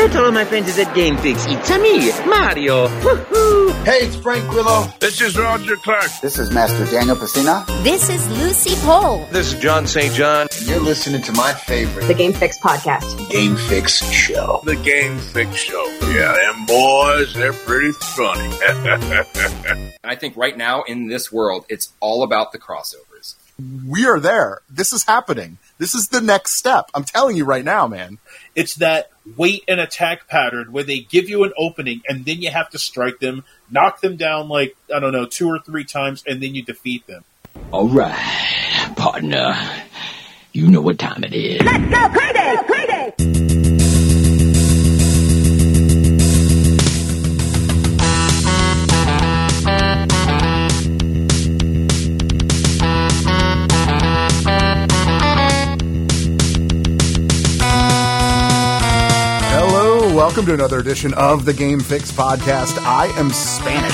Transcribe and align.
Hello 0.00 0.12
to 0.12 0.24
all 0.26 0.30
my 0.30 0.44
friends 0.44 0.78
at 0.78 0.94
Game 0.94 1.16
Fix. 1.16 1.44
It's 1.48 1.70
me, 1.70 2.12
Mario. 2.30 2.86
Woohoo! 2.86 3.84
Hey, 3.84 4.06
it's 4.06 4.14
Frank 4.14 4.48
Grillo. 4.48 4.86
This 5.00 5.20
is 5.20 5.36
Roger 5.36 5.74
Clark. 5.74 6.08
This 6.22 6.38
is 6.38 6.52
Master 6.52 6.86
Daniel 6.86 7.16
Pesina. 7.16 7.66
This 7.82 8.08
is 8.08 8.28
Lucy 8.40 8.76
Pohl. 8.86 9.26
This 9.32 9.52
is 9.52 9.60
John 9.60 9.88
St. 9.88 10.14
John. 10.14 10.46
You're 10.62 10.78
listening 10.78 11.20
to 11.22 11.32
my 11.32 11.52
favorite, 11.52 12.06
The 12.06 12.14
Game 12.14 12.32
Fix 12.32 12.60
Podcast. 12.60 13.28
Game 13.28 13.56
Fix 13.56 14.08
Show. 14.12 14.60
The 14.62 14.76
Game 14.76 15.18
Fix 15.18 15.56
Show. 15.56 15.84
Yeah, 16.02 16.32
them 16.32 16.64
boys, 16.66 17.34
they're 17.34 17.52
pretty 17.52 17.90
funny. 17.90 18.50
I 20.04 20.14
think 20.14 20.36
right 20.36 20.56
now 20.56 20.84
in 20.84 21.08
this 21.08 21.32
world, 21.32 21.66
it's 21.68 21.92
all 21.98 22.22
about 22.22 22.52
the 22.52 22.58
crossovers. 22.60 23.34
We 23.84 24.06
are 24.06 24.20
there. 24.20 24.60
This 24.70 24.92
is 24.92 25.02
happening. 25.02 25.58
This 25.78 25.94
is 25.94 26.08
the 26.08 26.20
next 26.20 26.54
step. 26.54 26.90
I'm 26.92 27.04
telling 27.04 27.36
you 27.36 27.44
right 27.44 27.64
now, 27.64 27.86
man. 27.86 28.18
It's 28.54 28.74
that 28.76 29.10
wait 29.36 29.62
and 29.68 29.80
attack 29.80 30.28
pattern 30.28 30.72
where 30.72 30.84
they 30.84 31.00
give 31.00 31.28
you 31.28 31.44
an 31.44 31.52
opening 31.56 32.02
and 32.08 32.24
then 32.24 32.42
you 32.42 32.50
have 32.50 32.70
to 32.70 32.78
strike 32.78 33.20
them, 33.20 33.44
knock 33.70 34.00
them 34.00 34.16
down 34.16 34.48
like, 34.48 34.76
I 34.94 34.98
don't 34.98 35.12
know, 35.12 35.26
two 35.26 35.48
or 35.48 35.60
three 35.60 35.84
times, 35.84 36.24
and 36.26 36.42
then 36.42 36.54
you 36.54 36.62
defeat 36.62 37.06
them. 37.06 37.24
All 37.70 37.88
right, 37.88 38.92
partner. 38.96 39.56
You 40.52 40.68
know 40.68 40.80
what 40.80 40.98
time 40.98 41.22
it 41.24 41.34
is. 41.34 41.62
Let's 41.62 41.90
go 41.90 42.08
crazy! 42.08 42.56
Crazy! 43.16 43.37
Welcome 60.38 60.56
to 60.56 60.62
another 60.62 60.78
edition 60.78 61.12
of 61.14 61.44
the 61.44 61.52
Game 61.52 61.80
Fix 61.80 62.12
podcast. 62.12 62.78
I 62.86 63.06
am 63.18 63.28
Spanish. 63.30 63.92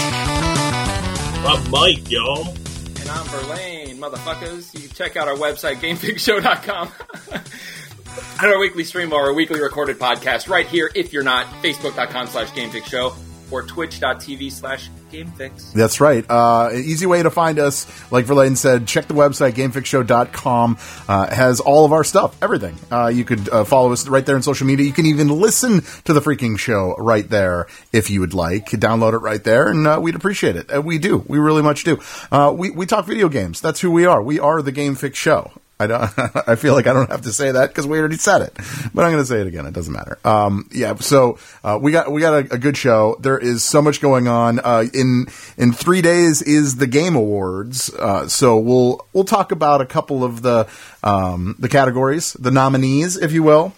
I'm 1.43 1.71
Mike, 1.71 2.11
y'all. 2.11 2.47
And 2.49 3.09
I'm 3.09 3.27
Verlaine, 3.29 3.97
motherfuckers. 3.97 4.75
You 4.75 4.81
can 4.81 4.91
check 4.91 5.17
out 5.17 5.27
our 5.27 5.37
website, 5.37 5.77
GameFixShow.com. 5.77 6.93
and 7.33 8.43
our 8.53 8.59
weekly 8.59 8.85
stream 8.85 9.15
or 9.15 9.23
our 9.23 9.33
weekly 9.33 9.59
recorded 9.59 9.99
podcast 9.99 10.47
right 10.47 10.67
here, 10.67 10.91
if 10.95 11.15
you're 11.15 11.23
not, 11.23 11.47
Facebook.com 11.63 12.27
slash 12.27 12.51
GameFixShow 12.51 13.17
or 13.51 13.63
Twitch.tv 13.63 14.51
slash 14.51 14.91
GameFix. 15.13 15.73
That's 15.73 16.01
right. 16.01 16.25
Uh, 16.29 16.71
an 16.73 16.81
easy 16.81 17.07
way 17.07 17.23
to 17.23 17.31
find 17.31 17.59
us, 17.59 17.87
like 18.11 18.25
Verlaine 18.25 18.57
said, 18.57 18.87
check 18.87 19.07
the 19.07 19.15
website, 19.15 19.53
gamefixshow.com. 19.53 20.79
Uh, 21.09 21.35
has 21.35 21.61
all 21.61 21.85
of 21.85 21.93
our 21.93 22.05
stuff, 22.05 22.37
everything. 22.43 22.77
Uh, 22.91 23.09
you 23.09 23.25
could 23.25 23.49
uh, 23.49 23.65
follow 23.65 23.93
us 23.93 24.07
right 24.09 24.25
there 24.27 24.37
on 24.37 24.43
social 24.43 24.67
media. 24.67 24.87
You 24.87 24.93
can 24.93 25.07
even 25.07 25.29
listen 25.29 25.83
to 26.05 26.13
the 26.13 26.21
freaking 26.21 26.59
show 26.59 26.95
right 26.99 27.29
there 27.29 27.67
if 27.93 28.11
you 28.11 28.21
would 28.21 28.35
like. 28.35 28.67
Download 28.67 29.15
it 29.15 29.19
right 29.19 29.43
there, 29.43 29.69
and 29.69 29.87
uh, 29.87 29.99
we'd 30.03 30.15
appreciate 30.15 30.57
it. 30.57 30.75
Uh, 30.75 30.83
we 30.83 30.99
do. 30.99 31.25
We 31.29 31.39
really 31.39 31.63
much 31.63 31.85
do. 31.85 32.01
Uh, 32.31 32.53
we, 32.57 32.71
we 32.71 32.87
talk 32.87 33.07
video 33.07 33.29
games. 33.29 33.61
That's 33.61 33.81
who 33.81 33.91
we 33.91 34.07
are. 34.07 34.23
We 34.23 34.41
are 34.41 34.63
the 34.63 34.73
Game 34.73 34.95
Fix 34.95 35.19
Show. 35.19 35.53
I 35.85 35.87
don't. 35.87 36.49
I 36.49 36.57
feel 36.57 36.75
like 36.75 36.87
I 36.87 36.93
don't 36.93 37.11
have 37.11 37.23
to 37.23 37.33
say 37.33 37.53
that 37.53 37.69
because 37.69 37.87
we 37.87 37.99
already 37.99 38.17
said 38.17 38.43
it, 38.43 38.55
but 38.95 39.05
I'm 39.05 39.13
going 39.13 39.23
to 39.23 39.27
say 39.27 39.41
it 39.41 39.47
again. 39.47 39.67
It 39.67 39.75
doesn't 39.75 39.93
matter. 39.93 40.19
Um, 40.25 40.69
yeah. 40.73 40.95
So 40.97 41.39
uh, 41.63 41.79
we 41.81 41.93
got 41.93 42.11
we 42.11 42.21
got 42.21 42.35
a, 42.35 42.55
a, 42.55 42.59
good 42.59 42.77
show. 42.77 43.17
There 43.21 43.39
is 43.39 43.63
so 43.63 43.83
much 43.83 44.01
going 44.01 44.29
on. 44.29 44.61
Uh, 44.61 44.85
in 44.93 45.27
in 45.57 45.73
three 45.73 46.03
days 46.03 46.43
is 46.43 46.77
the 46.77 46.87
Game 46.87 47.17
Awards. 47.17 47.93
Uh, 47.95 48.29
so 48.29 48.59
we'll 48.59 49.07
we'll 49.13 49.25
talk 49.25 49.53
about 49.53 49.81
a 49.81 49.87
couple 49.87 50.25
of 50.25 50.43
the 50.43 50.67
um, 51.03 51.57
the 51.59 51.69
categories, 51.69 52.33
the 52.35 52.51
nominees, 52.51 53.17
if 53.17 53.33
you 53.33 53.43
will, 53.43 53.75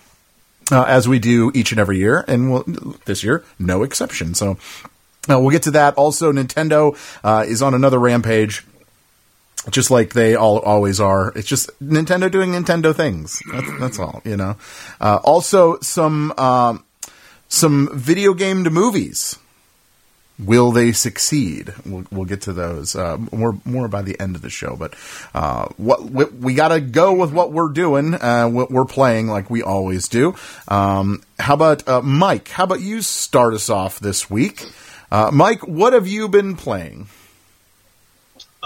uh, 0.71 0.85
as 0.85 1.09
we 1.09 1.19
do 1.19 1.51
each 1.55 1.73
and 1.73 1.81
every 1.81 1.99
year, 1.99 2.25
and 2.29 2.53
we'll, 2.53 2.65
this 3.05 3.23
year 3.23 3.45
no 3.59 3.83
exception. 3.83 4.35
So. 4.35 4.59
Uh, 5.29 5.41
we'll 5.41 5.51
get 5.51 5.65
to 5.65 5.73
that. 5.73 5.93
Also, 5.95 6.31
Nintendo 6.31 6.97
uh, 7.25 7.45
is 7.45 7.61
on 7.61 7.75
another 7.75 7.99
rampage 7.99 8.65
just 9.71 9.91
like 9.91 10.13
they 10.13 10.35
all 10.35 10.59
always 10.61 11.01
are. 11.01 11.33
It's 11.35 11.49
just 11.49 11.71
Nintendo 11.81 12.31
doing 12.31 12.53
Nintendo 12.53 12.95
things. 12.95 13.43
That's, 13.53 13.79
that's 13.81 13.99
all, 13.99 14.23
you 14.25 14.37
know. 14.37 14.57
Uh, 15.01 15.19
also, 15.25 15.79
some 15.81 16.33
um, 16.39 16.85
some 17.49 17.89
video 17.93 18.35
game 18.35 18.65
to 18.65 18.71
movies. 18.71 19.39
Will 20.39 20.71
they 20.71 20.93
succeed? 20.93 21.73
We'll, 21.87 22.05
we'll 22.13 22.27
get 22.27 22.43
to 22.43 22.53
those 22.53 22.95
uh, 22.95 23.17
more 23.33 23.59
more 23.65 23.89
by 23.89 24.03
the 24.03 24.21
end 24.21 24.37
of 24.37 24.43
the 24.43 24.51
show. 24.51 24.77
But 24.77 24.95
uh, 25.35 25.69
what 25.79 26.05
we, 26.11 26.25
we 26.27 26.55
got 26.55 26.69
to 26.69 26.81
go 26.81 27.15
with 27.15 27.33
what 27.33 27.53
we're 27.53 27.71
doing, 27.71 28.15
uh, 28.15 28.47
what 28.49 28.71
we're 28.71 28.85
playing, 28.85 29.29
like 29.29 29.49
we 29.49 29.63
always 29.63 30.09
do. 30.09 30.35
Um, 30.69 31.23
how 31.39 31.55
about 31.55 31.89
uh, 31.89 32.03
Mike? 32.03 32.49
How 32.49 32.65
about 32.65 32.81
you 32.81 33.01
start 33.01 33.55
us 33.55 33.71
off 33.71 33.99
this 33.99 34.29
week? 34.29 34.63
Uh, 35.11 35.31
Mike, 35.33 35.67
what 35.67 35.95
have 35.95 36.07
you 36.07 36.29
been 36.29 36.55
playing? 36.55 37.07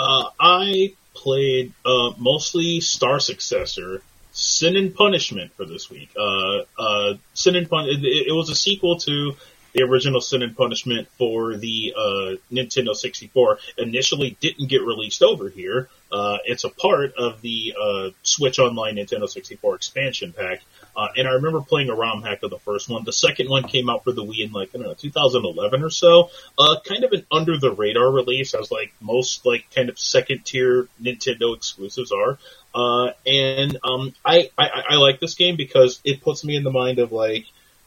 Uh, 0.00 0.31
I 0.41 0.94
played 1.12 1.75
uh, 1.84 2.12
mostly 2.16 2.81
Star 2.81 3.21
Successor, 3.21 4.03
Sin 4.33 4.75
and 4.77 4.94
Punishment 4.94 5.53
for 5.53 5.66
this 5.66 5.91
week. 5.91 6.09
Uh, 6.19 6.61
uh, 6.78 7.15
Sin 7.34 7.55
and 7.55 7.69
Pun- 7.69 7.87
it, 7.87 8.03
it, 8.03 8.33
was 8.33 8.49
a 8.49 8.55
sequel 8.55 8.97
to 9.00 9.37
the 9.75 9.83
original 9.83 10.22
Sin 10.22 10.41
and 10.41 10.56
Punishment 10.56 11.06
for 11.19 11.55
the 11.59 11.93
uh, 11.94 12.37
Nintendo 12.50 12.94
64. 12.94 13.59
Initially, 13.77 14.38
didn't 14.41 14.71
get 14.71 14.81
released 14.81 15.22
over 15.22 15.50
here. 15.50 15.91
Uh, 16.11 16.38
it's 16.47 16.65
a 16.65 16.71
part 16.71 17.12
of 17.17 17.43
the 17.43 17.75
Switch 18.22 18.59
Online 18.59 18.97
Nintendo 18.97 19.28
64 19.28 19.75
expansion 19.75 20.32
pack. 20.32 20.62
Uh, 20.96 21.08
and 21.16 21.28
I 21.28 21.32
remember 21.32 21.60
playing 21.60 21.88
a 21.90 21.94
ROM 21.94 22.22
hack 22.22 22.42
of 22.42 22.50
the 22.50 22.58
first 22.58 22.88
one. 22.88 23.04
The 23.04 23.12
second 23.12 23.48
one 23.48 23.64
came 23.64 23.88
out 23.88 24.04
for 24.04 24.12
the 24.12 24.22
Wii 24.22 24.46
in 24.46 24.52
like, 24.52 24.70
I 24.74 24.78
don't 24.78 24.86
know, 24.86 24.94
2011 24.94 25.82
or 25.82 25.90
so. 25.90 26.30
Uh, 26.58 26.76
kind 26.84 27.04
of 27.04 27.12
an 27.12 27.26
under 27.30 27.58
the 27.58 27.72
radar 27.72 28.10
release, 28.10 28.54
as 28.54 28.70
like 28.70 28.92
most 29.00 29.46
like 29.46 29.66
kind 29.74 29.88
of 29.88 29.98
second 29.98 30.44
tier 30.44 30.88
Nintendo 31.02 31.56
exclusives 31.56 32.12
are. 32.12 32.38
Uh, 32.74 33.12
and, 33.26 33.78
um, 33.82 34.14
I, 34.24 34.50
I, 34.56 34.68
I 34.90 34.94
like 34.96 35.20
this 35.20 35.34
game 35.34 35.56
because 35.56 36.00
it 36.04 36.22
puts 36.22 36.44
me 36.44 36.56
in 36.56 36.62
the 36.62 36.70
mind 36.70 36.98
of 36.98 37.12
like, 37.12 37.46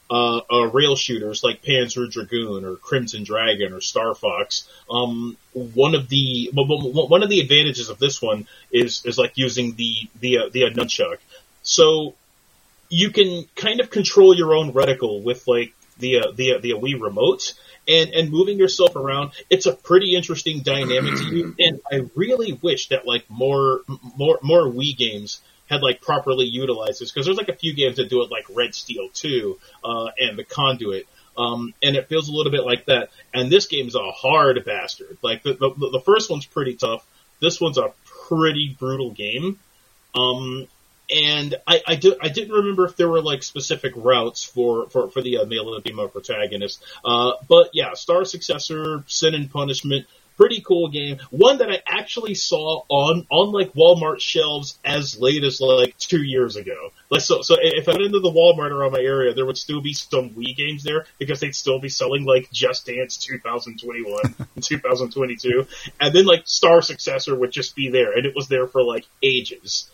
uh, 0.09 0.41
uh, 0.51 0.65
rail 0.67 0.95
shooters 0.95 1.43
like 1.43 1.63
Panzer 1.63 2.09
Dragoon 2.11 2.65
or 2.65 2.75
Crimson 2.75 3.23
Dragon 3.23 3.73
or 3.73 3.81
Star 3.81 4.13
Fox. 4.13 4.67
Um, 4.89 5.37
one 5.53 5.95
of 5.95 6.09
the 6.09 6.51
one 6.53 7.23
of 7.23 7.29
the 7.29 7.39
advantages 7.39 7.89
of 7.89 7.97
this 7.97 8.21
one 8.21 8.47
is 8.71 9.03
is 9.05 9.17
like 9.17 9.33
using 9.35 9.73
the 9.75 10.09
the 10.19 10.37
uh, 10.39 10.49
the 10.51 10.65
nunchuck. 10.71 11.17
So 11.63 12.13
you 12.89 13.11
can 13.11 13.45
kind 13.55 13.79
of 13.79 13.89
control 13.89 14.35
your 14.35 14.53
own 14.55 14.73
reticle 14.73 15.23
with 15.23 15.47
like 15.47 15.73
the 15.97 16.19
uh, 16.19 16.31
the 16.35 16.59
the 16.61 16.71
Wii 16.73 16.99
remote 16.99 17.53
and 17.87 18.11
and 18.11 18.31
moving 18.31 18.57
yourself 18.57 18.95
around. 18.95 19.31
It's 19.49 19.65
a 19.65 19.73
pretty 19.73 20.15
interesting 20.15 20.61
dynamic 20.61 21.15
to 21.15 21.25
you, 21.25 21.55
and 21.59 21.81
I 21.91 22.09
really 22.15 22.53
wish 22.61 22.89
that 22.89 23.05
like 23.05 23.29
more 23.29 23.81
more 24.15 24.39
more 24.41 24.63
Wii 24.63 24.97
games 24.97 25.41
had 25.69 25.81
like 25.81 26.01
properly 26.01 26.45
utilized 26.45 27.01
this 27.01 27.11
because 27.11 27.25
there's 27.25 27.37
like 27.37 27.49
a 27.49 27.55
few 27.55 27.73
games 27.73 27.97
that 27.97 28.09
do 28.09 28.21
it 28.21 28.31
like 28.31 28.45
Red 28.53 28.75
Steel 28.75 29.09
2 29.13 29.59
uh, 29.83 30.09
and 30.19 30.37
The 30.37 30.43
Conduit. 30.43 31.07
Um, 31.35 31.73
and 31.81 31.95
it 31.95 32.07
feels 32.09 32.29
a 32.29 32.31
little 32.31 32.51
bit 32.51 32.63
like 32.63 32.85
that. 32.85 33.09
And 33.33 33.51
this 33.51 33.65
game's 33.65 33.95
a 33.95 34.11
hard 34.11 34.63
bastard. 34.65 35.17
Like 35.23 35.41
the, 35.41 35.53
the, 35.53 35.89
the 35.93 36.01
first 36.05 36.29
one's 36.29 36.45
pretty 36.45 36.75
tough. 36.75 37.05
This 37.39 37.59
one's 37.59 37.77
a 37.77 37.91
pretty 38.27 38.75
brutal 38.77 39.11
game. 39.11 39.59
Um, 40.13 40.67
and 41.09 41.55
I, 41.67 41.81
I, 41.85 41.95
do, 41.95 42.15
I 42.21 42.29
didn't 42.29 42.53
remember 42.53 42.85
if 42.85 42.95
there 42.95 43.09
were 43.09 43.21
like 43.21 43.43
specific 43.43 43.93
routes 43.95 44.43
for, 44.43 44.89
for, 44.89 45.09
for 45.09 45.21
the 45.21 45.39
uh, 45.39 45.45
male 45.45 45.73
and 45.73 45.83
female 45.83 46.07
protagonist. 46.07 46.83
Uh, 47.03 47.33
but 47.47 47.69
yeah, 47.73 47.93
Star 47.93 48.25
Successor, 48.25 49.03
Sin 49.07 49.35
and 49.35 49.51
Punishment, 49.51 50.05
pretty 50.37 50.61
cool 50.61 50.89
game. 50.89 51.19
One 51.29 51.59
that 51.59 51.69
I 51.69 51.81
actually 51.85 52.35
saw 52.35 52.83
on 52.89 53.25
on 53.29 53.51
like 53.51 53.73
Walmart 53.73 54.19
shelves 54.19 54.77
as 54.83 55.19
late 55.19 55.43
as 55.43 55.61
like 55.61 55.97
two 55.97 56.23
years 56.23 56.55
ago. 56.55 56.91
Like 57.09 57.21
so, 57.21 57.41
so 57.41 57.55
if 57.59 57.87
I 57.87 57.91
went 57.91 58.03
into 58.05 58.19
the 58.19 58.31
Walmart 58.31 58.71
around 58.71 58.93
my 58.93 58.99
area, 58.99 59.33
there 59.33 59.45
would 59.45 59.57
still 59.57 59.81
be 59.81 59.93
some 59.93 60.31
Wii 60.31 60.55
games 60.55 60.83
there 60.83 61.05
because 61.19 61.39
they'd 61.39 61.55
still 61.55 61.79
be 61.79 61.89
selling 61.89 62.25
like 62.25 62.51
Just 62.51 62.85
Dance 62.87 63.17
2021 63.17 64.35
and 64.55 64.63
2022, 64.63 65.67
and 65.99 66.15
then 66.15 66.25
like 66.25 66.43
Star 66.45 66.81
Successor 66.81 67.35
would 67.35 67.51
just 67.51 67.75
be 67.75 67.89
there, 67.89 68.13
and 68.13 68.25
it 68.25 68.35
was 68.35 68.47
there 68.47 68.67
for 68.67 68.83
like 68.83 69.05
ages. 69.21 69.89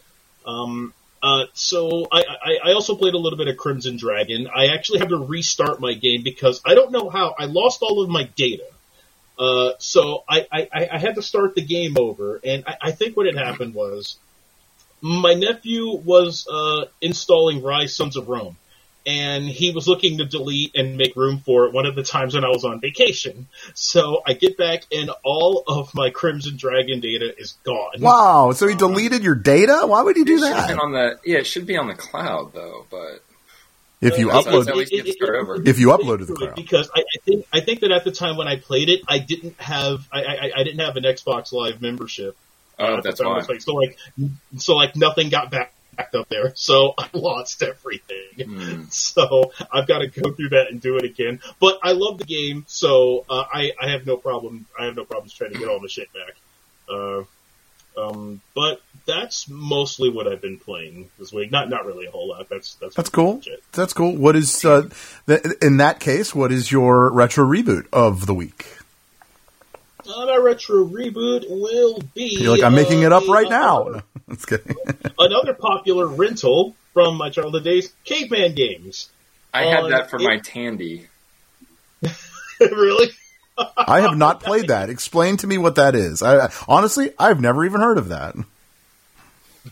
Um, 0.46 0.94
uh, 1.22 1.46
so 1.54 2.08
I, 2.12 2.24
I, 2.24 2.70
I, 2.70 2.74
also 2.74 2.96
played 2.96 3.14
a 3.14 3.18
little 3.18 3.38
bit 3.38 3.48
of 3.48 3.58
Crimson 3.58 3.98
Dragon. 3.98 4.48
I 4.54 4.68
actually 4.68 5.00
had 5.00 5.10
to 5.10 5.18
restart 5.18 5.82
my 5.82 5.94
game 5.94 6.24
because 6.24 6.62
I 6.66 6.76
don't 6.76 6.92
know 6.92 7.10
how 7.10 7.36
I 7.38 7.46
lost 7.46 7.82
all 7.82 8.02
of 8.02 8.10
my 8.10 8.24
data. 8.24 8.64
Uh, 9.38 9.72
so 9.80 10.24
I, 10.30 10.48
I, 10.52 10.90
I, 10.92 10.98
had 10.98 11.16
to 11.16 11.22
start 11.22 11.56
the 11.56 11.62
game 11.62 11.96
over, 11.98 12.42
and 12.44 12.64
I, 12.68 12.76
I 12.82 12.92
think 12.92 13.16
what 13.16 13.26
had 13.26 13.38
happened 13.38 13.74
was 13.74 14.18
my 15.02 15.34
nephew 15.34 15.92
was 15.92 16.48
uh, 16.48 16.86
installing 17.02 17.62
Ryse 17.62 17.92
Sons 17.92 18.18
of 18.18 18.28
Rome, 18.28 18.58
and 19.06 19.46
he 19.46 19.72
was 19.72 19.88
looking 19.88 20.18
to 20.20 20.26
delete 20.26 20.76
and 20.76 20.98
make 20.98 21.16
room 21.16 21.40
for 21.40 21.66
it 21.66 21.74
one 21.74 21.86
of 21.86 21.96
the 21.96 22.04
times 22.04 22.36
when 22.36 22.44
I 22.44 22.50
was 22.50 22.66
on 22.66 22.80
vacation. 22.80 23.48
So 23.74 24.22
I 24.26 24.34
get 24.34 24.58
back, 24.58 24.84
and 24.92 25.10
all 25.24 25.64
of 25.68 25.94
my 25.96 26.10
Crimson 26.10 26.58
Dragon 26.58 27.00
data 27.00 27.34
is 27.38 27.54
gone. 27.64 28.00
Wow! 28.00 28.52
So 28.52 28.68
he 28.68 28.76
deleted 28.76 29.24
your 29.24 29.36
data? 29.36 29.82
Why 29.86 30.02
would 30.02 30.16
he 30.16 30.24
do 30.24 30.40
that? 30.42 30.78
On 30.80 30.92
the 30.92 31.20
yeah, 31.26 31.40
it 31.40 31.48
should 31.48 31.66
be 31.66 31.78
on 31.78 31.88
the 31.88 31.96
cloud 31.96 32.54
though, 32.54 32.86
but 32.90 33.24
If 34.02 34.18
you 34.18 34.32
Uh, 34.32 34.42
upload, 34.42 34.68
at 34.68 34.76
least 34.78 34.92
you 34.92 35.00
have 35.00 35.08
to 35.08 35.14
start 35.14 35.36
over. 35.36 35.62
If 35.66 35.80
you 35.80 35.88
uploaded 35.88 36.28
the 36.28 36.46
It- 36.46 36.56
because 36.56 36.90
I, 36.96 37.02
I 37.02 37.20
think 37.26 37.46
I 37.52 37.60
think 37.62 37.80
that 37.82 37.92
at 37.92 38.04
the 38.04 38.12
time 38.12 38.38
when 38.38 38.48
I 38.48 38.58
played 38.58 38.90
it, 38.90 39.02
I 39.08 39.20
didn't 39.20 39.60
have 39.60 40.08
I, 40.12 40.24
I, 40.24 40.52
I 40.58 40.64
didn't 40.64 40.80
have 40.80 40.96
an 40.96 41.04
Xbox 41.04 41.52
Live 41.52 41.82
membership. 41.82 42.36
Oh, 42.78 42.96
at 42.98 43.04
the 43.04 43.10
that's 43.10 43.22
why. 43.22 43.58
So 43.58 43.74
like 43.74 43.98
so 44.58 44.76
like 44.76 44.96
nothing 44.96 45.30
got 45.30 45.52
back 45.52 45.74
backed 46.00 46.16
up 46.16 46.30
there, 46.30 46.54
so 46.56 46.94
I 46.98 47.10
lost 47.14 47.64
everything. 47.64 48.46
Hmm. 48.46 48.84
So 48.92 49.52
I've 49.72 49.88
got 49.88 50.00
to 50.00 50.08
go 50.08 50.32
through 50.32 50.50
that 50.50 50.72
and 50.72 50.82
do 50.82 50.98
it 50.98 51.04
again. 51.04 51.40
But 51.60 51.80
I 51.84 51.92
love 51.92 52.18
the 52.18 52.24
game, 52.24 52.66
so 52.68 53.26
uh, 53.30 53.44
I 53.52 53.72
I 53.82 53.90
have 53.90 54.06
no 54.06 54.18
problem. 54.18 54.66
I 54.80 54.86
have 54.86 54.96
no 54.96 55.06
problems 55.06 55.34
trying 55.34 55.54
to 55.54 55.60
get 55.60 55.68
all 55.68 55.80
the 55.80 55.90
shit 55.90 56.10
back. 56.14 56.36
Uh, 56.90 57.24
um, 57.98 58.42
but 58.56 58.82
that's 59.06 59.50
mostly 59.50 60.10
what 60.10 60.28
I've 60.28 60.42
been 60.42 60.58
playing 60.58 61.10
this 61.20 61.32
week. 61.34 61.52
Not 61.52 61.70
not 61.70 61.86
really 61.86 62.06
a 62.06 62.12
whole 62.12 62.30
lot. 62.30 62.50
That's 62.50 62.76
that's 62.76 62.96
That's 62.96 63.10
cool. 63.10 63.42
That's 63.74 63.94
cool. 63.94 64.16
What 64.16 64.36
is 64.36 64.64
uh, 64.64 64.90
th- 65.28 65.42
in 65.62 65.78
that 65.78 66.00
case? 66.00 66.34
What 66.34 66.52
is 66.52 66.72
your 66.72 67.12
retro 67.12 67.46
reboot 67.46 67.88
of 67.92 68.26
the 68.26 68.34
week? 68.34 68.79
My 70.18 70.38
retro 70.38 70.86
reboot 70.86 71.48
will 71.50 72.00
be. 72.16 72.38
You're 72.42 72.54
like, 72.56 72.64
I'm 72.64 72.74
making 72.74 73.04
it 73.04 73.12
up 73.12 73.28
uh, 73.28 73.32
right 73.32 73.50
now. 73.50 73.82
another- 73.84 74.04
No, 74.18 74.24
That's 74.28 74.46
good. 74.46 74.76
Another 75.18 75.54
popular 75.54 76.08
rental 76.08 76.76
from 76.94 77.16
my 77.16 77.30
childhood 77.30 77.64
days, 77.64 77.94
Caveman 78.06 78.56
Games. 78.56 79.10
I 79.54 79.64
had 79.66 79.86
that 79.92 80.10
for 80.10 80.18
it- 80.20 80.24
my 80.24 80.38
Tandy. 80.40 81.08
really? 82.60 83.10
I 83.78 84.02
have 84.02 84.18
not 84.18 84.42
played 84.42 84.70
that. 84.70 84.90
Explain 84.90 85.38
to 85.38 85.48
me 85.48 85.58
what 85.58 85.76
that 85.76 85.94
is. 85.94 86.24
I 86.24 86.52
honestly, 86.68 87.12
I've 87.20 87.42
never 87.42 87.66
even 87.66 87.82
heard 87.82 87.98
of 87.98 88.10
that. 88.10 88.36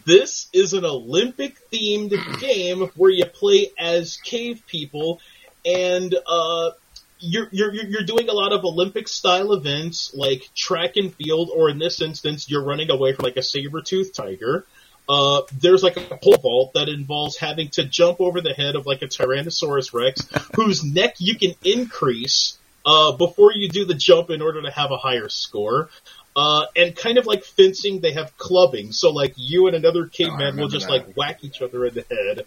This 0.05 0.47
is 0.53 0.73
an 0.73 0.83
Olympic 0.85 1.57
themed 1.71 2.39
game 2.39 2.89
where 2.95 3.09
you 3.09 3.25
play 3.25 3.71
as 3.79 4.17
cave 4.17 4.61
people 4.67 5.21
and 5.65 6.13
uh, 6.27 6.71
you're, 7.19 7.47
you're, 7.51 7.73
you're 7.73 8.03
doing 8.03 8.29
a 8.29 8.33
lot 8.33 8.53
of 8.53 8.63
Olympic 8.63 9.07
style 9.07 9.53
events 9.53 10.13
like 10.13 10.49
track 10.55 10.97
and 10.97 11.13
field, 11.13 11.49
or 11.53 11.69
in 11.69 11.79
this 11.79 12.01
instance, 12.01 12.49
you're 12.49 12.63
running 12.63 12.91
away 12.91 13.13
from 13.13 13.23
like 13.23 13.37
a 13.37 13.43
saber 13.43 13.81
tooth 13.81 14.13
tiger. 14.13 14.65
Uh, 15.09 15.41
there's 15.59 15.83
like 15.83 15.95
a 15.95 16.17
pole 16.17 16.37
vault 16.37 16.73
that 16.73 16.89
involves 16.89 17.37
having 17.37 17.69
to 17.69 17.85
jump 17.85 18.19
over 18.19 18.41
the 18.41 18.53
head 18.53 18.75
of 18.75 18.85
like 18.85 19.01
a 19.01 19.07
Tyrannosaurus 19.07 19.93
Rex, 19.93 20.27
whose 20.55 20.83
neck 20.83 21.15
you 21.19 21.37
can 21.37 21.53
increase 21.63 22.57
uh, 22.85 23.13
before 23.13 23.53
you 23.53 23.69
do 23.69 23.85
the 23.85 23.93
jump 23.93 24.29
in 24.29 24.41
order 24.41 24.61
to 24.61 24.71
have 24.71 24.91
a 24.91 24.97
higher 24.97 25.29
score. 25.29 25.89
Uh, 26.35 26.65
and 26.75 26.95
kind 26.95 27.17
of 27.17 27.25
like 27.25 27.43
fencing, 27.43 27.99
they 27.99 28.11
have 28.11 28.37
clubbing. 28.37 28.91
So 28.91 29.11
like 29.11 29.33
you 29.37 29.67
and 29.67 29.75
another 29.75 30.05
caveman 30.05 30.57
will 30.57 30.67
just 30.67 30.87
that. 30.87 30.93
like 30.93 31.15
whack 31.15 31.43
each 31.43 31.61
other 31.61 31.85
in 31.85 31.95
the 31.95 32.05
head. 32.09 32.45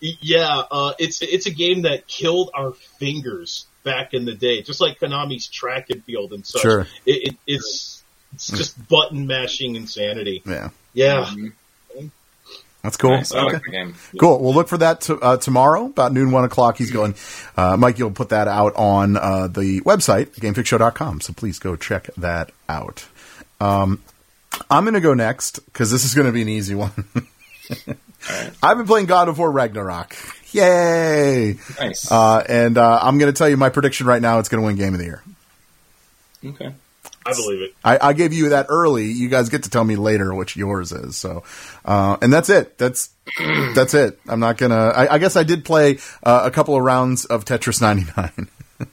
Yeah, 0.00 0.62
uh, 0.70 0.92
it's 0.98 1.22
it's 1.22 1.46
a 1.46 1.50
game 1.50 1.82
that 1.82 2.06
killed 2.06 2.50
our 2.54 2.72
fingers 2.72 3.66
back 3.82 4.14
in 4.14 4.24
the 4.24 4.34
day, 4.34 4.62
just 4.62 4.80
like 4.80 4.98
Konami's 4.98 5.46
track 5.48 5.90
and 5.90 6.04
field 6.04 6.32
and 6.32 6.46
such. 6.46 6.62
Sure. 6.62 6.86
It, 7.06 7.32
it, 7.32 7.36
it's 7.46 8.02
it's 8.34 8.48
just 8.48 8.88
button 8.88 9.26
mashing 9.26 9.76
insanity. 9.76 10.42
Yeah, 10.46 10.70
Yeah, 10.94 11.32
that's 12.82 12.96
cool. 12.96 13.10
Nice. 13.10 13.32
Okay. 13.34 13.84
like. 13.84 13.94
Cool. 14.18 14.40
We'll 14.40 14.54
look 14.54 14.68
for 14.68 14.78
that 14.78 15.02
to, 15.02 15.18
uh, 15.20 15.36
tomorrow 15.36 15.86
about 15.86 16.12
noon, 16.12 16.30
one 16.30 16.44
o'clock. 16.44 16.78
He's 16.78 16.90
going. 16.90 17.14
Uh, 17.56 17.76
Mike, 17.76 17.98
you'll 17.98 18.10
put 18.10 18.30
that 18.30 18.48
out 18.48 18.74
on 18.76 19.16
uh, 19.16 19.48
the 19.48 19.80
website, 19.82 20.30
gamefixshow.com. 20.36 21.20
So 21.20 21.32
please 21.34 21.58
go 21.58 21.76
check 21.76 22.08
that 22.16 22.52
out. 22.68 23.06
Um, 23.60 24.02
I'm 24.70 24.84
going 24.84 24.94
to 24.94 25.00
go 25.00 25.14
next 25.14 25.60
because 25.66 25.90
this 25.90 26.04
is 26.04 26.14
going 26.14 26.26
to 26.26 26.32
be 26.32 26.42
an 26.42 26.48
easy 26.48 26.74
one. 26.74 26.92
I've 28.62 28.76
been 28.76 28.86
playing 28.86 29.06
God 29.06 29.28
of 29.28 29.38
War 29.38 29.50
Ragnarok. 29.50 30.16
Yay! 30.52 31.56
Nice. 31.78 32.10
Uh, 32.10 32.44
and 32.48 32.76
uh, 32.76 32.98
I'm 33.02 33.18
going 33.18 33.32
to 33.32 33.36
tell 33.36 33.48
you 33.48 33.56
my 33.56 33.68
prediction 33.68 34.06
right 34.06 34.20
now. 34.20 34.38
It's 34.38 34.48
going 34.48 34.60
to 34.62 34.66
win 34.66 34.76
Game 34.76 34.94
of 34.94 34.98
the 34.98 35.06
Year. 35.06 35.22
okay. 36.44 36.74
I 37.24 37.34
believe 37.34 37.60
it. 37.60 37.74
I, 37.84 38.08
I 38.08 38.12
gave 38.14 38.32
you 38.32 38.50
that 38.50 38.66
early. 38.70 39.06
You 39.12 39.28
guys 39.28 39.50
get 39.50 39.64
to 39.64 39.70
tell 39.70 39.84
me 39.84 39.96
later 39.96 40.34
which 40.34 40.56
yours 40.56 40.90
is. 40.90 41.16
So, 41.16 41.44
uh, 41.84 42.16
and 42.22 42.32
that's 42.32 42.48
it. 42.48 42.78
That's 42.78 43.10
that's 43.74 43.92
it. 43.92 44.18
I'm 44.26 44.40
not 44.40 44.56
gonna. 44.56 44.74
I, 44.74 45.14
I 45.14 45.18
guess 45.18 45.36
I 45.36 45.42
did 45.42 45.64
play 45.64 45.98
uh, 46.22 46.42
a 46.44 46.50
couple 46.50 46.76
of 46.76 46.82
rounds 46.82 47.26
of 47.26 47.44
Tetris 47.44 47.80
99. 47.80 48.48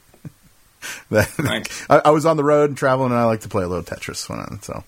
that, 1.12 1.40
Nice. 1.40 1.86
I, 1.90 2.02
I 2.06 2.10
was 2.10 2.26
on 2.26 2.36
the 2.36 2.44
road 2.44 2.70
and 2.70 2.78
traveling, 2.78 3.12
and 3.12 3.20
I 3.20 3.26
like 3.26 3.42
to 3.42 3.50
play 3.50 3.64
a 3.64 3.68
little 3.68 3.84
Tetris. 3.84 4.30
When 4.30 4.40
I, 4.40 4.58
so 4.62 4.84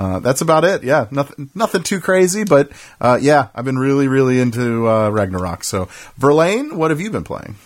uh, 0.00 0.18
that's 0.20 0.40
about 0.40 0.64
it. 0.64 0.82
Yeah, 0.82 1.06
nothing 1.10 1.50
nothing 1.54 1.82
too 1.82 2.00
crazy, 2.00 2.44
but 2.44 2.70
uh, 3.00 3.18
yeah, 3.20 3.48
I've 3.54 3.66
been 3.66 3.78
really 3.78 4.08
really 4.08 4.40
into 4.40 4.88
uh, 4.88 5.10
Ragnarok. 5.10 5.62
So, 5.62 5.88
Verlaine, 6.16 6.76
what 6.76 6.90
have 6.90 7.00
you 7.00 7.10
been 7.10 7.24
playing? 7.24 7.56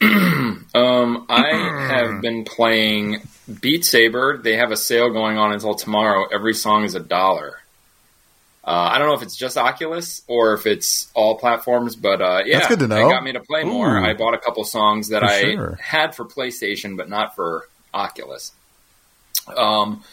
Um, 0.72 1.26
I 1.28 1.48
have 1.90 2.22
been 2.22 2.44
playing 2.44 3.26
Beat 3.60 3.84
Saber. 3.84 4.38
They 4.38 4.56
have 4.56 4.70
a 4.70 4.76
sale 4.76 5.10
going 5.10 5.36
on 5.36 5.52
until 5.52 5.74
tomorrow. 5.74 6.26
Every 6.32 6.54
song 6.54 6.84
is 6.84 6.94
a 6.94 7.00
dollar. 7.00 7.58
Uh, 8.62 8.90
I 8.92 8.98
don't 8.98 9.08
know 9.08 9.14
if 9.14 9.22
it's 9.22 9.36
just 9.36 9.56
Oculus 9.58 10.22
or 10.28 10.54
if 10.54 10.66
it's 10.66 11.10
all 11.12 11.38
platforms, 11.38 11.96
but 11.96 12.22
uh, 12.22 12.42
yeah, 12.46 12.58
That's 12.58 12.68
good 12.68 12.78
to 12.80 12.88
know. 12.88 13.08
It 13.08 13.10
got 13.10 13.24
me 13.24 13.32
to 13.32 13.40
play 13.40 13.64
more. 13.64 13.98
Ooh. 13.98 14.04
I 14.04 14.14
bought 14.14 14.34
a 14.34 14.38
couple 14.38 14.62
songs 14.64 15.08
that 15.08 15.22
For 15.22 15.28
I 15.28 15.40
sure. 15.54 15.78
had 15.82 16.14
for 16.14 16.24
PlayStation, 16.24 16.96
but 16.96 17.08
not 17.08 17.34
for 17.34 17.68
Oculus. 17.92 18.52
Um, 19.56 20.04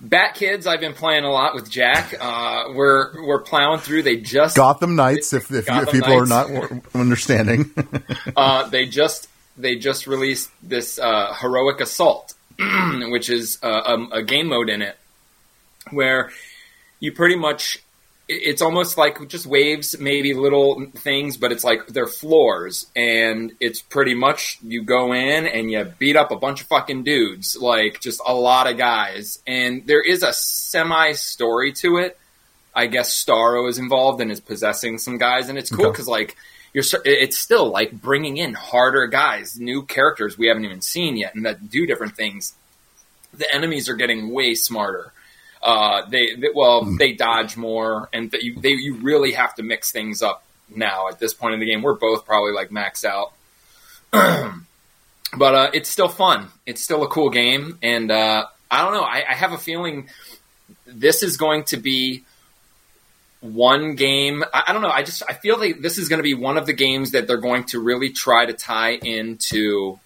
Bat 0.00 0.34
Kids, 0.34 0.66
I've 0.66 0.80
been 0.80 0.94
playing 0.94 1.24
a 1.24 1.30
lot 1.30 1.54
with 1.54 1.68
Jack. 1.68 2.14
Uh, 2.20 2.66
we're 2.72 3.26
we're 3.26 3.42
plowing 3.42 3.80
through. 3.80 4.02
They 4.04 4.16
just 4.16 4.56
Gotham 4.56 4.94
Knights. 4.94 5.32
If, 5.32 5.44
if, 5.44 5.50
you, 5.50 5.58
if 5.58 5.66
Gotham 5.66 5.92
people 5.92 6.12
are 6.12 6.26
not 6.26 6.50
understanding, 6.94 7.70
uh, 8.36 8.68
they 8.68 8.86
just 8.86 9.28
they 9.56 9.74
just 9.76 10.06
released 10.06 10.50
this 10.62 11.00
uh, 11.00 11.34
heroic 11.34 11.80
assault, 11.80 12.34
which 13.10 13.28
is 13.28 13.58
uh, 13.62 13.96
a, 14.12 14.18
a 14.18 14.22
game 14.22 14.48
mode 14.48 14.68
in 14.68 14.82
it 14.82 14.96
where 15.90 16.30
you 17.00 17.12
pretty 17.12 17.36
much 17.36 17.82
it's 18.28 18.60
almost 18.60 18.98
like 18.98 19.26
just 19.28 19.46
waves, 19.46 19.98
maybe 19.98 20.34
little 20.34 20.84
things, 20.96 21.36
but 21.38 21.50
it's 21.50 21.64
like 21.64 21.86
they're 21.86 22.06
floors, 22.06 22.86
and 22.94 23.52
it's 23.58 23.80
pretty 23.80 24.14
much 24.14 24.58
you 24.62 24.82
go 24.82 25.12
in 25.14 25.46
and 25.46 25.70
you 25.70 25.84
beat 25.98 26.14
up 26.16 26.30
a 26.30 26.36
bunch 26.36 26.60
of 26.60 26.66
fucking 26.66 27.04
dudes, 27.04 27.56
like 27.58 28.00
just 28.00 28.20
a 28.26 28.34
lot 28.34 28.70
of 28.70 28.76
guys, 28.76 29.40
and 29.46 29.86
there 29.86 30.02
is 30.02 30.22
a 30.22 30.32
semi 30.32 31.12
story 31.12 31.72
to 31.72 31.96
it. 31.96 32.18
I 32.74 32.86
guess 32.86 33.12
Starro 33.24 33.68
is 33.68 33.78
involved 33.78 34.20
and 34.20 34.30
is 34.30 34.40
possessing 34.40 34.98
some 34.98 35.16
guys, 35.18 35.48
and 35.48 35.58
it's 35.58 35.70
cool 35.70 35.86
Okay. 35.86 35.92
because 35.92 36.06
like 36.08 36.36
you're 36.74 36.84
it's 37.06 37.38
still 37.38 37.70
like 37.70 37.92
bringing 37.92 38.36
in 38.36 38.52
harder 38.52 39.06
guys, 39.06 39.58
new 39.58 39.82
characters 39.84 40.36
we 40.36 40.48
haven't 40.48 40.66
even 40.66 40.82
seen 40.82 41.16
yet, 41.16 41.34
and 41.34 41.46
that 41.46 41.70
do 41.70 41.86
different 41.86 42.14
things. 42.14 42.52
The 43.32 43.52
enemies 43.54 43.88
are 43.88 43.96
getting 43.96 44.30
way 44.32 44.54
smarter. 44.54 45.12
Uh, 45.62 46.08
they, 46.08 46.34
they 46.34 46.48
well, 46.54 46.84
they 46.98 47.12
dodge 47.12 47.56
more, 47.56 48.08
and 48.12 48.30
th- 48.30 48.42
you, 48.42 48.60
they, 48.60 48.70
you 48.70 48.94
really 48.96 49.32
have 49.32 49.54
to 49.56 49.62
mix 49.62 49.90
things 49.90 50.22
up 50.22 50.44
now 50.74 51.08
at 51.08 51.18
this 51.18 51.34
point 51.34 51.54
in 51.54 51.60
the 51.60 51.66
game. 51.66 51.82
We're 51.82 51.94
both 51.94 52.24
probably 52.24 52.52
like 52.52 52.70
maxed 52.70 53.04
out, 53.04 53.32
but 55.36 55.54
uh, 55.54 55.70
it's 55.72 55.88
still 55.88 56.08
fun. 56.08 56.48
It's 56.66 56.82
still 56.82 57.02
a 57.02 57.08
cool 57.08 57.30
game, 57.30 57.78
and 57.82 58.10
uh, 58.10 58.46
I 58.70 58.84
don't 58.84 58.94
know. 58.94 59.02
I, 59.02 59.24
I 59.28 59.34
have 59.34 59.52
a 59.52 59.58
feeling 59.58 60.08
this 60.86 61.22
is 61.22 61.36
going 61.36 61.64
to 61.64 61.76
be 61.76 62.24
one 63.40 63.94
game. 63.94 64.44
I, 64.52 64.64
I 64.68 64.72
don't 64.72 64.82
know. 64.82 64.90
I 64.90 65.02
just 65.02 65.22
I 65.28 65.34
feel 65.34 65.58
like 65.58 65.80
this 65.80 65.98
is 65.98 66.08
going 66.08 66.18
to 66.18 66.24
be 66.24 66.34
one 66.34 66.56
of 66.56 66.66
the 66.66 66.72
games 66.72 67.12
that 67.12 67.26
they're 67.26 67.36
going 67.36 67.64
to 67.66 67.80
really 67.80 68.10
try 68.10 68.46
to 68.46 68.52
tie 68.52 68.92
into 68.92 69.98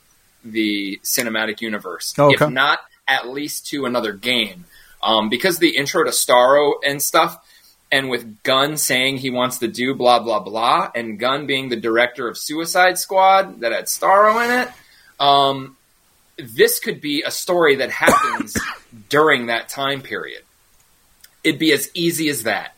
the 0.45 0.99
cinematic 1.03 1.61
universe. 1.61 2.15
Oh, 2.19 2.33
okay. 2.33 2.45
If 2.45 2.51
not, 2.51 2.81
at 3.07 3.29
least 3.29 3.67
to 3.69 3.85
another 3.87 4.13
game. 4.13 4.65
Um, 5.03 5.29
because 5.29 5.59
the 5.59 5.77
intro 5.77 6.05
to 6.05 6.11
Starro 6.11 6.75
and 6.87 7.03
stuff, 7.03 7.37
and 7.91 8.09
with 8.09 8.43
Gunn 8.43 8.77
saying 8.77 9.19
he 9.19 9.31
wants 9.31 9.59
to 9.59 9.69
do 9.69 9.95
blah 9.95 10.21
blah 10.21 10.41
blah, 10.41 10.91
and 10.95 11.19
Gunn 11.19 11.47
being 11.47 11.69
the 11.69 11.77
director 11.77 12.29
of 12.29 12.39
Suicide 12.39 12.99
Squad 12.99 13.61
that 13.61 13.73
had 13.73 13.87
Starro 13.87 14.45
in 14.45 14.61
it, 14.63 14.69
um, 15.19 15.77
this 16.39 16.81
could 16.81 17.01
be 17.01 17.23
a 17.27 17.31
story 17.31 17.77
that 17.77 17.91
happens 17.91 18.57
during 19.09 19.47
that 19.47 19.69
time 19.69 20.03
period. 20.03 20.43
It'd 21.45 21.59
be 21.59 21.73
as 21.73 21.91
easy 21.95 22.29
as 22.29 22.45
that, 22.45 22.75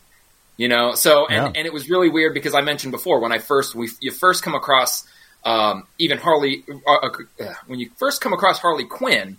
you 0.57 0.69
know. 0.69 0.95
So, 0.95 1.26
and, 1.26 1.54
Yeah. 1.54 1.61
and 1.61 1.66
it 1.66 1.73
was 1.73 1.90
really 1.90 2.09
weird 2.09 2.33
because 2.33 2.54
I 2.54 2.62
mentioned 2.62 2.93
before 2.93 3.21
when 3.21 3.33
I 3.33 3.38
first 3.38 3.75
we 3.75 3.90
you 4.00 4.11
first 4.11 4.43
come 4.43 4.54
across 4.54 5.07
um, 5.45 5.87
even 5.99 6.16
Harley 6.19 6.64
uh, 6.87 7.09
uh, 7.40 7.54
when 7.66 7.78
you 7.78 7.90
first 7.97 8.23
come 8.23 8.33
across 8.33 8.59
Harley 8.59 8.85
Quinn, 8.87 9.37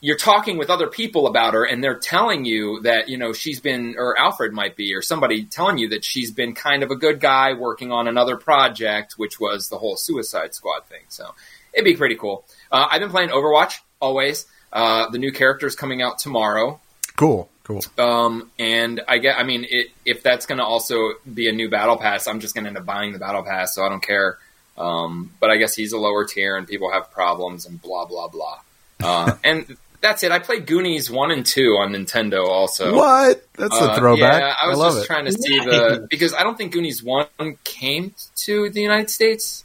you're 0.00 0.16
talking 0.16 0.58
with 0.58 0.70
other 0.70 0.86
people 0.86 1.26
about 1.26 1.54
her 1.54 1.64
and 1.64 1.82
they're 1.82 1.98
telling 1.98 2.44
you 2.44 2.80
that 2.82 3.08
you 3.08 3.16
know 3.16 3.32
she's 3.32 3.60
been 3.60 3.94
or 3.98 4.18
alfred 4.18 4.52
might 4.52 4.76
be 4.76 4.94
or 4.94 5.02
somebody 5.02 5.44
telling 5.44 5.78
you 5.78 5.88
that 5.88 6.04
she's 6.04 6.30
been 6.30 6.54
kind 6.54 6.82
of 6.82 6.90
a 6.90 6.96
good 6.96 7.20
guy 7.20 7.52
working 7.54 7.90
on 7.90 8.06
another 8.06 8.36
project 8.36 9.14
which 9.16 9.40
was 9.40 9.68
the 9.68 9.78
whole 9.78 9.96
suicide 9.96 10.54
squad 10.54 10.84
thing 10.86 11.02
so 11.08 11.34
it'd 11.72 11.84
be 11.84 11.96
pretty 11.96 12.16
cool 12.16 12.44
uh, 12.70 12.86
i've 12.90 13.00
been 13.00 13.10
playing 13.10 13.30
overwatch 13.30 13.80
always 14.00 14.46
uh, 14.72 15.08
the 15.10 15.18
new 15.18 15.32
character 15.32 15.66
is 15.66 15.74
coming 15.74 16.02
out 16.02 16.18
tomorrow 16.18 16.78
cool, 17.16 17.48
Cool. 17.68 17.82
Um, 17.98 18.50
and 18.58 19.02
I 19.06 19.18
get, 19.18 19.38
I 19.38 19.42
mean, 19.42 19.66
it, 19.68 19.88
if 20.06 20.22
that's 20.22 20.46
going 20.46 20.56
to 20.56 20.64
also 20.64 21.12
be 21.32 21.50
a 21.50 21.52
new 21.52 21.68
battle 21.68 21.98
pass, 21.98 22.26
I'm 22.26 22.40
just 22.40 22.54
going 22.54 22.64
to 22.64 22.68
end 22.68 22.78
up 22.78 22.86
buying 22.86 23.12
the 23.12 23.18
battle 23.18 23.42
pass, 23.42 23.74
so 23.74 23.84
I 23.84 23.90
don't 23.90 24.02
care. 24.02 24.38
Um, 24.78 25.32
but 25.38 25.50
I 25.50 25.58
guess 25.58 25.74
he's 25.74 25.92
a 25.92 25.98
lower 25.98 26.24
tier, 26.24 26.56
and 26.56 26.66
people 26.66 26.90
have 26.90 27.10
problems, 27.10 27.66
and 27.66 27.80
blah 27.82 28.06
blah 28.06 28.28
blah. 28.28 28.60
Uh, 29.04 29.34
and 29.44 29.76
that's 30.00 30.22
it. 30.22 30.30
I 30.32 30.38
played 30.38 30.66
Goonies 30.66 31.10
one 31.10 31.30
and 31.30 31.44
two 31.44 31.76
on 31.80 31.92
Nintendo, 31.92 32.46
also. 32.46 32.94
What? 32.94 33.44
That's 33.54 33.74
a 33.76 33.90
Uh, 33.92 33.96
throwback. 33.96 34.40
Yeah, 34.42 34.54
I 34.62 34.68
was 34.68 34.78
love 34.78 34.92
just 34.94 35.04
it. 35.04 35.06
trying 35.06 35.24
to 35.26 35.32
see 35.32 35.58
the 35.58 36.06
because 36.08 36.34
I 36.34 36.42
don't 36.42 36.56
think 36.56 36.72
Goonies 36.72 37.02
one 37.02 37.26
came 37.64 38.14
to 38.44 38.70
the 38.70 38.80
United 38.80 39.10
States. 39.10 39.64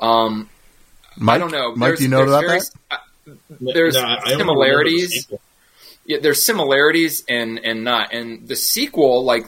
Um, 0.00 0.48
Mike, 1.16 1.36
I 1.36 1.38
don't 1.38 1.50
know. 1.52 1.74
Mike, 1.74 1.88
There's- 1.88 1.98
do 1.98 2.04
you 2.04 2.10
know 2.10 2.22
about 2.22 2.44
very- 2.44 2.60
that? 2.60 2.70
uh, 2.90 2.96
There's 3.60 3.94
No, 3.94 4.00
I- 4.00 4.04
I 4.04 4.10
only 4.10 4.16
remember 4.16 4.28
the 4.30 4.38
similarities. 4.38 5.26
yeah, 6.06 6.18
there's 6.22 6.42
similarities 6.42 7.24
and 7.28 7.58
and 7.58 7.84
not. 7.84 8.12
And 8.14 8.46
the 8.48 8.56
sequel, 8.56 9.24
like 9.24 9.46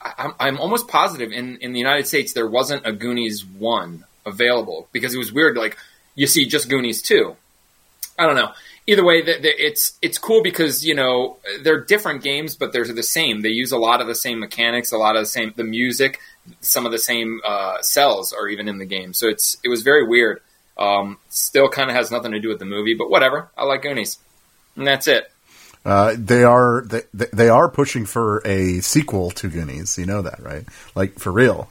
I'm, 0.00 0.34
I'm 0.38 0.58
almost 0.60 0.86
positive 0.88 1.32
in 1.32 1.56
in 1.60 1.72
the 1.72 1.78
United 1.80 2.06
States 2.06 2.32
there 2.32 2.46
wasn't 2.46 2.86
a 2.86 2.92
Goonies 2.92 3.44
one 3.44 4.04
available 4.24 4.88
because 4.92 5.14
it 5.14 5.18
was 5.18 5.32
weird. 5.32 5.56
Like 5.56 5.76
you 6.14 6.26
see 6.28 6.46
just 6.46 6.68
Goonies 6.68 7.02
two. 7.02 7.34
I 8.18 8.26
don't 8.26 8.36
know. 8.36 8.52
Either 8.88 9.04
way, 9.04 9.18
it's 9.18 9.98
it's 10.00 10.16
cool 10.16 10.42
because 10.42 10.82
you 10.82 10.94
know 10.94 11.36
they're 11.60 11.84
different 11.84 12.22
games, 12.22 12.56
but 12.56 12.72
they're 12.72 12.86
the 12.86 13.02
same. 13.02 13.42
They 13.42 13.50
use 13.50 13.70
a 13.70 13.76
lot 13.76 14.00
of 14.00 14.06
the 14.06 14.14
same 14.14 14.40
mechanics, 14.40 14.92
a 14.92 14.96
lot 14.96 15.14
of 15.14 15.20
the 15.20 15.26
same 15.26 15.52
the 15.54 15.62
music, 15.62 16.20
some 16.62 16.86
of 16.86 16.92
the 16.92 16.98
same 16.98 17.42
uh, 17.44 17.82
cells 17.82 18.32
are 18.32 18.48
even 18.48 18.66
in 18.66 18.78
the 18.78 18.86
game. 18.86 19.12
So 19.12 19.28
it's 19.28 19.58
it 19.62 19.68
was 19.68 19.82
very 19.82 20.06
weird. 20.06 20.40
Um, 20.78 21.18
still 21.28 21.68
kind 21.68 21.90
of 21.90 21.96
has 21.96 22.10
nothing 22.10 22.32
to 22.32 22.40
do 22.40 22.48
with 22.48 22.60
the 22.60 22.64
movie, 22.64 22.94
but 22.94 23.10
whatever. 23.10 23.50
I 23.58 23.66
like 23.66 23.82
Goonies, 23.82 24.16
and 24.74 24.86
that's 24.86 25.06
it. 25.06 25.30
Uh, 25.84 26.14
they 26.16 26.42
are 26.42 26.82
they, 26.86 27.02
they 27.12 27.50
are 27.50 27.68
pushing 27.68 28.06
for 28.06 28.40
a 28.46 28.80
sequel 28.80 29.32
to 29.32 29.50
Goonies. 29.50 29.98
You 29.98 30.06
know 30.06 30.22
that, 30.22 30.42
right? 30.42 30.64
Like 30.94 31.18
for 31.18 31.30
real. 31.30 31.68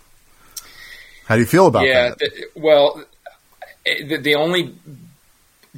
How 1.25 1.33
do 1.33 1.41
you 1.41 1.47
feel 1.47 1.65
about 1.65 1.87
yeah, 1.87 2.09
that? 2.09 2.19
th- 2.19 2.45
well, 2.55 3.03
eh, 3.87 4.05
the, 4.07 4.17
the 4.17 4.35
only 4.35 4.75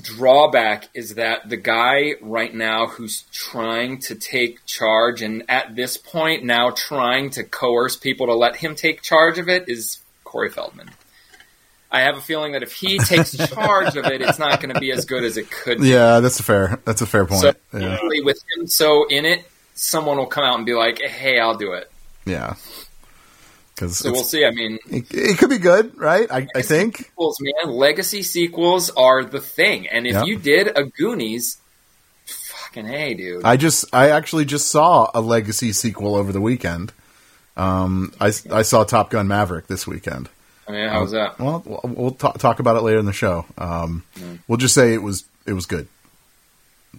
drawback 0.02 0.90
is 0.94 1.16
that 1.16 1.50
the 1.50 1.58
guy 1.58 2.14
right 2.22 2.54
now 2.54 2.88
who's 2.88 3.24
trying 3.32 4.00
to 4.00 4.16
take 4.16 4.66
charge 4.66 5.22
and 5.22 5.44
at 5.50 5.76
this 5.76 5.98
point 5.98 6.44
now 6.44 6.72
trying 6.72 7.30
to 7.32 7.44
coerce 7.44 7.96
people 7.96 8.28
to 8.28 8.34
let 8.34 8.56
him 8.56 8.76
take 8.76 9.02
charge 9.02 9.38
of 9.38 9.50
it 9.50 9.68
is 9.68 10.00
Corey 10.24 10.50
Feldman. 10.50 10.90
I 11.92 12.02
have 12.02 12.18
a 12.18 12.22
feeling 12.22 12.52
that 12.52 12.64
if 12.64 12.74
he 12.74 12.98
takes 13.00 13.36
charge 13.36 13.96
of 13.96 14.06
it, 14.06 14.22
it's 14.22 14.40
not 14.40 14.62
going 14.62 14.74
to 14.74 14.80
be 14.80 14.92
as 14.92 15.06
good 15.06 15.24
as 15.24 15.38
it 15.38 15.50
could. 15.50 15.80
be. 15.82 15.90
yeah, 15.90 16.20
that's 16.20 16.40
a 16.40 16.44
fair 16.44 16.80
that's 16.86 17.02
a 17.02 17.08
fair 17.08 17.26
point. 17.26 17.42
So 17.42 17.54
yeah. 17.74 17.98
with 18.24 18.40
him 18.56 18.68
so 18.68 19.08
in 19.08 19.26
it, 19.26 19.46
someone 19.74 20.18
will 20.18 20.28
come 20.28 20.44
out 20.44 20.58
and 20.58 20.66
be 20.66 20.74
like, 20.74 21.00
"Hey, 21.02 21.40
I'll 21.40 21.58
do 21.58 21.74
it." 21.74 21.92
yeah. 22.26 22.56
Because 23.80 23.98
So 23.98 24.12
we'll 24.12 24.24
see. 24.24 24.44
I 24.46 24.52
mean, 24.52 24.78
it, 24.90 25.06
it 25.10 25.38
could 25.38 25.50
be 25.50 25.58
good, 25.58 25.98
right? 25.98 26.30
I, 26.30 26.48
I 26.54 26.62
think. 26.62 26.98
sequels, 26.98 27.38
man. 27.40 27.72
Legacy 27.74 28.24
sequels 28.24 28.90
are 28.90 29.24
the 29.24 29.40
thing. 29.40 29.88
And 29.88 30.06
if 30.06 30.14
Yeah. 30.14 30.24
you 30.26 30.38
did 30.38 30.68
a 30.78 30.84
Goonies, 30.84 31.56
fucking 32.26 32.86
hey, 32.88 33.14
dude. 33.14 33.46
I 33.46 33.56
just 33.56 33.86
I 33.94 34.10
actually 34.10 34.44
just 34.44 34.68
saw 34.68 35.10
a 35.14 35.22
Legacy 35.22 35.72
sequel 35.72 36.16
over 36.16 36.34
the 36.34 36.42
weekend. 36.42 36.92
Um, 37.56 38.14
I, 38.20 38.28
I 38.52 38.62
saw 38.64 38.84
Top 38.84 39.10
Gun 39.12 39.28
Maverick 39.30 39.68
this 39.68 39.88
weekend. 39.88 40.28
I 40.68 40.72
mean, 40.72 40.90
how's 40.90 41.12
that? 41.12 41.40
Well, 41.40 41.64
we'll- 41.66 41.82
we'll 41.96 42.12
ta- 42.12 42.34
talk 42.34 42.60
about 42.60 42.76
it 42.76 42.82
later 42.84 43.00
in 43.00 43.06
the 43.06 43.14
show. 43.14 43.46
Um, 43.58 44.04
We'll 44.50 44.58
just 44.58 44.74
say 44.76 44.94
it 44.94 45.02
was 45.02 45.24
it 45.46 45.54
was 45.54 45.66
good, 45.66 45.88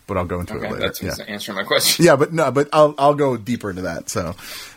but 0.07 0.17
I'll 0.17 0.25
go 0.25 0.41
into 0.41 0.57
it 0.57 0.63
later. 0.63 0.77
that's 0.77 1.03
yeah. 1.03 1.13
answering 1.29 1.57
my 1.57 1.63
question. 1.73 2.05
yeah, 2.07 2.17
but 2.17 2.33
no, 2.33 2.51
but 2.51 2.69
I'll 2.73 2.95
I'll 2.99 3.15
go 3.15 3.37
deeper 3.37 3.69
into 3.71 3.83
that. 3.83 4.09
So, 4.09 4.35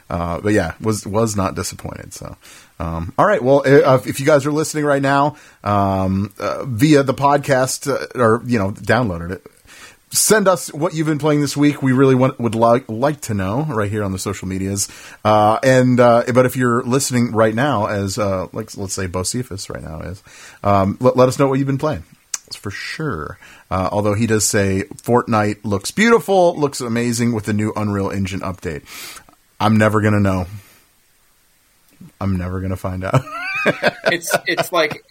uh, 0.09 0.39
but 0.41 0.53
yeah, 0.53 0.73
was 0.81 1.05
was 1.05 1.35
not 1.35 1.55
disappointed. 1.55 2.13
So, 2.13 2.35
um, 2.79 3.13
all 3.17 3.25
right. 3.25 3.41
Well, 3.41 3.63
uh, 3.65 4.01
if 4.05 4.19
you 4.19 4.25
guys 4.25 4.45
are 4.45 4.51
listening 4.51 4.85
right 4.85 5.01
now 5.01 5.37
um, 5.63 6.33
uh, 6.39 6.65
via 6.65 7.03
the 7.03 7.13
podcast 7.13 7.91
uh, 7.91 8.19
or 8.19 8.41
you 8.45 8.59
know 8.59 8.71
downloaded 8.71 9.31
it, 9.31 9.45
send 10.13 10.47
us 10.47 10.71
what 10.71 10.93
you've 10.93 11.07
been 11.07 11.19
playing 11.19 11.41
this 11.41 11.57
week. 11.57 11.81
We 11.81 11.91
really 11.91 12.15
want, 12.15 12.39
would 12.39 12.55
like 12.55 12.87
like 12.87 13.21
to 13.21 13.33
know 13.33 13.63
right 13.63 13.89
here 13.89 14.03
on 14.03 14.11
the 14.11 14.19
social 14.19 14.47
medias. 14.47 14.87
Uh, 15.25 15.59
and 15.63 15.99
uh, 15.99 16.23
but 16.33 16.45
if 16.45 16.55
you're 16.55 16.83
listening 16.83 17.31
right 17.31 17.53
now, 17.53 17.87
as 17.87 18.17
uh, 18.17 18.47
like 18.53 18.77
let's 18.77 18.93
say 18.93 19.07
Bocephus 19.07 19.69
right 19.69 19.83
now 19.83 20.01
is, 20.01 20.23
um, 20.63 20.97
let, 21.01 21.17
let 21.17 21.27
us 21.27 21.39
know 21.39 21.47
what 21.47 21.59
you've 21.59 21.67
been 21.67 21.77
playing. 21.77 22.03
That's 22.45 22.55
for 22.57 22.71
sure. 22.71 23.39
Uh, 23.71 23.89
although 23.91 24.13
he 24.13 24.27
does 24.27 24.45
say 24.45 24.83
Fortnite 24.97 25.63
looks 25.63 25.91
beautiful, 25.91 26.55
looks 26.59 26.81
amazing 26.81 27.33
with 27.33 27.45
the 27.45 27.53
new 27.53 27.73
Unreal 27.75 28.11
Engine 28.11 28.41
update. 28.41 28.83
I'm 29.59 29.77
never 29.77 30.01
gonna 30.01 30.19
know. 30.19 30.45
I'm 32.19 32.37
never 32.37 32.59
gonna 32.61 32.75
find 32.75 33.03
out. 33.03 33.21
it's 34.11 34.35
it's 34.45 34.71
like 34.71 35.03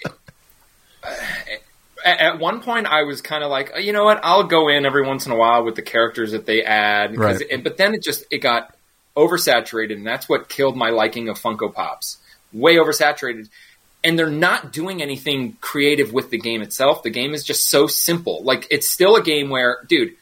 at, 2.05 2.21
at 2.21 2.39
one 2.39 2.61
point 2.61 2.87
I 2.87 3.03
was 3.05 3.23
kind 3.23 3.43
of 3.45 3.51
like, 3.51 3.73
"Oh, 3.75 3.79
you 3.79 3.93
know 3.93 4.05
what? 4.05 4.21
I'll 4.23 4.45
go 4.45 4.69
in 4.69 4.85
every 4.85 5.07
once 5.07 5.27
in 5.27 5.33
a 5.33 5.37
while 5.37 5.65
with 5.65 5.75
the 5.77 5.83
characters 5.83 6.33
that 6.33 6.47
they 6.47 6.63
add, 6.63 7.17
Right. 7.17 7.41
it- 7.41 7.65
but 7.65 7.77
then 7.77 7.95
it 7.95 8.03
just 8.03 8.25
it 8.31 8.39
got 8.39 8.75
oversaturated, 9.17 9.95
and 9.95 10.07
that's 10.07 10.29
what 10.29 10.49
killed 10.49 10.77
my 10.77 10.91
liking 10.91 11.29
of 11.29 11.39
Funko 11.39 11.73
Pops. 11.73 12.19
Way 12.53 12.77
oversaturated. 12.77 13.49
And 14.05 14.19
they're 14.19 14.29
not 14.29 14.73
doing 14.73 15.01
anything 15.01 15.57
creative 15.61 16.13
with 16.13 16.31
the 16.31 16.39
game 16.39 16.61
itself. 16.61 17.05
The 17.05 17.11
game 17.11 17.35
is 17.35 17.45
just 17.45 17.69
so 17.69 17.87
simple. 17.87 18.43
Like 18.43 18.67
it's 18.69 18.89
still 18.91 19.15
a 19.15 19.23
game 19.23 19.49
where, 19.49 19.79
dude, 19.89 20.15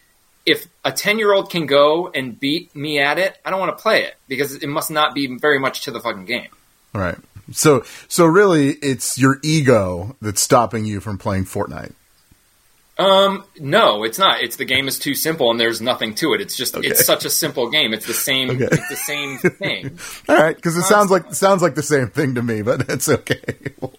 if 0.50 0.66
a 0.84 0.92
10 0.92 1.18
year 1.18 1.32
old 1.32 1.50
can 1.50 1.66
go 1.66 2.08
and 2.08 2.38
beat 2.38 2.74
me 2.74 2.98
at 2.98 3.18
it, 3.18 3.38
I 3.44 3.50
don't 3.50 3.60
want 3.60 3.76
to 3.76 3.82
play 3.82 4.04
it 4.04 4.16
because 4.28 4.54
it 4.54 4.68
must 4.68 4.90
not 4.90 5.14
be 5.14 5.38
very 5.38 5.58
much 5.58 5.82
to 5.82 5.90
the 5.90 6.00
fucking 6.00 6.26
game. 6.26 6.48
right. 6.94 7.18
So 7.52 7.84
so 8.08 8.26
really, 8.26 8.70
it's 8.74 9.18
your 9.18 9.38
ego 9.42 10.16
that's 10.22 10.40
stopping 10.40 10.84
you 10.84 11.00
from 11.00 11.18
playing 11.18 11.46
Fortnite. 11.46 11.94
Um, 13.00 13.44
no, 13.58 14.04
it's 14.04 14.18
not. 14.18 14.42
It's 14.42 14.56
the 14.56 14.64
game 14.64 14.86
is 14.88 14.98
too 14.98 15.14
simple 15.14 15.50
and 15.50 15.58
there's 15.58 15.80
nothing 15.80 16.14
to 16.16 16.34
it. 16.34 16.40
It's 16.40 16.56
just 16.56 16.76
Okay. 16.76 16.88
it's 16.88 17.04
such 17.06 17.24
a 17.24 17.30
simple 17.30 17.70
game. 17.70 17.94
It's 17.94 18.06
the 18.06 18.14
same. 18.14 18.50
Okay. 18.50 18.68
It's 18.70 18.88
the 18.88 18.96
same 18.96 19.38
thing. 19.38 19.98
All 20.28 20.36
right, 20.36 20.54
because 20.54 20.76
it 20.76 20.82
sounds 20.82 21.10
like 21.10 21.32
sounds 21.34 21.62
like 21.62 21.74
the 21.74 21.82
same 21.82 22.08
thing 22.08 22.34
to 22.34 22.42
me, 22.42 22.62
but 22.62 22.88
it's 22.90 23.08
okay. 23.08 23.42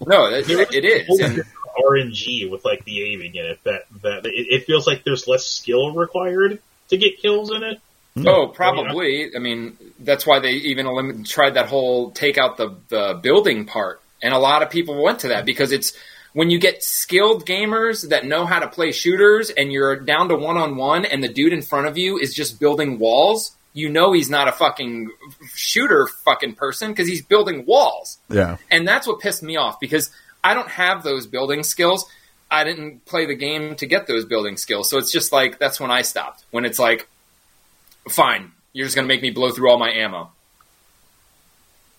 No, 0.05 0.25
it, 0.27 0.49
it 0.49 0.85
is. 0.85 1.19
And, 1.19 1.43
RNG 1.89 2.49
with 2.51 2.65
like 2.65 2.83
the 2.85 3.01
aiming 3.13 3.33
in 3.35 3.45
it. 3.45 3.59
That 3.63 3.83
that 4.03 4.25
it, 4.25 4.47
it 4.49 4.65
feels 4.65 4.85
like 4.85 5.03
there's 5.03 5.27
less 5.27 5.45
skill 5.45 5.93
required 5.93 6.59
to 6.89 6.97
get 6.97 7.17
kills 7.19 7.49
in 7.51 7.63
it. 7.63 7.79
oh, 8.27 8.47
probably. 8.47 9.33
I 9.35 9.39
mean, 9.39 9.77
that's 9.99 10.27
why 10.27 10.39
they 10.39 10.51
even 10.51 10.85
elim- 10.85 11.23
tried 11.23 11.51
that 11.55 11.67
whole 11.67 12.11
take 12.11 12.37
out 12.37 12.57
the 12.57 12.75
the 12.89 13.19
building 13.23 13.65
part, 13.65 14.01
and 14.21 14.33
a 14.33 14.37
lot 14.37 14.63
of 14.63 14.69
people 14.69 15.01
went 15.01 15.19
to 15.19 15.29
that 15.29 15.45
because 15.45 15.71
it's 15.71 15.93
when 16.33 16.49
you 16.49 16.59
get 16.59 16.81
skilled 16.83 17.45
gamers 17.45 18.09
that 18.09 18.25
know 18.25 18.45
how 18.45 18.59
to 18.59 18.67
play 18.67 18.91
shooters, 18.91 19.49
and 19.49 19.71
you're 19.71 19.97
down 19.97 20.29
to 20.29 20.35
one 20.35 20.57
on 20.57 20.77
one, 20.77 21.05
and 21.05 21.23
the 21.23 21.27
dude 21.27 21.53
in 21.53 21.61
front 21.61 21.87
of 21.87 21.97
you 21.97 22.17
is 22.17 22.33
just 22.33 22.59
building 22.59 22.99
walls. 22.99 23.51
You 23.73 23.89
know 23.89 24.11
he's 24.11 24.29
not 24.29 24.47
a 24.47 24.51
fucking 24.51 25.11
shooter 25.53 26.07
fucking 26.25 26.55
person 26.55 26.91
because 26.91 27.07
he's 27.07 27.21
building 27.21 27.65
walls. 27.65 28.17
Yeah, 28.29 28.57
And 28.69 28.87
that's 28.87 29.07
what 29.07 29.19
pissed 29.19 29.43
me 29.43 29.55
off 29.55 29.79
because 29.79 30.09
I 30.43 30.53
don't 30.53 30.67
have 30.67 31.03
those 31.03 31.25
building 31.27 31.63
skills. 31.63 32.05
I 32.49 32.65
didn't 32.65 33.05
play 33.05 33.25
the 33.25 33.35
game 33.35 33.75
to 33.75 33.85
get 33.85 34.07
those 34.07 34.25
building 34.25 34.57
skills. 34.57 34.89
So 34.89 34.97
it's 34.97 35.11
just 35.11 35.31
like 35.31 35.57
that's 35.57 35.79
when 35.79 35.89
I 35.89 36.01
stopped. 36.01 36.43
When 36.51 36.65
it's 36.65 36.79
like, 36.79 37.07
fine, 38.09 38.51
you're 38.73 38.85
just 38.85 38.95
going 38.95 39.07
to 39.07 39.13
make 39.13 39.21
me 39.21 39.31
blow 39.31 39.51
through 39.51 39.69
all 39.71 39.77
my 39.79 39.91
ammo. 39.91 40.31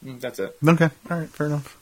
Mm, 0.04 0.20
That's 0.20 0.38
it. 0.40 0.56
okay, 0.66 0.90
all 1.10 1.18
right, 1.18 1.28
fair 1.28 1.46
enough. 1.46 1.78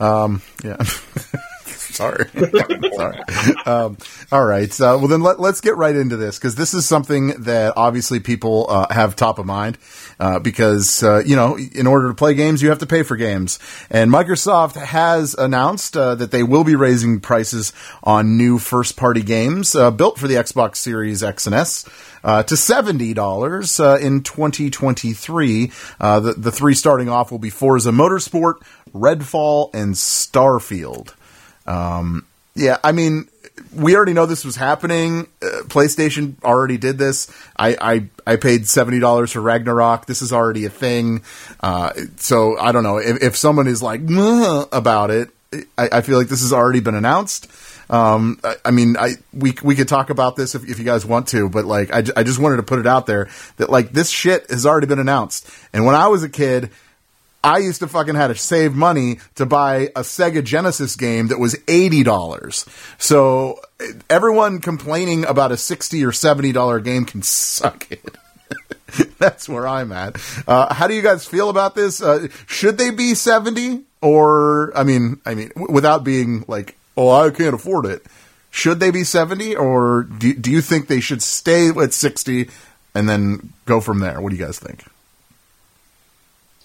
Um, 0.00 0.42
yeah. 0.64 0.76
Sorry. 1.90 2.26
Sorry. 2.94 3.18
Um, 3.66 3.98
all 4.32 4.44
right. 4.44 4.70
Uh, 4.80 4.96
well, 4.98 5.08
then 5.08 5.22
let, 5.22 5.38
us 5.40 5.60
get 5.60 5.76
right 5.76 5.94
into 5.94 6.16
this 6.16 6.38
because 6.38 6.54
this 6.54 6.74
is 6.74 6.86
something 6.86 7.28
that 7.42 7.74
obviously 7.76 8.20
people 8.20 8.66
uh, 8.68 8.92
have 8.92 9.16
top 9.16 9.38
of 9.38 9.46
mind 9.46 9.78
uh, 10.18 10.38
because, 10.38 11.02
uh, 11.02 11.22
you 11.24 11.36
know, 11.36 11.58
in 11.58 11.86
order 11.86 12.08
to 12.08 12.14
play 12.14 12.34
games, 12.34 12.62
you 12.62 12.68
have 12.68 12.78
to 12.78 12.86
pay 12.86 13.02
for 13.02 13.16
games. 13.16 13.58
And 13.90 14.10
Microsoft 14.10 14.76
has 14.76 15.34
announced 15.34 15.96
uh, 15.96 16.14
that 16.16 16.30
they 16.30 16.42
will 16.42 16.64
be 16.64 16.76
raising 16.76 17.20
prices 17.20 17.72
on 18.02 18.36
new 18.36 18.58
first 18.58 18.96
party 18.96 19.22
games 19.22 19.74
uh, 19.74 19.90
built 19.90 20.18
for 20.18 20.28
the 20.28 20.34
Xbox 20.34 20.76
Series 20.76 21.22
X 21.22 21.46
and 21.46 21.54
S. 21.54 21.88
Uh, 22.22 22.42
to 22.42 22.54
seventy 22.54 23.14
dollars 23.14 23.80
uh, 23.80 23.96
in 24.00 24.22
2023. 24.22 25.72
Uh, 25.98 26.20
the 26.20 26.34
the 26.34 26.52
three 26.52 26.74
starting 26.74 27.08
off 27.08 27.30
will 27.30 27.38
be 27.38 27.48
Forza 27.48 27.90
Motorsport, 27.90 28.56
Redfall, 28.94 29.70
and 29.72 29.94
Starfield. 29.94 31.14
Um, 31.70 32.26
yeah, 32.54 32.78
I 32.82 32.92
mean, 32.92 33.28
we 33.74 33.94
already 33.94 34.12
know 34.12 34.26
this 34.26 34.44
was 34.44 34.56
happening. 34.56 35.28
Uh, 35.40 35.62
PlayStation 35.68 36.34
already 36.42 36.78
did 36.78 36.98
this. 36.98 37.30
I 37.56 37.76
I, 37.80 38.32
I 38.32 38.36
paid 38.36 38.66
seventy 38.66 38.98
dollars 38.98 39.32
for 39.32 39.40
Ragnarok. 39.40 40.06
This 40.06 40.20
is 40.22 40.32
already 40.32 40.64
a 40.64 40.70
thing. 40.70 41.22
Uh, 41.60 41.92
so 42.16 42.58
I 42.58 42.72
don't 42.72 42.82
know 42.82 42.98
if, 42.98 43.22
if 43.22 43.36
someone 43.36 43.68
is 43.68 43.82
like 43.82 44.00
about 44.72 45.10
it. 45.10 45.30
I, 45.76 45.88
I 45.92 46.00
feel 46.00 46.18
like 46.18 46.28
this 46.28 46.42
has 46.42 46.52
already 46.52 46.80
been 46.80 46.94
announced. 46.94 47.48
Um, 47.88 48.38
I, 48.44 48.54
I 48.66 48.70
mean, 48.70 48.96
I 48.96 49.14
we 49.32 49.54
we 49.62 49.74
could 49.74 49.88
talk 49.88 50.10
about 50.10 50.36
this 50.36 50.54
if, 50.54 50.68
if 50.68 50.78
you 50.78 50.84
guys 50.84 51.04
want 51.04 51.28
to, 51.28 51.48
but 51.48 51.64
like, 51.64 51.92
I, 51.92 52.02
I 52.16 52.22
just 52.22 52.38
wanted 52.38 52.56
to 52.56 52.62
put 52.62 52.78
it 52.78 52.86
out 52.86 53.06
there 53.06 53.28
that 53.56 53.70
like 53.70 53.92
this 53.92 54.10
shit 54.10 54.50
has 54.50 54.66
already 54.66 54.86
been 54.86 55.00
announced. 55.00 55.48
And 55.72 55.84
when 55.84 55.94
I 55.94 56.08
was 56.08 56.22
a 56.22 56.28
kid, 56.28 56.70
I 57.42 57.58
used 57.58 57.80
to 57.80 57.88
fucking 57.88 58.16
had 58.16 58.28
to 58.28 58.34
save 58.34 58.74
money 58.74 59.18
to 59.36 59.46
buy 59.46 59.88
a 59.96 60.00
Sega 60.00 60.44
Genesis 60.44 60.94
game 60.96 61.28
that 61.28 61.38
was 61.38 61.56
eighty 61.68 62.02
dollars. 62.02 62.66
So 62.98 63.60
everyone 64.10 64.60
complaining 64.60 65.24
about 65.24 65.52
a 65.52 65.56
sixty 65.56 66.04
or 66.04 66.12
seventy 66.12 66.52
dollar 66.52 66.80
game 66.80 67.04
can 67.06 67.22
suck 67.22 67.90
it. 67.90 68.16
That's 69.18 69.48
where 69.48 69.66
I'm 69.66 69.92
at. 69.92 70.16
Uh, 70.46 70.72
how 70.74 70.86
do 70.86 70.94
you 70.94 71.02
guys 71.02 71.26
feel 71.26 71.48
about 71.48 71.74
this? 71.74 72.02
Uh, 72.02 72.28
should 72.46 72.76
they 72.76 72.90
be 72.90 73.14
seventy, 73.14 73.84
or 74.02 74.76
I 74.76 74.84
mean, 74.84 75.20
I 75.24 75.34
mean, 75.34 75.48
w- 75.50 75.72
without 75.72 76.04
being 76.04 76.44
like, 76.48 76.76
oh, 76.96 77.10
I 77.10 77.30
can't 77.30 77.54
afford 77.54 77.86
it. 77.86 78.04
Should 78.50 78.80
they 78.80 78.90
be 78.90 79.04
seventy, 79.04 79.56
or 79.56 80.02
do 80.02 80.34
do 80.34 80.50
you 80.50 80.60
think 80.60 80.88
they 80.88 81.00
should 81.00 81.22
stay 81.22 81.68
at 81.68 81.94
sixty 81.94 82.50
and 82.94 83.08
then 83.08 83.52
go 83.64 83.80
from 83.80 84.00
there? 84.00 84.20
What 84.20 84.30
do 84.30 84.36
you 84.36 84.44
guys 84.44 84.58
think? 84.58 84.84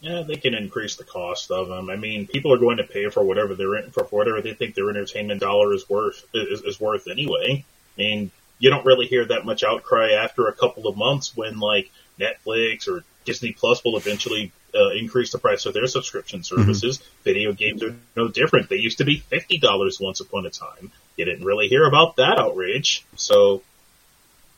Yeah, 0.05 0.21
they 0.21 0.35
can 0.35 0.53
increase 0.53 0.97
the 0.97 1.03
cost 1.03 1.49
of 1.49 1.67
them. 1.67 1.89
I 1.89 1.95
mean, 1.95 2.27
people 2.27 2.53
are 2.53 2.59
going 2.59 2.77
to 2.77 2.83
pay 2.83 3.09
for 3.09 3.23
whatever 3.23 3.55
they're 3.55 3.77
in, 3.77 3.89
for 3.89 4.03
whatever 4.03 4.39
they 4.39 4.53
think 4.53 4.75
their 4.75 4.91
entertainment 4.91 5.41
dollar 5.41 5.73
is 5.73 5.89
worth 5.89 6.23
is, 6.31 6.61
is 6.61 6.79
worth 6.79 7.07
anyway. 7.07 7.65
I 7.97 7.99
mean, 7.99 8.31
you 8.59 8.69
don't 8.69 8.85
really 8.85 9.07
hear 9.07 9.25
that 9.25 9.45
much 9.45 9.63
outcry 9.63 10.11
after 10.11 10.47
a 10.47 10.53
couple 10.53 10.87
of 10.87 10.95
months 10.95 11.35
when 11.35 11.59
like 11.59 11.89
Netflix 12.19 12.87
or 12.87 13.03
Disney 13.25 13.53
Plus 13.53 13.83
will 13.83 13.97
eventually 13.97 14.51
uh, 14.75 14.91
increase 14.91 15.31
the 15.31 15.39
price 15.39 15.65
of 15.65 15.73
their 15.73 15.87
subscription 15.87 16.43
services. 16.43 16.99
Video 17.23 17.51
games 17.51 17.81
are 17.81 17.95
no 18.15 18.27
different. 18.27 18.69
They 18.69 18.75
used 18.75 18.99
to 18.99 19.05
be 19.05 19.17
fifty 19.17 19.57
dollars 19.57 19.99
once 19.99 20.19
upon 20.19 20.45
a 20.45 20.51
time. 20.51 20.91
You 21.17 21.25
didn't 21.25 21.45
really 21.45 21.67
hear 21.67 21.83
about 21.83 22.17
that 22.17 22.37
outrage, 22.37 23.03
so 23.15 23.63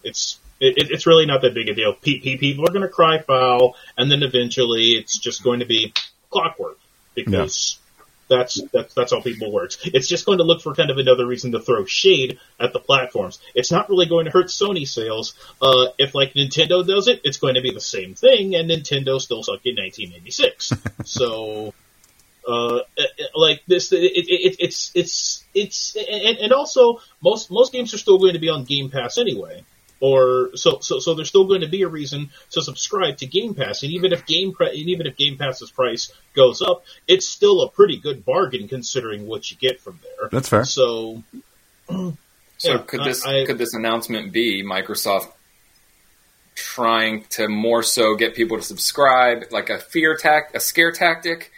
it's 0.04 0.40
it, 0.60 0.78
it- 0.78 0.92
it's 0.92 1.06
really 1.06 1.26
not 1.26 1.42
that 1.42 1.54
big 1.54 1.70
a 1.70 1.74
deal. 1.76 1.94
Pe- 1.94 2.20
pe- 2.20 2.38
People 2.38 2.66
are 2.66 2.72
going 2.72 2.82
to 2.82 2.88
cry 2.90 3.20
foul, 3.20 3.76
and 3.98 4.12
then 4.12 4.24
eventually 4.24 4.92
it's 4.92 5.18
just 5.18 5.44
going 5.44 5.60
to 5.60 5.66
be 5.66 5.94
clockwork 6.30 6.78
because 7.16 7.80
that's 8.30 8.60
that's 8.74 8.94
that's 8.94 9.12
how 9.14 9.22
people 9.22 9.52
work. 9.54 9.72
It's 9.86 10.08
just 10.08 10.26
going 10.26 10.40
to 10.40 10.44
look 10.44 10.62
for 10.62 10.76
kind 10.76 10.90
of 10.92 10.98
another 10.98 11.26
reason 11.26 11.54
to 11.54 11.60
throw 11.62 11.86
shade 11.86 12.40
at 12.60 12.74
the 12.74 12.80
platforms. 12.80 13.40
It's 13.56 13.72
not 13.72 13.90
really 13.90 14.06
going 14.08 14.26
to 14.26 14.32
hurt 14.32 14.48
Sony 14.48 14.86
sales. 14.88 15.34
Uh, 15.62 15.88
if 15.98 16.14
like 16.14 16.34
Nintendo 16.34 16.86
does 16.86 17.08
it, 17.08 17.22
it's 17.24 17.38
going 17.38 17.56
to 17.56 17.62
be 17.62 17.72
the 17.72 17.80
same 17.80 18.16
thing, 18.16 18.54
and 18.56 18.70
Nintendo 18.70 19.20
still 19.22 19.44
sucked 19.44 19.66
in 19.66 19.76
1986. 19.78 20.74
so. 21.06 21.74
Uh, 22.50 22.80
like 23.36 23.62
this, 23.68 23.92
it, 23.92 23.98
it, 23.98 24.26
it, 24.30 24.56
it's 24.60 24.90
it's 24.96 25.44
it's 25.54 25.98
and, 25.98 26.38
and 26.38 26.54
also 26.54 27.02
most 27.22 27.52
most 27.52 27.74
games 27.74 27.94
are 27.94 27.98
still 27.98 28.20
going 28.20 28.36
to 28.36 28.40
be 28.40 28.48
on 28.48 28.64
Game 28.64 28.90
Pass 28.90 29.18
anyway 29.18 29.66
or 30.00 30.52
so 30.56 30.80
so 30.80 31.00
so 31.00 31.14
there's 31.14 31.30
still 31.30 31.46
going 31.46 31.62
to 31.62 31.68
be 31.68 31.82
a 31.82 31.88
reason 31.88 32.30
to 32.52 32.62
subscribe 32.62 33.18
to 33.18 33.26
Game 33.26 33.54
Pass, 33.56 33.84
and 33.84 33.92
even 33.92 34.14
if 34.14 34.26
Game 34.26 34.54
Pre- 34.54 34.70
and 34.70 34.90
even 34.90 35.08
if 35.08 35.16
Game 35.16 35.38
Pass's 35.38 35.72
price 35.72 36.12
goes 36.36 36.62
up, 36.62 36.84
it's 37.08 37.28
still 37.28 37.62
a 37.62 37.70
pretty 37.70 37.98
good 37.98 38.24
bargain 38.26 38.68
considering 38.68 39.26
what 39.28 39.50
you 39.50 39.58
get 39.58 39.82
from 39.82 40.00
there. 40.04 40.30
That's 40.30 40.50
fair. 40.50 40.66
So, 40.66 41.24
So 42.60 42.72
Yeah, 42.72 42.78
could 42.80 43.04
this 43.04 43.26
I- 43.26 43.46
could 43.46 43.58
this 43.60 43.74
announcement 43.74 44.32
be 44.34 44.64
Microsoft 44.64 45.32
trying 46.56 47.24
to 47.30 47.48
more 47.48 47.84
so 47.84 48.16
get 48.16 48.34
people 48.36 48.58
to 48.58 48.64
subscribe, 48.64 49.44
like 49.52 49.70
a 49.70 49.78
fear 49.78 50.16
tac, 50.18 50.56
a 50.56 50.60
scare 50.60 50.92
tactic, 50.92 51.52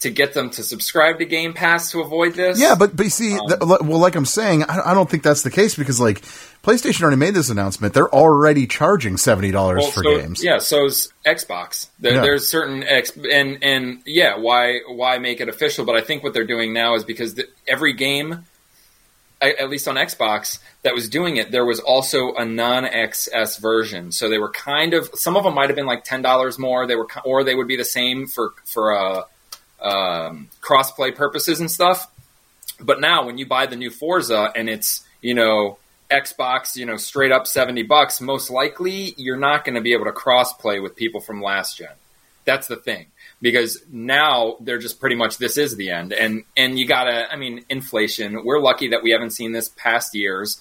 to 0.00 0.10
get 0.10 0.34
them 0.34 0.50
to 0.50 0.62
subscribe 0.62 1.18
to 1.18 1.24
Game 1.24 1.52
Pass 1.54 1.90
to 1.92 2.00
avoid 2.00 2.34
this? 2.34 2.60
Yeah, 2.60 2.74
but 2.78 2.94
but 2.96 3.04
you 3.04 3.10
see, 3.10 3.30
th- 3.30 3.60
well, 3.60 3.98
like 3.98 4.14
I'm 4.14 4.26
saying, 4.26 4.64
I, 4.64 4.90
I 4.90 4.94
don't 4.94 5.08
think 5.08 5.22
that's 5.22 5.42
the 5.42 5.50
case 5.50 5.74
because 5.74 5.98
like 6.00 6.20
PlayStation 6.62 7.02
already 7.02 7.16
made 7.16 7.32
this 7.34 7.48
announcement. 7.48 7.94
They're 7.94 8.12
already 8.12 8.66
charging 8.66 9.16
seventy 9.16 9.50
dollars 9.52 9.82
Well, 9.82 9.90
for 9.92 10.02
so, 10.02 10.18
games. 10.18 10.44
Yeah, 10.44 10.58
so's 10.58 11.12
Xbox. 11.24 11.88
There, 11.98 12.14
Yeah. 12.14 12.20
There's 12.22 12.46
certain 12.46 12.82
X 12.82 13.12
and 13.16 13.58
and 13.62 14.02
yeah, 14.04 14.36
why 14.36 14.80
why 14.86 15.18
make 15.18 15.40
it 15.40 15.48
official? 15.48 15.84
But 15.84 15.96
I 15.96 16.02
think 16.02 16.22
what 16.22 16.34
they're 16.34 16.44
doing 16.46 16.72
now 16.72 16.94
is 16.96 17.04
because 17.04 17.34
the, 17.34 17.48
every 17.66 17.92
game, 17.94 18.44
a- 19.40 19.60
at 19.60 19.70
least 19.70 19.88
on 19.88 19.94
Xbox, 19.96 20.58
that 20.82 20.94
was 20.94 21.08
doing 21.08 21.36
it, 21.36 21.50
there 21.52 21.64
was 21.64 21.80
also 21.80 22.34
a 22.34 22.44
non-XS 22.44 23.60
version. 23.60 24.12
So 24.12 24.28
they 24.28 24.38
were 24.38 24.50
kind 24.50 24.92
of 24.94 25.08
some 25.14 25.36
of 25.36 25.44
them 25.44 25.54
might 25.54 25.68
have 25.68 25.76
been 25.76 25.86
like 25.86 26.04
ten 26.04 26.20
dollars 26.22 26.58
more. 26.58 26.86
They 26.86 26.96
were 26.96 27.06
or 27.24 27.44
they 27.44 27.54
would 27.54 27.68
be 27.68 27.76
the 27.76 27.84
same 27.84 28.26
for 28.26 28.52
for 28.64 28.96
uh, 28.96 29.22
um, 29.80 30.48
crossplay 30.60 31.14
purposes 31.14 31.60
and 31.60 31.70
stuff. 31.70 32.10
But 32.80 33.00
now, 33.00 33.24
when 33.24 33.38
you 33.38 33.46
buy 33.46 33.66
the 33.66 33.76
new 33.76 33.90
Forza 33.90 34.52
and 34.54 34.68
it's 34.68 35.04
you 35.22 35.34
know 35.34 35.78
Xbox, 36.10 36.76
you 36.76 36.86
know 36.86 36.96
straight 36.96 37.32
up 37.32 37.46
seventy 37.46 37.82
bucks, 37.82 38.20
most 38.20 38.50
likely 38.50 39.14
you're 39.16 39.36
not 39.36 39.64
going 39.64 39.74
to 39.74 39.80
be 39.80 39.92
able 39.92 40.04
to 40.06 40.12
crossplay 40.12 40.82
with 40.82 40.96
people 40.96 41.20
from 41.20 41.42
last 41.42 41.78
gen. 41.78 41.88
That's 42.44 42.68
the 42.68 42.76
thing 42.76 43.06
because 43.42 43.82
now 43.90 44.56
they're 44.60 44.78
just 44.78 45.00
pretty 45.00 45.16
much 45.16 45.38
this 45.38 45.56
is 45.56 45.76
the 45.76 45.90
end, 45.90 46.12
and 46.12 46.44
and 46.56 46.78
you 46.78 46.86
gotta. 46.86 47.30
I 47.30 47.36
mean, 47.36 47.64
inflation. 47.68 48.44
We're 48.44 48.60
lucky 48.60 48.88
that 48.88 49.02
we 49.02 49.10
haven't 49.10 49.30
seen 49.30 49.52
this 49.52 49.68
past 49.68 50.14
years, 50.14 50.60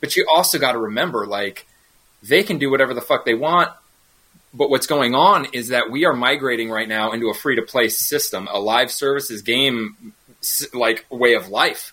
but 0.00 0.16
you 0.16 0.26
also 0.28 0.58
got 0.58 0.72
to 0.72 0.78
remember 0.78 1.26
like 1.26 1.66
they 2.22 2.42
can 2.42 2.58
do 2.58 2.70
whatever 2.70 2.92
the 2.92 3.00
fuck 3.00 3.24
they 3.24 3.34
want 3.34 3.70
but 4.54 4.70
what's 4.70 4.86
going 4.86 5.14
on 5.14 5.46
is 5.52 5.68
that 5.68 5.90
we 5.90 6.04
are 6.04 6.14
migrating 6.14 6.70
right 6.70 6.88
now 6.88 7.12
into 7.12 7.28
a 7.28 7.34
free 7.34 7.56
to 7.56 7.62
play 7.62 7.88
system, 7.88 8.48
a 8.50 8.58
live 8.58 8.90
services 8.90 9.42
game 9.42 10.14
like 10.72 11.06
way 11.10 11.34
of 11.34 11.48
life. 11.48 11.92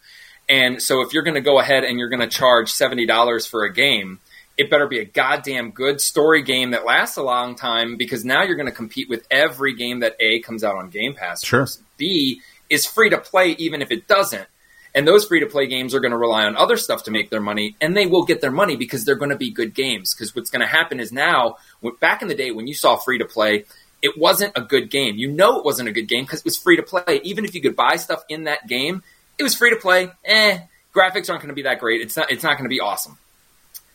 And 0.50 0.82
so 0.82 1.02
if 1.02 1.13
you're 1.13 1.24
going 1.24 1.36
to 1.36 1.42
go 1.42 1.60
ahead 1.60 1.84
and 1.84 1.98
you're 1.98 2.10
going 2.10 2.20
to 2.20 2.28
charge 2.28 2.72
$70 2.72 3.50
for 3.50 3.63
a 3.63 3.74
game, 3.74 4.20
it 4.58 4.70
better 4.70 4.88
be 4.88 5.00
a 5.00 5.06
goddamn 5.06 5.72
good 5.72 6.00
story 6.00 6.44
game 6.44 6.72
that 6.72 6.86
lasts 6.86 7.18
a 7.18 7.24
long 7.24 7.56
time 7.56 7.98
because 7.98 8.24
now 8.24 8.44
you're 8.44 8.56
going 8.56 8.68
to 8.68 8.76
compete 8.76 9.10
with 9.10 9.26
every 9.32 9.76
game 9.76 10.02
that 10.02 10.16
A 10.20 10.39
comes 10.42 10.63
out 10.63 10.76
on 10.76 10.89
Game 10.89 11.16
Pass. 11.16 11.44
Sure. 11.44 11.68
B 11.98 12.42
is 12.70 12.86
free 12.86 13.10
to 13.10 13.18
play 13.18 13.52
even 13.52 13.82
if 13.82 13.92
it 13.92 14.08
doesn't. 14.08 14.48
And 14.96 15.08
those 15.08 15.26
free 15.26 15.40
to 15.40 15.48
play 15.48 15.66
games 15.66 15.96
are 15.96 16.00
going 16.00 16.12
to 16.12 16.18
rely 16.18 16.44
on 16.46 16.56
other 16.56 16.78
stuff 16.78 17.04
to 17.06 17.12
make 17.12 17.32
their 17.32 17.42
money, 17.42 17.76
and 17.82 17.98
they 17.98 18.06
will 18.06 18.26
get 18.26 18.42
their 18.42 18.52
money 18.52 18.76
because 18.76 19.06
they're 19.06 19.16
going 19.16 19.32
to 19.32 19.36
be 19.36 19.50
good 19.50 19.74
games. 19.74 20.14
Because 20.14 20.36
what's 20.36 20.52
going 20.52 20.60
to 20.62 20.68
happen 20.68 21.00
is 21.00 21.12
now, 21.12 21.58
back 22.00 22.22
in 22.22 22.28
the 22.28 22.36
day 22.36 22.52
when 22.52 22.68
you 22.68 22.76
saw 22.76 22.96
free 22.96 23.18
to 23.18 23.26
play, 23.26 23.66
it 24.04 24.18
wasn't 24.18 24.54
a 24.56 24.62
good 24.62 24.92
game. 24.92 25.16
You 25.16 25.32
know 25.32 25.58
it 25.58 25.66
wasn't 25.66 25.90
a 25.90 25.92
good 25.92 26.08
game 26.08 26.26
because 26.26 26.40
it 26.40 26.46
was 26.46 26.58
free 26.58 26.76
to 26.76 26.84
play. 26.84 27.22
Even 27.24 27.44
if 27.46 27.56
you 27.56 27.62
could 27.62 27.76
buy 27.76 27.96
stuff 27.96 28.24
in 28.30 28.44
that 28.44 28.68
game, 28.68 29.02
it 29.40 29.44
was 29.44 29.56
free 29.56 29.72
to 29.72 29.78
play. 29.78 30.12
Eh, 30.26 30.60
graphics 30.94 31.30
aren't 31.30 31.42
going 31.42 31.48
to 31.48 31.54
be 31.54 31.64
that 31.64 31.80
great. 31.80 32.02
It's 32.02 32.16
not. 32.16 32.30
It's 32.32 32.44
not 32.44 32.58
going 32.58 32.66
to 32.66 32.70
be 32.70 32.80
awesome. 32.82 33.18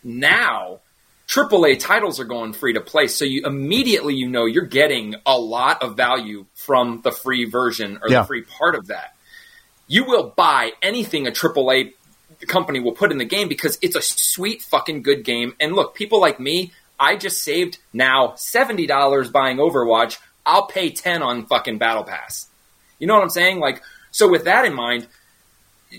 Now, 0.03 0.81
AAA 1.29 1.79
titles 1.79 2.19
are 2.21 2.25
going 2.25 2.53
free 2.55 2.73
to 2.73 2.81
play, 2.81 3.07
so 3.09 3.25
you 3.25 3.43
immediately 3.45 4.15
you 4.15 4.29
know 4.29 4.47
you're 4.47 4.65
getting 4.67 5.15
a 5.27 5.39
lot 5.39 5.83
of 5.83 5.97
value 5.97 6.47
from 6.55 7.03
the 7.03 7.11
free 7.13 7.45
version 7.45 7.99
or 8.03 8.09
Yeah. 8.09 8.23
the 8.23 8.27
free 8.27 8.43
part 8.43 8.75
of 8.75 8.87
that 8.89 9.15
you 9.89 10.05
will 10.05 10.33
buy 10.37 10.73
anything 10.81 11.27
a 11.27 11.31
AAA 11.33 11.95
company 12.47 12.79
will 12.79 12.93
put 12.93 13.11
in 13.11 13.19
the 13.19 13.25
game 13.25 13.49
because 13.49 13.79
it's 13.83 13.97
a 13.97 14.03
sweet 14.03 14.63
fucking 14.63 15.03
good 15.03 15.25
game. 15.25 15.55
And 15.59 15.75
look, 15.75 15.95
people 15.95 16.21
like 16.21 16.39
me, 16.39 16.73
I 17.01 17.17
just 17.17 17.43
saved 17.43 17.79
now 17.93 18.35
seventy 18.37 18.87
dollars 18.87 19.31
buying 19.31 19.57
Overwatch. 19.57 20.19
I'll 20.47 20.67
pay 20.67 20.91
ten 20.91 21.23
on 21.23 21.47
fucking 21.47 21.79
Battle 21.79 22.05
Pass. 22.05 22.49
You 22.99 23.07
know 23.07 23.15
what 23.15 23.23
I'm 23.23 23.31
saying? 23.31 23.59
Like, 23.59 23.83
so 24.11 24.29
with 24.29 24.45
that 24.45 24.65
in 24.65 24.75
mind, 24.75 25.07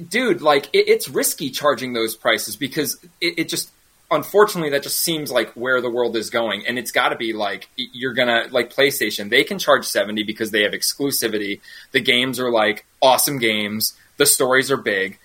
dude, 0.07 0.41
like 0.41 0.67
it, 0.73 0.87
it's 0.87 1.09
risky 1.09 1.49
charging 1.49 1.93
those 1.93 2.15
prices 2.15 2.55
because 2.55 3.03
it, 3.19 3.39
it 3.39 3.49
just 3.49 3.71
unfortunately 4.11 4.71
that 4.71 4.83
just 4.83 4.99
seems 4.99 5.31
like 5.31 5.51
where 5.53 5.81
the 5.81 5.89
world 5.89 6.15
is 6.15 6.29
going. 6.29 6.65
And 6.65 6.79
it's 6.79 6.91
got 6.91 7.09
to 7.09 7.15
be 7.15 7.33
like 7.33 7.69
you're 7.75 8.13
gonna 8.13 8.47
like 8.51 8.73
playstation 8.73 9.29
they 9.29 9.43
can 9.43 9.59
charge 9.59 9.85
70 9.85 10.23
because 10.23 10.51
they 10.51 10.63
have 10.63 10.73
exclusivity. 10.73 11.61
The 11.91 12.01
games 12.01 12.39
are 12.39 12.51
like 12.51 12.85
awesome 13.01 13.37
games. 13.37 13.93
The 14.17 14.25
stories 14.25 14.71
are 14.71 14.77
big. 14.77 15.19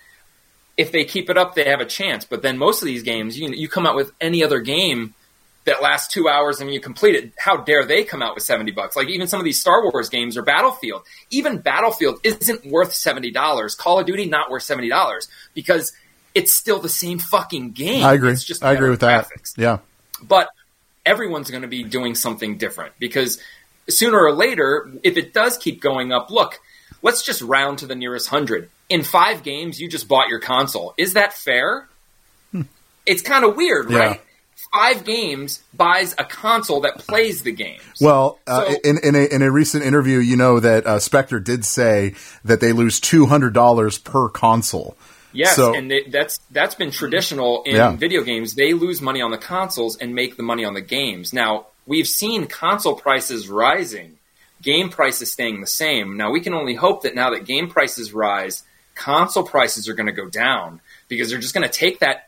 If 0.77 0.91
they 0.91 1.05
keep 1.05 1.29
it 1.29 1.37
up 1.37 1.55
they 1.55 1.65
have 1.65 1.81
a 1.81 1.85
chance. 1.85 2.25
But 2.25 2.41
then 2.41 2.57
most 2.57 2.81
of 2.81 2.85
these 2.85 3.03
games 3.03 3.39
you, 3.39 3.49
you 3.49 3.67
come 3.67 3.85
out 3.85 3.95
with 3.95 4.11
any 4.21 4.43
other 4.43 4.59
game 4.59 5.13
that 5.65 5.81
lasts 5.81 6.13
two 6.13 6.29
hours 6.29 6.61
and 6.61 6.71
you 6.71 6.79
complete 6.79 7.15
it 7.15 7.33
how 7.39 7.57
dare 7.57 7.83
they 7.85 8.03
come 8.03 8.21
out 8.21 8.35
with 8.35 8.43
70 8.43 8.71
bucks? 8.71 8.95
Like 8.95 9.09
even 9.09 9.27
some 9.27 9.39
of 9.39 9.45
these 9.45 9.59
star 9.59 9.83
wars 9.83 10.09
games 10.09 10.37
or 10.37 10.43
battlefield. 10.43 11.03
Even 11.31 11.57
battlefield 11.57 12.19
isn't 12.23 12.65
worth 12.67 12.91
$70 12.91 13.77
call 13.77 13.99
of 13.99 14.05
duty 14.05 14.27
not 14.27 14.51
worth 14.51 14.63
$70 14.63 15.27
because 15.55 15.91
it's 16.35 16.53
still 16.53 16.79
the 16.79 16.89
same 16.89 17.17
fucking 17.17 17.71
game 17.71 18.03
I 18.05 18.13
agree. 18.13 18.31
it's 18.31 18.43
just 18.43 18.63
I 18.63 18.73
agree 18.73 18.91
with 18.91 18.99
that. 18.99 19.27
graphics 19.27 19.57
Yeah. 19.57 19.79
but 20.21 20.49
everyone's 21.05 21.49
going 21.49 21.63
to 21.63 21.67
be 21.67 21.81
doing 21.83 22.13
something 22.15 22.57
different 22.57 22.93
because 22.99 23.39
sooner 23.87 24.19
or 24.19 24.33
later, 24.33 24.91
if 25.03 25.17
it 25.17 25.33
does 25.33 25.57
keep 25.57 25.79
going 25.81 26.11
up, 26.11 26.29
look, 26.31 26.59
let's 27.01 27.21
just 27.23 27.41
round 27.41 27.77
to 27.79 27.85
the 27.87 27.95
nearest 27.95 28.27
hundred. 28.29 28.69
In 28.89 29.03
five 29.03 29.43
games, 29.43 29.79
you 29.79 29.87
just 29.89 30.07
bought 30.07 30.27
your 30.29 30.39
console. 30.39 30.93
Is 30.97 31.13
that 31.13 31.33
fair? 31.33 31.87
It's 33.05 33.21
kind 33.21 33.45
of 33.45 33.55
weird, 33.55 33.85
Hmm. 33.87 33.93
Yeah. 33.93 33.99
right? 33.99 34.21
Five 34.73 35.05
games 35.05 35.61
buys 35.75 36.15
a 36.17 36.23
console 36.25 36.81
that 36.81 36.97
plays 36.97 37.43
the 37.43 37.51
games. 37.51 37.81
Well, 38.01 38.39
uh, 38.47 38.73
in 38.83 38.97
in 39.03 39.15
a, 39.15 39.25
in 39.25 39.41
a 39.43 39.51
recent 39.51 39.83
interview, 39.85 40.17
you 40.17 40.35
know 40.35 40.59
that 40.59 40.85
uh, 40.87 40.99
Spencer 40.99 41.39
did 41.39 41.63
say 41.65 42.15
that 42.43 42.59
they 42.61 42.73
lose 42.73 42.99
two 42.99 43.27
hundred 43.27 43.53
dollars 43.53 43.97
per 43.99 44.27
console. 44.27 44.97
Yes, 45.35 45.55
So- 45.55 45.73
and 45.75 45.89
they, 45.91 46.03
that's 46.03 46.39
that's 46.51 46.75
been 46.75 46.91
traditional 46.91 47.63
in 47.63 47.75
Yeah. 47.75 47.95
video 47.95 48.23
games. 48.23 48.55
They 48.55 48.73
lose 48.73 49.01
money 49.01 49.21
on 49.21 49.31
the 49.31 49.37
consoles 49.37 49.97
and 49.97 50.15
make 50.15 50.37
the 50.37 50.43
money 50.43 50.65
on 50.65 50.73
the 50.73 50.81
games. 50.81 51.33
Now 51.33 51.67
we've 51.85 52.07
seen 52.07 52.47
console 52.47 52.95
prices 52.95 53.47
rising, 53.49 54.17
game 54.61 54.89
prices 54.89 55.31
staying 55.31 55.61
the 55.61 55.67
same. 55.67 56.17
Now 56.17 56.31
we 56.31 56.41
can 56.41 56.53
only 56.53 56.75
hope 56.75 57.03
that 57.03 57.15
now 57.15 57.29
that 57.31 57.45
game 57.45 57.69
prices 57.69 58.13
rise, 58.13 58.63
console 58.95 59.43
prices 59.43 59.87
are 59.89 59.93
going 59.93 60.07
to 60.07 60.13
go 60.13 60.29
down 60.29 60.79
because 61.07 61.29
they're 61.29 61.39
just 61.39 61.53
going 61.53 61.67
to 61.67 61.73
take 61.73 61.99
that, 61.99 62.27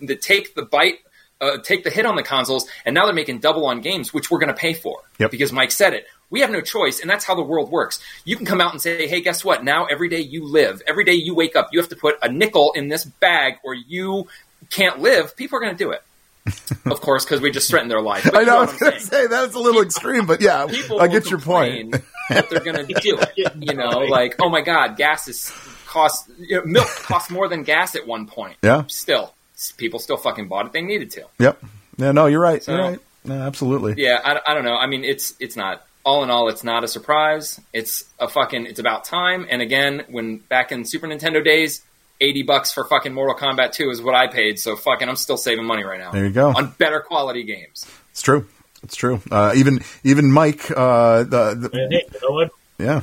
the 0.00 0.16
take 0.16 0.54
the 0.54 0.62
bite. 0.62 0.98
Uh, 1.38 1.58
take 1.58 1.84
the 1.84 1.90
hit 1.90 2.06
on 2.06 2.16
the 2.16 2.22
consoles, 2.22 2.66
and 2.86 2.94
now 2.94 3.04
they're 3.04 3.14
making 3.14 3.38
double 3.40 3.66
on 3.66 3.82
games, 3.82 4.14
which 4.14 4.30
we're 4.30 4.38
going 4.38 4.48
to 4.48 4.54
pay 4.54 4.72
for. 4.72 5.00
Yep. 5.18 5.30
Because 5.30 5.52
Mike 5.52 5.70
said 5.70 5.92
it. 5.92 6.06
We 6.30 6.40
have 6.40 6.50
no 6.50 6.60
choice, 6.60 7.00
and 7.00 7.08
that's 7.08 7.24
how 7.24 7.34
the 7.34 7.42
world 7.42 7.70
works. 7.70 8.00
You 8.24 8.36
can 8.36 8.46
come 8.46 8.60
out 8.60 8.72
and 8.72 8.82
say, 8.82 9.06
hey, 9.06 9.20
guess 9.20 9.44
what? 9.44 9.62
Now 9.64 9.86
every 9.86 10.08
day 10.08 10.20
you 10.20 10.44
live, 10.44 10.82
every 10.86 11.04
day 11.04 11.14
you 11.14 11.34
wake 11.34 11.54
up, 11.54 11.68
you 11.72 11.78
have 11.80 11.88
to 11.90 11.96
put 11.96 12.16
a 12.22 12.28
nickel 12.28 12.72
in 12.74 12.88
this 12.88 13.04
bag 13.04 13.54
or 13.64 13.74
you 13.74 14.26
can't 14.70 14.98
live. 15.00 15.36
People 15.36 15.58
are 15.58 15.60
going 15.60 15.76
to 15.76 15.84
do 15.84 15.90
it. 15.92 16.02
of 16.86 17.00
course, 17.00 17.24
because 17.24 17.40
we 17.40 17.50
just 17.50 17.68
threatened 17.70 17.90
their 17.90 18.00
life. 18.02 18.24
But 18.24 18.36
I 18.36 18.40
you 18.40 18.46
know. 18.46 18.52
I 18.52 18.66
know 18.66 18.72
was 18.72 18.78
going 18.78 18.92
to 18.92 19.00
say 19.00 19.26
that's 19.26 19.54
a 19.54 19.58
little 19.58 19.82
extreme, 19.82 20.26
but 20.26 20.40
yeah, 20.40 20.66
People 20.66 21.00
I 21.00 21.08
get 21.08 21.28
your 21.30 21.40
point. 21.40 21.96
but 22.28 22.48
they're 22.50 22.60
going 22.60 22.86
to 22.86 22.94
do 23.00 23.18
it. 23.18 23.52
You 23.58 23.74
know, 23.74 24.00
like, 24.00 24.36
oh 24.40 24.48
my 24.48 24.60
God, 24.62 24.96
gas 24.96 25.26
is 25.28 25.50
cost, 25.86 26.30
you 26.38 26.56
know, 26.58 26.64
milk 26.64 26.86
cost 26.88 27.30
more 27.30 27.48
than 27.48 27.62
gas 27.64 27.96
at 27.96 28.06
one 28.06 28.26
point. 28.26 28.56
Yeah. 28.62 28.84
Still, 28.86 29.34
people 29.76 29.98
still 29.98 30.16
fucking 30.16 30.46
bought 30.48 30.66
it. 30.66 30.72
They 30.72 30.82
needed 30.82 31.10
to. 31.12 31.24
Yep. 31.40 31.62
Yeah. 31.98 32.12
No, 32.12 32.26
you're 32.26 32.40
right. 32.40 32.62
So- 32.62 32.72
you're 32.74 32.82
right. 32.90 33.00
No, 33.24 33.34
absolutely. 33.42 33.94
Yeah, 33.96 34.20
I, 34.24 34.38
I 34.52 34.54
don't 34.54 34.64
know. 34.64 34.76
I 34.76 34.86
mean, 34.86 35.02
it's 35.02 35.34
it's 35.40 35.56
not 35.56 35.84
all 36.06 36.22
in 36.22 36.30
all, 36.30 36.48
it's 36.48 36.62
not 36.62 36.84
a 36.84 36.88
surprise. 36.88 37.60
It's 37.72 38.04
a 38.18 38.28
fucking 38.28 38.64
it's 38.66 38.78
about 38.78 39.04
time. 39.04 39.44
And 39.50 39.60
again, 39.60 40.04
when 40.08 40.38
back 40.38 40.70
in 40.70 40.84
Super 40.84 41.08
Nintendo 41.08 41.44
days, 41.44 41.82
eighty 42.20 42.44
bucks 42.44 42.72
for 42.72 42.84
fucking 42.84 43.12
Mortal 43.12 43.34
Kombat 43.34 43.72
Two 43.72 43.90
is 43.90 44.00
what 44.00 44.14
I 44.14 44.28
paid. 44.28 44.58
So 44.60 44.76
fucking, 44.76 45.08
I'm 45.08 45.16
still 45.16 45.36
saving 45.36 45.66
money 45.66 45.84
right 45.84 45.98
now. 45.98 46.12
There 46.12 46.24
you 46.24 46.30
go. 46.30 46.50
on 46.50 46.72
better 46.78 47.00
quality 47.00 47.42
games. 47.42 47.84
It's 48.12 48.22
true. 48.22 48.46
It's 48.84 48.94
true. 48.94 49.20
Uh, 49.30 49.52
even 49.56 49.80
even 50.04 50.30
Mike, 50.30 50.70
uh, 50.70 51.24
the, 51.24 51.54
the 51.54 51.88
hey, 51.90 52.04
you 52.12 52.20
know 52.22 52.34
what? 52.34 52.50
yeah, 52.78 53.00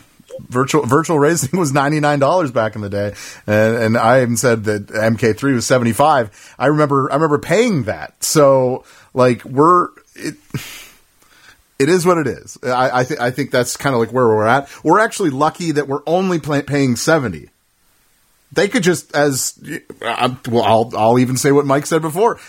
virtual 0.48 0.84
Virtua 0.84 1.20
Racing 1.20 1.60
was 1.60 1.74
ninety 1.74 2.00
nine 2.00 2.20
dollars 2.20 2.52
back 2.52 2.76
in 2.76 2.82
the 2.82 2.90
day, 2.90 3.14
and, 3.46 3.76
and 3.76 3.98
I 3.98 4.22
even 4.22 4.38
said 4.38 4.64
that 4.64 4.88
MK 4.88 5.36
three 5.36 5.54
was 5.54 5.66
seventy 5.66 5.92
five. 5.92 6.56
I 6.58 6.68
remember 6.68 7.12
I 7.12 7.16
remember 7.16 7.38
paying 7.38 7.84
that. 7.84 8.24
So 8.24 8.86
like 9.14 9.44
we're 9.44 9.90
it. 10.16 10.36
It 11.84 11.90
is 11.90 12.06
what 12.06 12.18
it 12.18 12.28
is. 12.28 12.58
I 12.64 13.00
I, 13.00 13.04
th- 13.04 13.20
I 13.20 13.30
think 13.32 13.52
that's 13.52 13.78
kind 13.78 13.94
of 13.94 14.00
like 14.00 14.12
where 14.12 14.26
we're 14.28 14.48
at. 14.48 14.70
We're 14.84 15.00
actually 15.00 15.30
lucky 15.30 15.72
that 15.74 15.88
we're 15.88 16.02
only 16.08 16.40
play- 16.40 16.62
paying 16.64 16.96
seventy. 16.96 17.50
They 18.52 18.68
could 18.68 18.84
just 18.84 19.16
as 19.16 19.60
uh, 20.02 20.36
well. 20.50 20.64
I'll 20.64 20.92
I'll 20.96 21.20
even 21.20 21.38
say 21.38 21.52
what 21.52 21.66
Mike 21.66 21.86
said 21.86 22.02
before. 22.02 22.40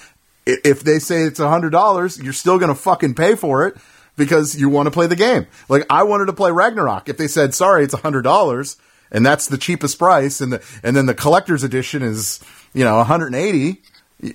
If 0.46 0.82
they 0.82 0.98
say 0.98 1.22
it's 1.22 1.38
hundred 1.40 1.70
dollars, 1.70 2.20
you're 2.22 2.32
still 2.34 2.58
going 2.58 2.68
to 2.68 2.74
fucking 2.74 3.14
pay 3.14 3.34
for 3.34 3.66
it 3.66 3.76
because 4.16 4.54
you 4.58 4.68
want 4.68 4.86
to 4.86 4.90
play 4.90 5.06
the 5.06 5.16
game. 5.16 5.46
Like 5.68 5.86
I 5.88 6.02
wanted 6.02 6.26
to 6.26 6.32
play 6.34 6.50
Ragnarok. 6.52 7.08
If 7.08 7.16
they 7.16 7.26
said 7.28 7.54
sorry, 7.54 7.84
it's 7.84 7.94
hundred 7.94 8.22
dollars 8.22 8.76
and 9.10 9.24
that's 9.24 9.46
the 9.46 9.56
cheapest 9.58 9.98
price, 9.98 10.40
and 10.40 10.52
the 10.52 10.62
and 10.82 10.94
then 10.96 11.06
the 11.06 11.14
collector's 11.14 11.62
edition 11.64 12.02
is 12.02 12.40
you 12.74 12.84
know 12.84 12.96
180, 12.96 13.80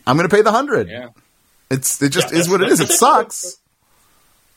I'm 0.08 0.18
going 0.18 0.28
to 0.28 0.36
pay 0.36 0.42
the 0.42 0.52
hundred. 0.52 0.88
Yeah, 0.90 1.10
It's 1.70 2.02
it 2.02 2.10
just 2.10 2.32
Yeah, 2.32 2.40
is 2.40 2.50
what 2.50 2.62
it 2.62 2.70
is. 2.70 2.80
It 2.80 2.88
that's- 3.00 3.58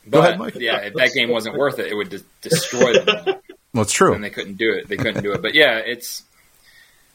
sucks. 0.05 0.11
Go 0.11 0.21
but 0.21 0.29
ahead, 0.29 0.39
Mike. 0.39 0.55
yeah, 0.57 0.77
if 0.79 0.95
that 0.95 1.13
game 1.15 1.31
wasn't 1.31 1.57
worth 1.57 1.79
it, 1.79 1.87
it 1.91 1.95
would 1.95 2.11
de- 2.11 2.21
destroy 2.41 2.93
them, 2.99 3.37
Well, 3.75 3.83
it's 3.83 3.93
true. 3.93 4.13
and 4.15 4.23
they 4.23 4.31
couldn't 4.31 4.57
do 4.59 4.73
it. 4.75 4.89
They 4.89 4.97
couldn't 4.97 5.23
do 5.23 5.33
it. 5.33 5.41
But 5.43 5.55
yeah, 5.55 5.79
it's 5.79 6.23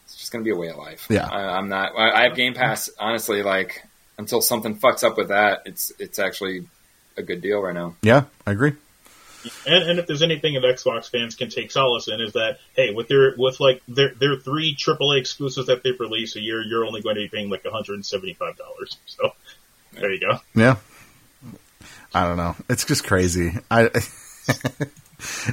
it's 0.05 0.15
just 0.15 0.31
gonna 0.31 0.43
be 0.43 0.51
a 0.51 0.55
way 0.55 0.69
of 0.69 0.77
life. 0.77 1.05
Yeah. 1.09 1.27
I, 1.27 1.57
I'm 1.57 1.69
not. 1.69 1.91
I, 1.97 2.11
I 2.11 2.23
have 2.27 2.35
Game 2.35 2.53
Pass. 2.53 2.89
Honestly, 2.99 3.43
like 3.43 3.83
until 4.17 4.41
something 4.41 4.75
fucks 4.77 5.03
up 5.03 5.17
with 5.17 5.27
that, 5.27 5.63
it's 5.65 5.91
it's 5.99 6.17
actually 6.19 6.67
a 7.17 7.21
good 7.23 7.41
deal 7.41 7.61
right 7.61 7.75
now. 7.75 7.95
Yeah, 8.01 8.23
I 8.45 8.51
agree. 8.51 8.73
And, 9.65 9.91
and 9.91 9.99
if 9.99 10.07
there's 10.07 10.23
anything 10.23 10.55
that 10.55 10.63
Xbox 10.63 11.09
fans 11.09 11.35
can 11.35 11.49
take 11.49 11.71
solace 11.71 12.07
in 12.09 12.19
is 12.19 12.33
that 12.33 12.57
hey, 12.75 12.93
with 12.93 13.07
their 13.07 13.33
with 13.37 13.59
like 13.59 13.81
their 13.87 14.13
their 14.15 14.35
three 14.37 14.75
AAA 14.75 15.19
exclusives 15.19 15.67
that 15.67 15.83
they've 15.83 15.99
released 15.99 16.35
a 16.35 16.41
year, 16.41 16.61
you're 16.63 16.85
only 16.85 17.01
going 17.01 17.15
to 17.15 17.21
be 17.21 17.29
paying 17.29 17.49
like 17.49 17.63
175 17.63 18.57
dollars. 18.57 18.97
So 19.05 19.31
there 19.93 20.11
you 20.11 20.19
go. 20.19 20.39
Yeah. 20.55 20.77
I 22.13 22.27
don't 22.27 22.37
know. 22.37 22.55
It's 22.69 22.85
just 22.85 23.05
crazy. 23.05 23.53
I. 23.69 23.89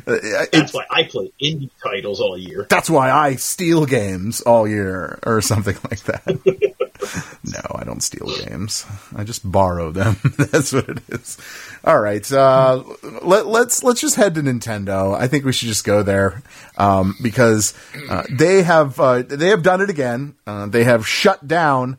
That's 0.04 0.48
it's, 0.52 0.74
why 0.74 0.84
I 0.90 1.04
play 1.04 1.32
indie 1.42 1.70
titles 1.82 2.20
all 2.20 2.36
year. 2.36 2.66
that's 2.68 2.90
why 2.90 3.10
I 3.10 3.36
steal 3.36 3.86
games 3.86 4.42
all 4.42 4.68
year 4.68 5.18
or 5.24 5.40
something 5.40 5.76
like 5.90 6.00
that. 6.00 6.74
no, 7.44 7.60
I 7.74 7.84
don't 7.84 8.02
steal 8.02 8.28
games. 8.44 8.84
I 9.16 9.24
just 9.24 9.50
borrow 9.50 9.90
them. 9.90 10.16
that's 10.36 10.72
what 10.72 10.88
it 10.90 11.02
is. 11.08 11.38
All 11.82 11.98
right. 11.98 12.30
Uh, 12.30 12.84
let, 13.22 13.46
let's 13.46 13.82
let's 13.82 14.02
just 14.02 14.16
head 14.16 14.34
to 14.34 14.42
Nintendo. 14.42 15.16
I 15.16 15.28
think 15.28 15.46
we 15.46 15.52
should 15.52 15.68
just 15.68 15.84
go 15.84 16.02
there 16.02 16.42
um, 16.76 17.16
because 17.22 17.72
uh, 18.10 18.24
they 18.30 18.64
have 18.64 19.00
uh, 19.00 19.22
they 19.22 19.48
have 19.48 19.62
done 19.62 19.80
it 19.80 19.88
again. 19.88 20.34
Uh, 20.46 20.66
they 20.66 20.84
have 20.84 21.08
shut 21.08 21.48
down 21.48 21.96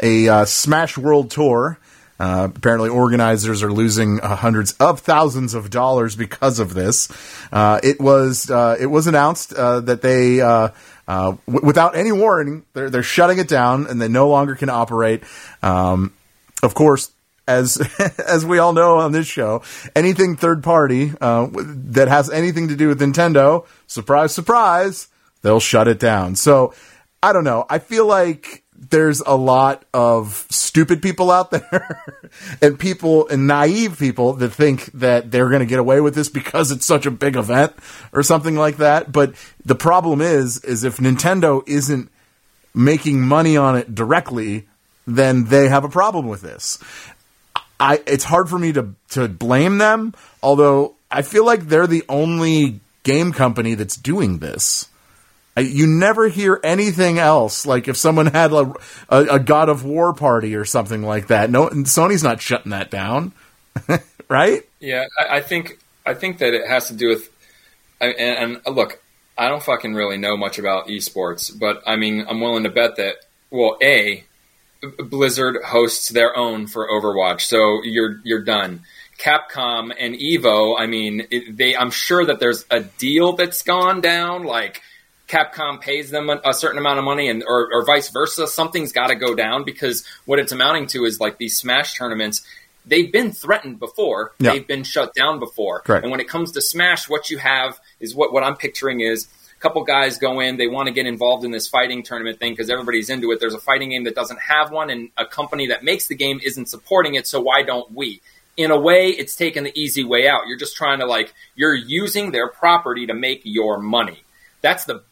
a 0.00 0.28
uh, 0.28 0.44
Smash 0.44 0.96
World 0.96 1.32
Tour. 1.32 1.79
Uh, 2.20 2.48
apparently, 2.54 2.90
organizers 2.90 3.62
are 3.62 3.72
losing 3.72 4.20
uh, 4.20 4.36
hundreds 4.36 4.72
of 4.72 5.00
thousands 5.00 5.54
of 5.54 5.70
dollars 5.70 6.14
because 6.14 6.58
of 6.58 6.74
this. 6.74 7.08
Uh, 7.50 7.80
it 7.82 7.98
was 7.98 8.50
uh, 8.50 8.76
it 8.78 8.86
was 8.86 9.06
announced 9.06 9.54
uh, 9.54 9.80
that 9.80 10.02
they, 10.02 10.36
w- 10.36 11.38
without 11.46 11.96
any 11.96 12.12
warning, 12.12 12.62
they're 12.74 12.90
they're 12.90 13.02
shutting 13.02 13.38
it 13.38 13.48
down 13.48 13.86
and 13.86 14.02
they 14.02 14.08
no 14.08 14.28
longer 14.28 14.54
can 14.54 14.68
operate. 14.68 15.22
Um, 15.62 16.12
of 16.62 16.74
course, 16.74 17.10
as 17.48 17.78
as 18.18 18.44
we 18.44 18.58
all 18.58 18.74
know 18.74 18.98
on 18.98 19.12
this 19.12 19.26
show, 19.26 19.62
anything 19.96 20.36
third 20.36 20.62
party 20.62 21.06
that 21.06 22.08
has 22.08 22.28
anything 22.28 22.68
to 22.68 22.76
do 22.76 22.88
with 22.88 23.00
Nintendo, 23.00 23.66
surprise, 23.86 24.34
surprise, 24.34 25.08
they'll 25.40 25.58
shut 25.58 25.88
it 25.88 25.98
down. 25.98 26.36
So 26.36 26.74
I 27.22 27.32
don't 27.32 27.44
know. 27.44 27.64
I 27.70 27.78
feel 27.78 28.06
like 28.06 28.62
there's 28.88 29.20
a 29.20 29.36
lot 29.36 29.84
of 29.92 30.46
stupid 30.48 31.02
people 31.02 31.30
out 31.30 31.50
there 31.50 32.02
and 32.62 32.78
people 32.78 33.28
and 33.28 33.46
naive 33.46 33.98
people 33.98 34.32
that 34.34 34.50
think 34.50 34.86
that 34.92 35.30
they're 35.30 35.48
going 35.48 35.60
to 35.60 35.66
get 35.66 35.78
away 35.78 36.00
with 36.00 36.14
this 36.14 36.28
because 36.30 36.70
it's 36.70 36.86
such 36.86 37.04
a 37.04 37.10
big 37.10 37.36
event 37.36 37.72
or 38.12 38.22
something 38.22 38.56
like 38.56 38.78
that. 38.78 39.12
But 39.12 39.34
the 39.64 39.74
problem 39.74 40.20
is, 40.20 40.64
is 40.64 40.82
if 40.82 40.96
Nintendo 40.96 41.62
isn't 41.68 42.10
making 42.74 43.20
money 43.20 43.56
on 43.56 43.76
it 43.76 43.94
directly, 43.94 44.66
then 45.06 45.44
they 45.44 45.68
have 45.68 45.84
a 45.84 45.88
problem 45.88 46.26
with 46.26 46.40
this. 46.40 46.78
I 47.78 48.02
it's 48.06 48.24
hard 48.24 48.48
for 48.48 48.58
me 48.58 48.72
to 48.72 48.94
to 49.10 49.28
blame 49.28 49.78
them, 49.78 50.14
although 50.42 50.94
I 51.10 51.22
feel 51.22 51.44
like 51.44 51.68
they're 51.68 51.86
the 51.86 52.04
only 52.08 52.80
game 53.02 53.32
company 53.32 53.74
that's 53.74 53.96
doing 53.96 54.38
this. 54.38 54.89
You 55.58 55.86
never 55.86 56.28
hear 56.28 56.60
anything 56.62 57.18
else. 57.18 57.66
Like 57.66 57.88
if 57.88 57.96
someone 57.96 58.26
had 58.26 58.52
a, 58.52 58.72
a, 59.08 59.18
a 59.34 59.38
God 59.38 59.68
of 59.68 59.84
War 59.84 60.14
party 60.14 60.54
or 60.54 60.64
something 60.64 61.02
like 61.02 61.26
that. 61.28 61.50
No, 61.50 61.68
Sony's 61.68 62.22
not 62.22 62.40
shutting 62.40 62.70
that 62.70 62.90
down, 62.90 63.32
right? 64.28 64.62
Yeah, 64.78 65.06
I, 65.18 65.38
I 65.38 65.40
think 65.40 65.78
I 66.06 66.14
think 66.14 66.38
that 66.38 66.54
it 66.54 66.66
has 66.66 66.88
to 66.88 66.94
do 66.94 67.08
with, 67.08 67.30
and, 68.00 68.14
and 68.66 68.76
look, 68.76 69.02
I 69.36 69.48
don't 69.48 69.62
fucking 69.62 69.94
really 69.94 70.18
know 70.18 70.36
much 70.36 70.58
about 70.58 70.86
esports, 70.86 71.56
but 71.58 71.82
I 71.86 71.96
mean, 71.96 72.24
I'm 72.28 72.40
willing 72.40 72.64
to 72.64 72.70
bet 72.70 72.96
that 72.96 73.16
well, 73.50 73.76
a 73.82 74.24
Blizzard 74.98 75.62
hosts 75.64 76.08
their 76.08 76.36
own 76.36 76.68
for 76.68 76.88
Overwatch, 76.88 77.42
so 77.42 77.82
you're 77.82 78.20
you're 78.22 78.44
done. 78.44 78.82
Capcom 79.18 79.92
and 79.98 80.14
Evo, 80.14 80.76
I 80.78 80.86
mean, 80.86 81.26
it, 81.30 81.56
they 81.56 81.76
I'm 81.76 81.90
sure 81.90 82.24
that 82.24 82.40
there's 82.40 82.64
a 82.70 82.80
deal 82.80 83.32
that's 83.32 83.62
gone 83.62 84.00
down, 84.00 84.44
like. 84.44 84.82
Capcom 85.30 85.80
pays 85.80 86.10
them 86.10 86.28
a, 86.28 86.40
a 86.44 86.52
certain 86.52 86.78
amount 86.78 86.98
of 86.98 87.04
money, 87.04 87.28
and 87.28 87.44
or, 87.46 87.72
or 87.72 87.84
vice 87.84 88.10
versa. 88.10 88.48
Something's 88.48 88.92
got 88.92 89.06
to 89.06 89.14
go 89.14 89.34
down 89.34 89.64
because 89.64 90.04
what 90.24 90.40
it's 90.40 90.50
amounting 90.50 90.88
to 90.88 91.04
is 91.04 91.20
like 91.20 91.38
these 91.38 91.56
Smash 91.56 91.96
tournaments. 91.96 92.44
They've 92.84 93.12
been 93.12 93.30
threatened 93.30 93.78
before. 93.78 94.32
Yeah. 94.40 94.52
They've 94.52 94.66
been 94.66 94.82
shut 94.82 95.14
down 95.14 95.38
before. 95.38 95.80
Correct. 95.80 96.02
And 96.02 96.10
when 96.10 96.20
it 96.20 96.28
comes 96.28 96.52
to 96.52 96.62
Smash, 96.62 97.08
what 97.08 97.30
you 97.30 97.38
have 97.38 97.78
is 98.00 98.14
what 98.14 98.32
what 98.32 98.42
I'm 98.42 98.56
picturing 98.56 99.00
is 99.00 99.28
a 99.56 99.60
couple 99.60 99.84
guys 99.84 100.18
go 100.18 100.40
in. 100.40 100.56
They 100.56 100.66
want 100.66 100.88
to 100.88 100.92
get 100.92 101.06
involved 101.06 101.44
in 101.44 101.52
this 101.52 101.68
fighting 101.68 102.02
tournament 102.02 102.40
thing 102.40 102.52
because 102.52 102.68
everybody's 102.68 103.08
into 103.08 103.30
it. 103.30 103.38
There's 103.38 103.54
a 103.54 103.60
fighting 103.60 103.90
game 103.90 104.04
that 104.04 104.16
doesn't 104.16 104.40
have 104.40 104.72
one, 104.72 104.90
and 104.90 105.10
a 105.16 105.26
company 105.26 105.68
that 105.68 105.84
makes 105.84 106.08
the 106.08 106.16
game 106.16 106.40
isn't 106.42 106.66
supporting 106.66 107.14
it. 107.14 107.28
So 107.28 107.40
why 107.40 107.62
don't 107.62 107.92
we? 107.92 108.20
In 108.56 108.72
a 108.72 108.80
way, 108.80 109.10
it's 109.10 109.36
taking 109.36 109.62
the 109.62 109.78
easy 109.78 110.02
way 110.02 110.26
out. 110.26 110.48
You're 110.48 110.58
just 110.58 110.76
trying 110.76 110.98
to 110.98 111.06
like 111.06 111.32
you're 111.54 111.74
using 111.74 112.32
their 112.32 112.48
property 112.48 113.06
to 113.06 113.14
make 113.14 113.42
your 113.44 113.78
money. 113.78 114.24
That's 114.62 114.84
the 114.84 115.04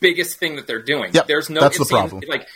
biggest 0.00 0.38
thing 0.38 0.56
that 0.56 0.66
they're 0.66 0.82
doing. 0.82 1.12
Yep, 1.12 1.26
There's 1.26 1.50
no 1.50 1.60
that's 1.60 1.78
the 1.78 1.84
problem. 1.84 2.22
Like 2.26 2.46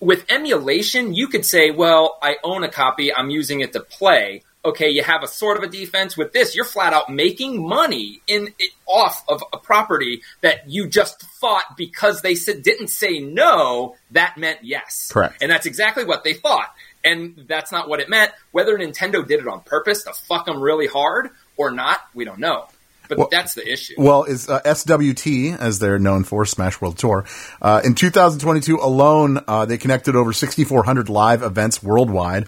with 0.00 0.24
emulation, 0.30 1.14
you 1.14 1.28
could 1.28 1.44
say, 1.44 1.70
"Well, 1.70 2.18
I 2.22 2.36
own 2.42 2.64
a 2.64 2.68
copy. 2.68 3.12
I'm 3.12 3.30
using 3.30 3.60
it 3.60 3.72
to 3.72 3.80
play." 3.80 4.42
okay, 4.66 4.90
you 4.90 5.02
have 5.02 5.22
a 5.22 5.28
sort 5.28 5.56
of 5.56 5.62
a 5.62 5.68
defense. 5.68 6.16
With 6.16 6.32
this, 6.32 6.54
you're 6.54 6.64
flat 6.64 6.92
out 6.92 7.08
making 7.08 7.66
money 7.66 8.20
in 8.26 8.52
off 8.84 9.24
of 9.28 9.42
a 9.52 9.58
property 9.58 10.22
that 10.40 10.68
you 10.68 10.88
just 10.88 11.22
thought 11.22 11.76
because 11.76 12.20
they 12.22 12.34
said, 12.34 12.62
didn't 12.62 12.88
say 12.88 13.20
no, 13.20 13.96
that 14.10 14.36
meant 14.36 14.58
yes. 14.62 15.10
Correct. 15.12 15.42
And 15.42 15.50
that's 15.50 15.66
exactly 15.66 16.04
what 16.04 16.24
they 16.24 16.34
thought. 16.34 16.74
And 17.04 17.44
that's 17.46 17.70
not 17.70 17.88
what 17.88 18.00
it 18.00 18.08
meant. 18.08 18.32
Whether 18.50 18.76
Nintendo 18.76 19.26
did 19.26 19.40
it 19.40 19.46
on 19.46 19.60
purpose 19.60 20.02
to 20.04 20.12
fuck 20.12 20.46
them 20.46 20.60
really 20.60 20.88
hard 20.88 21.30
or 21.56 21.70
not, 21.70 22.00
we 22.14 22.24
don't 22.24 22.40
know. 22.40 22.66
But 23.08 23.18
Well- 23.18 23.28
that's 23.30 23.54
the 23.54 23.70
issue. 23.70 23.94
Well, 23.98 24.24
is 24.24 24.48
uh, 24.48 24.60
SWT, 24.64 25.56
as 25.58 25.78
they're 25.78 25.98
known 25.98 26.24
for, 26.24 26.44
Smash 26.44 26.80
World 26.80 26.98
Tour. 26.98 27.24
Uh, 27.60 27.80
in 27.84 27.94
2022 27.94 28.76
alone, 28.78 29.40
uh, 29.46 29.64
they 29.64 29.78
connected 29.78 30.16
over 30.16 30.32
6,400 30.32 31.08
live 31.08 31.42
events 31.42 31.82
worldwide 31.82 32.46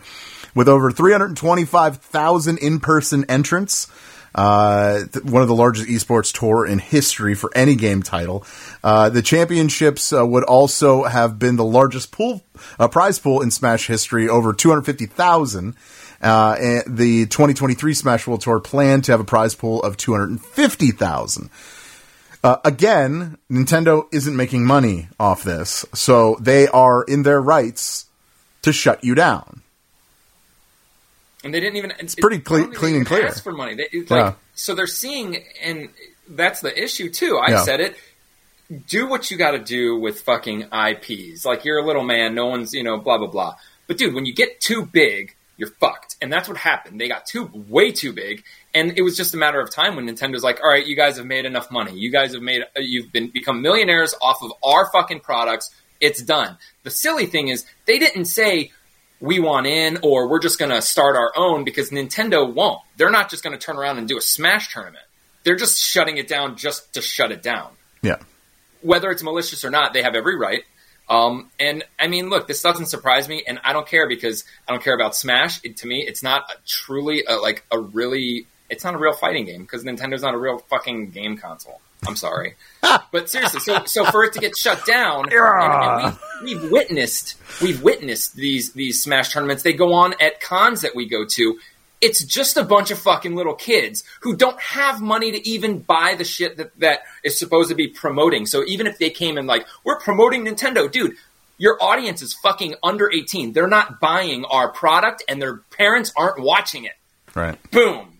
with 0.54 0.68
over 0.68 0.90
325,000 0.90 2.58
in-person 2.58 3.24
entrants. 3.28 3.88
Uh, 4.34 5.04
th- 5.10 5.24
one 5.24 5.40
of 5.42 5.48
the 5.48 5.54
largest 5.54 5.88
esports 5.88 6.32
tour 6.38 6.66
in 6.66 6.78
history 6.78 7.34
for 7.34 7.50
any 7.54 7.74
game 7.74 8.02
title. 8.02 8.44
Uh, 8.84 9.08
the 9.08 9.22
championships 9.22 10.12
uh, 10.12 10.24
would 10.24 10.44
also 10.44 11.04
have 11.04 11.38
been 11.38 11.56
the 11.56 11.64
largest 11.64 12.12
pool, 12.12 12.44
uh, 12.78 12.86
prize 12.86 13.18
pool 13.18 13.40
in 13.40 13.50
Smash 13.50 13.86
history, 13.86 14.28
over 14.28 14.52
250,000. 14.52 15.74
Uh, 16.20 16.56
the 16.86 17.26
2023 17.26 17.94
Smash 17.94 18.26
World 18.26 18.40
Tour 18.40 18.58
planned 18.60 19.04
to 19.04 19.12
have 19.12 19.20
a 19.20 19.24
prize 19.24 19.54
pool 19.54 19.82
of 19.82 19.96
250,000. 19.96 21.48
Uh, 22.42 22.56
again, 22.64 23.36
Nintendo 23.50 24.06
isn't 24.12 24.36
making 24.36 24.64
money 24.64 25.08
off 25.18 25.42
this, 25.44 25.84
so 25.94 26.36
they 26.40 26.66
are 26.68 27.02
in 27.04 27.22
their 27.22 27.40
rights 27.40 28.06
to 28.62 28.72
shut 28.72 29.02
you 29.04 29.14
down. 29.14 29.62
and 31.44 31.54
they 31.54 31.60
didn't 31.60 31.76
even. 31.76 31.92
It's 32.00 32.14
pretty 32.16 32.40
cle- 32.40 32.68
clean 32.68 32.96
and 32.96 33.06
clear. 33.06 33.26
Ask 33.26 33.42
for 33.44 33.52
money. 33.52 33.74
They, 33.76 33.88
it's 33.92 34.10
Yeah. 34.10 34.34
So 34.54 34.74
they're 34.74 34.88
seeing, 34.88 35.42
and 35.62 35.88
that's 36.28 36.60
the 36.60 36.76
issue 36.82 37.10
too. 37.10 37.38
I 37.38 37.52
Yeah. 37.52 37.62
said 37.62 37.80
it. 37.80 37.96
Do 38.88 39.06
what 39.06 39.30
you 39.30 39.36
got 39.36 39.52
to 39.52 39.58
do 39.60 39.96
with 39.98 40.20
fucking 40.22 40.64
IPs. 40.72 41.44
Like 41.44 41.64
you're 41.64 41.78
a 41.78 41.86
little 41.86 42.02
man. 42.02 42.34
No 42.34 42.46
one's 42.46 42.74
you 42.74 42.82
know 42.82 42.98
blah 42.98 43.18
blah 43.18 43.28
blah. 43.28 43.54
But 43.86 43.98
dude, 43.98 44.14
when 44.14 44.26
you 44.26 44.34
get 44.34 44.60
too 44.60 44.84
big, 44.84 45.34
you're 45.58 45.68
fucked. 45.68 46.16
And 46.22 46.32
that's 46.32 46.48
what 46.48 46.56
happened. 46.56 46.98
They 46.98 47.08
got 47.08 47.26
too 47.26 47.50
way 47.52 47.92
too 47.92 48.14
big, 48.14 48.44
and 48.74 48.96
it 48.96 49.02
was 49.02 49.16
just 49.16 49.34
a 49.34 49.36
matter 49.36 49.60
of 49.60 49.70
time 49.70 49.96
when 49.96 50.06
Nintendo's 50.06 50.42
like, 50.42 50.60
all 50.62 50.70
right, 50.70 50.86
you 50.86 50.96
guys 50.96 51.18
have 51.18 51.26
made 51.26 51.44
enough 51.44 51.70
money. 51.70 51.92
You 51.94 52.10
guys 52.10 52.32
have 52.32 52.42
made. 52.42 52.62
Uh, 52.62 52.80
you've 52.80 53.12
been 53.12 53.28
become 53.28 53.60
millionaires 53.60 54.14
off 54.22 54.42
of 54.42 54.52
our 54.64 54.90
fucking 54.90 55.20
products. 55.20 55.70
It's 56.00 56.22
done. 56.22 56.56
The 56.84 56.90
silly 56.90 57.26
thing 57.26 57.48
is, 57.48 57.66
they 57.86 57.98
didn't 57.98 58.26
say 58.26 58.70
we 59.20 59.40
want 59.40 59.66
in 59.66 59.98
or 60.02 60.28
we're 60.28 60.38
just 60.38 60.58
going 60.58 60.70
to 60.70 60.80
start 60.80 61.16
our 61.16 61.32
own 61.36 61.64
because 61.64 61.90
Nintendo 61.90 62.52
won't. 62.52 62.80
They're 62.96 63.10
not 63.10 63.30
just 63.30 63.42
going 63.42 63.58
to 63.58 63.64
turn 63.64 63.76
around 63.76 63.98
and 63.98 64.06
do 64.06 64.16
a 64.16 64.20
Smash 64.20 64.72
tournament. 64.72 65.04
They're 65.42 65.56
just 65.56 65.78
shutting 65.78 66.18
it 66.18 66.28
down 66.28 66.56
just 66.56 66.94
to 66.94 67.02
shut 67.02 67.32
it 67.32 67.42
down. 67.42 67.72
Yeah. 68.02 68.18
Whether 68.80 69.10
it's 69.10 69.22
malicious 69.24 69.64
or 69.64 69.70
not, 69.70 69.92
they 69.92 70.02
have 70.02 70.14
every 70.14 70.36
right. 70.36 70.62
Um, 71.08 71.50
and 71.58 71.84
I 71.98 72.06
mean, 72.06 72.28
look, 72.28 72.46
this 72.46 72.62
doesn't 72.62 72.86
surprise 72.86 73.28
me, 73.28 73.42
and 73.46 73.58
I 73.64 73.72
don't 73.72 73.86
care 73.86 74.08
because 74.08 74.44
I 74.66 74.72
don't 74.72 74.82
care 74.82 74.94
about 74.94 75.16
Smash. 75.16 75.60
It, 75.64 75.78
to 75.78 75.86
me, 75.86 76.04
it's 76.06 76.22
not 76.22 76.42
a 76.50 76.54
truly 76.66 77.24
a, 77.26 77.36
like 77.36 77.64
a 77.70 77.78
really. 77.78 78.46
It's 78.70 78.84
not 78.84 78.94
a 78.94 78.98
real 78.98 79.14
fighting 79.14 79.46
game 79.46 79.62
because 79.62 79.82
Nintendo's 79.84 80.20
not 80.20 80.34
a 80.34 80.38
real 80.38 80.58
fucking 80.58 81.10
game 81.10 81.38
console. 81.38 81.80
I'm 82.06 82.16
sorry, 82.16 82.54
but 83.12 83.30
seriously, 83.30 83.60
so 83.60 83.84
so 83.86 84.04
for 84.04 84.22
it 84.24 84.34
to 84.34 84.38
get 84.38 84.56
shut 84.56 84.84
down, 84.86 85.30
and, 85.32 85.32
and 85.32 86.16
we've, 86.44 86.62
we've 86.62 86.70
witnessed 86.70 87.36
we've 87.62 87.82
witnessed 87.82 88.36
these 88.36 88.72
these 88.72 89.02
Smash 89.02 89.32
tournaments. 89.32 89.62
They 89.62 89.72
go 89.72 89.94
on 89.94 90.14
at 90.20 90.40
cons 90.40 90.82
that 90.82 90.94
we 90.94 91.08
go 91.08 91.24
to. 91.24 91.58
It's 92.00 92.24
just 92.24 92.56
a 92.56 92.62
bunch 92.62 92.90
of 92.90 92.98
fucking 92.98 93.34
little 93.34 93.54
kids 93.54 94.04
who 94.20 94.36
don't 94.36 94.60
have 94.60 95.00
money 95.00 95.32
to 95.32 95.48
even 95.48 95.80
buy 95.80 96.14
the 96.16 96.24
shit 96.24 96.56
that, 96.58 96.78
that 96.78 97.00
is 97.24 97.38
supposed 97.38 97.70
to 97.70 97.74
be 97.74 97.88
promoting. 97.88 98.46
So 98.46 98.64
even 98.66 98.86
if 98.86 98.98
they 98.98 99.10
came 99.10 99.36
in 99.36 99.46
like, 99.46 99.66
we're 99.84 99.98
promoting 99.98 100.44
Nintendo, 100.44 100.90
dude, 100.90 101.16
your 101.58 101.76
audience 101.82 102.22
is 102.22 102.34
fucking 102.34 102.76
under 102.82 103.10
18. 103.10 103.52
They're 103.52 103.66
not 103.66 104.00
buying 104.00 104.44
our 104.44 104.68
product 104.68 105.24
and 105.28 105.42
their 105.42 105.56
parents 105.76 106.12
aren't 106.16 106.40
watching 106.40 106.84
it. 106.84 106.94
Right. 107.34 107.58
Boom. 107.70 108.18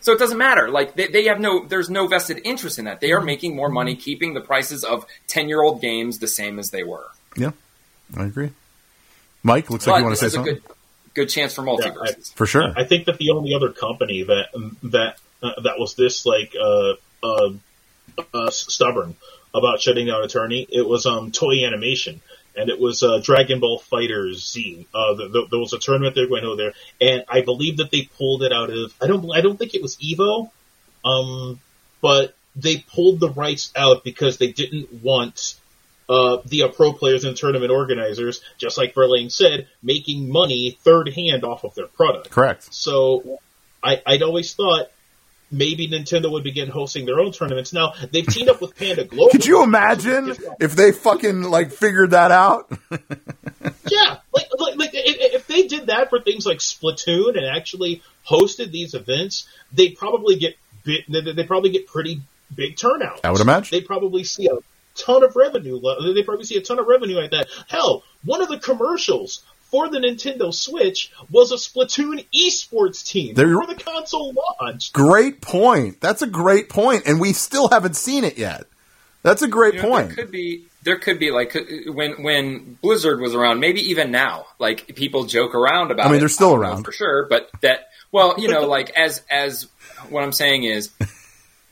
So 0.00 0.12
it 0.12 0.18
doesn't 0.18 0.38
matter. 0.38 0.70
Like 0.70 0.94
they, 0.94 1.08
they 1.08 1.24
have 1.24 1.40
no, 1.40 1.66
there's 1.66 1.90
no 1.90 2.06
vested 2.06 2.40
interest 2.44 2.78
in 2.78 2.86
that. 2.86 3.00
They 3.00 3.12
are 3.12 3.20
making 3.20 3.54
more 3.54 3.68
money 3.68 3.96
keeping 3.96 4.32
the 4.32 4.40
prices 4.40 4.82
of 4.82 5.04
10 5.28 5.48
year 5.48 5.62
old 5.62 5.82
games 5.82 6.18
the 6.18 6.28
same 6.28 6.58
as 6.58 6.70
they 6.70 6.82
were. 6.82 7.06
Yeah. 7.36 7.50
I 8.16 8.24
agree. 8.24 8.50
Mike, 9.42 9.70
looks 9.70 9.86
like 9.86 9.98
you 10.00 10.04
want 10.04 10.16
to 10.16 10.20
say 10.20 10.34
something. 10.34 10.54
good, 10.54 10.62
good 11.14 11.28
chance 11.28 11.54
for 11.54 11.62
multiverses. 11.62 12.32
For 12.34 12.46
sure. 12.46 12.72
I 12.76 12.84
think 12.84 13.06
that 13.06 13.18
the 13.18 13.30
only 13.30 13.54
other 13.54 13.70
company 13.70 14.22
that 14.24 14.48
that 14.84 15.16
uh, 15.42 15.60
that 15.62 15.78
was 15.78 15.94
this 15.94 16.26
like 16.26 16.54
uh, 16.60 16.94
uh, 17.22 17.50
uh, 18.34 18.50
stubborn 18.50 19.16
about 19.54 19.80
shutting 19.80 20.06
down 20.06 20.22
Attorney, 20.22 20.66
it 20.70 20.86
was 20.86 21.06
um, 21.06 21.32
Toei 21.32 21.66
Animation, 21.66 22.20
and 22.56 22.70
it 22.70 22.78
was 22.78 23.02
uh, 23.02 23.20
Dragon 23.22 23.60
Ball 23.60 23.80
FighterZ. 23.80 24.86
Uh, 24.94 25.14
the, 25.14 25.28
the, 25.28 25.46
there 25.50 25.60
was 25.60 25.72
a 25.72 25.78
tournament 25.78 26.14
they 26.14 26.22
were 26.22 26.28
going 26.28 26.44
over 26.44 26.56
there, 26.56 26.72
and 27.00 27.24
I 27.28 27.42
believe 27.42 27.78
that 27.78 27.90
they 27.90 28.02
pulled 28.02 28.42
it 28.42 28.52
out 28.52 28.70
of. 28.70 28.94
I 29.02 29.06
don't. 29.06 29.30
I 29.34 29.40
don't 29.40 29.58
think 29.58 29.74
it 29.74 29.82
was 29.82 29.96
Evo, 29.96 30.50
um, 31.04 31.60
but 32.00 32.34
they 32.56 32.78
pulled 32.78 33.20
the 33.20 33.30
rights 33.30 33.72
out 33.76 34.04
because 34.04 34.38
they 34.38 34.52
didn't 34.52 35.02
want 35.02 35.59
uh, 36.10 36.42
the 36.44 36.64
uh, 36.64 36.68
pro 36.68 36.92
players 36.92 37.24
and 37.24 37.36
tournament 37.36 37.70
organizers, 37.70 38.42
just 38.58 38.76
like 38.76 38.94
Verlaine 38.94 39.30
said, 39.30 39.68
making 39.80 40.28
money 40.28 40.76
third 40.82 41.08
hand 41.08 41.44
off 41.44 41.62
of 41.62 41.74
their 41.76 41.86
product. 41.86 42.30
Correct. 42.30 42.74
So 42.74 43.38
I, 43.82 44.02
I'd 44.04 44.22
always 44.22 44.52
thought 44.52 44.90
maybe 45.52 45.88
Nintendo 45.88 46.30
would 46.32 46.42
begin 46.42 46.68
hosting 46.68 47.06
their 47.06 47.20
own 47.20 47.30
tournaments. 47.30 47.72
Now 47.72 47.94
they've 48.10 48.26
teamed 48.26 48.48
up 48.48 48.60
with 48.60 48.76
Panda 48.76 49.04
Global. 49.10 49.30
Could 49.30 49.46
you 49.46 49.62
imagine 49.62 50.34
if 50.58 50.74
they 50.74 50.90
fucking 50.90 51.42
like 51.42 51.70
figured 51.70 52.10
that 52.10 52.32
out? 52.32 52.70
Yeah, 53.90 54.18
like, 54.32 54.46
like, 54.56 54.76
like 54.76 54.90
if, 54.94 55.34
if 55.34 55.46
they 55.48 55.66
did 55.66 55.88
that 55.88 56.10
for 56.10 56.20
things 56.20 56.46
like 56.46 56.58
Splatoon 56.58 57.36
and 57.36 57.44
actually 57.44 58.02
hosted 58.26 58.70
these 58.70 58.94
events, 58.94 59.48
they'd 59.72 59.96
probably 59.96 60.36
get 60.36 60.56
bit, 60.84 61.04
they 61.08 61.20
they 61.20 61.44
probably 61.44 61.70
get 61.70 61.88
pretty 61.88 62.22
big 62.54 62.76
turnout. 62.76 63.20
I 63.24 63.32
would 63.32 63.40
imagine. 63.40 63.76
They'd 63.76 63.86
probably 63.86 64.22
see 64.24 64.46
a 64.46 64.58
ton 64.94 65.22
of 65.24 65.36
revenue. 65.36 65.80
They 66.14 66.22
probably 66.22 66.44
see 66.44 66.56
a 66.56 66.62
ton 66.62 66.78
of 66.78 66.86
revenue 66.86 67.16
like 67.16 67.30
that. 67.32 67.48
Hell, 67.68 68.02
one 68.24 68.42
of 68.42 68.48
the 68.48 68.58
commercials 68.58 69.42
for 69.70 69.88
the 69.88 69.98
Nintendo 69.98 70.52
Switch 70.52 71.12
was 71.30 71.52
a 71.52 71.54
Splatoon 71.56 72.26
esports 72.34 73.06
team 73.06 73.34
There- 73.34 73.46
before 73.46 73.66
the 73.66 73.80
console 73.82 74.34
launched. 74.60 74.92
Great 74.92 75.40
point. 75.40 76.00
That's 76.00 76.22
a 76.22 76.26
great 76.26 76.68
point, 76.68 77.04
and 77.06 77.20
we 77.20 77.32
still 77.32 77.68
haven't 77.68 77.94
seen 77.96 78.24
it 78.24 78.36
yet. 78.36 78.64
That's 79.22 79.42
a 79.42 79.48
great 79.48 79.74
You 79.74 79.82
know, 79.82 79.88
point. 79.90 80.06
There 80.08 80.16
could 80.16 80.30
be 80.32 80.64
there 80.82 80.96
could 80.96 81.18
be 81.18 81.30
like 81.30 81.54
uh, 81.54 81.60
when 81.92 82.22
when 82.22 82.78
Blizzard 82.80 83.20
was 83.20 83.34
around, 83.34 83.60
maybe 83.60 83.90
even 83.90 84.10
now, 84.10 84.46
like 84.58 84.96
people 84.96 85.24
joke 85.24 85.54
around 85.54 85.90
about. 85.90 86.06
I 86.06 86.08
mean, 86.08 86.16
it. 86.16 86.20
they're 86.20 86.28
still 86.30 86.54
around. 86.54 86.84
for 86.84 86.92
sure, 86.92 87.26
but 87.28 87.50
that 87.60 87.90
well, 88.10 88.36
you 88.38 88.48
know, 88.48 88.66
like 88.66 88.90
as 88.96 89.22
as 89.30 89.68
what 90.08 90.24
I'm 90.24 90.32
saying 90.32 90.64
is, 90.64 90.90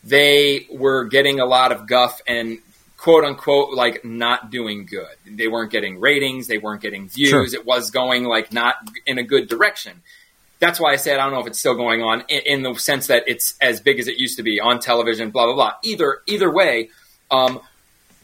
they 0.05 0.67
were 0.71 1.05
getting 1.05 1.41
a 1.41 1.47
lot 1.47 1.73
of 1.73 1.87
guff 1.87 2.21
and 2.27 2.59
quote 2.99 3.25
unquote 3.25 3.73
like 3.73 4.05
not 4.05 4.51
doing 4.51 4.85
good. 4.85 5.17
They 5.25 5.49
weren't 5.49 5.71
getting 5.71 5.99
ratings, 5.99 6.49
they 6.49 6.59
weren't 6.59 6.83
getting 6.83 7.09
views. 7.09 7.31
Sure. 7.31 7.45
It 7.45 7.65
was 7.65 7.91
going 7.91 8.25
like 8.25 8.53
not 8.53 8.75
in 9.07 9.17
a 9.17 9.23
good 9.23 9.49
direction. 9.49 10.03
That's 10.59 10.81
why 10.81 10.93
I 10.93 10.97
said 10.97 11.19
I 11.19 11.25
don't 11.25 11.33
know 11.33 11.41
if 11.41 11.47
it's 11.47 11.61
still 11.61 11.77
going 11.77 12.03
on 12.03 12.25
in, 12.29 12.43
in 12.45 12.63
the 12.65 12.75
sense 12.75 13.07
that 13.07 13.25
it's 13.27 13.55
as 13.61 13.81
big 13.81 13.99
as 14.01 14.09
it 14.09 14.19
used 14.19 14.37
to 14.37 14.43
be 14.43 14.61
on 14.61 14.81
television. 14.81 15.31
Blah 15.31 15.47
blah 15.47 15.55
blah. 15.55 15.73
Either 15.83 16.21
either 16.27 16.53
way, 16.53 16.91
um, 17.31 17.61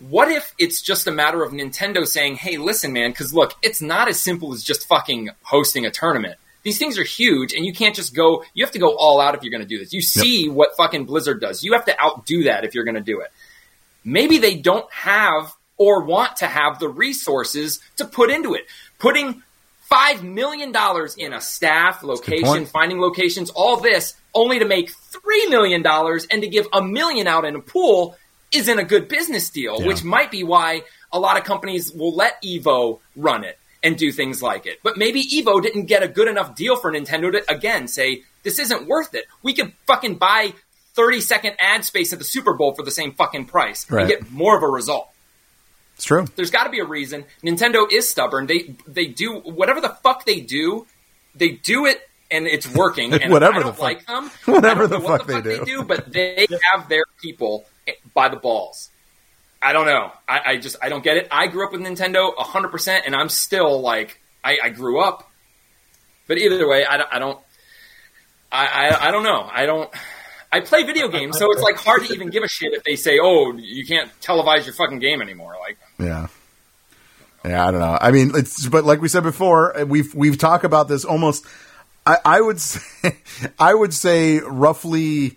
what 0.09 0.29
if 0.29 0.53
it's 0.59 0.83
just 0.83 1.07
a 1.07 1.13
matter 1.13 1.45
of 1.45 1.53
Nintendo 1.53 2.05
saying, 2.05 2.35
"Hey, 2.35 2.57
listen, 2.57 2.93
man, 2.93 3.11
because 3.11 3.33
look, 3.33 3.55
it's 3.63 3.81
not 3.81 4.09
as 4.09 4.21
simple 4.21 4.53
as 4.53 4.65
just 4.65 4.89
fucking 4.89 5.31
hosting 5.45 5.87
a 5.87 5.91
tournament. 5.93 6.37
These 6.65 6.79
things 6.79 6.99
are 6.99 7.05
huge, 7.05 7.53
and 7.53 7.65
you 7.65 7.73
can't 7.73 7.95
just 7.95 8.15
go. 8.15 8.43
You 8.55 8.65
have 8.65 8.73
to 8.73 8.79
go 8.79 8.97
all 8.97 9.21
out 9.21 9.37
if 9.37 9.45
you're 9.45 9.53
going 9.53 9.63
to 9.63 9.69
do 9.69 9.79
this. 9.79 9.93
You 9.93 10.01
see 10.01 10.49
what 10.49 10.71
fucking 10.77 11.05
Blizzard 11.05 11.41
does. 11.41 11.63
You 11.63 11.75
have 11.75 11.85
to 11.85 12.01
outdo 12.03 12.45
that 12.45 12.65
if 12.65 12.75
you're 12.75 12.85
going 12.85 12.97
to 12.97 13.03
do 13.03 13.21
it. 13.21 13.31
Maybe 14.05 14.39
they 14.39 14.57
don't 14.57 14.91
have 14.93 15.55
or 15.77 16.05
want 16.05 16.37
to 16.37 16.47
have 16.47 16.79
the 16.79 16.89
resources 16.89 17.81
to 17.97 18.05
put 18.05 18.31
into 18.31 18.55
it. 18.55 18.67
Putting 18.99 19.43
five 19.83 20.23
million 20.23 20.73
dollars 20.73 21.15
in 21.17 21.33
a 21.33 21.41
staff, 21.41 22.03
location, 22.03 22.67
finding 22.67 23.01
locations, 23.01 23.51
all 23.51 23.77
this, 23.79 24.15
only 24.35 24.59
to 24.59 24.65
make 24.67 24.91
three 24.91 25.47
million 25.49 25.83
dollars 25.83 26.27
and 26.31 26.43
to 26.43 26.49
give 26.49 26.67
a 26.73 26.83
million 26.83 27.27
out 27.27 27.45
in 27.45 27.55
a 27.55 27.61
pool 27.61 28.17
isn't 28.53 28.79
a 28.79 28.85
good 28.85 29.09
business 29.09 29.51
deal, 29.51 29.81
Yeah. 29.81 29.89
which 29.89 30.05
might 30.05 30.31
be 30.31 30.45
why 30.45 30.83
a 31.13 31.19
lot 31.19 31.37
of 31.37 31.45
companies 31.45 31.93
will 31.93 32.15
let 32.15 32.43
Evo 32.43 33.01
run 33.17 33.45
it 33.45 33.59
and 33.83 33.97
do 33.97 34.11
things 34.13 34.43
like 34.43 34.67
it. 34.67 34.79
But 34.83 34.97
maybe 34.97 35.23
Evo 35.23 35.63
didn't 35.63 35.87
get 35.87 36.03
a 36.03 36.09
good 36.09 36.29
enough 36.29 36.55
deal 36.55 36.77
for 36.77 36.93
Nintendo 36.93 37.33
to 37.33 37.51
again 37.53 37.89
say 37.89 38.23
this 38.43 38.59
isn't 38.59 38.87
worth 38.87 39.15
it. 39.15 39.27
We 39.43 39.55
could 39.55 39.73
fucking 39.87 40.17
buy 40.17 40.55
30 40.95 41.21
second 41.21 41.57
ad 41.59 41.85
space 41.85 42.13
at 42.13 42.19
the 42.19 42.25
Super 42.25 42.55
Bowl 42.55 42.75
for 42.75 42.83
the 42.85 42.91
same 42.91 43.13
fucking 43.13 43.47
price 43.47 43.89
Right. 43.91 44.01
and 44.03 44.09
get 44.09 44.31
more 44.31 44.57
of 44.57 44.63
a 44.63 44.69
result. 44.69 45.09
It's 45.97 46.05
true. 46.05 46.27
There's 46.37 46.51
got 46.51 46.65
to 46.65 46.71
be 46.71 46.81
a 46.81 46.85
reason. 46.85 47.25
Nintendo 47.45 47.91
is 47.91 48.09
stubborn. 48.09 48.47
They 48.47 48.75
they 48.87 49.07
do 49.07 49.35
whatever 49.41 49.81
the 49.81 49.91
fuck 50.03 50.25
they 50.25 50.41
do. 50.41 50.87
They 51.35 51.51
do 51.51 51.87
it 51.87 52.01
and 52.31 52.47
it's 52.47 52.67
working. 52.69 53.13
And 53.23 53.33
Whatever 53.33 53.61
I 53.61 53.63
don't 53.63 53.73
fuck- 53.73 53.81
like 53.81 54.07
them. 54.07 54.31
whatever 54.47 54.85
I 54.85 54.87
don't 54.89 55.03
the 55.03 55.07
what 55.09 55.27
fuck 55.27 55.43
they 55.45 55.59
do. 55.65 55.83
but 55.85 56.13
they 56.13 56.47
have 56.73 56.89
their 56.89 57.05
people 57.23 57.65
by 58.13 58.29
the 58.29 58.37
balls. 58.37 58.91
I 59.63 59.73
don't 59.73 59.87
know. 59.87 60.11
I, 60.29 60.41
I 60.47 60.57
just 60.59 60.77
I 60.83 60.89
don't 60.89 61.03
get 61.05 61.17
it. 61.17 61.29
I 61.31 61.47
grew 61.47 61.65
up 61.65 61.73
with 61.73 61.81
Nintendo 61.81 62.37
100, 62.37 62.69
percent 62.69 63.05
and 63.07 63.15
I'm 63.15 63.29
still 63.29 63.81
like 63.81 64.21
I, 64.43 64.59
I 64.65 64.69
grew 64.71 65.01
up. 65.01 65.31
But 66.27 66.39
either 66.39 66.67
way, 66.69 66.85
I 66.85 66.97
don't. 66.97 67.09
I 67.13 67.19
don't. 67.19 67.39
I, 68.51 68.67
I, 68.67 69.09
I 69.09 69.11
don't 69.11 69.23
know. 69.25 69.49
I 69.51 69.67
don't. 69.67 69.91
I 70.55 70.61
play 70.61 70.85
video 70.85 71.09
games, 71.19 71.37
so 71.37 71.51
it's 71.51 71.63
like 71.63 71.77
hard 71.77 72.05
to 72.05 72.15
even 72.15 72.31
give 72.31 72.45
a 72.45 72.49
shit 72.49 72.73
if 72.73 72.85
they 72.85 72.97
say, 72.97 73.19
"Oh, 73.21 73.53
you 73.57 73.85
can't 73.85 74.09
televise 74.21 74.65
your 74.65 74.75
fucking 74.75 75.01
game 75.01 75.21
anymore." 75.21 75.57
Like, 75.61 75.79
Yeah. 75.99 76.29
Yeah, 77.45 77.67
I 77.67 77.71
don't 77.73 77.81
know. 77.81 77.99
I 78.01 78.11
mean, 78.11 78.33
it's 78.35 78.67
but 78.69 78.85
like 78.85 79.03
we 79.03 79.09
said 79.09 79.23
before, 79.23 79.77
uh, 79.77 79.85
we've 79.85 80.15
we've 80.15 80.39
talked 80.39 80.65
about 80.65 80.89
this 80.89 81.05
almost. 81.05 81.45
I, 82.07 82.17
I 82.25 82.41
would 82.41 82.61
say, 82.71 83.17
I 83.59 83.75
would 83.75 83.93
say 83.93 84.39
roughly, 84.39 85.37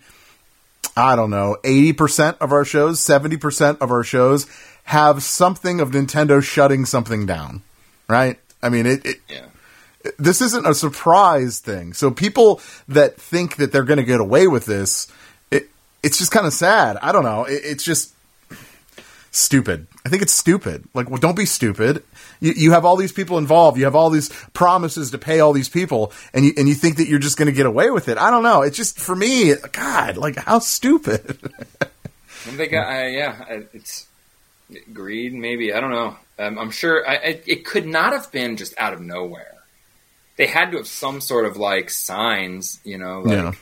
I 0.96 1.16
don't 1.16 1.30
know, 1.30 1.58
eighty 1.64 1.92
percent 1.92 2.38
of 2.40 2.52
our 2.52 2.64
shows, 2.64 2.98
seventy 3.00 3.36
percent 3.36 3.82
of 3.82 3.90
our 3.90 4.04
shows 4.04 4.46
have 4.84 5.22
something 5.22 5.80
of 5.80 5.90
Nintendo 5.90 6.42
shutting 6.42 6.86
something 6.86 7.26
down, 7.26 7.60
right? 8.08 8.38
I 8.62 8.70
mean, 8.70 8.86
it, 8.86 9.04
it 9.04 9.16
yeah. 9.28 9.46
This 10.18 10.40
isn't 10.40 10.66
a 10.66 10.74
surprise 10.74 11.58
thing. 11.58 11.92
So 11.92 12.10
people 12.10 12.60
that 12.88 13.16
think 13.16 13.56
that 13.56 13.72
they're 13.72 13.84
going 13.84 13.98
to 13.98 14.04
get 14.04 14.20
away 14.20 14.46
with 14.46 14.66
this, 14.66 15.08
it, 15.50 15.68
it's 16.02 16.18
just 16.18 16.30
kind 16.30 16.46
of 16.46 16.52
sad. 16.52 16.96
I 17.02 17.12
don't 17.12 17.24
know. 17.24 17.44
It, 17.44 17.60
it's 17.64 17.84
just 17.84 18.14
stupid. 19.30 19.86
I 20.06 20.08
think 20.08 20.22
it's 20.22 20.32
stupid. 20.32 20.88
Like, 20.94 21.10
well, 21.10 21.18
don't 21.18 21.36
be 21.36 21.44
stupid. 21.44 22.02
You, 22.40 22.52
you 22.52 22.70
have 22.72 22.84
all 22.84 22.96
these 22.96 23.12
people 23.12 23.38
involved. 23.38 23.76
You 23.78 23.84
have 23.84 23.96
all 23.96 24.10
these 24.10 24.28
promises 24.54 25.10
to 25.10 25.18
pay 25.18 25.40
all 25.40 25.52
these 25.52 25.68
people, 25.68 26.12
and 26.32 26.44
you 26.44 26.52
and 26.56 26.68
you 26.68 26.74
think 26.74 26.96
that 26.96 27.08
you're 27.08 27.18
just 27.18 27.36
going 27.36 27.46
to 27.46 27.52
get 27.52 27.66
away 27.66 27.90
with 27.90 28.08
it. 28.08 28.16
I 28.16 28.30
don't 28.30 28.42
know. 28.42 28.62
It's 28.62 28.76
just 28.76 28.98
for 28.98 29.14
me, 29.14 29.54
God, 29.72 30.16
like 30.16 30.36
how 30.36 30.60
stupid. 30.60 31.38
They 32.56 32.68
got, 32.68 32.88
uh, 32.88 33.06
yeah, 33.06 33.62
it's 33.74 34.06
greed, 34.92 35.34
maybe. 35.34 35.72
I 35.74 35.80
don't 35.80 35.90
know. 35.90 36.16
Um, 36.38 36.58
I'm 36.58 36.70
sure 36.70 37.06
I, 37.06 37.14
I, 37.16 37.40
it 37.46 37.64
could 37.64 37.86
not 37.86 38.12
have 38.12 38.30
been 38.32 38.56
just 38.56 38.72
out 38.78 38.92
of 38.92 39.00
nowhere. 39.00 39.57
They 40.38 40.46
had 40.46 40.70
to 40.70 40.78
have 40.78 40.86
some 40.86 41.20
sort 41.20 41.44
of 41.44 41.56
like 41.58 41.90
signs, 41.90 42.80
you 42.84 42.96
know, 42.96 43.20
like 43.20 43.36
Yeah. 43.36 43.52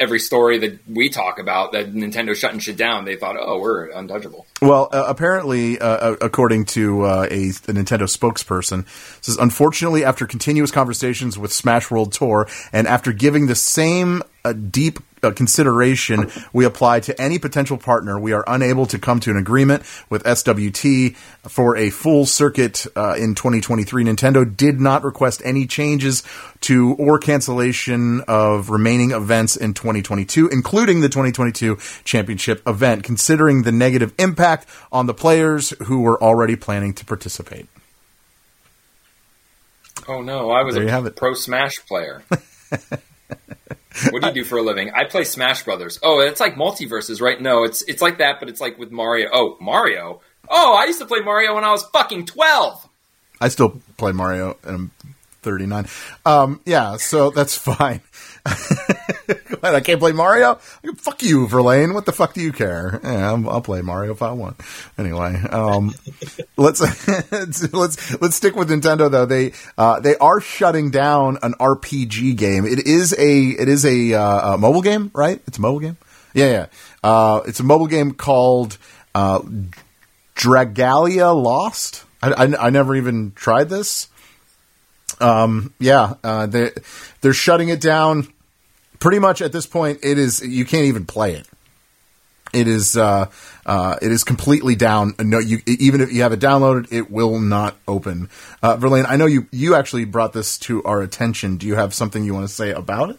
every 0.00 0.18
story 0.18 0.58
that 0.58 0.78
we 0.88 1.08
talk 1.08 1.38
about 1.38 1.72
that 1.72 1.94
Nintendo 1.94 2.34
shutting 2.34 2.58
shit 2.58 2.76
down. 2.76 3.04
They 3.04 3.16
thought, 3.16 3.36
oh, 3.38 3.60
we're 3.60 3.90
untouchable. 3.90 4.46
Well, 4.60 4.88
uh, 4.92 5.04
apparently, 5.06 5.78
uh, 5.78 5.86
uh, 5.86 6.16
according 6.20 6.64
to 6.66 7.02
uh, 7.02 7.26
a, 7.30 7.48
a 7.48 7.72
Nintendo 7.72 8.08
spokesperson, 8.08 8.86
says 9.22 9.36
unfortunately, 9.36 10.04
after 10.04 10.26
continuous 10.26 10.70
conversations 10.70 11.38
with 11.38 11.52
Smash 11.52 11.90
World 11.90 12.12
Tour 12.12 12.48
and 12.72 12.86
after 12.88 13.12
giving 13.12 13.46
the 13.46 13.54
same 13.54 14.22
uh, 14.44 14.52
deep 14.52 14.98
consideration 15.32 16.30
we 16.52 16.64
apply 16.64 17.00
to 17.00 17.20
any 17.20 17.38
potential 17.38 17.76
partner, 17.78 18.18
we 18.18 18.32
are 18.32 18.44
unable 18.46 18.86
to 18.86 18.98
come 18.98 19.20
to 19.20 19.30
an 19.30 19.36
agreement 19.36 19.82
with 20.10 20.24
SWT 20.24 21.16
for 21.48 21.76
a 21.76 21.90
full 21.90 22.26
circuit 22.26 22.86
uh, 22.96 23.14
in 23.16 23.34
2023. 23.34 24.04
Nintendo 24.04 24.44
did 24.56 24.80
not 24.80 25.04
request 25.04 25.42
any 25.44 25.66
changes 25.66 26.22
to 26.62 26.94
or 26.94 27.18
cancellation 27.18 28.22
of 28.28 28.70
remaining 28.70 29.10
events 29.12 29.56
in 29.56 29.74
2022, 29.74 30.48
including 30.48 31.00
the 31.00 31.08
2022 31.08 31.76
championship 32.04 32.62
event, 32.66 33.04
considering 33.04 33.62
the 33.62 33.72
negative 33.72 34.12
impact 34.18 34.66
on 34.92 35.06
the 35.06 35.14
players 35.14 35.70
who 35.84 36.00
were 36.00 36.22
already 36.22 36.56
planning 36.56 36.92
to 36.94 37.04
participate. 37.04 37.66
Oh 40.08 40.20
no, 40.22 40.50
I 40.50 40.62
was 40.62 40.74
There 40.74 40.82
a 40.82 40.86
you 40.86 40.90
have 40.90 41.06
it. 41.06 41.16
pro 41.16 41.34
Smash 41.34 41.84
player. 41.86 42.22
what 44.10 44.22
do 44.22 44.28
you 44.28 44.34
do 44.34 44.44
for 44.44 44.58
a 44.58 44.62
living? 44.62 44.90
I 44.94 45.04
play 45.04 45.24
Smash 45.24 45.64
Brothers. 45.64 45.98
Oh, 46.02 46.20
it's 46.20 46.40
like 46.40 46.56
multiverses, 46.56 47.20
right? 47.20 47.40
No, 47.40 47.64
it's 47.64 47.82
it's 47.82 48.02
like 48.02 48.18
that, 48.18 48.40
but 48.40 48.48
it's 48.48 48.60
like 48.60 48.78
with 48.78 48.90
Mario. 48.90 49.28
Oh, 49.32 49.56
Mario. 49.60 50.20
Oh, 50.48 50.74
I 50.74 50.84
used 50.86 50.98
to 51.00 51.06
play 51.06 51.20
Mario 51.20 51.54
when 51.54 51.64
I 51.64 51.70
was 51.70 51.84
fucking 51.92 52.26
twelve. 52.26 52.88
I 53.40 53.48
still 53.48 53.80
play 53.96 54.12
Mario 54.12 54.56
and 54.62 54.74
I'm 54.74 54.90
39. 55.42 55.86
Um, 56.24 56.60
yeah, 56.64 56.96
so 56.96 57.30
that's 57.30 57.56
fine. 57.58 58.00
I 59.74 59.80
can't 59.80 59.98
play 59.98 60.12
Mario? 60.12 60.56
Fuck 60.96 61.22
you, 61.22 61.48
Verlaine. 61.48 61.94
What 61.94 62.04
the 62.04 62.12
fuck 62.12 62.34
do 62.34 62.40
you 62.40 62.52
care? 62.52 63.00
Yeah, 63.02 63.32
I'm, 63.32 63.48
I'll 63.48 63.62
play 63.62 63.80
Mario 63.80 64.12
if 64.12 64.20
I 64.20 64.32
want. 64.32 64.60
Anyway, 64.98 65.40
um, 65.50 65.94
let's 66.56 66.80
let's 67.72 68.20
let's 68.20 68.36
stick 68.36 68.56
with 68.56 68.68
Nintendo 68.68 69.10
though. 69.10 69.24
They 69.24 69.52
uh, 69.78 70.00
they 70.00 70.16
are 70.16 70.40
shutting 70.40 70.90
down 70.90 71.38
an 71.42 71.54
RPG 71.54 72.36
game. 72.36 72.66
It 72.66 72.86
is 72.86 73.14
a 73.18 73.40
it 73.48 73.68
is 73.68 73.86
a, 73.86 74.14
uh, 74.14 74.54
a 74.54 74.58
mobile 74.58 74.82
game, 74.82 75.10
right? 75.14 75.40
It's 75.46 75.58
a 75.58 75.60
mobile 75.60 75.80
game. 75.80 75.96
Yeah, 76.34 76.50
yeah. 76.50 76.66
Uh, 77.02 77.40
it's 77.46 77.60
a 77.60 77.64
mobile 77.64 77.86
game 77.86 78.12
called 78.12 78.76
uh, 79.14 79.40
Dragalia 80.34 81.34
Lost. 81.34 82.04
I, 82.22 82.32
I, 82.32 82.66
I 82.66 82.70
never 82.70 82.94
even 82.96 83.32
tried 83.32 83.68
this. 83.70 84.08
Um, 85.20 85.72
yeah, 85.78 86.14
uh, 86.22 86.46
they 86.46 86.72
they're 87.20 87.32
shutting 87.32 87.68
it 87.68 87.80
down. 87.80 88.28
Pretty 89.04 89.18
much 89.18 89.42
at 89.42 89.52
this 89.52 89.66
point, 89.66 89.98
it 90.02 90.16
is 90.16 90.40
you 90.40 90.64
can't 90.64 90.86
even 90.86 91.04
play 91.04 91.34
it. 91.34 91.46
It 92.54 92.66
is 92.66 92.96
uh, 92.96 93.26
uh, 93.66 93.96
it 94.00 94.10
is 94.10 94.24
completely 94.24 94.76
down. 94.76 95.12
No, 95.18 95.38
you 95.38 95.58
even 95.66 96.00
if 96.00 96.10
you 96.10 96.22
have 96.22 96.32
it 96.32 96.40
downloaded, 96.40 96.90
it 96.90 97.10
will 97.10 97.38
not 97.38 97.76
open. 97.86 98.30
Uh, 98.62 98.78
Verlaine, 98.78 99.04
I 99.06 99.16
know 99.16 99.26
you 99.26 99.46
you 99.52 99.74
actually 99.74 100.06
brought 100.06 100.32
this 100.32 100.56
to 100.60 100.82
our 100.84 101.02
attention. 101.02 101.58
Do 101.58 101.66
you 101.66 101.74
have 101.74 101.92
something 101.92 102.24
you 102.24 102.32
want 102.32 102.48
to 102.48 102.54
say 102.54 102.70
about 102.70 103.10
it? 103.10 103.18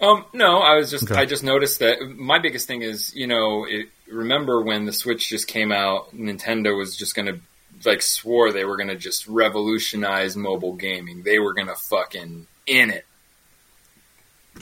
Um, 0.00 0.24
no, 0.32 0.58
I 0.58 0.74
was 0.74 0.90
just 0.90 1.08
Okay. 1.08 1.14
I 1.14 1.26
just 1.26 1.44
noticed 1.44 1.78
that 1.78 2.02
my 2.16 2.40
biggest 2.40 2.66
thing 2.66 2.82
is 2.82 3.14
you 3.14 3.28
know 3.28 3.64
it, 3.64 3.86
remember 4.10 4.62
when 4.62 4.84
the 4.84 4.92
Switch 4.92 5.28
just 5.28 5.46
came 5.46 5.70
out, 5.70 6.12
Nintendo 6.12 6.76
was 6.76 6.96
just 6.96 7.14
gonna 7.14 7.38
like 7.84 8.02
swore 8.02 8.50
they 8.50 8.64
were 8.64 8.76
gonna 8.76 8.96
just 8.96 9.28
revolutionize 9.28 10.36
mobile 10.36 10.74
gaming. 10.74 11.22
They 11.22 11.38
were 11.38 11.54
gonna 11.54 11.76
fucking 11.76 12.48
in 12.66 12.90
it. 12.90 13.04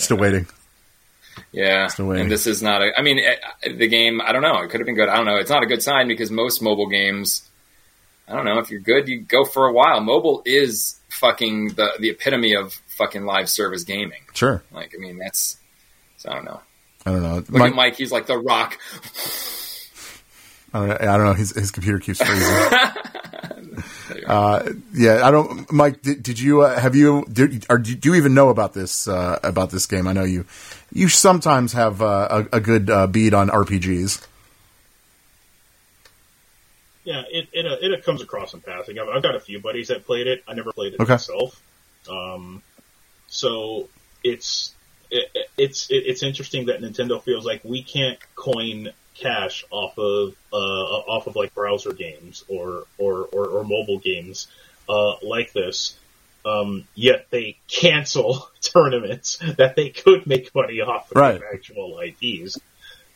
Still 0.01 0.17
waiting. 0.19 0.47
Yeah, 1.53 1.87
Still 1.89 2.07
waiting. 2.07 2.25
and 2.25 2.33
this 2.33 2.47
is 2.47 2.63
not 2.63 2.83
a. 2.83 2.91
I 2.99 3.03
mean, 3.03 3.19
eh, 3.19 3.73
the 3.73 3.87
game. 3.89 4.21
I 4.21 4.33
don't 4.33 4.43
know. 4.43 4.59
It 4.63 4.71
could 4.71 4.81
have 4.81 4.87
been 4.87 4.95
good. 4.95 5.09
I 5.09 5.17
don't 5.17 5.27
know. 5.27 5.37
It's 5.37 5.51
not 5.51 5.63
a 5.63 5.67
good 5.67 5.83
sign 5.83 6.09
because 6.09 6.31
most 6.31 6.61
mobile 6.63 6.89
games. 6.89 7.43
I 8.29 8.35
don't 8.35 8.45
know. 8.45 8.59
If 8.59 8.71
you're 8.71 8.81
good, 8.81 9.09
you 9.09 9.21
go 9.21 9.45
for 9.45 9.67
a 9.67 9.73
while. 9.73 10.01
Mobile 10.01 10.43
is 10.45 10.99
fucking 11.09 11.69
the 11.75 11.93
the 11.99 12.11
epitome 12.11 12.55
of 12.55 12.75
fucking 12.97 13.25
live 13.25 13.49
service 13.49 13.85
gaming. 13.85 14.21
Sure. 14.35 14.63
Like, 14.73 14.93
I 14.97 15.01
mean, 15.01 15.19
that's. 15.19 15.57
So 16.19 16.31
I 16.31 16.35
don't 16.35 16.45
know. 16.45 16.61
I 17.07 17.11
don't 17.13 17.23
know. 17.23 17.35
Look 17.37 17.51
Mike- 17.51 17.71
at 17.71 17.77
Mike. 17.77 17.97
He's 17.97 18.13
like 18.13 18.27
the 18.27 18.39
Rock. 18.39 18.79
I 20.73 20.79
don't 20.79 20.89
know. 20.89 20.97
I 21.01 21.17
don't 21.17 21.27
know. 21.27 21.35
His 21.35 21.51
his 21.51 21.71
computer 21.71 21.99
keeps 21.99 22.23
freezing. 22.23 24.25
uh, 24.27 24.73
yeah, 24.93 25.27
I 25.27 25.31
don't. 25.31 25.71
Mike, 25.73 26.03
did, 26.03 26.23
did 26.23 26.39
you 26.39 26.63
uh, 26.63 26.79
have 26.79 26.95
you 26.95 27.25
did, 27.33 27.67
or 27.69 27.79
do 27.79 28.09
you 28.09 28.15
even 28.15 28.35
know 28.35 28.51
about 28.51 28.73
this 28.73 29.09
uh, 29.09 29.39
about 29.43 29.71
this 29.71 29.87
game? 29.87 30.07
I 30.07 30.13
know 30.13 30.25
you 30.25 30.45
you 30.93 31.09
sometimes 31.09 31.73
have 31.73 32.03
uh, 32.03 32.45
a, 32.53 32.57
a 32.57 32.61
good 32.61 32.91
uh, 32.91 33.07
beat 33.07 33.35
on 33.35 33.49
RPGs. 33.49 34.27
Yeah, 37.05 37.23
it 37.31 37.49
it, 37.53 37.67
uh, 37.67 37.77
it 37.81 38.05
comes 38.05 38.23
across 38.23 38.55
in 38.55 38.61
passing. 38.61 38.99
I've, 38.99 39.09
I've 39.09 39.23
got 39.23 39.35
a 39.35 39.41
few 39.41 39.61
buddies 39.61 39.89
that 39.89 40.07
played 40.07 40.27
it. 40.27 40.45
I 40.47 40.55
never 40.55 40.73
played 40.73 40.95
it 40.95 41.01
Okay. 41.01 41.15
myself. 41.15 41.61
Um, 42.09 42.63
so 43.27 43.89
it's 44.23 44.75
it, 45.11 45.29
it's 45.57 45.91
it, 45.91 46.05
it's 46.07 46.23
interesting 46.23 46.67
that 46.67 46.81
Nintendo 46.81 47.23
feels 47.23 47.45
like 47.45 47.65
we 47.65 47.83
can't 47.83 48.19
coin 48.37 48.91
cash 49.21 49.65
off 49.71 49.99
of 49.99 50.35
uh, 50.53 50.57
off 50.57 51.27
of 51.27 51.37
like 51.37 51.55
browser 51.55 51.93
games 51.93 52.45
or 52.49 52.85
or, 52.99 53.25
or, 53.33 53.47
or 53.47 53.65
mobile 53.65 53.99
games 53.99 54.49
uh, 54.89 55.15
like 55.23 55.53
this. 55.53 55.97
Um, 56.45 56.85
yet 56.95 57.27
they 57.31 57.59
cancel 57.69 58.49
tournaments 58.63 59.39
that 59.59 59.77
they 59.77 59.91
could 59.91 60.27
make 60.27 60.55
money 60.55 60.81
off 60.81 61.11
of 61.11 61.17
Right. 61.17 61.41
actual 61.53 62.01
IPs. 62.01 62.59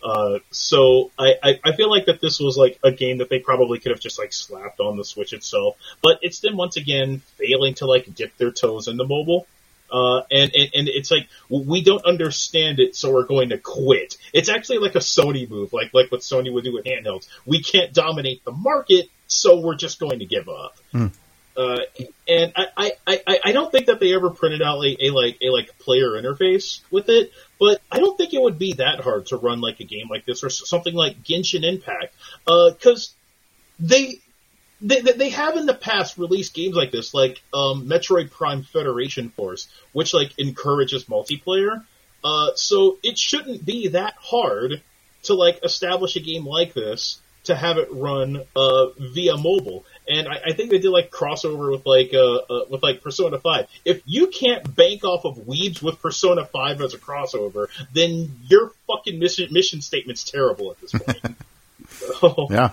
Uh, 0.02 0.40
so 0.50 1.10
I, 1.18 1.34
I, 1.42 1.60
I 1.64 1.72
feel 1.72 1.88
like 1.88 2.04
that 2.06 2.20
this 2.20 2.38
was 2.38 2.58
like 2.58 2.78
a 2.84 2.92
game 2.92 3.18
that 3.18 3.30
they 3.30 3.38
probably 3.38 3.78
could 3.78 3.90
have 3.90 4.00
just 4.00 4.18
like 4.18 4.34
slapped 4.34 4.78
on 4.78 4.98
the 4.98 5.04
Switch 5.04 5.32
itself, 5.32 5.78
but 6.02 6.18
it's 6.20 6.40
them 6.40 6.58
once 6.58 6.76
again 6.76 7.20
failing 7.38 7.72
to 7.76 7.86
like 7.86 8.14
dip 8.14 8.36
their 8.36 8.50
toes 8.50 8.86
into 8.86 9.04
mobile. 9.04 9.46
Uh, 9.90 10.22
and, 10.30 10.50
and, 10.54 10.70
and 10.74 10.88
it's 10.88 11.10
like, 11.10 11.28
we 11.48 11.82
don't 11.82 12.04
understand 12.04 12.80
it, 12.80 12.96
so 12.96 13.12
we're 13.12 13.26
going 13.26 13.50
to 13.50 13.58
quit. 13.58 14.16
It's 14.32 14.48
actually 14.48 14.78
like 14.78 14.96
a 14.96 15.00
Sony 15.00 15.48
move, 15.48 15.72
like, 15.72 15.94
like 15.94 16.10
what 16.10 16.22
Sony 16.22 16.52
would 16.52 16.64
do 16.64 16.72
with 16.72 16.84
handhelds. 16.84 17.28
We 17.46 17.62
can't 17.62 17.92
dominate 17.92 18.44
the 18.44 18.52
market, 18.52 19.08
so 19.28 19.60
we're 19.60 19.76
just 19.76 20.00
going 20.00 20.18
to 20.18 20.26
give 20.26 20.48
up. 20.48 20.76
Uh, 21.56 21.78
and 22.26 22.52
I, 22.56 22.66
I, 23.06 23.20
I, 23.24 23.38
I 23.44 23.52
don't 23.52 23.70
think 23.70 23.86
that 23.86 24.00
they 24.00 24.12
ever 24.12 24.30
printed 24.30 24.60
out 24.60 24.80
a, 24.84 24.96
a 25.06 25.10
like 25.10 25.38
a 25.40 25.50
like 25.50 25.78
player 25.78 26.20
interface 26.20 26.80
with 26.90 27.08
it, 27.08 27.30
but 27.60 27.80
I 27.92 27.98
don't 27.98 28.18
think 28.18 28.34
it 28.34 28.42
would 28.42 28.58
be 28.58 28.72
that 28.72 28.98
hard 28.98 29.26
to 29.26 29.36
run 29.36 29.60
like 29.60 29.78
a 29.78 29.84
game 29.84 30.08
like 30.10 30.24
this 30.24 30.42
or 30.42 30.50
something 30.50 30.94
like 30.94 31.22
Genshin 31.22 31.62
Impact, 31.62 32.12
because 32.44 33.14
they 33.78 33.96
they, 34.04 34.20
they 34.84 35.00
they 35.00 35.30
have 35.30 35.56
in 35.56 35.66
the 35.66 35.74
past 35.74 36.18
released 36.18 36.54
games 36.54 36.76
like 36.76 36.92
this, 36.92 37.14
like 37.14 37.42
um, 37.52 37.86
Metroid 37.86 38.30
Prime 38.30 38.62
Federation 38.62 39.30
Force, 39.30 39.68
which 39.92 40.12
like 40.12 40.38
encourages 40.38 41.06
multiplayer. 41.06 41.82
Uh, 42.22 42.54
so 42.54 42.98
it 43.02 43.18
shouldn't 43.18 43.64
be 43.64 43.88
that 43.88 44.14
hard 44.18 44.82
to 45.24 45.34
like 45.34 45.64
establish 45.64 46.16
a 46.16 46.20
game 46.20 46.46
like 46.46 46.74
this 46.74 47.20
to 47.44 47.54
have 47.54 47.76
it 47.78 47.88
run 47.92 48.42
uh, 48.56 48.86
via 48.98 49.36
mobile. 49.36 49.84
And 50.08 50.28
I, 50.28 50.40
I 50.46 50.52
think 50.52 50.70
they 50.70 50.78
did 50.78 50.90
like 50.90 51.10
crossover 51.10 51.70
with 51.70 51.86
like 51.86 52.12
uh, 52.12 52.36
uh, 52.36 52.64
with 52.68 52.82
like 52.82 53.02
Persona 53.02 53.38
Five. 53.38 53.66
If 53.86 54.02
you 54.04 54.26
can't 54.26 54.74
bank 54.76 55.04
off 55.04 55.24
of 55.24 55.36
Weebs 55.36 55.82
with 55.82 56.00
Persona 56.02 56.44
Five 56.44 56.82
as 56.82 56.92
a 56.92 56.98
crossover, 56.98 57.68
then 57.94 58.36
your 58.48 58.72
fucking 58.86 59.18
mission 59.18 59.50
mission 59.50 59.80
statement's 59.80 60.24
terrible 60.24 60.72
at 60.72 60.80
this 60.80 60.92
point. 60.92 61.36
so, 61.88 62.48
Yeah. 62.50 62.70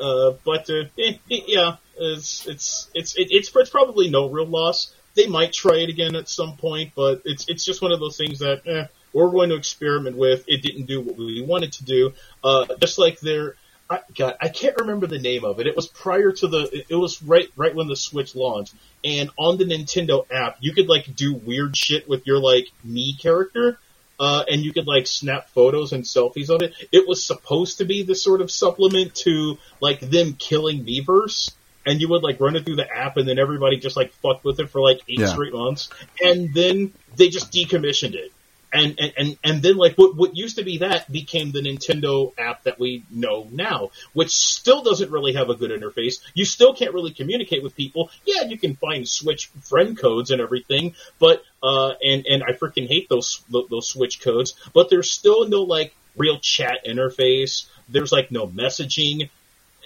Uh, 0.00 0.34
but 0.44 0.68
uh, 0.70 0.84
eh, 0.98 1.14
eh, 1.30 1.40
yeah, 1.46 1.76
it's 1.96 2.46
it's 2.46 2.90
it's 2.94 3.16
it, 3.16 3.28
it's 3.30 3.54
it's 3.54 3.70
probably 3.70 4.10
no 4.10 4.28
real 4.28 4.46
loss. 4.46 4.94
They 5.14 5.26
might 5.26 5.52
try 5.52 5.78
it 5.78 5.88
again 5.88 6.14
at 6.14 6.28
some 6.28 6.56
point, 6.56 6.92
but 6.94 7.22
it's 7.24 7.48
it's 7.48 7.64
just 7.64 7.82
one 7.82 7.92
of 7.92 8.00
those 8.00 8.16
things 8.16 8.38
that 8.40 8.66
eh, 8.66 8.86
we're 9.12 9.30
going 9.30 9.50
to 9.50 9.56
experiment 9.56 10.16
with. 10.16 10.44
It 10.46 10.62
didn't 10.62 10.86
do 10.86 11.00
what 11.00 11.16
we 11.16 11.42
wanted 11.42 11.72
to 11.74 11.84
do. 11.84 12.12
Uh, 12.44 12.66
just 12.80 12.98
like 12.98 13.18
their, 13.20 13.56
I, 13.90 14.00
God, 14.16 14.36
I 14.40 14.48
can't 14.48 14.76
remember 14.78 15.06
the 15.06 15.18
name 15.18 15.44
of 15.44 15.60
it. 15.60 15.66
It 15.66 15.74
was 15.74 15.88
prior 15.88 16.32
to 16.32 16.48
the. 16.48 16.84
It 16.88 16.96
was 16.96 17.22
right 17.22 17.48
right 17.56 17.74
when 17.74 17.88
the 17.88 17.96
Switch 17.96 18.34
launched, 18.34 18.74
and 19.04 19.30
on 19.36 19.58
the 19.58 19.64
Nintendo 19.64 20.24
app, 20.30 20.58
you 20.60 20.72
could 20.72 20.88
like 20.88 21.14
do 21.14 21.34
weird 21.34 21.76
shit 21.76 22.08
with 22.08 22.26
your 22.26 22.38
like 22.38 22.68
me 22.84 23.14
character 23.14 23.78
uh, 24.18 24.44
and 24.50 24.62
you 24.62 24.72
could 24.72 24.86
like 24.86 25.06
snap 25.06 25.48
photos 25.50 25.92
and 25.92 26.04
selfies 26.04 26.50
of 26.50 26.62
it. 26.62 26.74
It 26.92 27.06
was 27.06 27.24
supposed 27.24 27.78
to 27.78 27.84
be 27.84 28.02
the 28.02 28.14
sort 28.14 28.40
of 28.40 28.50
supplement 28.50 29.14
to 29.16 29.58
like 29.80 30.00
them 30.00 30.34
killing 30.34 30.84
Miiverse, 30.84 31.52
and 31.86 32.00
you 32.00 32.08
would 32.08 32.22
like 32.22 32.40
run 32.40 32.56
it 32.56 32.64
through 32.64 32.76
the 32.76 32.90
app, 32.90 33.16
and 33.16 33.28
then 33.28 33.38
everybody 33.38 33.78
just 33.78 33.96
like 33.96 34.12
fucked 34.14 34.44
with 34.44 34.60
it 34.60 34.70
for 34.70 34.80
like 34.80 35.00
eight 35.08 35.20
Yeah. 35.20 35.26
straight 35.26 35.52
months, 35.52 35.88
and 36.22 36.52
then 36.52 36.92
they 37.16 37.28
just 37.28 37.52
decommissioned 37.52 38.14
it. 38.14 38.32
And, 38.70 39.00
and, 39.16 39.38
and, 39.42 39.62
then 39.62 39.76
like 39.76 39.96
what, 39.96 40.14
what 40.14 40.36
used 40.36 40.56
to 40.56 40.62
be 40.62 40.78
that 40.78 41.10
became 41.10 41.52
the 41.52 41.60
Nintendo 41.60 42.32
app 42.38 42.64
that 42.64 42.78
we 42.78 43.02
know 43.10 43.48
now, 43.50 43.90
which 44.12 44.30
still 44.30 44.82
doesn't 44.82 45.10
really 45.10 45.32
have 45.32 45.48
a 45.48 45.54
good 45.54 45.70
interface. 45.70 46.16
You 46.34 46.44
still 46.44 46.74
can't 46.74 46.92
really 46.92 47.12
communicate 47.12 47.62
with 47.62 47.74
people. 47.74 48.10
Yeah, 48.26 48.42
you 48.42 48.58
can 48.58 48.76
find 48.76 49.08
Switch 49.08 49.46
friend 49.62 49.96
codes 49.98 50.30
and 50.30 50.42
everything, 50.42 50.94
but 51.18 51.42
uh, 51.62 51.92
and 52.02 52.26
and 52.26 52.42
I 52.42 52.52
freaking 52.52 52.88
hate 52.88 53.08
those 53.08 53.42
those 53.50 53.88
Switch 53.88 54.20
codes. 54.20 54.54
But 54.74 54.90
there's 54.90 55.10
still 55.10 55.48
no 55.48 55.62
like 55.62 55.94
real 56.16 56.38
chat 56.38 56.84
interface. 56.86 57.66
There's 57.88 58.12
like 58.12 58.30
no 58.30 58.46
messaging, 58.46 59.30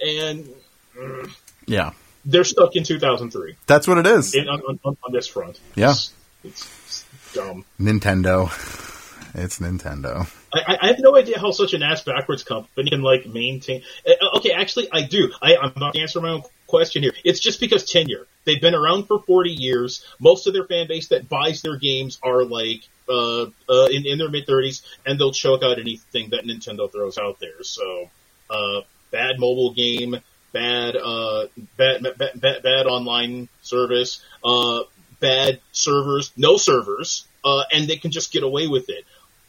and 0.05 0.49
mm, 0.97 1.31
Yeah. 1.67 1.91
they're 2.25 2.43
stuck 2.43 2.75
in 2.75 2.83
2003 2.83 3.55
That's 3.65 3.87
what 3.87 3.97
it 3.97 4.07
is. 4.07 4.33
in, 4.35 4.49
on, 4.49 4.61
on, 4.83 4.97
on 5.03 5.13
this 5.13 5.27
front. 5.27 5.59
Yeah. 5.75 5.91
it's, 5.91 6.13
it's 6.43 7.05
dumb. 7.33 7.65
Nintendo. 7.79 8.49
It's 9.35 9.57
Nintendo. 9.57 10.31
I, 10.53 10.77
I 10.79 10.87
have 10.89 10.99
no 10.99 11.15
idea 11.17 11.39
how 11.39 11.49
such 11.49 11.73
an 11.73 11.81
ass 11.81 12.03
backwards 12.03 12.43
company 12.43 12.91
can 12.91 13.01
like 13.01 13.25
maintain. 13.25 13.81
uh, 14.07 14.37
Okay, 14.37 14.51
actually, 14.51 14.89
I 14.91 15.01
do. 15.01 15.31
I, 15.41 15.55
I'm 15.57 15.73
not 15.75 15.95
answering 15.95 16.25
my 16.25 16.31
own 16.33 16.43
question 16.67 17.01
here. 17.01 17.13
It's 17.23 17.39
just 17.39 17.59
because 17.59 17.89
tenure. 17.89 18.27
They've 18.45 18.61
been 18.61 18.75
around 18.75 19.07
for 19.07 19.19
40 19.19 19.49
years. 19.49 20.05
Most 20.19 20.45
of 20.45 20.53
their 20.53 20.65
fan 20.65 20.87
base 20.87 21.07
that 21.07 21.29
buys 21.29 21.63
their 21.63 21.77
games 21.77 22.19
are 22.21 22.43
like 22.43 22.83
uh, 23.09 23.45
uh, 23.67 23.87
in, 23.91 24.05
in 24.05 24.17
their 24.19 24.29
mid 24.29 24.45
30s, 24.45 24.83
and 25.05 25.19
they'll 25.19 25.31
choke 25.31 25.63
out 25.63 25.79
anything 25.79 26.29
that 26.29 26.45
Nintendo 26.45 26.91
throws 26.91 27.17
out 27.17 27.39
there. 27.39 27.63
So, 27.63 28.09
uh, 28.49 28.81
bad 29.11 29.39
mobile 29.39 29.73
game, 29.73 30.15
bad 30.51 30.95
uh, 30.95 31.47
bad, 31.77 32.03
bad, 32.03 32.39
bad 32.39 32.63
bad 32.63 32.85
online 32.85 33.49
service, 33.61 34.23
uh, 34.43 34.81
bad 35.23 35.59
servers, 35.71 36.31
no 36.37 36.57
servers, 36.57 37.25
uh, 37.43 37.63
and 37.73 37.87
they 37.87 37.95
can 37.97 38.11
just 38.11 38.31
get 38.31 38.43
away 38.43 38.67
with 38.67 38.89
it 38.89 39.05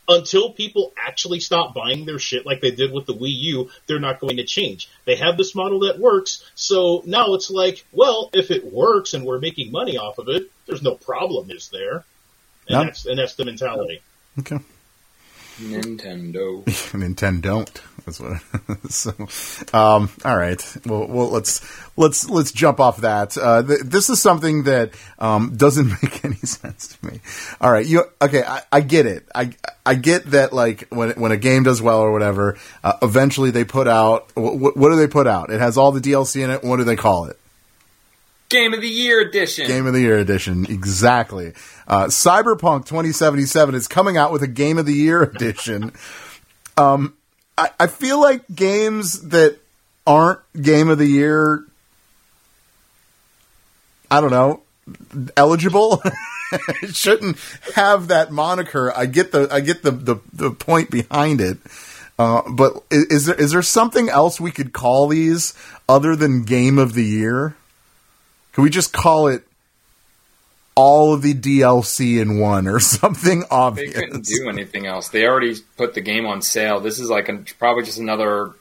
until 0.08 0.50
people 0.52 0.92
actually 0.98 1.40
stop 1.40 1.74
buying 1.74 2.04
their 2.04 2.18
shit 2.18 2.44
like 2.46 2.60
they 2.60 2.70
did 2.70 2.92
with 2.92 3.06
the 3.06 3.14
Wii 3.14 3.32
U, 3.54 3.70
they're 3.86 3.98
not 3.98 4.20
going 4.20 4.36
to 4.36 4.44
change. 4.44 4.88
They 5.06 5.16
have 5.16 5.36
this 5.38 5.54
model 5.54 5.80
that 5.80 5.98
works, 5.98 6.44
so 6.54 7.02
now 7.06 7.32
it's 7.34 7.50
like, 7.50 7.84
well, 7.90 8.30
if 8.34 8.50
it 8.50 8.70
works 8.70 9.14
and 9.14 9.24
we're 9.24 9.38
making 9.40 9.72
money 9.72 9.96
off 9.96 10.18
of 10.18 10.28
it, 10.28 10.50
there's 10.66 10.82
no 10.82 10.94
problem, 10.94 11.50
is 11.50 11.70
there? 11.70 12.04
And 12.68 12.78
No. 12.78 12.84
that's 12.84 13.06
and 13.06 13.18
that's 13.18 13.34
the 13.34 13.44
mentality. 13.46 14.02
Okay. 14.38 14.58
Nintendo. 15.58 16.64
Nintendo 16.92 17.40
don't. 17.42 17.82
That's 18.04 18.20
what. 18.20 18.40
so, 18.90 19.10
um, 19.76 20.10
all 20.24 20.36
right. 20.36 20.76
Well, 20.84 21.06
well, 21.06 21.30
let's 21.30 21.60
let's 21.96 22.28
let's 22.28 22.52
jump 22.52 22.80
off 22.80 22.98
that. 22.98 23.36
Uh, 23.38 23.62
th- 23.62 23.80
this 23.80 24.10
is 24.10 24.20
something 24.20 24.64
that 24.64 24.90
um, 25.18 25.56
doesn't 25.56 25.88
make 26.02 26.24
any 26.24 26.34
sense 26.36 26.88
to 26.88 27.06
me. 27.06 27.20
All 27.60 27.72
right, 27.72 27.86
you 27.86 28.04
okay? 28.20 28.42
I, 28.42 28.62
I 28.70 28.80
get 28.82 29.06
it. 29.06 29.26
I 29.34 29.50
I 29.86 29.94
get 29.94 30.26
that. 30.32 30.52
Like 30.52 30.88
when 30.90 31.10
when 31.12 31.32
a 31.32 31.36
game 31.38 31.62
does 31.62 31.80
well 31.80 32.00
or 32.00 32.12
whatever, 32.12 32.58
uh, 32.82 32.94
eventually 33.02 33.50
they 33.50 33.64
put 33.64 33.88
out. 33.88 34.30
What, 34.36 34.76
what 34.76 34.90
do 34.90 34.96
they 34.96 35.08
put 35.08 35.26
out? 35.26 35.50
It 35.50 35.60
has 35.60 35.78
all 35.78 35.92
the 35.92 36.00
DLC 36.00 36.42
in 36.44 36.50
it. 36.50 36.62
What 36.62 36.76
do 36.76 36.84
they 36.84 36.96
call 36.96 37.26
it? 37.26 37.38
Game 38.50 38.74
of 38.74 38.82
the 38.82 38.88
Year 38.88 39.20
edition. 39.20 39.66
Game 39.66 39.86
of 39.86 39.94
the 39.94 40.00
Year 40.00 40.18
edition. 40.18 40.66
Exactly. 40.68 41.54
Uh, 41.88 42.04
Cyberpunk 42.04 42.86
2077 42.86 43.74
is 43.74 43.88
coming 43.88 44.16
out 44.16 44.30
with 44.30 44.42
a 44.42 44.46
Game 44.46 44.78
of 44.78 44.86
the 44.86 44.92
Year 44.92 45.22
edition. 45.34 45.92
um, 46.76 47.14
I, 47.56 47.70
I 47.78 47.86
feel 47.86 48.20
like 48.20 48.42
games 48.54 49.28
that 49.28 49.58
aren't 50.06 50.40
Game 50.60 50.88
of 50.88 50.98
the 50.98 51.06
Year, 51.06 51.64
I 54.10 54.20
don't 54.20 54.30
know, 54.30 54.62
eligible. 55.36 56.02
shouldn't 56.92 57.38
have 57.74 58.08
that 58.08 58.30
moniker. 58.30 58.92
I 58.96 59.06
get 59.06 59.32
the 59.32 59.48
I 59.50 59.60
get 59.60 59.82
the 59.82 59.90
the, 59.90 60.16
the 60.32 60.50
point 60.50 60.90
behind 60.90 61.40
it. 61.40 61.58
Uh, 62.18 62.42
but 62.48 62.84
is, 62.90 63.06
is 63.06 63.26
there 63.26 63.34
is 63.36 63.52
there 63.52 63.62
something 63.62 64.08
else 64.08 64.40
we 64.40 64.50
could 64.50 64.72
call 64.72 65.08
these 65.08 65.54
other 65.88 66.14
than 66.14 66.44
Game 66.44 66.78
of 66.78 66.94
the 66.94 67.04
Year? 67.04 67.56
Can 68.52 68.62
we 68.62 68.70
just 68.70 68.92
call 68.92 69.26
it 69.26 69.44
all 70.74 71.14
of 71.14 71.22
the 71.22 71.34
DLC 71.34 72.20
in 72.20 72.38
one 72.38 72.66
or 72.66 72.80
something 72.80 73.44
obvious. 73.50 73.94
They 73.94 74.00
couldn't 74.00 74.24
do 74.24 74.48
anything 74.48 74.86
else. 74.86 75.08
They 75.08 75.26
already 75.26 75.56
put 75.76 75.94
the 75.94 76.00
game 76.00 76.26
on 76.26 76.42
sale. 76.42 76.80
This 76.80 76.98
is 76.98 77.08
like 77.08 77.28
a, 77.28 77.44
probably 77.58 77.84
just 77.84 77.98
another 77.98 78.52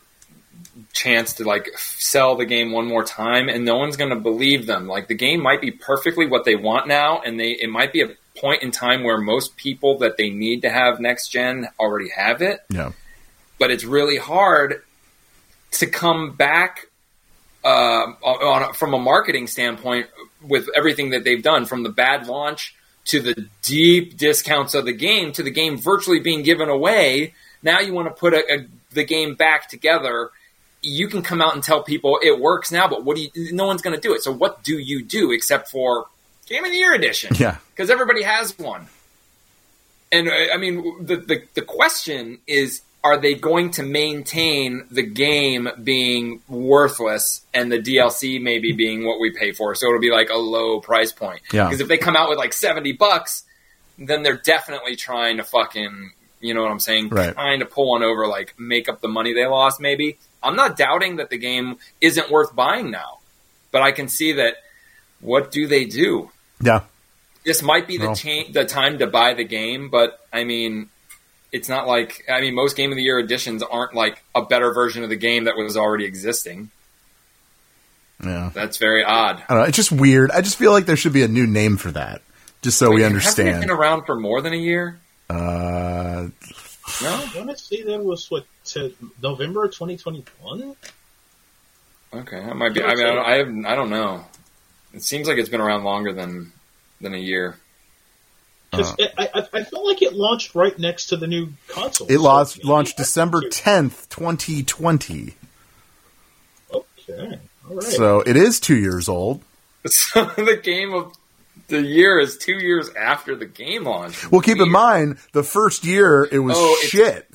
chance 0.91 1.34
to 1.34 1.43
like 1.43 1.70
sell 1.78 2.36
the 2.36 2.45
game 2.45 2.72
one 2.72 2.88
more 2.88 3.03
time, 3.03 3.49
and 3.49 3.66
no 3.66 3.78
one's 3.78 3.97
going 3.97 4.11
to 4.11 4.16
believe 4.16 4.66
them. 4.66 4.88
Like 4.88 5.07
the 5.07 5.16
game 5.16 5.41
might 5.41 5.61
be 5.61 5.72
perfectly 5.72 6.28
what 6.28 6.45
they 6.45 6.55
want 6.55 6.88
now, 6.88 7.22
and 7.22 7.39
they 7.39 7.51
it 7.51 7.70
might 7.70 7.93
be 7.93 8.01
a 8.01 8.09
point 8.38 8.64
in 8.64 8.72
time 8.72 9.03
where 9.03 9.18
most 9.18 9.55
people 9.57 9.99
that 9.99 10.18
they 10.18 10.30
need 10.30 10.64
to 10.64 10.70
have 10.70 10.99
next 10.99 11.30
gen 11.30 11.68
already 11.80 12.09
have 12.09 12.41
it. 12.41 12.61
yeah. 12.70 12.91
but 13.59 13.70
it's 13.70 13.84
really 13.84 14.18
hard 14.18 14.82
to 15.72 15.88
come 15.88 16.32
back 16.32 16.88
uh, 17.64 17.68
on, 18.22 18.74
from 18.74 18.93
a 18.93 18.99
marketing 18.99 19.47
standpoint 19.47 20.07
with 20.43 20.67
everything 20.75 21.11
that 21.11 21.23
they've 21.23 21.43
done 21.43 21.65
from 21.65 21.83
the 21.83 21.89
bad 21.89 22.27
launch 22.27 22.75
to 23.05 23.21
the 23.21 23.47
deep 23.61 24.17
discounts 24.17 24.73
of 24.73 24.85
the 24.85 24.93
game 24.93 25.31
to 25.33 25.43
the 25.43 25.51
game 25.51 25.77
virtually 25.77 26.19
being 26.19 26.43
given 26.43 26.69
away. 26.69 27.33
Now 27.61 27.79
you 27.79 27.93
want 27.93 28.07
to 28.07 28.13
put 28.13 28.33
a, 28.33 28.53
a, 28.53 28.67
the 28.91 29.03
game 29.03 29.35
back 29.35 29.69
together. 29.69 30.29
You 30.81 31.07
can 31.07 31.21
come 31.21 31.41
out 31.41 31.53
and 31.53 31.63
tell 31.63 31.81
people 31.83 32.19
it 32.21 32.39
works 32.39 32.71
now, 32.71 32.87
but 32.87 33.03
what 33.03 33.15
do 33.17 33.23
you? 33.23 33.53
No 33.53 33.65
one's 33.65 33.81
going 33.81 33.95
to 33.95 34.01
do 34.01 34.13
it. 34.13 34.21
So 34.21 34.31
what 34.31 34.63
do 34.63 34.77
you 34.77 35.03
do 35.03 35.31
except 35.31 35.69
for 35.69 36.07
Game 36.47 36.63
of 36.63 36.71
the 36.71 36.77
Year 36.77 36.93
edition? 36.93 37.35
Yeah. 37.37 37.57
because 37.71 37.89
everybody 37.89 38.23
has 38.23 38.57
one. 38.57 38.87
And 40.11 40.29
uh, 40.29 40.53
I 40.53 40.57
mean, 40.57 41.05
the, 41.05 41.17
the 41.17 41.43
the 41.55 41.61
question 41.61 42.39
is: 42.47 42.81
Are 43.04 43.18
they 43.18 43.36
going 43.36 43.72
to 43.72 43.84
maintain 43.84 44.86
the 44.89 45.04
game 45.04 45.68
being 45.84 46.41
worthless 46.47 47.41
and 47.54 47.70
the 47.72 47.80
DLC 47.80 48.41
maybe 48.41 48.72
being 48.72 49.06
what 49.06 49.20
we 49.20 49.32
pay 49.32 49.51
for? 49.51 49.76
So 49.76 49.88
it'll 49.88 49.99
be 49.99 50.10
like 50.12 50.30
a 50.30 50.38
low 50.38 50.80
price 50.80 51.12
point. 51.12 51.41
Yeah. 51.51 51.66
Because 51.66 51.82
if 51.82 51.88
they 51.89 51.97
come 51.97 52.16
out 52.16 52.30
with 52.30 52.38
like 52.38 52.54
seventy 52.54 52.93
bucks, 52.93 53.43
then 53.99 54.24
they're 54.24 54.38
definitely 54.38 54.95
trying 54.95 55.38
to 55.38 55.43
fucking, 55.43 56.12
you 56.39 56.54
know 56.54 56.62
what 56.62 56.72
I'm 56.72 56.80
saying? 56.80 57.10
Right. 57.10 57.34
Trying 57.34 57.60
to 57.60 57.66
pull 57.66 57.89
one 57.91 58.04
over, 58.04 58.26
like 58.26 58.54
make 58.58 58.88
up 58.88 59.01
the 59.01 59.10
money 59.10 59.34
they 59.34 59.45
lost. 59.45 59.82
Maybe 59.82 60.18
I'm 60.41 60.56
not 60.56 60.78
doubting 60.78 61.18
that 61.18 61.30
the 61.30 61.38
game 61.38 61.78
isn't 61.99 62.32
worth 62.32 62.56
buying 62.56 62.89
now, 62.89 63.20
but 63.72 63.82
I 63.82 63.91
can 63.91 64.08
see 64.08 64.34
that. 64.34 64.56
What 65.20 65.51
do 65.51 65.68
they 65.68 65.86
do? 65.86 66.32
Yeah. 66.62 66.82
this 67.45 67.62
might 67.62 67.88
be 67.88 67.97
the 67.97 68.14
cha- 68.14 68.51
the 68.51 68.64
time 68.66 68.99
to 68.99 69.08
buy 69.08 69.34
the 69.34 69.43
game, 69.43 69.89
but 69.89 70.20
I 70.32 70.43
mean, 70.45 70.89
it's 71.54 71.70
not 71.70 71.88
like 71.88 72.26
I 72.30 72.41
mean 72.41 72.56
most 72.56 72.76
Game 72.76 72.91
of 72.91 72.97
the 72.97 73.04
Year 73.04 73.20
editions 73.20 73.64
aren't 73.64 73.93
like 73.93 74.22
a 74.36 74.41
better 74.41 74.74
version 74.74 75.04
of 75.04 75.10
the 75.10 75.16
game 75.16 75.45
that 75.45 75.56
was 75.56 75.78
already 75.78 76.04
existing. 76.04 76.70
Yeah. 78.24 78.51
That's 78.54 78.78
very 78.78 79.04
odd. 79.04 79.43
I 79.47 79.54
don't 79.54 79.58
know. 79.64 79.68
It's 79.68 79.76
just 79.78 79.91
weird. 79.91 80.32
I 80.32 80.41
just 80.41 80.58
feel 80.58 80.72
like 80.72 80.86
there 80.86 80.95
should 80.97 81.14
be 81.14 81.24
a 81.24 81.28
new 81.28 81.45
name 81.47 81.78
for 81.78 81.91
that, 81.91 82.22
just 82.62 82.78
so 82.78 82.89
we 82.89 82.95
Wait, 82.97 83.01
Hasn't 83.12 83.14
it 83.14 83.18
understand. 83.18 83.62
been 83.62 83.70
around 83.70 84.06
for 84.06 84.20
more 84.20 84.41
than 84.41 84.54
a 84.54 84.58
year? 84.58 84.99
Uh, 85.30 86.28
No, 87.01 87.10
I 87.10 87.32
want 87.36 87.49
to 87.49 87.58
say 87.58 87.84
that 87.84 88.04
was 88.04 88.30
what 88.30 88.45
to 88.66 88.93
November 89.22 89.68
2021. 89.68 90.76
Okay, 92.14 92.39
that 92.39 92.56
might 92.56 92.74
be. 92.74 92.84
I 92.84 92.93
mean, 92.95 93.06
I 93.06 93.14
don't, 93.16 93.26
I, 93.26 93.36
have, 93.36 93.66
I 93.66 93.76
don't 93.76 93.89
know. 93.89 94.24
It 94.93 95.01
seems 95.01 95.28
like 95.28 95.38
it's 95.38 95.49
been 95.49 95.62
around 95.62 95.84
longer 95.84 96.14
than 96.14 96.51
than 97.01 97.14
a 97.14 97.18
year. 97.18 97.58
'Cause 98.74 98.95
it- 98.97 99.13
I, 99.17 99.30
I, 99.34 99.47
I 99.59 99.63
felt 99.63 99.86
like 99.86 100.01
it 100.01 100.13
launched 100.13 100.55
right 100.55 100.78
next 100.78 101.07
to 101.07 101.17
the 101.17 101.28
new 101.28 101.49
console. 101.67 102.07
It 102.07 102.15
so 102.17 102.21
launched, 102.24 102.63
launched 102.65 102.97
December 102.97 103.41
10th, 103.41 104.09
2020. 104.09 105.34
Okay, 106.74 107.39
all 107.69 107.76
right. 107.76 107.84
So 107.84 108.21
it 108.21 108.36
is 108.38 108.59
two 108.59 108.76
years 108.78 109.07
old. 109.09 109.41
So 109.86 110.26
the 110.38 110.59
game 110.61 110.93
of 110.93 111.13
the 111.67 111.82
year 111.82 112.19
is 112.19 112.38
two 112.38 112.55
years 112.57 112.89
after 112.95 113.36
the 113.36 113.45
game 113.45 113.84
launch. 113.86 114.30
Well, 114.32 114.41
keep 114.41 114.53
in 114.57 114.59
Weird. 114.63 114.71
mind, 114.71 115.17
the 115.34 115.43
first 115.43 115.84
year 115.86 116.28
it 116.32 116.39
was 116.39 116.55
Oh, 116.57 116.74
it's- 116.80 116.89
shit. 116.89 117.30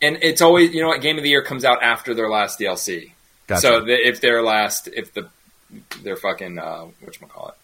and 0.00 0.18
it's 0.22 0.42
always 0.42 0.74
you 0.74 0.80
know 0.82 0.88
what 0.88 1.00
game 1.00 1.16
of 1.16 1.22
the 1.22 1.30
year 1.30 1.42
comes 1.42 1.64
out 1.64 1.82
after 1.82 2.14
their 2.14 2.28
last 2.30 2.58
DLC. 2.58 3.12
Gotcha. 3.46 3.60
So 3.60 3.80
the, 3.80 3.92
if 4.08 4.20
their 4.20 4.42
last, 4.42 4.88
if 4.88 5.12
the 5.14 5.28
their 6.02 6.16
fucking 6.16 6.58
uh, 6.58 6.86
what 7.00 7.18
call 7.28 7.48
it 7.48 7.54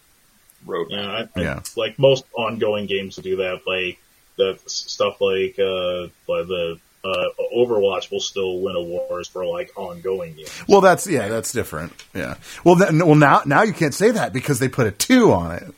road. 0.67 0.89
Yeah, 0.91 1.27
I, 1.37 1.41
I, 1.41 1.63
like 1.77 1.99
most 1.99 2.25
ongoing 2.35 2.87
games 2.87 3.17
to 3.17 3.23
do 3.23 3.37
that, 3.37 3.61
like 3.67 3.99
the 4.37 4.59
stuff 4.67 5.21
like 5.21 5.59
uh, 5.59 6.03
like 6.29 6.47
the 6.49 6.79
uh, 7.05 7.25
Overwatch 7.57 8.11
will 8.11 8.21
still 8.21 8.61
win 8.61 8.77
awards 8.77 9.29
for 9.29 9.45
like 9.47 9.71
ongoing 9.77 10.35
games. 10.35 10.51
Well, 10.69 10.81
that's 10.81 11.07
yeah, 11.07 11.29
that's 11.29 11.53
different. 11.53 11.93
Yeah. 12.15 12.37
Well, 12.65 12.75
then, 12.75 12.99
well 13.05 13.15
now 13.15 13.43
now 13.47 13.63
you 13.63 13.73
can't 13.73 13.95
say 13.95 14.11
that 14.11 14.33
because 14.33 14.59
they 14.59 14.69
put 14.69 14.87
a 14.87 14.91
two 14.91 15.33
on 15.33 15.53
it. 15.53 15.75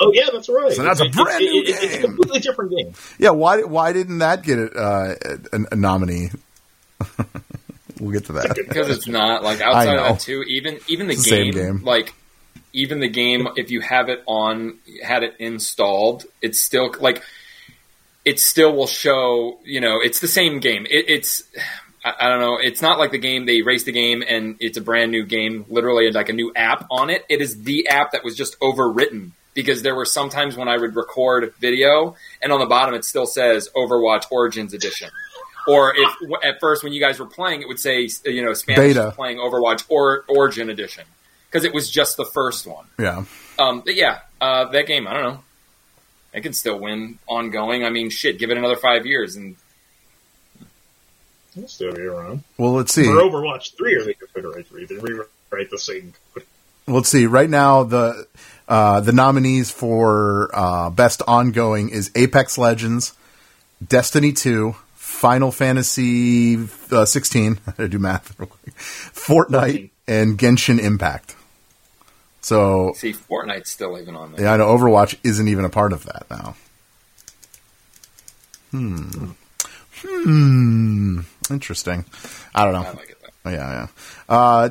Oh 0.00 0.10
yeah, 0.12 0.26
that's 0.32 0.48
right. 0.48 0.72
So 0.72 0.82
that's 0.82 1.00
a 1.00 1.08
brand 1.08 1.42
it- 1.44 1.50
new 1.52 1.62
it- 1.62 1.68
It's 1.68 1.82
a 1.84 1.88
game. 1.88 2.00
completely 2.02 2.40
different 2.40 2.70
game. 2.76 2.94
Yeah. 3.18 3.30
Why 3.30 3.62
why 3.62 3.92
didn't 3.92 4.18
that 4.18 4.42
get 4.42 4.58
it, 4.58 4.76
uh, 4.76 5.14
a, 5.52 5.58
a 5.72 5.76
nominee? 5.76 6.30
we'll 8.00 8.10
get 8.12 8.26
to 8.26 8.32
that. 8.34 8.54
because 8.56 8.88
it's 8.88 9.06
not 9.06 9.42
like 9.42 9.60
outside 9.60 9.96
of 9.96 10.04
that 10.04 10.20
too. 10.20 10.42
Even 10.48 10.78
even 10.88 11.06
the 11.06 11.12
It's 11.14 11.24
the 11.24 11.30
game, 11.30 11.52
same 11.52 11.62
game. 11.76 11.84
like 11.84 12.14
even 12.72 13.00
the 13.00 13.08
game, 13.08 13.48
if 13.56 13.70
you 13.70 13.80
have 13.80 14.08
it 14.08 14.22
on, 14.26 14.78
had 15.02 15.22
it 15.22 15.34
installed, 15.38 16.24
it's 16.40 16.60
still 16.60 16.94
like 17.00 17.22
it 18.24 18.40
still 18.40 18.74
will 18.74 18.86
show. 18.86 19.58
You 19.64 19.80
know, 19.80 20.00
it's 20.00 20.20
the 20.20 20.28
same 20.28 20.60
game. 20.60 20.86
It, 20.86 21.08
it's 21.08 21.44
I, 22.04 22.14
I 22.20 22.28
don't 22.28 22.40
know. 22.40 22.58
It's 22.58 22.82
not 22.82 22.98
like 22.98 23.10
the 23.10 23.18
game 23.18 23.46
they 23.46 23.56
erased 23.58 23.86
the 23.86 23.92
game 23.92 24.22
and 24.26 24.56
it's 24.60 24.78
a 24.78 24.80
brand 24.80 25.10
new 25.10 25.24
game, 25.24 25.66
literally 25.68 26.10
like 26.10 26.28
a 26.28 26.32
new 26.32 26.52
app 26.54 26.86
on 26.90 27.10
it. 27.10 27.24
It 27.28 27.40
is 27.40 27.62
the 27.62 27.88
app 27.88 28.12
that 28.12 28.24
was 28.24 28.36
just 28.36 28.58
overwritten. 28.60 29.32
Because 29.54 29.82
there 29.82 29.94
were 29.94 30.06
sometimes 30.06 30.56
when 30.56 30.66
I 30.66 30.78
would 30.78 30.96
record 30.96 31.52
video, 31.60 32.16
and 32.40 32.50
on 32.52 32.60
the 32.60 32.64
bottom 32.64 32.94
it 32.94 33.04
still 33.04 33.26
says 33.26 33.68
Overwatch 33.76 34.24
Origins 34.30 34.72
Edition. 34.72 35.10
Or 35.68 35.94
if 35.94 36.10
at 36.42 36.58
first 36.58 36.82
when 36.82 36.94
you 36.94 37.00
guys 37.00 37.18
were 37.18 37.26
playing, 37.26 37.60
it 37.60 37.68
would 37.68 37.78
say 37.78 38.08
you 38.24 38.42
know 38.42 38.54
Spanish 38.54 38.94
Beta. 38.94 39.12
playing 39.14 39.36
Overwatch 39.36 39.84
or 39.90 40.24
Origin 40.26 40.70
Edition 40.70 41.04
because 41.52 41.66
it 41.66 41.74
was 41.74 41.90
just 41.90 42.16
the 42.16 42.24
first 42.24 42.66
one. 42.66 42.86
Yeah. 42.98 43.24
Um, 43.58 43.82
but 43.84 43.94
yeah, 43.94 44.20
uh, 44.40 44.70
that 44.70 44.86
game 44.86 45.06
I 45.06 45.12
don't 45.12 45.22
know. 45.22 45.40
It 46.32 46.40
can 46.40 46.54
still 46.54 46.80
win 46.80 47.18
ongoing. 47.26 47.84
I 47.84 47.90
mean, 47.90 48.08
shit, 48.08 48.38
give 48.38 48.50
it 48.50 48.56
another 48.56 48.76
five 48.76 49.04
years 49.04 49.36
and 49.36 49.56
It'll 51.56 51.68
still 51.68 51.94
be 51.94 52.02
around. 52.02 52.44
Well, 52.56 52.72
let's 52.72 52.94
see. 52.94 53.04
For 53.04 53.10
Overwatch 53.10 53.76
three, 53.76 53.94
or 53.94 54.04
they 54.04 54.14
could 54.14 54.28
rewrite 54.34 54.66
three. 54.66 54.86
They 54.86 54.96
rewrite 54.96 55.70
the 55.70 55.78
same. 55.78 56.14
Let's 56.86 57.10
see. 57.10 57.26
Right 57.26 57.50
now, 57.50 57.82
the 57.82 58.26
uh, 58.66 59.00
the 59.00 59.12
nominees 59.12 59.70
for 59.70 60.50
uh, 60.54 60.88
best 60.90 61.20
ongoing 61.28 61.90
is 61.90 62.10
Apex 62.14 62.56
Legends, 62.56 63.12
Destiny 63.86 64.32
Two, 64.32 64.76
Final 64.94 65.52
Fantasy 65.52 66.56
uh, 66.90 67.04
16. 67.04 67.60
I 67.66 67.70
gotta 67.72 67.88
do 67.88 67.98
math 67.98 68.38
real 68.40 68.48
quick. 68.48 68.74
Fortnite 68.76 69.90
and 70.08 70.38
Genshin 70.38 70.80
Impact. 70.80 71.36
So 72.42 72.92
see 72.94 73.12
Fortnite's 73.12 73.70
still 73.70 73.98
even 73.98 74.16
on 74.16 74.32
there. 74.32 74.42
yeah, 74.42 74.52
I 74.52 74.56
know 74.56 74.66
Overwatch 74.66 75.16
isn't 75.22 75.48
even 75.48 75.64
a 75.64 75.70
part 75.70 75.92
of 75.92 76.04
that 76.04 76.26
now. 76.30 76.56
Hmm. 78.72 79.30
Hmm. 80.04 81.20
Interesting. 81.50 82.04
I 82.54 82.64
don't 82.64 82.74
know. 82.74 82.80
I 82.80 82.92
like 82.92 83.10
it. 83.10 83.18
Though. 83.44 83.50
Yeah, 83.50 83.56
yeah. 83.56 83.86
Uh, 84.28 84.68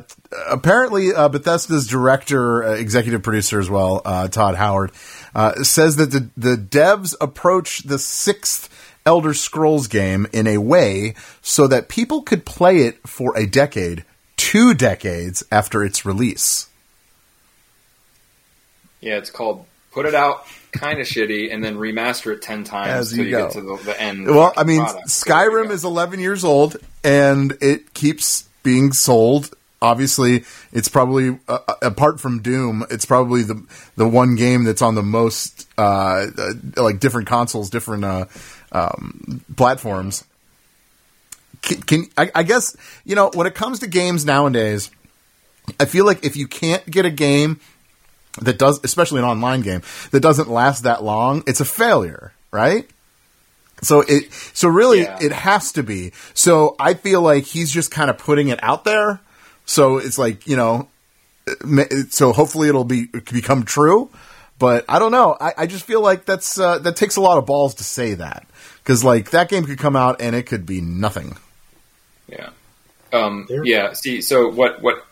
apparently, 0.49 1.13
uh, 1.13 1.29
Bethesda's 1.29 1.87
director, 1.87 2.63
uh, 2.63 2.73
executive 2.75 3.21
producer 3.21 3.59
as 3.59 3.69
well, 3.69 4.01
uh, 4.05 4.27
Todd 4.29 4.55
Howard, 4.55 4.91
uh, 5.35 5.63
says 5.63 5.97
that 5.97 6.11
the, 6.11 6.29
the 6.37 6.55
devs 6.55 7.15
approach 7.19 7.83
the 7.83 7.99
sixth 7.99 8.69
Elder 9.05 9.33
Scrolls 9.33 9.87
game 9.87 10.27
in 10.31 10.47
a 10.47 10.57
way 10.57 11.15
so 11.41 11.67
that 11.67 11.89
people 11.89 12.21
could 12.21 12.45
play 12.45 12.79
it 12.79 13.05
for 13.07 13.37
a 13.37 13.45
decade, 13.45 14.05
two 14.37 14.73
decades 14.73 15.43
after 15.51 15.83
its 15.83 16.05
release. 16.05 16.67
Yeah, 19.01 19.17
it's 19.17 19.29
called 19.29 19.65
put 19.91 20.05
it 20.05 20.15
out 20.15 20.45
kind 20.71 20.99
of 20.99 21.05
shitty 21.05 21.53
and 21.53 21.63
then 21.63 21.77
remaster 21.77 22.33
it 22.33 22.41
ten 22.41 22.63
times 22.63 23.11
As 23.11 23.17
you 23.17 23.25
you, 23.25 23.31
get 23.31 23.51
to 23.51 23.61
the, 23.61 23.75
the 23.77 24.01
end. 24.01 24.25
Well, 24.25 24.53
I 24.55 24.63
mean, 24.63 24.81
product. 24.81 25.09
So 25.09 25.29
there 25.29 25.43
you 25.43 25.51
Skyrim 25.51 25.71
is 25.71 25.83
11 25.83 26.19
years 26.19 26.43
old 26.43 26.77
and 27.03 27.57
it 27.61 27.93
keeps 27.93 28.47
being 28.63 28.93
sold. 28.93 29.53
Obviously, 29.81 30.43
it's 30.71 30.87
probably 30.87 31.39
uh, 31.47 31.57
uh, 31.67 31.73
apart 31.81 32.19
from 32.19 32.41
Doom, 32.41 32.85
it's 32.91 33.05
probably 33.05 33.41
the 33.41 33.65
the 33.95 34.07
one 34.07 34.35
game 34.35 34.63
that's 34.63 34.81
on 34.81 34.93
the 34.93 35.01
most 35.03 35.67
uh, 35.77 36.27
uh, 36.37 36.53
like 36.77 36.99
different 36.99 37.27
consoles, 37.27 37.71
different 37.71 38.05
uh, 38.05 38.25
um, 38.71 39.43
platforms. 39.55 40.23
Can, 41.63 41.81
can 41.81 42.05
I, 42.15 42.29
I 42.35 42.43
guess 42.43 42.77
you 43.05 43.15
know 43.15 43.31
when 43.33 43.47
it 43.47 43.55
comes 43.55 43.79
to 43.79 43.87
games 43.87 44.23
nowadays, 44.23 44.91
I 45.79 45.85
feel 45.85 46.05
like 46.05 46.23
if 46.23 46.37
you 46.37 46.47
can't 46.47 46.85
get 46.85 47.05
a 47.05 47.11
game 47.11 47.59
that 48.39 48.57
does, 48.57 48.79
especially 48.83 49.19
an 49.19 49.25
online 49.25 49.61
game 49.61 49.81
that 50.11 50.21
doesn't 50.21 50.49
last 50.49 50.83
that 50.83 51.03
long, 51.03 51.43
it's 51.47 51.59
a 51.59 51.65
failure, 51.65 52.33
right? 52.51 52.89
So 53.81 54.01
it, 54.07 54.31
so 54.53 54.67
really, 54.69 55.01
Yeah. 55.01 55.17
it 55.21 55.31
has 55.31 55.71
to 55.73 55.83
be. 55.83 56.11
So 56.33 56.75
I 56.79 56.93
feel 56.93 57.21
like 57.21 57.45
he's 57.45 57.71
just 57.71 57.89
kind 57.91 58.09
of 58.09 58.17
putting 58.17 58.49
it 58.49 58.59
out 58.63 58.85
there. 58.85 59.19
So 59.65 59.97
it's 59.97 60.17
like 60.17 60.47
you 60.47 60.55
know, 60.55 60.87
so 62.09 62.31
hopefully 62.33 62.69
it'll 62.69 62.83
be 62.83 63.05
become 63.07 63.63
true. 63.63 64.09
But 64.59 64.85
I 64.87 64.99
don't 64.99 65.11
know. 65.11 65.35
I, 65.41 65.53
I 65.57 65.65
just 65.65 65.85
feel 65.85 66.01
like 66.01 66.25
that's 66.25 66.59
uh, 66.59 66.77
that 66.79 66.95
takes 66.95 67.15
a 67.15 67.21
lot 67.21 67.39
of 67.39 67.47
balls 67.47 67.73
to 67.75 67.83
say 67.83 68.13
that 68.13 68.45
because 68.83 69.03
like 69.03 69.31
that 69.31 69.49
game 69.49 69.65
could 69.65 69.79
come 69.79 69.95
out 69.95 70.21
and 70.21 70.35
it 70.35 70.43
could 70.43 70.67
be 70.67 70.79
nothing. 70.81 71.35
yeah, 72.27 72.49
um, 73.11 73.47
yeah. 73.63 73.93
See, 73.93 74.21
so 74.21 74.49
what 74.51 74.79
what 74.83 75.03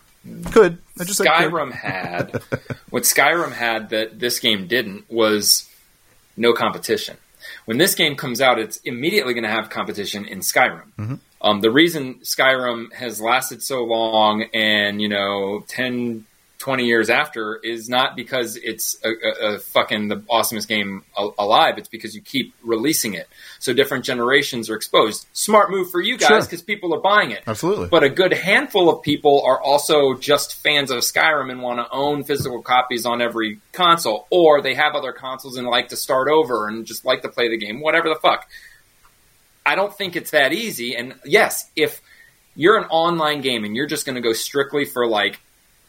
Could 0.52 0.78
I 0.98 1.04
just. 1.04 1.20
Skyrim 1.20 1.72
had, 1.72 2.42
what 2.90 3.04
Skyrim 3.04 3.52
had 3.52 3.90
that 3.90 4.18
this 4.18 4.38
game 4.38 4.66
didn't 4.66 5.10
was 5.10 5.68
no 6.36 6.52
competition. 6.52 7.16
When 7.64 7.78
this 7.78 7.94
game 7.94 8.16
comes 8.16 8.40
out, 8.40 8.58
it's 8.58 8.76
immediately 8.78 9.32
going 9.34 9.44
to 9.44 9.50
have 9.50 9.70
competition 9.70 10.24
in 10.26 10.40
Skyrim. 10.40 10.84
Mm-hmm. 10.98 11.14
Um, 11.42 11.60
the 11.60 11.70
reason 11.70 12.16
Skyrim 12.16 12.92
has 12.92 13.20
lasted 13.20 13.62
so 13.62 13.82
long 13.84 14.44
and, 14.52 15.00
you 15.00 15.08
know, 15.08 15.64
10, 15.68 16.26
20 16.60 16.84
years 16.84 17.08
after 17.08 17.56
is 17.56 17.88
not 17.88 18.14
because 18.14 18.54
it's 18.54 18.98
a, 19.02 19.08
a, 19.08 19.54
a 19.54 19.58
fucking 19.58 20.08
the 20.08 20.16
awesomest 20.30 20.68
game 20.68 21.02
alive. 21.38 21.78
It's 21.78 21.88
because 21.88 22.14
you 22.14 22.20
keep 22.20 22.54
releasing 22.62 23.14
it. 23.14 23.26
So 23.60 23.72
different 23.72 24.04
generations 24.04 24.68
are 24.68 24.76
exposed. 24.76 25.26
Smart 25.32 25.70
move 25.70 25.90
for 25.90 26.02
you 26.02 26.18
guys 26.18 26.28
Sure. 26.28 26.40
because 26.42 26.60
people 26.60 26.94
are 26.94 27.00
buying 27.00 27.30
it. 27.30 27.42
Absolutely. 27.46 27.88
But 27.88 28.04
a 28.04 28.10
good 28.10 28.34
handful 28.34 28.90
of 28.90 29.02
people 29.02 29.42
are 29.46 29.58
also 29.58 30.12
just 30.14 30.62
fans 30.62 30.90
of 30.90 30.98
Skyrim 30.98 31.50
and 31.50 31.62
want 31.62 31.78
to 31.78 31.90
own 31.90 32.24
physical 32.24 32.60
copies 32.60 33.06
on 33.06 33.22
every 33.22 33.58
console, 33.72 34.26
or 34.30 34.60
they 34.60 34.74
have 34.74 34.94
other 34.94 35.12
consoles 35.12 35.56
and 35.56 35.66
like 35.66 35.88
to 35.88 35.96
start 35.96 36.28
over 36.28 36.68
and 36.68 36.84
just 36.84 37.06
like 37.06 37.22
to 37.22 37.30
play 37.30 37.48
the 37.48 37.56
game, 37.56 37.80
whatever 37.80 38.10
the 38.10 38.16
fuck. 38.20 38.46
I 39.64 39.76
don't 39.76 39.96
think 39.96 40.14
it's 40.14 40.32
that 40.32 40.52
easy. 40.52 40.94
And 40.94 41.14
yes, 41.24 41.70
if 41.74 42.02
you're 42.54 42.76
an 42.76 42.84
online 42.90 43.40
game 43.40 43.64
and 43.64 43.74
you're 43.74 43.86
just 43.86 44.04
going 44.04 44.16
to 44.16 44.20
go 44.20 44.34
strictly 44.34 44.84
for 44.84 45.06
like 45.06 45.40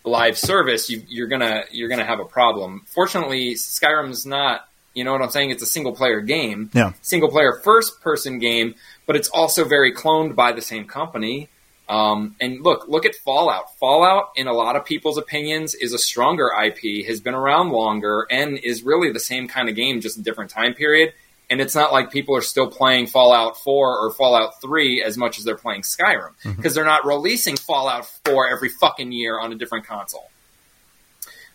live 0.04 0.38
service, 0.38 0.89
you, 0.89 1.04
you're 1.08 1.28
gonna 1.28 1.64
you're 1.72 1.89
gonna 1.89 2.06
have 2.06 2.20
a 2.20 2.26
problem. 2.26 2.84
Fortunately, 2.88 3.54
Skyrim's 3.56 4.26
not. 4.26 4.68
You 4.93 5.06
know 5.06 5.14
what 5.14 5.22
I'm 5.22 5.30
saying? 5.30 5.52
It's 5.52 5.64
a 5.64 5.68
single 5.68 5.93
player 5.93 6.20
game 6.20 6.70
Yeah. 6.74 6.91
single 7.02 7.30
player 7.30 7.54
first 7.64 8.02
person 8.02 8.39
game, 8.39 8.76
but 9.06 9.16
it's 9.16 9.30
also 9.30 9.64
very 9.64 9.93
cloned 9.93 10.36
by 10.36 10.52
the 10.52 10.62
same 10.62 10.86
company. 10.86 11.47
Um, 11.88 12.36
and 12.41 12.62
look, 12.62 12.88
look 12.89 13.06
at 13.06 13.16
Fallout. 13.16 13.78
Fallout, 13.78 14.32
in 14.36 14.47
a 14.47 14.54
lot 14.54 14.76
of 14.76 14.84
people's 14.86 15.18
opinions, 15.18 15.76
is 15.76 15.93
a 15.93 15.97
stronger 15.97 16.49
IP, 16.64 17.06
has 17.08 17.20
been 17.22 17.34
around 17.34 17.72
longer, 17.72 18.26
and 18.30 18.58
is 18.58 18.84
really 18.84 19.12
the 19.12 19.20
same 19.20 19.47
kind 19.47 19.68
of 19.70 19.76
game, 19.76 19.99
just 20.02 20.18
a 20.18 20.22
different 20.22 20.52
time 20.52 20.74
period. 20.74 21.14
And 21.52 21.60
it's 21.60 21.76
not 21.76 21.91
like 21.91 22.12
people 22.12 22.36
are 22.36 22.41
still 22.41 22.72
playing 22.72 23.08
Fallout 23.08 23.58
4 23.58 23.99
or 23.99 24.12
Fallout 24.12 24.62
3 24.62 25.04
as 25.04 25.18
much 25.18 25.38
as 25.38 25.43
they're 25.43 25.58
playing 25.58 25.82
Skyrim, 25.82 26.32
mm-hmm. 26.43 26.54
because 26.54 26.74
they're 26.74 26.86
not 26.86 27.06
releasing 27.06 27.58
Fallout 27.58 28.06
4 28.26 28.49
every 28.49 28.70
fucking 28.70 29.12
year 29.12 29.38
on 29.38 29.52
a 29.52 29.56
different 29.56 29.86
console. 29.86 30.30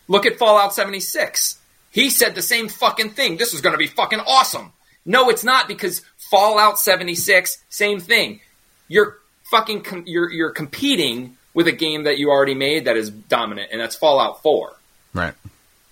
Look 0.07 0.27
at 0.27 0.37
Fallout 0.37 0.73
76. 0.73 1.59
He 1.89 2.11
said 2.11 2.35
the 2.35 2.43
same 2.43 2.69
fucking 2.69 3.09
thing. 3.09 3.37
This 3.37 3.55
is 3.55 3.61
going 3.61 3.73
to 3.73 3.79
be 3.79 3.87
fucking 3.87 4.19
awesome. 4.19 4.71
No, 5.03 5.29
it's 5.29 5.43
not 5.43 5.67
because 5.67 6.03
Fallout 6.29 6.77
76, 6.77 7.57
same 7.69 7.99
thing. 7.99 8.39
You're 8.87 9.17
fucking 9.49 9.81
com- 9.81 10.03
you're 10.05 10.29
you're 10.31 10.51
competing 10.51 11.37
with 11.53 11.67
a 11.67 11.71
game 11.71 12.03
that 12.03 12.19
you 12.19 12.29
already 12.29 12.53
made 12.53 12.85
that 12.85 12.97
is 12.97 13.09
dominant, 13.09 13.69
and 13.71 13.81
that's 13.81 13.95
Fallout 13.95 14.43
4. 14.43 14.75
Right. 15.13 15.33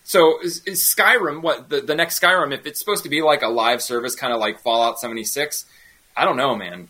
So 0.08 0.40
is, 0.42 0.62
is 0.66 0.82
Skyrim 0.82 1.42
what 1.42 1.68
the, 1.70 1.82
the 1.82 1.96
next 1.96 2.22
Skyrim? 2.22 2.54
If 2.54 2.66
it's 2.68 2.80
supposed 2.80 3.04
to 3.04 3.10
be 3.10 3.22
like 3.24 3.42
a 3.42 3.48
live 3.50 3.82
service, 3.82 4.16
kind 4.16 4.32
of 4.32 4.40
like 4.40 4.60
Fallout 4.62 5.00
76, 5.00 5.66
I 6.16 6.24
don't 6.26 6.38
know, 6.38 6.56
man. 6.56 6.88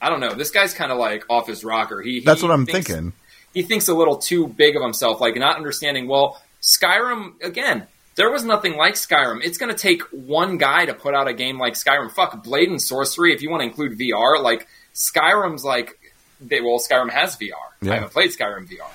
I 0.00 0.10
don't 0.10 0.20
know. 0.20 0.34
This 0.34 0.50
guy's 0.50 0.74
kind 0.74 0.92
of 0.92 0.98
like 0.98 1.24
off 1.30 1.46
his 1.48 1.64
rocker. 1.64 2.00
He 2.02 2.20
That's 2.20 2.40
he 2.42 2.46
what 2.46 2.52
I'm 2.54 2.66
thinks- 2.66 2.86
thinking. 2.88 3.12
He 3.54 3.62
thinks 3.62 3.88
a 3.88 3.94
little 3.94 4.18
too 4.18 4.46
big 4.46 4.76
of 4.76 4.82
himself, 4.82 5.20
like 5.20 5.34
not 5.34 5.56
understanding. 5.56 6.06
Well, 6.06 6.40
Skyrim 6.62 7.42
again. 7.42 7.86
There 8.16 8.30
was 8.30 8.44
nothing 8.44 8.76
like 8.76 8.94
Skyrim. 8.94 9.44
It's 9.44 9.58
going 9.58 9.72
to 9.72 9.78
take 9.78 10.02
one 10.10 10.58
guy 10.58 10.86
to 10.86 10.92
put 10.92 11.14
out 11.14 11.28
a 11.28 11.32
game 11.32 11.56
like 11.56 11.74
Skyrim. 11.74 12.10
Fuck 12.10 12.42
Blade 12.42 12.68
and 12.68 12.82
Sorcery. 12.82 13.32
If 13.32 13.42
you 13.42 13.48
want 13.48 13.60
to 13.62 13.66
include 13.68 13.96
VR, 13.96 14.42
like 14.42 14.66
Skyrim's 14.92 15.64
like, 15.64 15.98
they, 16.40 16.60
well, 16.60 16.78
Skyrim 16.80 17.10
has 17.10 17.36
VR. 17.36 17.52
Yeah. 17.80 17.92
I 17.92 17.94
haven't 17.94 18.12
played 18.12 18.30
Skyrim 18.30 18.66
VR. 18.68 18.90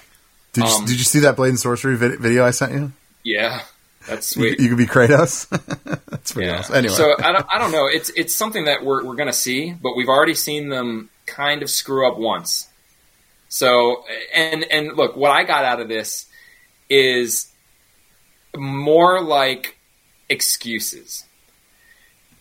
Did 0.52 0.66
you, 0.66 0.70
Um, 0.70 0.86
did 0.86 0.98
you 1.00 1.06
see 1.06 1.20
that 1.22 1.38
Blade 1.38 1.50
and 1.50 1.60
Sorcery 1.60 1.96
vid- 1.96 2.20
video 2.20 2.46
I 2.46 2.52
sent 2.52 2.74
you? 2.74 2.92
Yeah, 3.24 3.62
that's 4.08 4.36
You, 4.36 4.56
you 4.60 4.70
could 4.70 4.78
be 4.78 4.86
Kratos. 4.86 5.48
That's 6.10 6.32
pretty 6.34 6.50
Yeah. 6.50 6.60
awesome. 6.60 6.76
Anyway, 6.76 6.94
So 6.94 7.16
I 7.20 7.32
don't, 7.32 7.46
I 7.54 7.58
don't 7.58 7.72
know. 7.72 7.88
It's 7.88 8.10
it's 8.12 8.36
something 8.36 8.66
that 8.66 8.84
we're 8.84 9.04
we're 9.04 9.16
going 9.16 9.28
to 9.28 9.34
see, 9.34 9.72
but 9.74 9.96
we've 9.96 10.10
already 10.10 10.34
seen 10.36 10.70
them 10.70 11.10
kind 11.26 11.64
of 11.64 11.70
screw 11.70 12.08
up 12.08 12.18
once. 12.18 12.68
So 13.50 14.04
and 14.34 14.64
and 14.66 14.96
look, 14.98 15.16
what 15.16 15.32
I 15.32 15.44
got 15.44 15.64
out 15.66 15.80
of 15.80 15.88
this 15.88 16.26
is 16.90 17.52
more 18.56 19.22
like 19.22 19.78
excuses. 20.30 21.24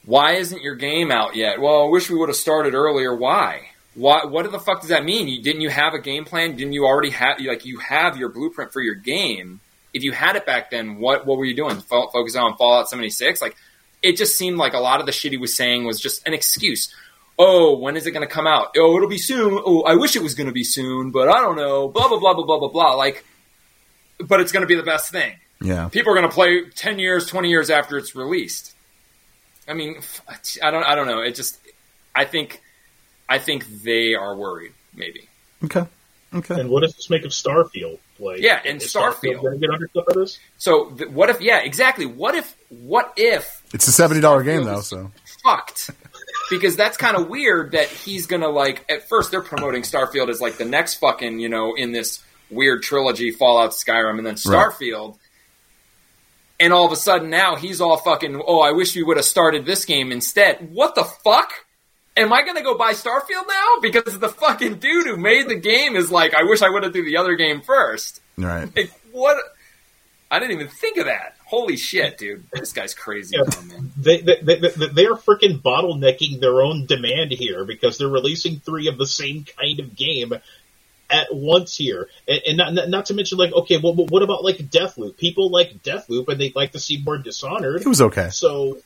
Why 0.04 0.32
isn't 0.32 0.62
your 0.62 0.74
game 0.74 1.10
out 1.12 1.36
yet? 1.36 1.60
Well, 1.60 1.84
I 1.84 1.88
wish 1.88 2.10
we 2.10 2.16
would 2.18 2.28
have 2.28 2.36
started 2.36 2.74
earlier. 2.74 3.14
Why? 3.14 3.68
Why? 3.94 4.24
What 4.24 4.50
the 4.50 4.58
fuck 4.58 4.80
does 4.80 4.88
that 4.90 5.04
mean? 5.04 5.28
You, 5.28 5.42
didn't 5.42 5.60
you 5.60 5.70
have 5.70 5.94
a 5.94 6.00
game 6.00 6.24
plan? 6.24 6.56
Didn't 6.56 6.72
you 6.72 6.84
already 6.86 7.10
have 7.10 7.40
like 7.40 7.64
you 7.64 7.78
have 7.78 8.16
your 8.16 8.28
blueprint 8.30 8.72
for 8.72 8.80
your 8.80 8.94
game? 8.96 9.60
If 9.94 10.02
you 10.02 10.12
had 10.12 10.36
it 10.36 10.46
back 10.46 10.70
then, 10.70 10.98
what 10.98 11.26
what 11.26 11.36
were 11.38 11.44
you 11.44 11.54
doing? 11.54 11.80
Fo- 11.80 12.08
focusing 12.08 12.40
on 12.40 12.56
Fallout 12.56 12.88
seventy 12.88 13.10
six? 13.10 13.42
Like 13.42 13.56
it 14.02 14.16
just 14.16 14.36
seemed 14.36 14.56
like 14.58 14.74
a 14.74 14.78
lot 14.80 15.00
of 15.00 15.06
the 15.06 15.12
shit 15.12 15.32
he 15.32 15.38
was 15.38 15.54
saying 15.56 15.84
was 15.84 16.00
just 16.00 16.26
an 16.26 16.34
excuse. 16.34 16.94
Oh, 17.38 17.76
when 17.78 17.96
is 17.96 18.06
it 18.06 18.10
going 18.12 18.26
to 18.26 18.32
come 18.32 18.46
out? 18.46 18.74
Oh, 18.76 18.96
it'll 18.96 19.08
be 19.08 19.18
soon. 19.18 19.60
Oh, 19.64 19.82
I 19.82 19.94
wish 19.96 20.16
it 20.16 20.22
was 20.22 20.34
going 20.34 20.46
to 20.48 20.52
be 20.52 20.64
soon, 20.64 21.10
but 21.10 21.28
I 21.28 21.40
don't 21.40 21.56
know. 21.56 21.88
Blah 21.88 22.08
blah 22.08 22.18
blah 22.18 22.34
blah 22.34 22.44
blah 22.44 22.58
blah 22.58 22.68
blah. 22.68 22.94
Like, 22.94 23.24
but 24.18 24.40
it's 24.40 24.52
going 24.52 24.62
to 24.62 24.66
be 24.66 24.74
the 24.74 24.82
best 24.82 25.10
thing. 25.10 25.34
yeah. 25.60 25.88
People 25.88 26.12
are 26.12 26.16
going 26.16 26.28
to 26.28 26.34
play 26.34 26.68
ten 26.70 26.98
years, 26.98 27.26
twenty 27.26 27.48
years 27.50 27.70
after 27.70 27.96
it's 27.98 28.14
released. 28.14 28.74
I 29.68 29.74
mean, 29.74 29.96
f- 29.98 30.22
I 30.62 30.70
don't. 30.70 30.84
I 30.84 30.94
don't 30.94 31.06
know. 31.06 31.20
It 31.22 31.34
just. 31.34 31.58
I 32.14 32.24
think. 32.24 32.60
I 33.28 33.38
think 33.38 33.66
they 33.82 34.14
are 34.14 34.34
worried. 34.36 34.72
Maybe. 34.94 35.28
Okay. 35.64 35.86
Okay. 36.34 36.60
And 36.60 36.68
what 36.70 36.80
does 36.82 36.94
this 36.94 37.08
make 37.08 37.24
of 37.24 37.30
Starfield? 37.30 37.98
Like, 38.22 38.40
Yeah, 38.40 38.60
and 38.64 38.80
is 38.80 38.92
Starfield. 38.92 39.60
get 39.60 39.70
undercut 39.70 40.04
this? 40.14 40.38
So 40.58 40.90
th- 40.90 41.10
what 41.10 41.28
if? 41.30 41.40
Yeah, 41.40 41.58
exactly. 41.60 42.06
What 42.06 42.34
if? 42.34 42.56
What 42.68 43.12
if 43.16 43.62
It's 43.74 43.88
a 43.88 43.92
seventy 43.92 44.20
dollar 44.20 44.42
game 44.42 44.64
though, 44.64 44.80
so 44.80 45.10
fucked? 45.42 45.90
Because 46.50 46.76
that's 46.76 46.96
kind 46.96 47.16
of 47.16 47.28
weird 47.28 47.72
that 47.72 47.88
he's 47.88 48.26
gonna 48.26 48.48
like. 48.48 48.84
At 48.90 49.08
first, 49.08 49.30
they're 49.30 49.40
promoting 49.42 49.82
Starfield 49.82 50.28
as 50.28 50.40
like 50.40 50.56
the 50.58 50.64
next 50.64 50.94
fucking 50.94 51.40
you 51.40 51.48
know 51.48 51.74
in 51.74 51.92
this 51.92 52.22
weird 52.50 52.82
trilogy, 52.82 53.30
Fallout, 53.30 53.70
Skyrim, 53.70 54.18
and 54.18 54.26
then 54.26 54.34
Right. 54.46 54.68
Starfield. 54.68 55.16
And 56.60 56.72
all 56.72 56.86
of 56.86 56.92
a 56.92 56.96
sudden 56.96 57.28
now 57.30 57.56
he's 57.56 57.80
all 57.80 57.96
fucking. 57.96 58.40
Oh, 58.46 58.60
I 58.60 58.70
wish 58.72 58.94
we 58.94 59.02
would 59.02 59.16
have 59.16 59.26
started 59.26 59.66
this 59.66 59.84
game 59.84 60.12
instead. 60.12 60.70
What 60.72 60.94
the 60.94 61.04
fuck? 61.04 61.52
Am 62.16 62.32
I 62.32 62.44
gonna 62.44 62.62
go 62.62 62.76
buy 62.76 62.92
Starfield 62.92 63.48
now? 63.48 63.80
Because 63.80 64.18
the 64.18 64.28
fucking 64.28 64.74
dude 64.76 65.06
who 65.06 65.16
made 65.16 65.48
the 65.48 65.54
game 65.54 65.96
is 65.96 66.10
like, 66.10 66.34
I 66.34 66.42
wish 66.44 66.60
I 66.62 66.68
would 66.68 66.82
have 66.82 66.92
do 66.92 67.04
the 67.04 67.16
other 67.16 67.36
game 67.36 67.62
first. 67.62 68.20
right. 68.36 68.68
Like, 68.76 68.92
what? 69.12 69.36
I 70.30 70.38
didn't 70.38 70.52
even 70.52 70.68
think 70.68 70.96
of 70.98 71.04
that. 71.06 71.36
Holy 71.46 71.76
shit, 71.76 72.16
dude! 72.16 72.44
This 72.52 72.72
guy's 72.72 72.94
crazy. 72.94 73.36
Yeah. 73.36 73.42
Oh, 73.46 73.62
man. 73.62 73.92
They, 73.98 74.20
they, 74.22 74.36
they, 74.42 74.54
they- 74.56 74.88
they're 74.88 75.14
freaking 75.14 75.60
bottlenecking 75.60 76.40
their 76.40 76.62
own 76.62 76.86
demand 76.86 77.32
here 77.32 77.64
because 77.66 77.98
they're 77.98 78.08
releasing 78.08 78.58
three 78.60 78.88
of 78.88 78.96
the 78.96 79.06
same 79.06 79.44
kind 79.58 79.78
of 79.80 79.94
game 79.94 80.32
at 81.10 81.26
once 81.34 81.76
here. 81.76 82.08
And, 82.26 82.40
and 82.48 82.56
not, 82.56 82.72
not, 82.72 82.88
not 82.88 83.06
to 83.06 83.14
mention, 83.14 83.36
like, 83.36 83.52
okay, 83.52 83.76
well, 83.76 83.92
what 83.94 84.22
about, 84.22 84.42
like, 84.42 84.56
Deathloop? 84.56 85.18
People 85.18 85.50
like 85.50 85.82
Deathloop 85.82 86.28
and 86.28 86.40
they'd 86.40 86.56
like 86.56 86.72
to 86.72 86.78
see 86.80 87.02
more 87.04 87.18
Dishonored. 87.18 87.82
It 87.82 87.86
was 87.86 88.00
okay. 88.00 88.30
So, 88.30 88.78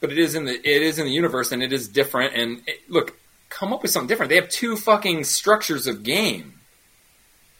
But 0.00 0.12
it 0.12 0.18
is 0.18 0.34
in 0.34 0.44
the 0.44 0.54
it 0.54 0.82
is 0.82 0.98
in 0.98 1.06
the 1.06 1.12
universe, 1.12 1.52
and 1.52 1.62
it 1.62 1.72
is 1.72 1.88
different. 1.88 2.34
And 2.34 2.62
it, 2.66 2.88
look, 2.88 3.18
come 3.48 3.72
up 3.72 3.82
with 3.82 3.90
something 3.90 4.08
different. 4.08 4.30
They 4.30 4.36
have 4.36 4.48
two 4.48 4.76
fucking 4.76 5.24
structures 5.24 5.86
of 5.86 6.02
game, 6.02 6.60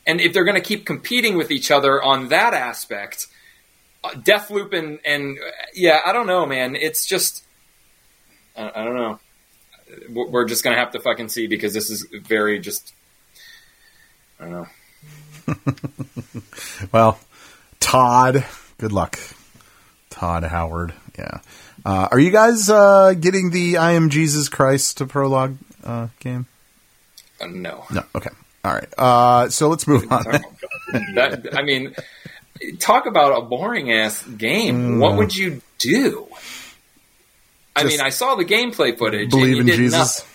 and 0.07 0.21
if 0.21 0.33
they're 0.33 0.45
going 0.45 0.55
to 0.55 0.61
keep 0.61 0.87
competing 0.87 1.37
with 1.37 1.51
each 1.51 1.71
other 1.71 2.03
on 2.03 2.29
that 2.29 2.55
aspect, 2.55 3.27
uh, 4.05 4.11
Deathloop 4.11 4.73
and 4.73 5.01
and 5.05 5.39
uh, 5.39 5.51
yeah, 5.75 6.01
I 6.05 6.13
don't 6.13 6.27
know, 6.27 6.47
man. 6.47 6.77
It's 6.77 7.07
just 7.07 7.45
I, 8.57 8.71
I 8.75 8.85
don't 8.85 8.97
know. 8.97 9.19
We're 10.11 10.45
just 10.45 10.63
going 10.63 10.75
to 10.77 10.81
have 10.81 10.93
to 10.93 11.01
fucking 11.01 11.31
see 11.31 11.47
because 11.47 11.73
this 11.73 11.91
is 11.91 12.07
very 12.13 12.59
just. 12.61 12.93
I 14.39 14.45
don't 14.45 14.53
know. 14.53 14.67
Well, 16.93 17.19
Todd, 17.81 18.45
good 18.79 18.93
luck. 18.93 19.19
Todd 20.11 20.45
Howard. 20.45 20.95
Yeah. 21.19 21.41
Uh, 21.89 22.07
are 22.11 22.19
you 22.19 22.31
guys 22.31 22.69
uh, 22.69 23.15
getting 23.19 23.51
the 23.51 23.79
I 23.79 23.93
Am 23.93 24.11
Jesus 24.11 24.51
Christ 24.51 24.99
prologue 25.09 25.57
uh, 25.83 26.09
game? 26.21 26.45
Uh, 27.41 27.47
no. 27.47 27.87
No. 27.91 28.03
Okay. 28.15 28.29
All 28.63 28.75
right. 28.75 28.89
Uh, 28.99 29.49
so 29.49 29.69
let's 29.69 29.87
move 29.87 30.03
on. 30.13 30.23
that 31.15 31.49
I 31.57 31.63
mean, 31.63 31.95
talk 32.79 33.07
about 33.07 33.39
a 33.39 33.41
boring 33.41 33.91
ass 33.91 34.23
game. 34.23 34.99
What 34.99 35.17
would 35.17 35.35
you 35.35 35.63
do? 35.79 36.29
I 37.75 37.85
Mm. 37.85 37.87
Mean, 37.89 38.01
I 38.03 38.11
saw 38.11 38.35
the 38.35 38.45
gameplay 38.45 38.99
footage. 38.99 39.31
Believe 39.31 39.59
and 39.59 39.61
in 39.61 39.67
you 39.69 39.73
did 39.73 39.77
Jesus. 39.79 40.19
Nothing. 40.19 40.27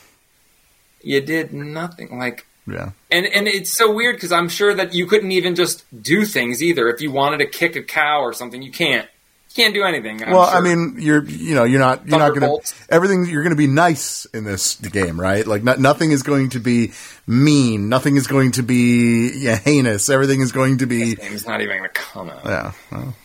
You 1.04 1.22
did 1.22 1.54
nothing. 1.54 2.18
Like, 2.18 2.48
Yeah. 2.66 2.92
and 3.12 3.28
and 3.28 3.48
it's 3.48 3.72
so 3.72 3.94
weird 3.94 4.16
because 4.16 4.32
I'm 4.32 4.50
sure 4.50 4.74
that 4.74 4.96
you 4.96 5.06
couldn't 5.06 5.34
even 5.34 5.54
just 5.54 5.84
do 6.02 6.26
things 6.26 6.64
either. 6.64 6.88
If 6.88 7.00
you 7.00 7.12
wanted 7.12 7.38
to 7.40 7.46
kick 7.46 7.76
a 7.76 7.84
cow 7.84 8.22
or 8.22 8.34
something, 8.34 8.64
you 8.64 8.72
can't. 8.72 9.08
You 9.54 9.64
can't 9.64 9.76
do 9.76 9.84
anything. 9.84 10.24
I'm 10.24 10.32
well, 10.32 10.50
sure. 10.50 10.58
I 10.58 10.62
mean, 10.62 10.96
you're 10.98 11.24
you 11.24 11.54
know 11.54 11.64
you're 11.64 11.80
not 11.80 12.08
you're 12.08 12.18
not 12.18 12.36
going 12.38 12.60
to 12.60 12.74
everything. 12.90 13.26
You're 13.26 13.44
going 13.44 13.52
to 13.52 13.58
be 13.58 13.68
nice 13.68 14.26
in 14.26 14.46
this 14.46 14.76
game, 14.78 15.20
right? 15.20 15.46
Like 15.46 15.64
not, 15.64 15.80
nothing 15.80 16.12
is 16.12 16.24
going 16.24 16.50
to 16.52 16.60
be 16.60 16.92
mean. 17.28 17.88
Nothing 17.88 18.16
is 18.16 18.26
going 18.26 18.54
to 18.54 18.64
be 18.64 19.32
yeah, 19.36 19.56
heinous. 19.56 20.10
Everything 20.10 20.42
is 20.42 20.52
going 20.52 20.80
to 20.80 20.88
be 20.88 21.16
game's 21.16 21.46
not 21.46 21.62
even 21.62 21.78
going 21.78 21.90
to 21.90 21.94
come 21.94 22.30
out. 22.32 22.46
yeah. 22.46 22.72
well, 22.92 23.16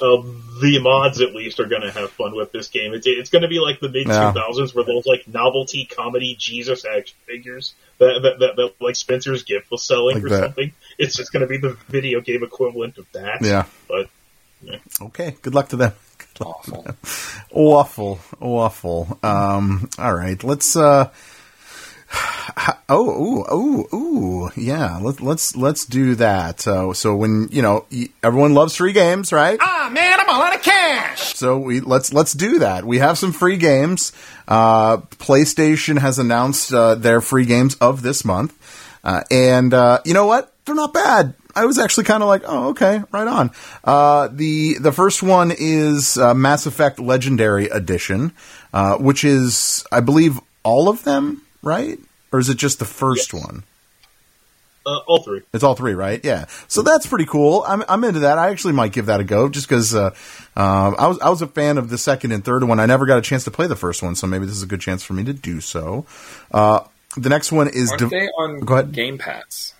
uh, 0.00 0.22
the 0.62 0.78
mods 0.80 1.20
at 1.20 1.34
least 1.34 1.58
are 1.60 1.66
going 1.66 1.82
to 1.82 1.90
have 1.90 2.10
fun 2.12 2.34
with 2.34 2.52
this 2.52 2.68
game. 2.68 2.94
It's, 2.94 3.06
it's 3.06 3.30
going 3.30 3.42
to 3.42 3.48
be 3.48 3.58
like 3.58 3.80
the 3.80 3.88
mid 3.88 4.06
2000s 4.06 4.74
where 4.74 4.84
those 4.84 5.06
like 5.06 5.26
novelty 5.26 5.84
comedy 5.86 6.36
Jesus 6.38 6.84
action 6.84 7.16
figures 7.26 7.74
that, 7.98 8.20
that, 8.22 8.38
that, 8.38 8.56
that 8.56 8.74
like 8.80 8.96
Spencer's 8.96 9.42
gift 9.42 9.70
was 9.70 9.82
selling 9.82 10.16
Like 10.16 10.24
or 10.24 10.28
that. 10.30 10.40
something. 10.40 10.72
It's 10.98 11.16
just 11.16 11.32
going 11.32 11.40
to 11.40 11.46
be 11.48 11.58
the 11.58 11.76
video 11.88 12.20
game 12.20 12.42
equivalent 12.42 12.98
of 12.98 13.10
that. 13.12 13.42
yeah. 13.42 13.66
But 13.88 14.08
Okay. 15.00 15.36
Good 15.42 15.54
luck 15.54 15.68
to 15.70 15.76
them. 15.76 15.92
Awful. 16.40 16.86
awful 17.50 18.20
awful 18.40 19.18
um 19.24 19.88
all 19.98 20.14
right 20.14 20.40
let's 20.44 20.76
uh 20.76 21.10
oh 22.88 23.44
oh, 23.48 23.86
oh, 23.90 23.96
ooh 23.96 24.50
yeah 24.54 24.98
let, 24.98 25.20
let's 25.20 25.56
let's 25.56 25.84
do 25.84 26.14
that 26.14 26.64
uh, 26.68 26.92
so 26.94 27.16
when 27.16 27.48
you 27.50 27.60
know 27.60 27.86
everyone 28.22 28.54
loves 28.54 28.76
free 28.76 28.92
games 28.92 29.32
right 29.32 29.58
Ah, 29.60 29.90
man, 29.92 30.20
I'm 30.20 30.28
all 30.30 30.40
out 30.42 30.54
of 30.54 30.62
cash. 30.62 31.34
so 31.34 31.58
we 31.58 31.80
let's 31.80 32.12
let's 32.12 32.32
do 32.34 32.60
that 32.60 32.84
we 32.84 32.98
have 32.98 33.18
some 33.18 33.32
free 33.32 33.56
games 33.56 34.12
uh 34.46 34.98
playstation 35.18 35.98
has 35.98 36.20
announced 36.20 36.72
uh, 36.72 36.94
their 36.94 37.20
free 37.20 37.46
games 37.46 37.74
of 37.80 38.02
this 38.02 38.24
month 38.24 38.54
uh, 39.02 39.22
and 39.30 39.74
uh, 39.74 39.98
you 40.04 40.14
know 40.14 40.26
what 40.26 40.52
they're 40.64 40.74
not 40.76 40.94
bad 40.94 41.34
I 41.62 41.64
was 41.66 41.78
actually 41.78 42.04
kind 42.04 42.22
of 42.22 42.28
like, 42.28 42.42
oh, 42.46 42.68
okay, 42.70 43.02
right 43.12 43.26
on. 43.26 43.50
Uh, 43.84 44.28
the 44.30 44.74
the 44.80 44.92
first 44.92 45.22
one 45.22 45.52
is 45.56 46.16
uh, 46.18 46.34
Mass 46.34 46.66
Effect 46.66 46.98
Legendary 46.98 47.66
Edition, 47.66 48.32
uh, 48.72 48.96
which 48.96 49.24
is, 49.24 49.84
I 49.92 50.00
believe, 50.00 50.38
all 50.62 50.88
of 50.88 51.04
them, 51.04 51.42
right? 51.62 51.98
Or 52.32 52.38
is 52.38 52.48
it 52.48 52.56
just 52.58 52.78
the 52.78 52.84
first 52.84 53.32
Yes. 53.32 53.42
one? 53.44 53.62
uh, 54.86 54.98
all 55.06 55.22
three. 55.22 55.42
It's 55.52 55.62
all 55.64 55.74
three, 55.74 55.92
right? 55.92 56.24
Yeah. 56.24 56.46
So 56.66 56.80
that's 56.80 57.06
pretty 57.06 57.26
cool. 57.26 57.62
I'm 57.68 57.84
I'm 57.90 58.04
into 58.04 58.20
that. 58.20 58.38
I 58.38 58.48
actually 58.48 58.72
might 58.72 58.92
give 58.92 59.06
that 59.06 59.20
a 59.20 59.24
go, 59.24 59.48
just 59.50 59.68
because 59.68 59.94
uh, 59.94 60.10
um, 60.56 60.94
I 60.98 61.06
was 61.08 61.18
I 61.20 61.28
was 61.28 61.42
a 61.42 61.46
fan 61.46 61.76
of 61.76 61.90
the 61.90 61.98
second 61.98 62.32
and 62.32 62.42
third 62.42 62.64
one. 62.64 62.80
I 62.80 62.86
never 62.86 63.04
got 63.04 63.18
a 63.18 63.22
chance 63.22 63.44
to 63.44 63.50
play 63.50 63.66
the 63.66 63.76
first 63.76 64.02
one, 64.02 64.14
so 64.14 64.26
maybe 64.26 64.46
this 64.46 64.56
is 64.56 64.62
a 64.62 64.66
good 64.66 64.80
chance 64.80 65.02
for 65.02 65.12
me 65.12 65.24
to 65.24 65.34
do 65.34 65.60
so. 65.60 66.06
Uh, 66.50 66.80
the 67.18 67.28
next 67.28 67.52
one 67.52 67.68
is 67.68 67.90
Aren't 67.90 68.00
Div- 68.00 68.10
they 68.10 68.28
on. 68.28 68.90
Game 68.92 69.18
Pass? 69.18 69.74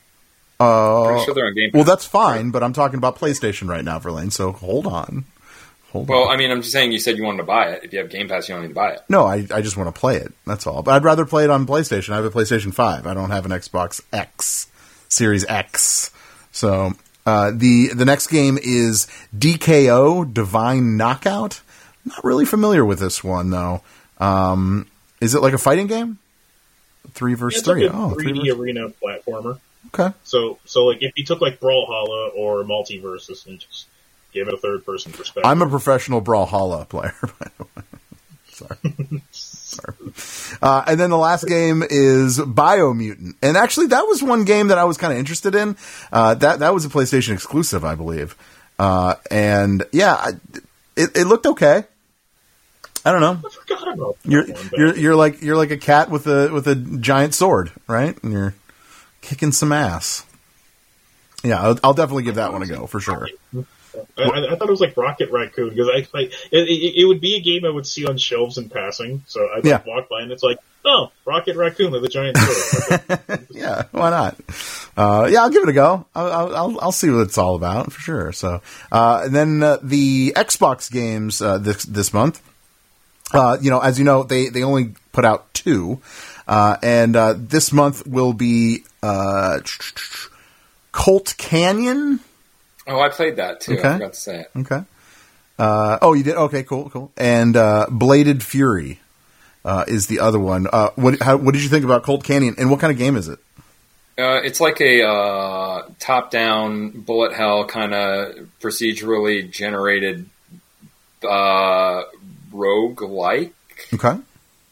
Uh, 0.60 1.04
Pretty 1.06 1.24
sure 1.24 1.34
they're 1.34 1.46
on 1.46 1.54
Game 1.54 1.70
Pass. 1.70 1.76
well, 1.76 1.84
that's 1.84 2.04
fine, 2.04 2.50
but 2.50 2.62
I'm 2.62 2.72
talking 2.72 2.98
about 2.98 3.16
PlayStation 3.18 3.68
right 3.68 3.84
now, 3.84 3.98
Verlaine. 3.98 4.30
So 4.30 4.52
hold 4.52 4.86
on, 4.86 5.24
hold 5.92 6.08
Well, 6.08 6.24
on. 6.24 6.34
I 6.34 6.36
mean, 6.36 6.50
I'm 6.50 6.60
just 6.62 6.72
saying. 6.72 6.92
You 6.92 6.98
said 6.98 7.16
you 7.16 7.24
wanted 7.24 7.38
to 7.38 7.44
buy 7.44 7.70
it. 7.70 7.84
If 7.84 7.92
you 7.92 7.98
have 8.00 8.10
Game 8.10 8.28
Pass, 8.28 8.48
you 8.48 8.54
don't 8.54 8.62
need 8.62 8.68
to 8.68 8.74
buy 8.74 8.92
it. 8.92 9.00
no, 9.08 9.24
I 9.26 9.46
I 9.54 9.60
just 9.62 9.76
want 9.76 9.94
to 9.94 9.98
play 9.98 10.16
it. 10.16 10.32
That's 10.46 10.66
all. 10.66 10.82
But 10.82 10.94
I'd 10.94 11.04
rather 11.04 11.24
play 11.26 11.44
it 11.44 11.50
on 11.50 11.66
PlayStation. 11.66 12.12
I 12.12 12.16
have 12.16 12.24
a 12.24 12.30
PlayStation 12.30 12.72
Five. 12.74 13.06
I 13.06 13.14
don't 13.14 13.30
have 13.30 13.44
an 13.46 13.52
Xbox 13.52 14.00
X. 14.12 14.66
Series 15.10 15.44
X. 15.46 16.10
So 16.52 16.92
uh, 17.24 17.50
the 17.54 17.88
the 17.94 18.04
next 18.04 18.26
game 18.26 18.58
is 18.62 19.06
DKO 19.36 20.32
Divine 20.32 20.96
Knockout. 20.96 21.60
Not 22.04 22.22
really 22.24 22.44
familiar 22.44 22.84
with 22.84 22.98
this 23.00 23.22
one 23.24 23.50
though. 23.50 23.82
Um, 24.18 24.86
is 25.20 25.34
it 25.34 25.40
like 25.42 25.52
a 25.54 25.58
fighting 25.58 25.86
game? 25.86 26.18
Three 27.12 27.34
versus 27.34 27.60
It's 27.60 27.68
three. 27.68 27.84
like 27.88 27.94
a 27.94 27.96
oh, 27.96 28.10
three 28.10 28.32
3D 28.32 28.36
versus- 28.40 28.58
arena 28.58 28.88
platformer. 29.02 29.58
Okay. 29.88 30.14
So, 30.24 30.58
so 30.64 30.86
like 30.86 30.98
if 31.02 31.12
you 31.16 31.24
took 31.24 31.40
like 31.40 31.60
Brawlhalla 31.60 32.34
or 32.36 32.64
Multiversus 32.64 33.46
and 33.46 33.60
just 33.60 33.86
gave 34.32 34.48
it 34.48 34.54
a 34.54 34.58
third 34.58 34.84
person 34.84 35.12
perspective, 35.12 35.44
I'm 35.44 35.62
a 35.62 35.68
professional 35.68 36.20
Brawlhalla 36.20 36.88
player, 36.88 37.14
by 37.22 37.46
the 37.58 37.64
way. 37.64 37.82
Sorry. 38.58 39.22
Sorry. 39.30 39.94
Uh, 40.60 40.82
and 40.86 40.98
then 40.98 41.10
the 41.10 41.18
last 41.18 41.46
game 41.46 41.84
is 41.88 42.38
Biomutant. 42.38 43.34
And 43.42 43.56
actually, 43.56 43.86
that 43.88 44.02
was 44.02 44.22
one 44.22 44.44
game 44.44 44.68
that 44.68 44.78
I 44.78 44.84
was 44.84 44.96
kind 44.96 45.12
of 45.12 45.18
interested 45.18 45.54
in. 45.54 45.76
Uh, 46.12 46.34
that, 46.34 46.58
that 46.60 46.74
was 46.74 46.84
a 46.84 46.88
PlayStation 46.88 47.34
exclusive, 47.34 47.84
I 47.84 47.94
believe. 47.94 48.34
Uh, 48.78 49.14
and 49.30 49.84
yeah, 49.92 50.14
I, 50.14 50.30
it, 50.96 51.16
it 51.16 51.26
looked 51.26 51.46
okay. 51.46 51.84
I 53.04 53.12
don't 53.12 53.20
know. 53.20 53.38
I 53.44 53.50
forgot 53.50 53.94
about 53.94 54.22
that 54.22 54.30
You're, 54.30 54.46
one, 54.46 54.70
you're, 54.76 54.96
you're 54.96 55.16
like, 55.16 55.42
you're 55.42 55.56
like 55.56 55.70
a 55.70 55.76
cat 55.76 56.10
with 56.10 56.26
a, 56.26 56.50
with 56.52 56.66
a 56.66 56.74
giant 56.74 57.34
sword, 57.34 57.70
right? 57.86 58.20
And 58.22 58.32
you're 58.32 58.54
kicking 59.28 59.52
some 59.52 59.72
ass. 59.72 60.24
Yeah, 61.44 61.60
I'll, 61.62 61.78
I'll 61.84 61.94
definitely 61.94 62.24
give 62.24 62.36
that 62.36 62.52
one 62.52 62.62
a 62.62 62.66
go 62.66 62.86
for 62.86 62.98
sure. 62.98 63.28
I, 64.16 64.22
I, 64.22 64.52
I 64.52 64.56
thought 64.56 64.68
it 64.68 64.70
was 64.70 64.80
like 64.80 64.96
Rocket 64.96 65.30
Raccoon 65.30 65.70
because 65.70 65.88
I 65.88 66.06
like 66.16 66.32
it, 66.50 66.68
it, 66.96 67.06
would 67.06 67.20
be 67.20 67.36
a 67.36 67.40
game 67.40 67.64
I 67.64 67.70
would 67.70 67.86
see 67.86 68.06
on 68.06 68.16
shelves 68.16 68.58
in 68.58 68.68
passing. 68.68 69.22
So 69.26 69.40
I 69.44 69.60
Yeah. 69.62 69.82
walk 69.86 70.08
by 70.08 70.22
and 70.22 70.32
it's 70.32 70.42
like, 70.42 70.58
oh, 70.84 71.10
Rocket 71.24 71.56
Raccoon 71.56 71.92
with 71.92 72.04
a 72.04 72.08
giant 72.08 72.36
sword. 72.38 73.40
Yeah, 73.50 73.84
why 73.90 74.10
not? 74.10 74.36
Uh, 74.96 75.28
yeah, 75.30 75.42
I'll 75.42 75.50
give 75.50 75.62
it 75.62 75.68
a 75.68 75.72
go. 75.72 76.06
I'll, 76.14 76.32
I'll, 76.32 76.56
I'll, 76.56 76.80
I'll 76.80 76.92
see 76.92 77.10
what 77.10 77.22
it's 77.22 77.38
all 77.38 77.54
about 77.56 77.92
for 77.92 78.00
sure. 78.00 78.32
So, 78.32 78.60
uh, 78.92 79.22
and 79.24 79.34
then 79.34 79.62
uh, 79.62 79.78
the 79.82 80.32
Xbox 80.36 80.90
games 80.90 81.42
uh, 81.42 81.58
this 81.58 81.84
this 81.84 82.12
month. 82.12 82.40
Uh, 83.32 83.58
you 83.60 83.70
know, 83.70 83.80
as 83.80 83.98
you 83.98 84.04
know, 84.04 84.22
they 84.22 84.48
they 84.48 84.62
only 84.62 84.94
put 85.12 85.24
out 85.24 85.52
two, 85.54 86.00
and 86.48 87.14
uh, 87.14 87.34
this 87.36 87.72
month 87.72 88.06
will 88.06 88.32
be 88.32 88.84
uh, 89.02 89.60
Colt 90.92 91.34
Canyon. 91.38 92.20
Oh, 92.86 93.00
I 93.00 93.10
played 93.10 93.36
that 93.36 93.60
too. 93.60 93.78
Okay. 93.78 93.88
I 93.88 93.92
forgot 93.94 94.12
to 94.14 94.20
say 94.20 94.40
it. 94.40 94.50
Okay. 94.56 94.82
Uh, 95.58 95.98
oh, 96.00 96.14
you 96.14 96.22
did. 96.22 96.36
Okay, 96.36 96.62
cool, 96.62 96.88
cool. 96.90 97.12
And 97.16 97.56
uh, 97.56 97.86
Bladed 97.90 98.42
Fury 98.42 99.00
uh, 99.64 99.84
is 99.88 100.06
the 100.06 100.20
other 100.20 100.38
one. 100.38 100.66
Uh, 100.72 100.90
what 100.94 101.20
how, 101.20 101.36
what 101.36 101.52
did 101.52 101.62
you 101.62 101.68
think 101.68 101.84
about 101.84 102.04
Colt 102.04 102.24
Canyon? 102.24 102.54
And 102.58 102.70
what 102.70 102.80
kind 102.80 102.92
of 102.92 102.98
game 102.98 103.16
is 103.16 103.28
it? 103.28 103.38
Uh, 104.16 104.40
it's 104.42 104.60
like 104.60 104.80
a 104.80 105.04
uh, 105.06 105.88
top-down 106.00 106.90
bullet 107.02 107.32
hell 107.34 107.64
kind 107.66 107.94
of 107.94 108.48
procedurally 108.60 109.48
generated 109.48 110.28
uh, 111.28 112.02
rogue 112.52 113.00
like. 113.02 113.52
Okay. 113.94 114.18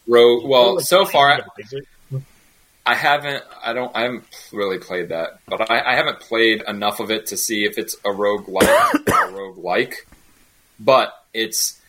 Rogue. 0.07 0.45
Well, 0.45 0.79
so 0.79 1.05
far 1.05 1.39
Is? 1.57 1.75
I 2.85 2.95
haven't. 2.95 3.43
I 3.61 3.73
don't. 3.73 3.93
I 3.93 4.03
haven't 4.03 4.23
really 4.53 4.77
played 4.77 5.09
that, 5.09 5.39
but 5.45 5.69
I, 5.69 5.81
I 5.91 5.95
haven't 5.95 6.21
played 6.21 6.63
enough 6.65 7.01
of 7.01 7.11
it 7.11 7.27
to 7.27 7.37
see 7.37 7.65
if 7.65 7.77
it's 7.77 7.97
a 8.05 8.11
rogue 8.11 8.47
like 8.47 8.69
or 9.09 9.27
a 9.27 9.31
rogue 9.31 9.57
like. 9.57 10.07
But 10.79 11.13
it's 11.33 11.81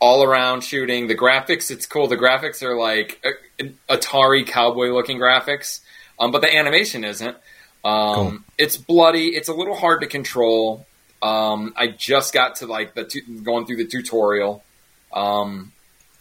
all 0.00 0.24
around 0.24 0.62
shooting. 0.62 1.06
The 1.06 1.14
graphics, 1.14 1.70
it's 1.70 1.86
cool. 1.86 2.08
The 2.08 2.16
graphics 2.16 2.62
are 2.62 2.76
like 2.76 3.24
uh, 3.24 3.64
Atari 3.88 4.44
cowboy 4.44 4.88
looking 4.88 5.18
graphics, 5.18 5.80
um, 6.18 6.32
but 6.32 6.42
the 6.42 6.52
animation 6.54 7.04
isn't. 7.04 7.36
Um, 7.84 8.14
Cool. 8.14 8.38
It's 8.58 8.76
bloody. 8.76 9.36
It's 9.36 9.48
a 9.48 9.54
little 9.54 9.76
hard 9.76 10.00
to 10.00 10.08
control. 10.08 10.84
Um, 11.22 11.74
I 11.76 11.86
just 11.86 12.34
got 12.34 12.56
to 12.56 12.66
like 12.66 12.94
the 12.94 13.04
tu- 13.04 13.40
going 13.44 13.66
through 13.66 13.76
the 13.76 13.86
tutorial. 13.86 14.64
Um, 15.12 15.72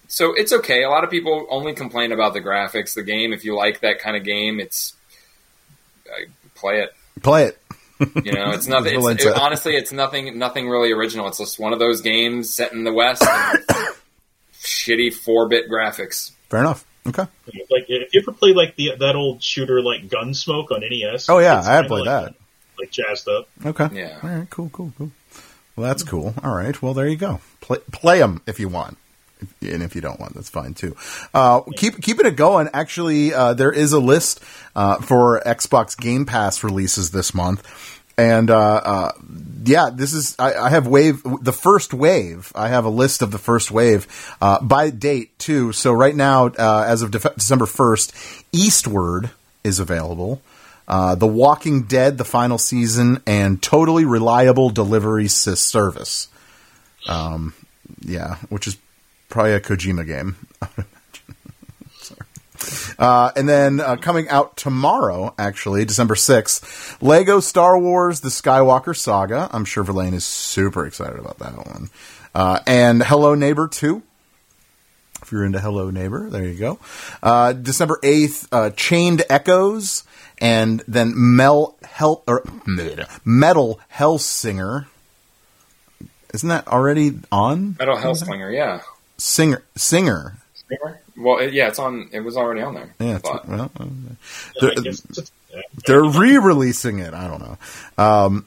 so 0.08 0.34
it's 0.34 0.54
okay. 0.54 0.84
A 0.84 0.90
lot 0.90 1.04
of 1.04 1.10
people 1.10 1.48
only 1.50 1.74
complain 1.74 2.12
about 2.12 2.34
the 2.34 2.42
graphics. 2.42 2.94
The 2.94 3.04
game, 3.04 3.34
if 3.34 3.46
you 3.46 3.56
like 3.56 3.82
that 3.82 4.00
kind 4.00 4.16
of 4.16 4.24
game, 4.24 4.60
it's 4.60 4.94
uh, 6.08 6.26
play 6.56 6.82
it. 6.82 6.94
Play 7.22 7.46
it. 7.46 7.58
You 8.24 8.34
know, 8.34 8.52
it's 8.52 8.68
nothing. 8.68 9.02
It's, 9.12 9.26
it, 9.26 9.38
honestly, 9.38 9.76
it's 9.76 9.92
nothing. 9.92 10.38
Nothing 10.38 10.68
really 10.70 10.92
original. 10.92 11.28
It's 11.28 11.38
just 11.38 11.60
one 11.60 11.74
of 11.74 11.80
those 11.80 12.02
games 12.02 12.54
set 12.54 12.74
in 12.74 12.84
the 12.84 12.94
West. 12.94 13.24
shitty 14.54 15.14
four 15.14 15.48
bit 15.48 15.70
graphics. 15.70 16.32
Fair 16.50 16.62
enough. 16.62 16.86
Okay. 17.08 17.24
Like 17.70 17.86
if 17.88 18.14
you 18.14 18.22
ever 18.22 18.32
played 18.32 18.56
like 18.56 18.76
the 18.76 18.94
that 19.00 19.16
old 19.16 19.42
shooter 19.42 19.82
like 19.82 20.08
Gunsmoke 20.08 20.72
on 20.72 20.82
NES. 20.82 21.30
Oh 21.30 21.40
yeah, 21.40 21.62
I 21.62 21.76
have 21.76 21.88
played 21.88 22.06
like, 22.06 22.26
that. 22.26 22.36
Like 22.80 22.92
jazzed 22.92 23.28
up. 23.28 23.48
Okay. 23.64 23.90
Yeah. 23.94 24.20
All 24.22 24.30
right. 24.30 24.50
Cool. 24.50 24.70
Cool. 24.70 24.92
Cool. 24.98 25.12
Well, 25.76 25.88
that's 25.88 26.04
cool. 26.04 26.34
All 26.44 26.56
right. 26.56 26.80
Well, 26.82 26.94
there 26.94 27.08
you 27.08 27.18
go. 27.18 27.42
Play 27.62 27.78
play 27.92 28.20
them 28.20 28.42
if 28.48 28.60
you 28.60 28.70
want, 28.70 28.98
And 29.62 29.84
if 29.84 29.96
you 29.96 30.02
don't 30.02 30.20
want, 30.20 30.34
that's 30.34 30.50
fine 30.50 30.74
too. 30.74 30.96
Uh, 31.34 31.62
keep 31.76 32.02
keeping 32.02 32.26
it 32.26 32.36
going. 32.36 32.70
Actually, 32.74 33.34
uh, 33.34 33.54
there 33.54 33.72
is 33.72 33.94
a 33.94 34.00
list 34.00 34.42
uh, 34.76 34.98
for 34.98 35.42
Xbox 35.46 35.98
Game 35.98 36.26
Pass 36.26 36.64
releases 36.64 37.12
this 37.12 37.34
month, 37.34 37.64
and 38.18 38.50
uh, 38.50 38.58
uh, 38.58 39.12
yeah, 39.64 39.90
this 39.94 40.14
is 40.14 40.36
I, 40.40 40.54
I 40.54 40.70
have 40.70 40.88
wave 40.88 41.22
the 41.42 41.54
first 41.54 41.94
wave. 41.94 42.52
I 42.56 42.70
have 42.70 42.86
a 42.86 42.90
list 42.90 43.22
of 43.22 43.32
the 43.32 43.38
first 43.38 43.72
wave 43.72 44.08
uh, 44.42 44.62
by 44.62 44.90
date 44.90 45.38
too. 45.40 45.72
So 45.72 45.92
right 45.92 46.16
now, 46.16 46.48
as 46.48 47.02
of 47.02 47.12
December 47.12 47.66
first, 47.66 48.14
Eastward 48.52 49.32
is 49.64 49.80
available. 49.80 50.42
Uh, 50.88 51.16
the 51.16 51.28
Walking 51.28 51.84
Dead, 51.84 52.18
the 52.18 52.26
final 52.26 52.58
season, 52.58 53.22
and 53.26 53.62
Totally 53.62 54.06
Reliable 54.06 54.70
Delivery 54.70 55.28
Service. 55.28 56.28
Um, 57.08 57.54
yeah, 58.02 58.36
which 58.50 58.68
is 58.68 58.78
probably 59.36 59.52
a 59.52 59.60
Kojima 59.60 60.08
game. 60.08 60.38
Uh, 62.98 63.30
and 63.36 63.48
then 63.48 63.82
uh, 63.82 63.98
coming 63.98 64.28
out 64.30 64.56
tomorrow, 64.56 65.36
actually, 65.38 65.84
December 65.84 66.16
6th, 66.16 66.98
Lego 67.02 67.42
Star 67.42 67.78
Wars 67.78 68.22
The 68.22 68.30
Skywalker 68.30 68.96
Saga. 68.96 69.50
I'm 69.52 69.66
sure 69.66 69.84
Verlaine 69.84 70.14
is 70.14 70.24
super 70.24 70.86
excited 70.86 71.20
about 71.20 71.38
that 71.40 71.58
one. 71.58 71.90
Uh, 72.34 72.62
and 72.66 73.04
Hello 73.04 73.36
Neighbor 73.36 73.68
2. 73.68 74.02
If 75.22 75.32
you're 75.32 75.44
into 75.46 75.60
Hello 75.60 75.92
Neighbor, 75.92 76.30
there 76.30 76.46
you 76.46 76.58
go. 76.58 76.80
Uh, 77.22 77.52
December 77.54 78.00
8th, 78.02 78.48
uh, 78.54 78.70
Chained 78.72 79.24
Echoes. 79.30 80.06
And 80.40 80.82
then 80.88 81.14
Mel 81.16 81.76
Hel- 81.84 82.24
or, 82.26 82.44
Metal 83.26 83.80
Hellsinger. 83.94 84.86
Isn't 86.34 86.50
that 86.50 86.68
already 86.70 87.20
on? 87.32 87.76
Metal 87.78 87.98
Hellslinger, 87.98 88.52
yeah. 88.56 88.82
Singer, 89.18 89.64
singer. 89.76 90.38
Well, 91.18 91.38
it, 91.40 91.54
yeah, 91.54 91.68
it's 91.68 91.80
on. 91.80 92.10
It 92.12 92.20
was 92.20 92.36
already 92.36 92.62
on 92.62 92.74
there. 92.74 92.94
Yeah, 93.00 93.18
it's, 93.18 93.30
well, 93.30 93.42
uh, 93.50 93.68
I 93.80 93.86
the- 94.60 95.32
yeah. 95.54 95.62
they're 95.86 96.04
re-releasing 96.04 97.00
it. 97.00 97.14
I 97.14 97.28
don't 97.28 97.40
know. 97.42 97.58
Um, 98.04 98.46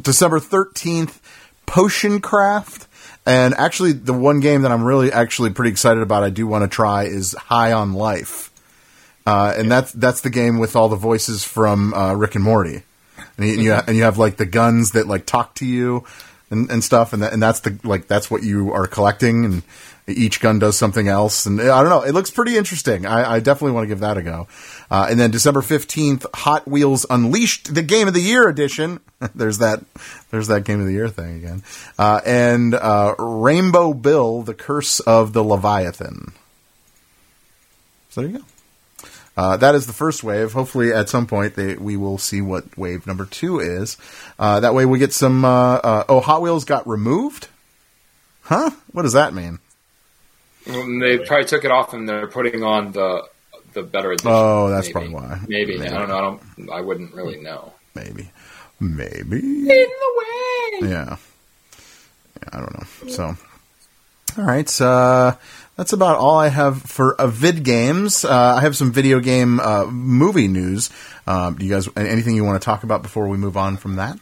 December 0.00 0.40
thirteenth, 0.40 1.20
Potion 1.66 2.20
Craft, 2.20 2.88
and 3.26 3.54
actually 3.54 3.92
the 3.92 4.12
one 4.12 4.40
game 4.40 4.62
that 4.62 4.72
I'm 4.72 4.82
really 4.82 5.12
actually 5.12 5.50
pretty 5.50 5.70
excited 5.70 6.02
about. 6.02 6.24
I 6.24 6.30
do 6.30 6.46
want 6.46 6.62
to 6.62 6.68
try 6.68 7.04
is 7.04 7.34
High 7.34 7.72
on 7.72 7.92
Life, 7.92 8.50
uh, 9.26 9.54
and 9.56 9.70
that's 9.70 9.92
that's 9.92 10.22
the 10.22 10.30
game 10.30 10.58
with 10.58 10.74
all 10.74 10.88
the 10.88 10.96
voices 10.96 11.44
from 11.44 11.94
uh, 11.94 12.14
Rick 12.14 12.34
and 12.34 12.42
Morty, 12.42 12.82
and 13.36 13.46
you, 13.46 13.52
and 13.52 13.62
you 13.62 13.72
and 13.72 13.96
you 13.96 14.02
have 14.02 14.18
like 14.18 14.36
the 14.36 14.46
guns 14.46 14.92
that 14.92 15.06
like 15.06 15.26
talk 15.26 15.54
to 15.56 15.66
you 15.66 16.04
and, 16.50 16.68
and 16.70 16.82
stuff, 16.82 17.12
and 17.12 17.22
that, 17.22 17.32
and 17.32 17.40
that's 17.40 17.60
the 17.60 17.78
like 17.84 18.08
that's 18.08 18.30
what 18.30 18.42
you 18.42 18.72
are 18.72 18.86
collecting, 18.88 19.44
and 19.44 19.62
each 20.08 20.40
gun 20.40 20.58
does 20.58 20.76
something 20.76 21.08
else, 21.08 21.46
and 21.46 21.60
I 21.60 21.82
don't 21.82 21.90
know. 21.90 22.02
It 22.02 22.12
looks 22.12 22.30
pretty 22.30 22.56
interesting. 22.56 23.06
I, 23.06 23.34
I 23.34 23.40
definitely 23.40 23.72
want 23.72 23.84
to 23.84 23.88
give 23.88 24.00
that 24.00 24.16
a 24.16 24.22
go. 24.22 24.48
Uh, 24.90 25.06
and 25.10 25.20
then 25.20 25.30
December 25.30 25.62
fifteenth, 25.62 26.26
Hot 26.34 26.66
Wheels 26.66 27.04
Unleashed, 27.10 27.74
the 27.74 27.82
Game 27.82 28.08
of 28.08 28.14
the 28.14 28.20
Year 28.20 28.48
edition. 28.48 29.00
there's 29.34 29.58
that. 29.58 29.84
There's 30.30 30.48
that 30.48 30.64
Game 30.64 30.80
of 30.80 30.86
the 30.86 30.92
Year 30.92 31.08
thing 31.08 31.36
again. 31.36 31.62
Uh, 31.98 32.20
and 32.24 32.74
uh, 32.74 33.14
Rainbow 33.18 33.92
Bill, 33.94 34.42
The 34.42 34.54
Curse 34.54 35.00
of 35.00 35.32
the 35.32 35.42
Leviathan. 35.42 36.32
So 38.10 38.22
there 38.22 38.30
you 38.30 38.38
go. 38.38 38.44
Uh, 39.36 39.56
that 39.56 39.76
is 39.76 39.86
the 39.86 39.92
first 39.92 40.24
wave. 40.24 40.52
Hopefully, 40.52 40.92
at 40.92 41.08
some 41.08 41.24
point, 41.24 41.54
they, 41.54 41.76
we 41.76 41.96
will 41.96 42.18
see 42.18 42.40
what 42.40 42.76
wave 42.76 43.06
number 43.06 43.24
two 43.24 43.60
is. 43.60 43.96
Uh, 44.36 44.58
that 44.58 44.74
way, 44.74 44.84
we 44.84 44.98
get 44.98 45.12
some. 45.12 45.44
Uh, 45.44 46.04
oh, 46.08 46.20
Hot 46.20 46.42
Wheels 46.42 46.64
got 46.64 46.88
removed. 46.88 47.46
Huh? 48.42 48.70
What 48.90 49.02
does 49.02 49.12
that 49.12 49.34
mean? 49.34 49.60
Well, 50.68 51.00
They 51.00 51.18
probably 51.18 51.46
took 51.46 51.64
it 51.64 51.70
off 51.70 51.94
and 51.94 52.08
they're 52.08 52.26
putting 52.26 52.62
on 52.62 52.92
the 52.92 53.28
the 53.72 53.82
better 53.82 54.12
edition. 54.12 54.30
Oh, 54.32 54.70
that's 54.70 54.86
maybe. 54.86 54.92
probably 54.92 55.14
why. 55.14 55.40
Maybe. 55.46 55.78
Maybe. 55.78 55.94
I 55.94 55.98
don't 55.98 56.08
know. 56.08 56.16
I 56.16 56.20
don't. 56.20 56.70
I 56.70 56.80
wouldn't 56.80 57.14
really 57.14 57.40
know. 57.40 57.72
Maybe. 57.94 58.30
Maybe. 58.80 59.38
In 59.38 59.66
the 59.66 60.14
way. 60.18 60.88
Yeah. 60.88 60.88
yeah. 60.88 61.16
I 62.52 62.58
don't 62.58 62.78
know. 62.78 63.10
So, 63.10 63.36
all 64.38 64.44
right. 64.44 64.80
Uh, 64.80 65.34
that's 65.76 65.92
about 65.92 66.18
all 66.18 66.38
I 66.38 66.48
have 66.48 66.82
for 66.82 67.14
uh, 67.20 67.26
vid 67.26 67.62
games. 67.62 68.24
Uh, 68.24 68.54
I 68.58 68.60
have 68.60 68.76
some 68.76 68.92
video 68.92 69.20
game 69.20 69.60
uh, 69.60 69.86
movie 69.86 70.48
news. 70.48 70.90
Um, 71.26 71.56
do 71.56 71.64
you 71.64 71.72
guys 71.72 71.88
anything 71.96 72.34
you 72.34 72.44
want 72.44 72.60
to 72.60 72.64
talk 72.64 72.84
about 72.84 73.02
before 73.02 73.28
we 73.28 73.36
move 73.36 73.56
on 73.56 73.76
from 73.76 73.96
that? 73.96 74.18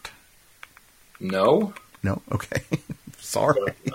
No. 1.20 1.72
No. 2.02 2.22
Okay. 2.32 2.62
Sorry. 3.36 3.60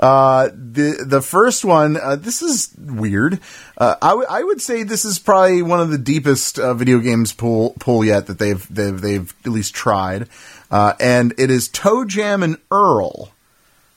Uh, 0.00 0.48
the 0.48 1.04
the 1.06 1.22
first 1.22 1.64
one, 1.64 1.96
uh, 1.96 2.16
this 2.16 2.42
is 2.42 2.74
weird. 2.76 3.38
Uh, 3.78 3.94
I, 4.02 4.08
w- 4.08 4.26
I 4.28 4.42
would 4.42 4.60
say 4.60 4.82
this 4.82 5.04
is 5.04 5.20
probably 5.20 5.62
one 5.62 5.80
of 5.80 5.90
the 5.90 5.96
deepest 5.98 6.58
uh, 6.58 6.74
video 6.74 6.98
games 6.98 7.32
pool 7.32 7.76
pool 7.78 8.04
yet 8.04 8.26
that 8.26 8.40
they've 8.40 8.66
they've 8.68 9.00
they've 9.00 9.32
at 9.44 9.52
least 9.52 9.72
tried, 9.72 10.28
uh, 10.72 10.94
and 10.98 11.34
it 11.38 11.52
is 11.52 11.68
ToeJam 11.68 12.42
and 12.42 12.56
Earl. 12.72 13.30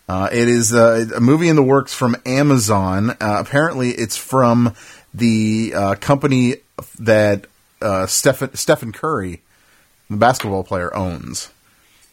Uh, 0.08 0.30
it 0.32 0.48
is 0.48 0.74
a, 0.74 1.08
a 1.16 1.20
movie 1.20 1.50
in 1.50 1.56
the 1.56 1.64
works 1.64 1.94
from 1.94 2.16
Amazon. 2.26 3.10
Uh, 3.10 3.16
apparently, 3.20 3.90
it's 3.90 4.16
from 4.16 4.76
the 5.16 5.74
uh, 5.76 5.96
company 5.96 6.58
that 7.00 7.48
uh, 7.82 8.06
Stephen 8.06 8.54
Stephen 8.56 8.92
Curry, 8.92 9.42
the 10.10 10.18
basketball 10.18 10.64
player, 10.64 10.96
owns. 10.96 11.50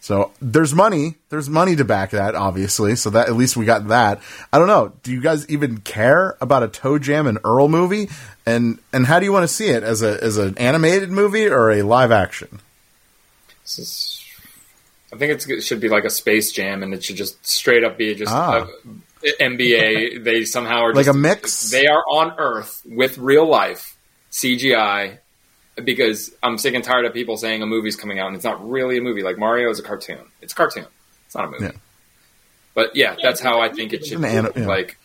So 0.05 0.32
there's 0.38 0.74
money. 0.74 1.14
There's 1.30 1.48
money 1.48 1.76
to 1.76 1.84
back 1.84 2.11
that, 2.11 2.34
obviously. 2.34 2.94
So 2.94 3.09
that 3.09 3.26
at 3.28 3.36
least 3.36 3.57
we 3.57 3.64
got 3.64 3.88
that. 3.88 4.20
I 4.52 4.59
don't 4.59 4.68
know. 4.68 4.92
Do 5.02 5.11
you 5.11 5.18
guys 5.22 5.48
even 5.48 5.78
care 5.78 6.36
about 6.42 6.62
a 6.62 6.68
ToeJam 6.68 7.26
and 7.26 7.38
Earl 7.42 7.68
movie? 7.68 8.11
And 8.44 8.80
and 8.92 9.07
how 9.07 9.18
do 9.18 9.24
you 9.24 9.32
want 9.32 9.44
to 9.44 9.48
see 9.48 9.68
it 9.68 9.82
as 9.82 10.02
a 10.02 10.22
as 10.22 10.36
an 10.36 10.59
animated 10.59 11.11
movie 11.11 11.46
or 11.46 11.70
a 11.70 11.80
live 11.80 12.12
action? 12.12 12.61
This 13.62 13.78
is, 13.78 14.24
I 15.11 15.16
think 15.16 15.32
it's, 15.32 15.48
it 15.48 15.62
should 15.62 15.80
be 15.80 15.88
like 15.88 16.05
a 16.05 16.11
Space 16.11 16.52
Jam, 16.52 16.82
and 16.82 16.92
it 16.92 17.02
should 17.02 17.16
just 17.16 17.46
straight 17.46 17.82
up 17.82 17.96
be 17.96 18.14
just 18.14 18.30
Ah. 18.30 18.66
a, 19.24 19.42
NBA. 19.42 20.22
they 20.22 20.44
somehow 20.44 20.82
are 20.82 20.92
Like 20.92 21.07
just, 21.07 21.16
a 21.16 21.18
mix? 21.18 21.70
They 21.70 21.86
are 21.86 22.05
on 22.11 22.34
Earth 22.36 22.82
with 22.84 23.16
real 23.16 23.48
life 23.48 23.96
CGI. 24.30 25.20
Because 25.82 26.32
I'm 26.42 26.56
sick 26.58 26.74
and 26.74 26.84
tired 26.84 27.04
of 27.04 27.12
people 27.12 27.36
saying 27.36 27.62
a 27.62 27.66
movie's 27.66 27.96
coming 27.96 28.18
out 28.20 28.28
and 28.28 28.36
it's 28.36 28.44
not 28.44 28.68
really 28.68 28.98
a 28.98 29.00
movie. 29.00 29.22
Like 29.22 29.38
Mario 29.38 29.70
is 29.70 29.78
a 29.80 29.82
cartoon. 29.82 30.20
It's 30.40 30.52
a 30.52 30.56
cartoon. 30.56 30.86
It's 31.26 31.34
not 31.34 31.46
a 31.46 31.50
movie. 31.50 31.64
Yeah. 31.64 31.72
But 32.74 32.94
yeah, 32.96 33.16
that's 33.20 33.40
how 33.40 33.60
I 33.60 33.68
think 33.70 33.92
it 33.92 34.06
should 34.06 34.20
be. 34.20 34.28
ani- 34.28 34.50
yeah. 34.56 34.66
Like, 34.66 34.98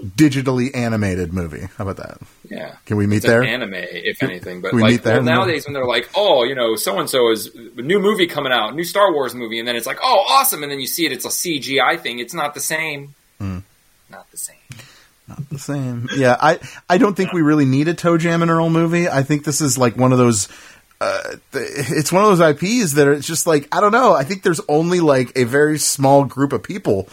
Digitally 0.00 0.70
animated 0.76 1.32
movie. 1.32 1.66
How 1.76 1.88
about 1.88 1.96
that? 1.96 2.18
yeah. 2.48 2.76
Can 2.86 2.96
we 2.98 3.08
meet 3.08 3.16
it's 3.16 3.26
there? 3.26 3.42
an 3.42 3.48
anime, 3.48 3.74
if 3.74 4.22
anything. 4.22 4.60
But 4.60 4.72
we 4.72 4.80
like 4.82 4.90
meet 4.92 5.02
there? 5.02 5.14
well, 5.16 5.24
nowadays, 5.24 5.66
when 5.66 5.74
they're 5.74 5.84
like, 5.84 6.08
"Oh, 6.14 6.44
you 6.44 6.54
know, 6.54 6.76
so 6.76 7.00
and 7.00 7.10
so 7.10 7.32
is 7.32 7.52
a 7.76 7.82
new 7.82 7.98
movie 7.98 8.28
coming 8.28 8.52
out, 8.52 8.76
new 8.76 8.84
Star 8.84 9.12
Wars 9.12 9.34
movie," 9.34 9.58
and 9.58 9.66
then 9.66 9.74
it's 9.74 9.86
like, 9.88 9.98
"Oh, 10.00 10.24
awesome!" 10.28 10.62
and 10.62 10.70
then 10.70 10.78
you 10.78 10.86
see 10.86 11.04
it, 11.04 11.10
it's 11.10 11.24
a 11.24 11.30
CGI 11.30 12.00
thing. 12.00 12.20
It's 12.20 12.32
not 12.32 12.54
the 12.54 12.60
same. 12.60 13.16
Hmm. 13.38 13.58
Not 14.08 14.30
the 14.30 14.36
same. 14.36 14.56
The 15.50 15.58
same. 15.58 16.08
Yeah, 16.16 16.36
I 16.40 16.58
I 16.88 16.98
don't 16.98 17.16
think 17.16 17.32
we 17.32 17.42
really 17.42 17.64
need 17.66 17.88
a 17.88 17.94
ToeJam 17.94 18.42
and 18.42 18.50
Earl 18.50 18.70
movie. 18.70 19.08
I 19.08 19.22
think 19.22 19.44
this 19.44 19.60
is 19.60 19.76
like 19.78 19.96
one 19.96 20.12
of 20.12 20.18
those. 20.18 20.48
Uh, 21.00 21.36
it's 21.52 22.10
one 22.10 22.24
of 22.24 22.36
those 22.36 22.54
IPs 22.54 22.94
that 22.94 23.06
are, 23.06 23.12
it's 23.12 23.26
just 23.26 23.46
like 23.46 23.68
I 23.70 23.80
don't 23.80 23.92
know. 23.92 24.14
I 24.14 24.24
think 24.24 24.42
there's 24.42 24.60
only 24.68 25.00
like 25.00 25.36
a 25.36 25.44
very 25.44 25.78
small 25.78 26.24
group 26.24 26.52
of 26.52 26.62
people 26.62 27.08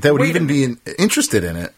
that 0.00 0.12
would 0.12 0.20
Wait 0.22 0.30
even 0.30 0.46
be 0.46 0.64
in, 0.64 0.80
interested 0.98 1.44
in 1.44 1.56
it. 1.56 1.74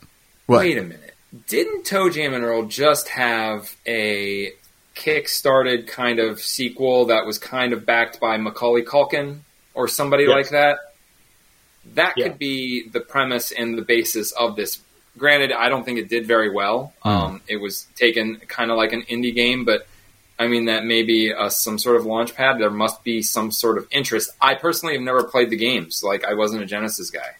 What? 0.47 0.59
Wait 0.61 0.77
a 0.79 0.83
minute. 0.83 1.15
Didn't 1.49 1.85
ToeJam 1.85 2.35
and 2.35 2.45
Earl 2.45 2.65
just 2.67 3.09
have 3.09 3.75
a 3.87 4.53
kick-started 4.95 5.87
kind 5.87 6.19
of 6.19 6.41
sequel 6.41 7.07
that 7.07 7.25
was 7.25 7.39
kind 7.39 7.73
of 7.73 7.87
backed 7.87 8.21
by 8.21 8.37
Macaulay 8.37 8.83
Culkin 8.83 9.39
or 9.75 9.89
somebody 9.89 10.25
Yes. 10.25 10.33
like 10.35 10.49
that? 10.51 10.79
That 11.95 12.15
Yeah. 12.17 12.29
could 12.29 12.39
be 12.39 12.89
the 12.89 13.01
premise 13.01 13.51
and 13.53 13.79
the 13.79 13.83
basis 13.83 14.33
of 14.33 14.57
this. 14.57 14.81
Granted, 15.19 15.53
I 15.53 15.69
don't 15.69 15.85
think 15.85 15.99
it 15.99 16.09
did 16.09 16.27
very 16.27 16.51
well. 16.51 16.93
Um, 17.03 17.43
it 17.49 17.57
was 17.57 17.87
taken 17.97 18.37
kind 18.47 18.71
of 18.71 18.77
like 18.77 18.93
an 18.93 19.03
indie 19.03 19.35
game, 19.35 19.65
but 19.65 19.87
I 20.39 20.47
mean 20.47 20.67
that 20.67 20.85
may 20.85 21.03
be 21.03 21.33
uh, 21.33 21.49
some 21.51 21.79
sort 21.79 21.97
of 21.97 22.07
launch 22.07 22.35
pad. 22.35 22.59
There 22.59 22.71
must 22.71 23.03
be 23.05 23.21
some 23.23 23.51
sort 23.51 23.77
of 23.77 23.87
interest. 23.91 24.31
I 24.41 24.55
personally 24.55 24.95
have 24.95 25.03
never 25.03 25.25
played 25.25 25.51
the 25.51 25.57
games. 25.57 26.03
Like 26.03 26.25
I 26.25 26.35
wasn't 26.35 26.63
a 26.63 26.67
Genesis 26.67 27.11
guy. 27.11 27.37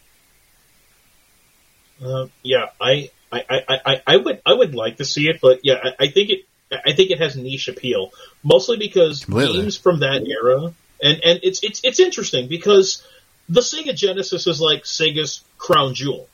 Uh, 2.03 2.27
yeah, 2.43 2.67
I, 2.79 3.11
I, 3.31 3.43
I, 3.49 3.79
I, 3.85 4.01
I 4.07 4.17
would 4.17 4.41
I 4.45 4.53
would 4.53 4.75
like 4.75 4.97
to 4.97 5.05
see 5.05 5.29
it, 5.29 5.39
but 5.41 5.61
yeah, 5.63 5.75
I, 5.83 6.05
I 6.05 6.07
think 6.09 6.29
it 6.31 6.45
I 6.71 6.93
think 6.93 7.11
it 7.11 7.19
has 7.19 7.35
niche 7.35 7.67
appeal, 7.67 8.11
mostly 8.43 8.77
because 8.77 9.25
Completely. 9.25 9.61
games 9.61 9.77
from 9.77 9.99
that 9.99 10.25
era, 10.25 10.73
and 11.01 11.23
and 11.23 11.39
it's 11.43 11.63
it's 11.63 11.81
it's 11.83 11.99
interesting 11.99 12.47
because 12.47 13.05
the 13.49 13.61
Sega 13.61 13.95
Genesis 13.95 14.47
is 14.47 14.61
like 14.61 14.83
Sega's 14.83 15.43
crown 15.57 15.93
jewel. 15.93 16.27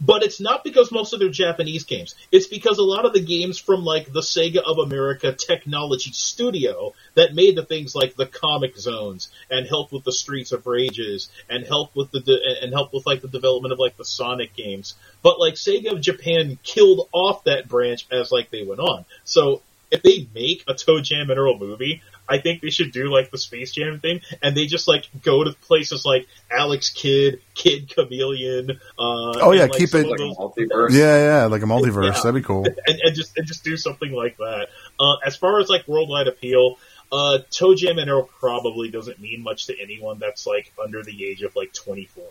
But 0.00 0.22
it's 0.22 0.40
not 0.40 0.64
because 0.64 0.90
most 0.90 1.12
of 1.12 1.20
their 1.20 1.28
Japanese 1.28 1.84
games. 1.84 2.14
It's 2.32 2.46
because 2.46 2.78
a 2.78 2.82
lot 2.82 3.04
of 3.04 3.12
the 3.12 3.20
games 3.20 3.58
from 3.58 3.84
like 3.84 4.10
the 4.12 4.20
Sega 4.20 4.58
of 4.58 4.78
America 4.78 5.32
Technology 5.32 6.12
Studio 6.12 6.94
that 7.14 7.34
made 7.34 7.56
the 7.56 7.64
things 7.64 7.94
like 7.94 8.16
the 8.16 8.26
Comix 8.26 8.78
Zones 8.78 9.30
and 9.50 9.66
helped 9.66 9.92
with 9.92 10.04
the 10.04 10.12
Streets 10.12 10.52
of 10.52 10.66
Rages 10.66 11.28
and 11.48 11.66
helped 11.66 11.94
with 11.94 12.10
the 12.12 12.20
de- 12.20 12.62
and 12.62 12.72
helped 12.72 12.94
with 12.94 13.06
like 13.06 13.20
the 13.20 13.28
development 13.28 13.72
of 13.72 13.78
like 13.78 13.96
the 13.96 14.04
Sonic 14.04 14.54
games. 14.54 14.94
But 15.22 15.38
like 15.38 15.54
Sega 15.54 15.92
of 15.92 16.00
Japan 16.00 16.58
killed 16.62 17.08
off 17.12 17.44
that 17.44 17.68
branch 17.68 18.06
as 18.10 18.32
like 18.32 18.50
they 18.50 18.62
went 18.62 18.80
on. 18.80 19.04
So 19.24 19.60
if 19.90 20.02
they 20.02 20.28
make 20.34 20.64
a 20.68 20.74
ToeJam 20.74 21.30
and 21.30 21.38
Earl 21.38 21.58
movie, 21.58 22.02
I 22.28 22.38
think 22.38 22.62
they 22.62 22.70
should 22.70 22.92
do 22.92 23.08
like 23.10 23.30
the 23.30 23.38
Space 23.38 23.72
Jam 23.72 23.98
thing, 23.98 24.20
and 24.42 24.56
they 24.56 24.66
just 24.66 24.86
like 24.86 25.08
go 25.22 25.42
to 25.42 25.52
places 25.52 26.04
like 26.04 26.28
Alex 26.50 26.90
Kidd, 26.90 27.40
Kid 27.54 27.88
Chameleon. 27.88 28.70
Uh, 28.70 28.74
Oh, 28.98 29.52
yeah, 29.52 29.62
and, 29.64 29.72
like, 29.72 29.78
keep 29.80 29.94
it- 29.94 30.06
Like 30.06 30.20
a 30.20 30.22
multiverse. 30.22 30.92
Yeah, 30.92 31.40
yeah, 31.40 31.44
like 31.46 31.62
a 31.62 31.66
multiverse. 31.66 32.14
Yeah. 32.14 32.22
That'd 32.22 32.34
be 32.34 32.42
cool. 32.42 32.64
and, 32.86 33.00
and 33.02 33.14
just 33.14 33.36
and 33.36 33.46
just 33.46 33.64
do 33.64 33.76
something 33.76 34.12
like 34.12 34.36
that. 34.38 34.68
Uh, 34.98 35.16
as 35.26 35.36
far 35.36 35.58
as 35.60 35.68
like 35.68 35.88
worldwide 35.88 36.28
appeal, 36.28 36.78
uh, 37.10 37.38
ToeJam 37.50 38.00
and 38.00 38.08
Earl 38.08 38.22
probably 38.38 38.90
doesn't 38.90 39.20
mean 39.20 39.42
much 39.42 39.66
to 39.66 39.80
anyone 39.80 40.18
that's 40.20 40.46
like 40.46 40.72
under 40.82 41.02
the 41.02 41.24
age 41.26 41.42
of 41.42 41.56
like 41.56 41.72
24. 41.72 42.24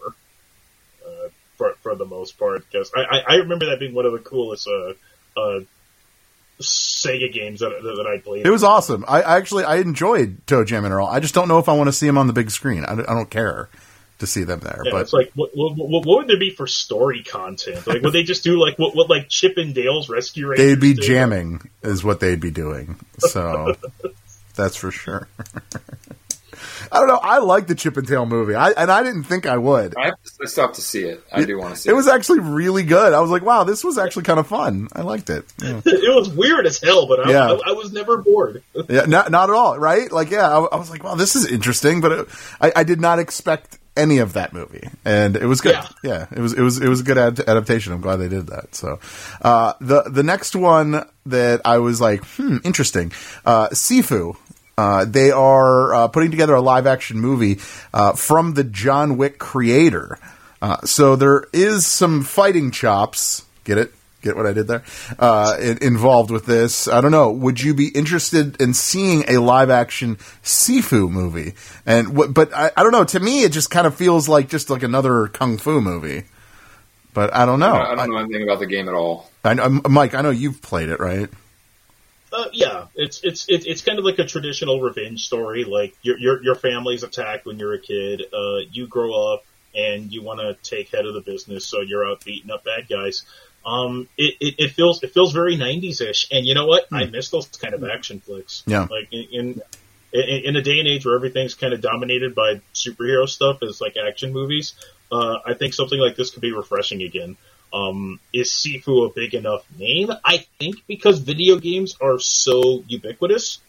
Uh, 1.05 1.09
for 1.57 1.73
for 1.81 1.95
the 1.95 2.05
most 2.05 2.39
part, 2.39 2.63
because 2.71 2.89
I, 2.95 3.01
I 3.01 3.19
I 3.27 3.35
remember 3.37 3.65
that 3.65 3.79
being 3.79 3.93
one 3.93 4.05
of 4.05 4.13
the 4.13 4.19
coolest 4.19 4.65
uh 4.67 4.93
uh 5.37 5.59
Sega 6.61 7.31
games 7.31 7.61
that 7.61 7.69
that, 7.69 7.95
that 7.95 8.07
I 8.07 8.19
played. 8.19 8.45
It 8.45 8.49
was 8.49 8.63
awesome. 8.63 9.05
I 9.07 9.21
I 9.21 9.37
actually 9.37 9.63
I 9.63 9.77
enjoyed 9.77 10.45
ToeJam 10.45 10.85
and 10.85 10.93
Earl. 10.93 11.07
I 11.07 11.19
just 11.19 11.33
don't 11.33 11.47
know 11.47 11.59
if 11.59 11.69
I 11.69 11.73
want 11.73 11.87
to 11.87 11.93
see 11.93 12.05
them 12.05 12.17
on 12.17 12.27
the 12.27 12.33
big 12.33 12.51
screen. 12.51 12.85
I 12.85 12.95
don't, 12.95 13.09
I 13.09 13.13
don't 13.13 13.29
care 13.29 13.69
to 14.19 14.27
see 14.27 14.43
them 14.43 14.59
there. 14.59 14.81
Yeah, 14.83 14.91
but 14.91 15.01
it's 15.01 15.13
like 15.13 15.31
what, 15.35 15.51
what, 15.55 15.75
what 15.77 16.05
would 16.05 16.27
there 16.27 16.37
be 16.37 16.51
for 16.51 16.67
story 16.67 17.23
content? 17.23 17.87
Like 17.87 18.01
would 18.01 18.13
they 18.13 18.23
just 18.23 18.43
do 18.43 18.59
like 18.59 18.77
what 18.77 18.95
what 18.95 19.09
like 19.09 19.29
Chip 19.29 19.57
and 19.57 19.73
Dale's 19.73 20.09
Rescue 20.09 20.47
Rangers? 20.47 20.67
they'd 20.67 20.79
be 20.79 20.93
did? 20.93 21.03
jamming 21.03 21.69
is 21.81 22.03
what 22.03 22.19
they'd 22.19 22.41
be 22.41 22.51
doing. 22.51 22.99
So 23.19 23.75
that's 24.55 24.75
for 24.75 24.91
sure. 24.91 25.27
I 26.91 26.99
don't 26.99 27.07
know. 27.07 27.19
I 27.21 27.39
like 27.39 27.67
the 27.67 27.75
Chip 27.75 27.97
and 27.97 28.07
Dale 28.07 28.25
movie, 28.25 28.55
I, 28.55 28.71
and 28.71 28.91
I 28.91 29.03
didn't 29.03 29.23
think 29.23 29.45
I 29.45 29.57
would. 29.57 29.95
I, 29.97 30.05
have 30.07 30.23
to, 30.23 30.31
I 30.43 30.45
still 30.45 30.65
have 30.67 30.75
to 30.75 30.81
see 30.81 31.03
it. 31.03 31.23
I 31.31 31.43
do 31.45 31.57
want 31.57 31.75
to 31.75 31.79
see 31.79 31.89
It 31.89 31.93
It 31.93 31.95
was 31.95 32.07
actually 32.07 32.39
really 32.39 32.83
good. 32.83 33.13
I 33.13 33.19
was 33.19 33.29
like, 33.31 33.43
wow, 33.43 33.63
this 33.63 33.83
was 33.83 33.97
actually 33.97 34.23
kind 34.23 34.39
of 34.39 34.47
fun. 34.47 34.87
I 34.93 35.01
liked 35.01 35.29
it. 35.29 35.45
Yeah, 35.63 35.81
It 35.85 36.15
was 36.15 36.29
weird 36.29 36.65
as 36.65 36.79
hell, 36.81 37.07
but 37.07 37.25
I, 37.27 37.31
Yeah. 37.31 37.47
I, 37.47 37.69
I 37.69 37.71
was 37.73 37.91
never 37.91 38.17
bored. 38.17 38.63
Yeah, 38.89 39.05
not 39.05 39.29
not 39.29 39.49
at 39.49 39.55
all. 39.55 39.77
Right? 39.77 40.11
Like, 40.11 40.31
yeah, 40.31 40.47
I, 40.47 40.59
I 40.63 40.75
was 40.77 40.89
like, 40.89 41.03
wow, 41.03 41.15
this 41.15 41.35
is 41.35 41.45
interesting, 41.51 42.01
but 42.01 42.11
it, 42.11 42.27
I, 42.59 42.71
I 42.77 42.83
did 42.83 42.99
not 42.99 43.19
expect 43.19 43.77
any 43.97 44.19
of 44.19 44.33
that 44.33 44.53
movie, 44.53 44.87
and 45.03 45.35
it 45.35 45.45
was 45.45 45.59
good. 45.59 45.73
Yeah. 45.73 45.87
Yeah, 46.03 46.25
it 46.31 46.39
was 46.39 46.53
it 46.53 46.61
was 46.61 46.79
it 46.81 46.87
was 46.87 47.01
a 47.01 47.03
good 47.03 47.17
ad- 47.17 47.41
adaptation. 47.41 47.91
I'm 47.91 47.99
glad 47.99 48.17
they 48.17 48.29
did 48.29 48.47
that. 48.47 48.73
So, 48.73 48.99
uh, 49.41 49.73
the 49.81 50.03
the 50.03 50.23
next 50.23 50.55
one 50.55 51.03
that 51.25 51.61
I 51.65 51.79
was 51.79 51.99
like, 51.99 52.23
hmm, 52.25 52.57
interesting. 52.63 53.11
Uh, 53.45 53.67
Sifu. 53.69 54.37
Uh, 54.79 55.03
they 55.03 55.29
are 55.29 55.93
uh, 55.93 56.07
putting 56.07 56.31
together 56.31 56.55
a 56.55 56.61
live 56.61 56.87
action 56.87 57.19
movie 57.19 57.59
uh, 57.93 58.13
from 58.13 58.53
the 58.53 58.63
John 58.63 59.17
Wick 59.17 59.37
creator. 59.37 60.17
Uh, 60.61 60.77
so 60.85 61.17
there 61.17 61.47
is 61.51 61.85
some 61.85 62.23
fighting 62.23 62.71
chops. 62.71 63.43
Get 63.65 63.77
it? 63.77 63.91
Get 64.21 64.37
what 64.37 64.45
I 64.45 64.53
did 64.53 64.67
there? 64.67 64.85
Uh, 65.17 65.57
in, 65.59 65.79
involved 65.79 66.31
with 66.31 66.45
this. 66.45 66.87
I 66.87 67.01
don't 67.01 67.11
know. 67.11 67.29
Would 67.29 67.61
you 67.61 67.73
be 67.73 67.89
interested 67.89 68.61
in 68.61 68.73
seeing 68.73 69.25
a 69.27 69.39
live 69.39 69.69
action 69.69 70.15
Sifu 70.43 71.11
movie? 71.11 71.55
And 71.85 72.15
what, 72.15 72.33
but 72.33 72.53
I, 72.53 72.71
I 72.77 72.83
don't 72.83 72.93
know. 72.93 73.03
To 73.03 73.19
me, 73.19 73.43
it 73.43 73.51
just 73.51 73.69
kind 73.69 73.85
of 73.85 73.95
feels 73.95 74.29
like 74.29 74.47
just 74.47 74.69
like 74.69 74.83
another 74.83 75.27
kung 75.27 75.57
fu 75.57 75.81
movie. 75.81 76.23
But 77.13 77.35
I 77.35 77.45
don't 77.45 77.59
know. 77.59 77.73
I 77.73 77.95
don't 77.95 78.11
know 78.11 78.17
anything 78.17 78.43
about 78.43 78.59
the 78.59 78.65
game 78.65 78.87
at 78.87 78.93
all. 78.93 79.29
I, 79.43 79.51
I, 79.51 79.67
Mike, 79.67 80.13
I 80.13 80.21
know 80.21 80.29
you've 80.29 80.61
played 80.61 80.87
it, 80.87 81.01
right? 81.01 81.27
Uh, 82.31 82.49
yeah, 82.53 82.85
it's 82.95 83.21
it's 83.23 83.45
it's 83.49 83.65
it's 83.65 83.81
kind 83.81 83.99
of 83.99 84.05
like 84.05 84.19
a 84.19 84.25
traditional 84.25 84.81
revenge 84.81 85.25
story. 85.25 85.63
Like 85.63 85.95
your 86.01 86.17
your 86.17 86.43
your 86.43 86.55
family's 86.55 87.03
attacked 87.03 87.45
when 87.45 87.57
you're 87.59 87.73
a 87.73 87.79
kid. 87.79 88.23
Uh, 88.33 88.59
you 88.71 88.87
grow 88.87 89.33
up 89.33 89.45
and 89.75 90.11
you 90.11 90.21
want 90.23 90.39
to 90.39 90.55
take 90.69 90.89
head 90.89 91.05
of 91.05 91.13
the 91.13 91.21
business, 91.21 91.65
so 91.65 91.81
you're 91.81 92.07
out 92.07 92.23
beating 92.23 92.51
up 92.51 92.63
bad 92.63 92.87
guys. 92.87 93.23
Um, 93.65 94.07
it, 94.17 94.35
it, 94.39 94.55
it 94.57 94.71
feels 94.71 95.03
it 95.03 95.11
feels 95.13 95.33
very 95.33 95.57
'90s 95.57 96.01
ish, 96.01 96.27
and 96.31 96.45
you 96.45 96.55
know 96.55 96.65
what? 96.65 96.85
I 96.91 97.05
miss 97.05 97.29
those 97.29 97.47
kind 97.47 97.73
of 97.73 97.83
action 97.83 98.19
flicks. 98.19 98.63
Yeah. 98.65 98.87
like 98.89 99.09
in, 99.11 99.27
in 99.31 99.61
in 100.13 100.41
in 100.45 100.55
a 100.55 100.61
day 100.61 100.79
and 100.79 100.87
age 100.87 101.05
where 101.05 101.15
everything's 101.15 101.55
kind 101.55 101.73
of 101.73 101.81
dominated 101.81 102.35
by 102.35 102.61
superhero 102.73 103.27
stuff 103.27 103.61
as 103.63 103.81
like 103.81 103.95
action 103.97 104.33
movies. 104.33 104.73
uh, 105.11 105.39
I 105.45 105.53
think 105.55 105.73
something 105.73 105.99
like 105.99 106.15
this 106.15 106.31
could 106.31 106.41
be 106.41 106.51
refreshing 106.51 107.01
again. 107.01 107.37
Um, 107.73 108.19
is 108.33 108.49
Sifu 108.49 109.09
a 109.09 109.13
big 109.13 109.35
enough 109.35 109.63
name? 109.77 110.09
I 110.23 110.45
think 110.59 110.77
because 110.87 111.19
video 111.19 111.57
games 111.57 111.95
are 112.01 112.19
so 112.19 112.83
ubiquitous. 112.87 113.59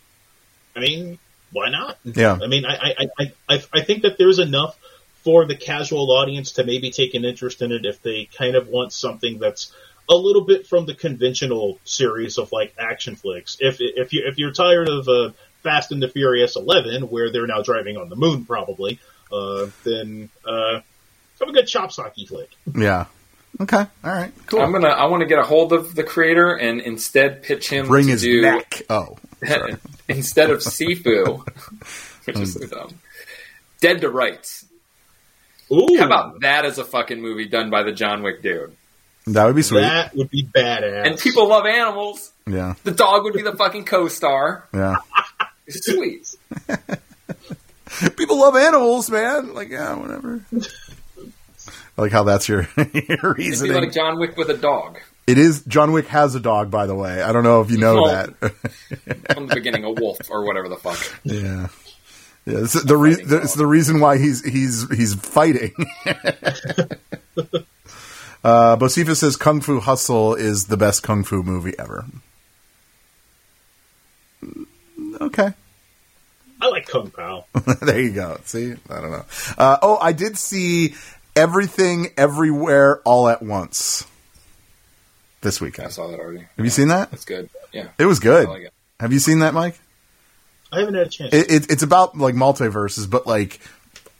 I 0.74 0.80
mean, 0.80 1.18
why 1.52 1.70
not? 1.70 1.98
Yeah. 2.04 2.38
I 2.40 2.46
mean, 2.46 2.64
I, 2.64 2.74
I, 2.74 3.08
I, 3.18 3.32
I, 3.48 3.62
I 3.72 3.82
think 3.82 4.02
that 4.02 4.16
there's 4.18 4.38
enough 4.38 4.78
for 5.22 5.44
the 5.44 5.56
casual 5.56 6.10
audience 6.12 6.52
to 6.52 6.64
maybe 6.64 6.90
take 6.90 7.14
an 7.14 7.24
interest 7.24 7.60
in 7.60 7.72
it 7.72 7.84
if 7.84 8.02
they 8.02 8.24
kind 8.36 8.56
of 8.56 8.68
want 8.68 8.92
something 8.92 9.38
that's 9.38 9.72
a 10.08 10.14
little 10.14 10.42
bit 10.42 10.66
from 10.66 10.86
the 10.86 10.94
conventional 10.94 11.78
series 11.84 12.38
of 12.38 12.52
like 12.52 12.74
action 12.78 13.16
flicks. 13.16 13.56
If 13.60 13.76
if 13.80 14.12
you 14.12 14.22
if 14.26 14.38
you're 14.38 14.52
tired 14.52 14.88
of 14.88 15.08
uh, 15.08 15.30
Fast 15.62 15.92
and 15.92 16.02
the 16.02 16.08
Furious 16.08 16.56
11, 16.56 17.02
where 17.04 17.30
they're 17.30 17.46
now 17.46 17.62
driving 17.62 17.96
on 17.96 18.08
the 18.08 18.16
moon, 18.16 18.44
probably, 18.44 18.98
uh, 19.30 19.66
then 19.84 20.30
uh, 20.44 20.80
have 21.38 21.48
a 21.48 21.52
good 21.52 21.66
chopsocky 21.66 22.26
flick. 22.26 22.50
Yeah. 22.74 23.06
Okay. 23.60 23.76
All 23.76 23.86
right. 24.10 24.32
Cool. 24.46 24.60
I'm 24.60 24.72
gonna. 24.72 24.88
I 24.88 25.06
want 25.06 25.20
to 25.20 25.26
get 25.26 25.38
a 25.38 25.42
hold 25.42 25.72
of 25.72 25.94
the 25.94 26.02
creator 26.02 26.54
and 26.54 26.80
instead 26.80 27.42
pitch 27.42 27.68
him 27.68 27.86
Bring 27.88 28.06
to 28.06 28.12
his 28.12 28.22
do 28.22 28.40
neck. 28.40 28.82
Oh. 28.88 29.16
Instead 30.08 30.50
of 30.50 30.58
Sifu, 30.58 31.46
which 32.24 32.38
is 32.38 32.54
so 32.54 32.66
dumb. 32.66 32.94
Dead 33.80 34.00
to 34.00 34.10
Rights. 34.10 34.66
Ooh, 35.72 35.96
How 35.98 36.06
about 36.06 36.40
that 36.40 36.64
as 36.64 36.78
a 36.78 36.84
fucking 36.84 37.20
movie 37.22 37.46
done 37.46 37.70
by 37.70 37.82
the 37.82 37.92
John 37.92 38.22
Wick 38.22 38.42
dude? 38.42 38.76
That 39.26 39.46
would 39.46 39.54
be 39.56 39.62
sweet. 39.62 39.82
that 39.82 40.14
would 40.16 40.30
be 40.30 40.42
badass. 40.42 41.06
And 41.06 41.18
people 41.18 41.46
love 41.48 41.64
animals. 41.66 42.32
Yeah. 42.46 42.74
The 42.84 42.90
dog 42.90 43.24
would 43.24 43.34
be 43.34 43.42
the 43.42 43.54
fucking 43.54 43.84
co-star. 43.84 44.66
Yeah. 44.74 44.96
Sweet. 45.68 46.34
People 48.16 48.40
love 48.40 48.56
animals, 48.56 49.08
man. 49.10 49.54
Like, 49.54 49.68
yeah, 49.68 49.94
whatever. 49.94 50.40
I 52.00 52.04
like 52.04 52.12
how 52.12 52.22
that's 52.24 52.48
your, 52.48 52.62
your 52.76 52.86
It'd 52.86 53.36
be 53.36 53.44
reasoning. 53.44 53.74
like 53.74 53.92
John 53.92 54.18
Wick 54.18 54.34
with 54.38 54.48
a 54.48 54.56
dog. 54.56 54.98
it 55.26 55.36
is 55.36 55.62
John 55.64 55.92
Wick 55.92 56.06
has 56.06 56.34
a 56.34 56.40
dog, 56.40 56.70
by 56.70 56.86
the 56.86 56.94
way. 56.94 57.20
I 57.20 57.30
don't 57.30 57.44
know 57.44 57.60
if 57.60 57.70
you 57.70 57.76
know 57.76 58.00
Well- 58.00 58.06
that. 58.40 59.34
From 59.34 59.48
the 59.48 59.54
beginning, 59.56 59.84
a 59.84 59.90
wolf 59.90 60.16
or 60.30 60.46
whatever 60.46 60.70
the 60.70 60.76
fuck. 60.76 60.96
yeah. 61.24 61.68
Yeah, 62.46 62.60
it's 62.60 62.82
the, 62.82 62.96
re- 62.96 63.22
the, 63.22 63.42
it's 63.42 63.52
the 63.54 63.66
reason 63.66 64.00
why 64.00 64.16
he's 64.16 64.42
he's 64.42 64.88
he's 64.96 65.12
fighting. 65.14 65.74
uh, 68.42 68.76
Bosifa 68.78 69.14
says 69.14 69.36
Kung 69.36 69.60
Fu 69.60 69.78
Hustle 69.78 70.34
is 70.36 70.64
the 70.64 70.78
best 70.78 71.02
kung 71.02 71.22
fu 71.22 71.42
movie 71.42 71.74
ever. 71.78 72.06
Okay, 75.20 75.52
I 76.62 76.66
like 76.68 76.88
Kung 76.88 77.10
Pow. 77.10 77.44
there 77.82 78.00
you 78.00 78.12
go. 78.12 78.38
See, 78.44 78.72
I 78.88 79.00
don't 79.02 79.10
know. 79.10 79.24
Uh, 79.58 79.76
oh, 79.82 79.98
I 80.00 80.12
did 80.12 80.38
see 80.38 80.94
everything, 81.40 82.08
everywhere, 82.18 83.00
all 83.06 83.28
at 83.28 83.42
once 83.42 84.06
this 85.40 85.60
weekend. 85.60 85.88
I 85.88 85.90
saw 85.90 86.08
that 86.08 86.20
already. 86.20 86.46
Have 86.56 86.66
you 86.66 86.70
seen 86.70 86.88
that? 86.88 87.10
That's 87.10 87.24
good. 87.24 87.48
Yeah. 87.72 87.88
It 87.98 88.04
was 88.04 88.20
good. 88.20 88.46
Like 88.48 88.64
it. 88.64 88.72
Have 89.00 89.12
you 89.12 89.18
seen 89.18 89.38
that, 89.38 89.54
Mike? 89.54 89.80
I 90.70 90.80
haven't 90.80 90.94
had 90.94 91.06
a 91.06 91.10
chance. 91.10 91.32
It, 91.32 91.50
it, 91.50 91.72
it's 91.72 91.82
about 91.82 92.16
like 92.16 92.34
multiverses, 92.34 93.08
but 93.08 93.26
like 93.26 93.60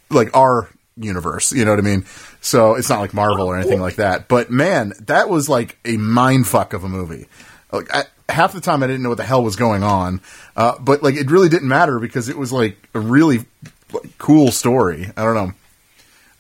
like 0.09 0.35
our 0.35 0.71
universe. 0.97 1.53
You 1.53 1.65
know 1.65 1.73
what 1.73 1.79
I 1.79 1.83
mean? 1.83 2.07
So 2.41 2.75
it's 2.75 2.89
not 2.89 3.01
like 3.01 3.13
Marvel 3.13 3.47
or 3.47 3.57
anything 3.57 3.81
like 3.81 3.97
that. 3.97 4.27
But 4.27 4.51
man, 4.51 4.95
that 5.03 5.29
was 5.29 5.49
like 5.49 5.79
a 5.85 5.99
mind 5.99 6.49
fuck 6.49 6.73
of 6.73 6.85
a 6.85 6.89
movie. 6.89 7.27
Like 7.71 7.95
I, 7.95 8.05
half 8.31 8.55
the 8.55 8.61
time, 8.61 8.83
I 8.83 8.87
didn't 8.87 9.03
know 9.03 9.11
what 9.11 9.19
the 9.19 9.25
hell 9.25 9.45
was 9.45 9.57
going 9.57 9.83
on. 9.83 10.23
Uh, 10.57 10.79
but 10.81 11.03
like 11.03 11.17
it 11.17 11.31
really 11.31 11.51
didn't 11.51 11.69
matter 11.69 11.99
because 12.01 12.31
it 12.31 12.39
was 12.39 12.51
like 12.51 12.89
a 12.95 13.01
really 13.01 13.45
like, 13.93 14.19
cool 14.19 14.51
story. 14.51 15.11
I 15.17 15.23
don't 15.23 15.35
know. 15.35 15.53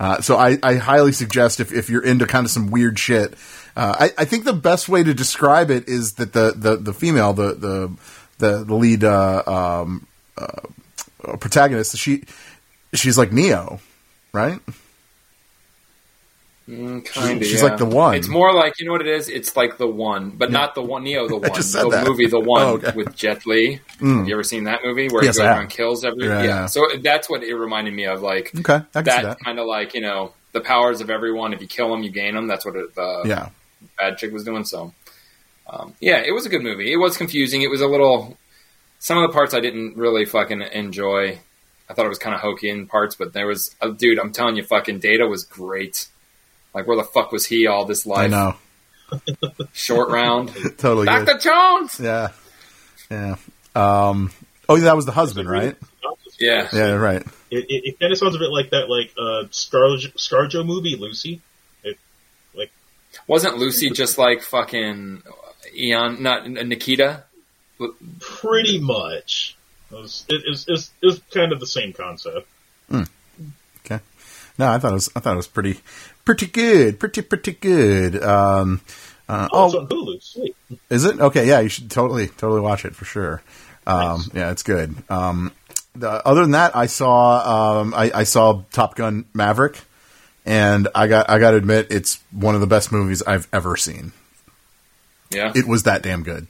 Uh, 0.00 0.22
so 0.22 0.36
I, 0.36 0.58
I 0.62 0.76
highly 0.76 1.12
suggest 1.12 1.60
if, 1.60 1.72
if 1.72 1.90
you're 1.90 2.04
into 2.04 2.26
kind 2.26 2.46
of 2.46 2.50
some 2.50 2.70
weird 2.70 2.98
shit. 2.98 3.34
Uh, 3.76 3.94
I, 4.00 4.22
I 4.22 4.24
think 4.24 4.44
the 4.44 4.54
best 4.54 4.88
way 4.88 5.02
to 5.02 5.12
describe 5.12 5.70
it 5.70 5.88
is 5.88 6.14
that 6.14 6.32
the, 6.32 6.54
the, 6.56 6.76
the 6.76 6.92
female, 6.94 7.34
the 7.34 7.54
the 7.54 7.92
the, 8.38 8.64
the 8.64 8.74
lead 8.74 9.04
uh, 9.04 9.42
um, 9.46 10.06
uh, 10.38 11.36
protagonist, 11.36 11.98
she 11.98 12.24
she's 12.94 13.18
like 13.18 13.30
Neo, 13.30 13.78
right? 14.32 14.58
Mm, 16.68 17.04
kind 17.04 17.40
of. 17.42 17.46
She's 17.48 17.62
like 17.62 17.78
the 17.78 17.86
one. 17.86 18.14
It's 18.14 18.28
more 18.28 18.52
like 18.54 18.78
you 18.78 18.86
know 18.86 18.92
what 18.92 19.00
it 19.00 19.08
is. 19.08 19.28
It's 19.28 19.56
like 19.56 19.76
the 19.78 19.88
one, 19.88 20.30
but 20.30 20.52
not 20.52 20.74
the 20.76 20.82
one. 20.82 21.02
Neo, 21.02 21.26
the 21.26 21.36
one. 21.38 21.52
just 21.54 21.72
said 21.72 21.82
the 21.84 21.88
that. 21.90 22.06
movie, 22.06 22.26
the 22.28 22.38
one 22.38 22.62
Oh, 22.62 22.74
okay. 22.74 22.92
with 22.94 23.16
Jet 23.16 23.44
Li. 23.46 23.80
Have 23.98 24.28
you 24.28 24.34
ever 24.34 24.44
seen 24.44 24.64
that 24.64 24.80
movie 24.84 25.08
where 25.08 25.24
Yes, 25.24 25.36
he 25.36 25.42
goes 25.42 25.48
around 25.48 25.68
kills 25.70 26.04
every? 26.04 26.26
Yeah, 26.26 26.38
Yeah, 26.42 26.44
yeah. 26.44 26.66
So 26.66 26.86
that's 27.02 27.28
what 27.28 27.42
it 27.42 27.54
reminded 27.54 27.94
me 27.94 28.06
of. 28.06 28.22
Like 28.22 28.52
Okay, 28.56 28.74
I 28.74 28.78
can 28.92 29.04
that, 29.04 29.22
that. 29.22 29.40
kind 29.40 29.58
of 29.58 29.66
like 29.66 29.94
you 29.94 30.00
know 30.00 30.32
the 30.52 30.60
powers 30.60 31.00
of 31.00 31.10
everyone. 31.10 31.52
If 31.52 31.60
you 31.60 31.66
kill 31.66 31.90
them, 31.90 32.02
you 32.04 32.10
gain 32.10 32.34
them. 32.34 32.46
That's 32.46 32.64
what 32.64 32.76
it, 32.76 32.94
the 32.94 33.22
Yeah, 33.24 33.48
bad 33.98 34.18
chick 34.18 34.32
was 34.32 34.44
doing. 34.44 34.64
So, 34.64 34.94
um, 35.68 35.94
yeah, 36.00 36.18
it 36.18 36.32
was 36.32 36.46
a 36.46 36.48
good 36.50 36.62
movie. 36.62 36.92
It 36.92 36.96
was 36.98 37.16
confusing. 37.16 37.62
It 37.62 37.70
was 37.70 37.80
a 37.80 37.86
little. 37.88 38.36
Some 39.00 39.16
of 39.18 39.28
the 39.28 39.32
parts 39.32 39.54
I 39.54 39.60
didn't 39.60 39.96
really 39.96 40.24
fucking 40.26 40.60
enjoy. 40.60 41.38
I 41.88 41.94
thought 41.94 42.04
it 42.04 42.10
was 42.10 42.18
kind 42.18 42.34
of 42.36 42.42
hokey 42.42 42.68
in 42.70 42.86
parts, 42.86 43.16
but 43.16 43.32
there 43.32 43.46
was, 43.48 43.74
uh, 43.80 43.88
dude. 43.88 44.20
I'm 44.20 44.30
telling 44.30 44.54
you, 44.56 44.62
fucking 44.62 45.00
Data 45.00 45.26
was 45.26 45.42
great. 45.42 46.06
Like, 46.74 46.86
where 46.86 46.96
the 46.96 47.04
fuck 47.04 47.32
was 47.32 47.46
he 47.46 47.66
all 47.66 47.84
this 47.84 48.06
I 48.06 48.26
life? 48.26 48.30
know, 48.30 48.54
Short 49.72 50.10
round. 50.10 50.52
totally. 50.78 51.06
Back 51.06 51.26
good. 51.26 51.40
to 51.40 51.48
Jones. 51.48 52.00
yeah, 52.00 52.28
yeah. 53.10 53.36
Um, 53.74 54.30
oh, 54.68 54.76
that 54.78 54.96
was 54.96 55.06
the 55.06 55.12
husband, 55.12 55.48
right? 55.50 55.76
Yeah. 56.38 56.68
Yeah, 56.72 56.92
right. 56.92 57.22
It, 57.50 57.66
it, 57.68 57.82
it 57.84 58.00
kind 58.00 58.12
of 58.12 58.18
sounds 58.18 58.34
a 58.34 58.38
bit 58.38 58.50
like 58.50 58.70
that, 58.70 58.88
like 58.88 59.12
uh, 59.18 59.44
Scarjo, 59.50 60.12
Scarjo 60.14 60.64
movie, 60.64 60.96
Lucy. 60.96 61.40
It, 61.82 61.98
like 62.54 62.70
Wasn't 63.26 63.58
Lucy 63.58 63.90
just 63.90 64.16
like 64.16 64.40
fucking 64.42 65.22
Eon? 65.76 66.22
Not 66.22 66.48
Nikita. 66.48 67.24
pretty 68.20 68.78
much. 68.78 69.56
It 69.90 69.94
was, 69.96 70.24
it, 70.28 70.42
was, 70.48 70.68
it, 70.68 70.72
was, 70.72 70.90
it 71.02 71.06
was 71.06 71.20
kind 71.34 71.52
of 71.52 71.60
the 71.60 71.66
same 71.66 71.92
concept. 71.92 72.46
Okay. 73.84 74.00
No, 74.58 74.68
I 74.70 74.78
thought 74.78 74.92
it 74.92 74.94
was. 74.94 75.10
I 75.16 75.20
thought 75.20 75.34
it 75.34 75.36
was 75.36 75.48
pretty, 75.48 75.80
pretty 76.24 76.46
good. 76.46 76.98
Pretty, 77.00 77.22
pretty 77.22 77.52
good. 77.52 78.22
Um, 78.22 78.80
uh, 79.28 79.48
Oh, 79.52 79.66
it's 79.66 79.74
oh, 79.74 79.80
on 79.80 79.86
Hulu. 79.88 80.22
Sweet. 80.22 80.56
is 80.90 81.04
it 81.04 81.20
okay? 81.20 81.46
Yeah, 81.46 81.60
you 81.60 81.68
should 81.68 81.90
totally, 81.90 82.28
totally 82.28 82.60
watch 82.60 82.84
it 82.84 82.94
for 82.94 83.04
sure. 83.04 83.42
Um, 83.86 84.24
yeah, 84.34 84.50
it's 84.50 84.62
good. 84.62 84.94
Um, 85.10 85.52
the, 85.94 86.26
other 86.26 86.42
than 86.42 86.52
that, 86.52 86.76
I 86.76 86.86
saw, 86.86 87.80
um, 87.80 87.94
I, 87.94 88.10
I 88.14 88.22
saw 88.24 88.62
Top 88.72 88.94
Gun 88.94 89.24
Maverick, 89.34 89.80
and 90.46 90.88
I 90.94 91.06
got, 91.08 91.28
I 91.30 91.38
got 91.38 91.52
to 91.52 91.56
admit, 91.56 91.88
it's 91.90 92.20
one 92.30 92.54
of 92.54 92.60
the 92.60 92.66
best 92.66 92.92
movies 92.92 93.22
I've 93.22 93.48
ever 93.52 93.76
seen. 93.76 94.12
Yeah. 95.30 95.52
it 95.54 95.66
was 95.66 95.84
that 95.84 96.02
damn 96.02 96.24
good. 96.24 96.48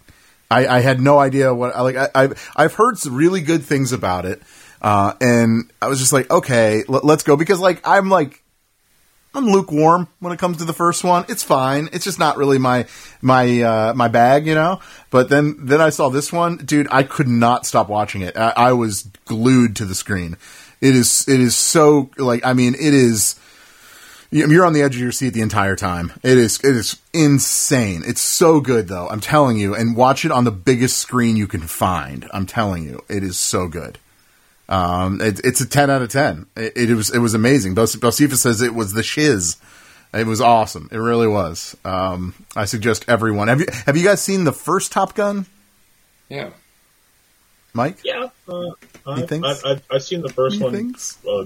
I, 0.51 0.67
I 0.67 0.81
had 0.81 1.01
no 1.01 1.19
idea 1.19 1.55
what 1.55 1.77
I 1.77 1.83
like. 1.83 1.97
I, 1.97 2.09
I've 2.15 2.51
I've 2.57 2.75
heard 2.75 2.99
some 2.99 3.15
really 3.15 3.41
good 3.41 3.63
things 3.63 3.93
about 3.93 4.25
it, 4.25 4.43
uh, 4.83 5.13
and 5.21 5.71
I 5.81 5.87
was 5.89 6.01
just 6.01 6.13
like, 6.13 6.31
okay, 6.31 6.83
let, 6.89 7.05
let's 7.05 7.23
go 7.23 7.37
because 7.37 7.61
like 7.61 7.87
I'm 7.87 8.09
like 8.09 8.43
I'm 9.35 9.47
lukewarm 9.47 10.09
when 10.19 10.33
it 10.33 10.39
comes 10.39 10.57
to 10.59 10.65
the 10.65 10.73
first 10.73 11.05
one. 11.05 11.25
It's 11.29 11.45
fine. 11.45 11.89
It's 11.93 12.05
just 12.05 12.19
not 12.19 12.37
really 12.37 12.59
my 12.59 12.87
my 13.23 13.63
uh, 13.63 13.95
my 13.95 14.09
bag, 14.09 14.47
you 14.47 14.55
know. 14.55 14.81
But 15.11 15.29
then 15.29 15.57
then 15.59 15.81
I 15.81 15.91
saw 15.91 16.09
this 16.09 16.33
one, 16.33 16.57
dude. 16.57 16.89
I 16.91 17.05
could 17.05 17.29
not 17.29 17.65
stop 17.65 17.89
watching 17.89 18.23
it. 18.23 18.37
I, 18.37 18.51
I 18.57 18.73
was 18.73 19.09
glued 19.27 19.77
to 19.77 19.85
the 19.85 19.95
screen. 19.95 20.37
It 20.81 20.97
is 20.97 21.29
it 21.29 21.39
is 21.39 21.55
so 21.55 22.11
like 22.17 22.45
I 22.45 22.55
mean 22.55 22.75
it 22.75 22.95
is 22.95 23.39
you're 24.33 24.65
on 24.65 24.73
the 24.73 24.83
edge 24.83 24.95
of 24.95 25.01
your 25.01 25.13
seat 25.13 25.31
the 25.31 25.43
entire 25.43 25.77
time. 25.77 26.13
It 26.23 26.39
is 26.39 26.59
it 26.65 26.75
is 26.75 26.97
insane. 27.13 28.03
It's 28.05 28.21
so 28.21 28.61
good 28.61 28.89
though. 28.89 29.09
I'm 29.09 29.21
telling 29.21 29.59
you, 29.59 29.75
and 29.75 29.97
watch 29.97 30.25
it 30.25 30.33
on 30.33 30.45
the 30.45 30.51
biggest 30.51 30.99
screen 30.99 31.37
you 31.37 31.47
can 31.47 31.63
find. 31.63 32.29
I'm 32.33 32.47
telling 32.47 32.85
you, 32.85 33.05
it 33.09 33.23
is 33.23 33.39
so 33.39 33.69
good. 33.69 33.99
Um, 34.71 35.21
it, 35.21 35.41
it's 35.45 35.61
a 35.61 35.69
ten 35.69 35.91
out 35.91 36.01
of 36.01 36.09
ten. 36.09 36.47
It, 36.57 36.91
it 36.91 36.95
was 36.95 37.11
it 37.11 37.19
was 37.19 37.35
amazing. 37.35 37.75
Bel- 37.75 37.87
says 37.89 38.63
it 38.63 38.75
was 38.75 38.93
the 38.93 39.03
shiz. 39.03 39.57
It 40.15 40.27
was 40.27 40.41
awesome. 40.41 40.89
It 40.91 40.97
really 40.99 41.29
was. 41.29 41.77
Um, 41.85 42.35
I 42.57 42.65
suggest 42.65 43.05
everyone. 43.09 43.49
Have 43.49 43.61
you 43.61 43.67
have 43.87 43.97
you 43.97 44.05
guys 44.05 44.23
seen 44.23 44.45
the 44.45 44.53
first 44.53 44.93
Top 44.93 45.15
Gun, 45.15 45.47
Yeah. 46.29 46.51
Mike? 47.75 47.99
Yeah. 48.05 48.29
Uh, 48.49 48.71
I, 49.07 49.23
thinks? 49.23 49.47
I've, 49.47 49.65
I've, 49.65 49.83
I've 49.91 50.03
seen 50.03 50.23
the 50.23 50.29
first 50.29 50.57
He 50.57 50.63
one 50.65 50.73
thinks? 50.73 51.19
uh, 51.25 51.45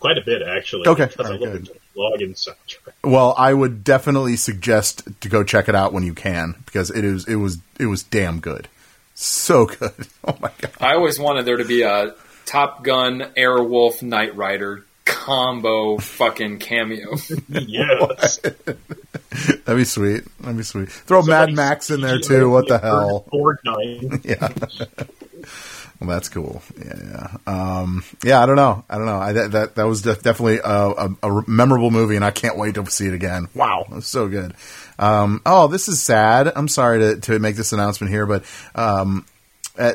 quite 0.00 0.18
a 0.18 0.22
bit, 0.22 0.42
actually. 0.42 0.86
Okay, 0.86 1.06
Because 1.06 1.26
I 1.26 1.34
alright, 1.34 1.40
love 1.40 1.52
good. 1.52 1.66
the 1.94 2.00
Loggins 2.00 2.46
soundtrack. 2.48 2.92
Well, 3.10 3.34
I 3.38 3.54
would 3.54 3.84
definitely 3.84 4.36
suggest 4.36 5.08
to 5.22 5.28
go 5.30 5.42
check 5.44 5.68
it 5.70 5.74
out 5.74 5.92
when 5.94 6.02
you 6.04 6.12
can 6.14 6.54
because 6.66 6.90
it 6.90 7.04
is 7.04 7.26
it 7.26 7.36
was 7.36 7.58
it 7.78 7.86
was 7.86 8.02
damn 8.02 8.40
good. 8.40 8.68
So 9.14 9.66
good. 9.66 9.92
Oh 10.26 10.36
my 10.40 10.50
god. 10.58 10.72
I 10.80 10.94
always 10.94 11.18
wanted 11.18 11.44
there 11.44 11.58
to 11.58 11.64
be 11.66 11.82
a 11.82 12.14
Top 12.46 12.82
Gun, 12.82 13.20
Airwolf, 13.36 14.02
Knight 14.02 14.34
Rider 14.36 14.84
combo 15.04 15.98
fucking 15.98 16.58
cameo. 16.58 17.16
Yes. 17.48 18.38
That'd 18.38 19.76
be 19.76 19.84
sweet. 19.84 20.22
That'd 20.40 20.56
be 20.56 20.62
sweet. 20.62 20.88
Throw 20.90 21.22
Mad 21.22 21.52
Max 21.52 21.90
in 21.90 22.00
there 22.00 22.18
too. 22.20 22.48
What 22.50 22.68
the 22.68 22.78
hell? 22.78 23.26
Borgnine. 23.32 24.24
Yeah. 24.24 24.48
Well, 26.00 26.10
that's 26.10 26.28
cool. 26.28 26.62
Yeah, 26.78 26.94
yeah. 27.02 27.36
Um, 27.46 28.04
yeah, 28.22 28.42
I 28.42 28.46
don't 28.46 28.56
know. 28.56 28.84
I 28.90 28.96
don't 28.96 29.06
know. 29.06 29.18
I, 29.18 29.32
that, 29.32 29.52
that 29.52 29.74
that 29.76 29.84
was 29.84 30.02
def- 30.02 30.22
definitely 30.22 30.58
a, 30.58 30.68
a, 30.68 31.16
a 31.22 31.50
memorable 31.50 31.90
movie, 31.90 32.16
and 32.16 32.24
I 32.24 32.30
can't 32.30 32.58
wait 32.58 32.74
to 32.74 32.86
see 32.90 33.06
it 33.06 33.14
again. 33.14 33.48
Wow, 33.54 33.86
it 33.90 33.94
was 33.94 34.06
so 34.06 34.28
good. 34.28 34.54
Um, 34.98 35.40
oh, 35.44 35.66
this 35.68 35.88
is 35.88 36.00
sad. 36.00 36.52
I'm 36.54 36.68
sorry 36.68 36.98
to, 37.00 37.20
to 37.20 37.38
make 37.38 37.56
this 37.56 37.72
announcement 37.72 38.12
here, 38.12 38.26
but 38.26 38.44
um, 38.74 39.26
uh, 39.78 39.92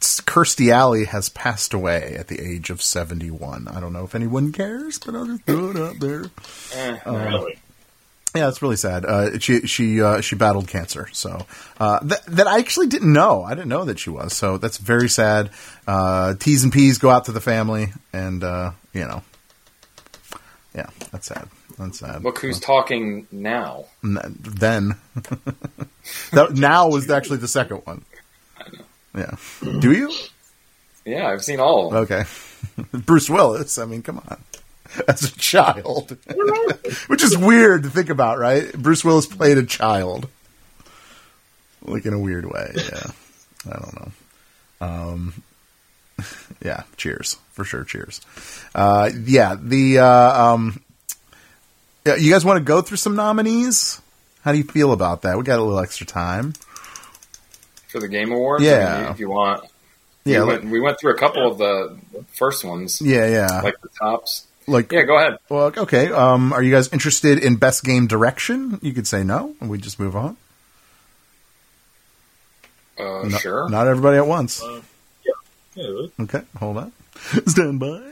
Kirstie 0.00 0.72
Alley 0.72 1.04
has 1.04 1.28
passed 1.28 1.74
away 1.74 2.16
at 2.18 2.28
the 2.28 2.40
age 2.40 2.70
of 2.70 2.82
71. 2.82 3.68
I 3.68 3.80
don't 3.80 3.92
know 3.92 4.04
if 4.04 4.14
anyone 4.14 4.52
cares, 4.52 4.98
but 4.98 5.14
I'll 5.14 5.26
just 5.26 5.44
throw 5.44 5.70
it 5.70 5.76
out 5.76 6.00
there. 6.00 6.24
Eh, 6.74 6.98
Really? 7.06 7.58
Yeah, 8.34 8.48
it's 8.48 8.62
really 8.62 8.76
sad. 8.76 9.04
Uh, 9.04 9.38
she 9.38 9.66
she 9.66 10.00
uh, 10.00 10.22
she 10.22 10.36
battled 10.36 10.66
cancer, 10.66 11.06
so 11.12 11.44
uh, 11.78 11.98
that 12.02 12.24
that 12.24 12.46
I 12.46 12.60
actually 12.60 12.86
didn't 12.86 13.12
know. 13.12 13.42
I 13.42 13.50
didn't 13.50 13.68
know 13.68 13.84
that 13.84 13.98
she 13.98 14.08
was. 14.08 14.32
So 14.32 14.56
that's 14.56 14.78
very 14.78 15.10
sad. 15.10 15.50
Uh, 15.86 16.32
T's 16.36 16.64
and 16.64 16.72
P's 16.72 16.96
go 16.96 17.10
out 17.10 17.26
to 17.26 17.32
the 17.32 17.42
family, 17.42 17.92
and 18.10 18.42
uh, 18.42 18.70
you 18.94 19.04
know, 19.06 19.22
yeah, 20.74 20.86
that's 21.10 21.26
sad. 21.26 21.46
That's 21.78 21.98
sad. 21.98 22.22
Look 22.24 22.38
who's 22.38 22.60
talking 22.60 23.26
now. 23.32 23.86
N- 24.04 24.18
then 24.40 24.96
that, 26.32 26.52
now 26.54 26.88
was 26.88 27.10
actually 27.10 27.38
the 27.38 27.48
second 27.48 27.82
one. 27.84 28.04
Yeah. 29.14 29.36
Do 29.80 29.92
you? 29.92 30.10
Yeah, 31.04 31.26
I've 31.28 31.44
seen 31.44 31.60
all. 31.60 31.94
Okay. 31.94 32.24
Bruce 32.92 33.28
Willis. 33.28 33.76
I 33.76 33.84
mean, 33.84 34.00
come 34.02 34.22
on. 34.26 34.42
As 35.06 35.22
a 35.22 35.32
child, 35.38 36.16
which 37.08 37.22
is 37.22 37.36
weird 37.36 37.82
to 37.82 37.90
think 37.90 38.08
about, 38.08 38.38
right? 38.38 38.72
Bruce 38.72 39.04
Willis 39.04 39.26
played 39.26 39.58
a 39.58 39.66
child, 39.66 40.28
like 41.82 42.06
in 42.06 42.14
a 42.14 42.18
weird 42.18 42.46
way. 42.46 42.72
Yeah, 42.74 43.06
I 43.66 43.78
don't 43.78 43.94
know. 44.00 44.12
Um, 44.86 45.42
yeah, 46.62 46.82
cheers 46.96 47.36
for 47.52 47.64
sure. 47.64 47.84
Cheers. 47.84 48.20
Uh, 48.74 49.10
yeah, 49.24 49.56
the 49.58 49.98
uh, 49.98 50.42
um, 50.52 50.80
yeah, 52.04 52.16
you 52.16 52.30
guys 52.32 52.44
want 52.44 52.58
to 52.58 52.64
go 52.64 52.80
through 52.82 52.96
some 52.98 53.14
nominees? 53.16 54.00
How 54.42 54.52
do 54.52 54.58
you 54.58 54.64
feel 54.64 54.92
about 54.92 55.22
that? 55.22 55.36
We 55.38 55.44
got 55.44 55.58
a 55.58 55.62
little 55.62 55.78
extra 55.80 56.06
time. 56.06 56.54
for 57.88 58.00
the 58.00 58.08
Game 58.08 58.32
Awards. 58.32 58.64
Yeah. 58.64 58.96
I 58.96 59.02
mean, 59.02 59.10
if 59.12 59.20
you 59.20 59.28
want. 59.30 59.64
Yeah, 60.24 60.40
we, 60.40 60.44
like- 60.52 60.60
went, 60.62 60.70
we 60.72 60.80
went 60.80 61.00
through 61.00 61.12
a 61.14 61.18
couple 61.18 61.50
of 61.50 61.58
the 61.58 61.96
first 62.32 62.64
ones, 62.64 63.00
Yeah, 63.02 63.26
yeah. 63.28 63.60
like 63.62 63.80
the 63.82 63.88
tops. 63.98 64.46
like 64.68 64.90
Yeah, 64.92 65.02
go 65.02 65.16
ahead. 65.18 65.38
Well, 65.48 65.72
okay. 65.76 66.10
Um, 66.12 66.52
are 66.52 66.62
you 66.62 66.70
guys 66.72 66.92
interested 66.92 67.38
in 67.42 67.56
best 67.56 67.82
game 67.84 68.06
direction? 68.06 68.78
You 68.82 68.92
could 68.92 69.06
say 69.08 69.24
no, 69.24 69.54
and 69.60 69.68
we 69.68 69.78
just 69.78 69.98
move 69.98 70.14
on. 70.16 70.36
Uh, 72.98 73.24
No- 73.24 73.38
sure. 73.38 73.68
Not 73.68 73.86
everybody 73.88 74.16
at 74.18 74.26
once. 74.26 74.62
Yeah, 75.74 76.06
Okay, 76.20 76.42
hold 76.58 76.76
on. 76.76 76.92
Stand 77.46 77.80
by. 77.80 78.02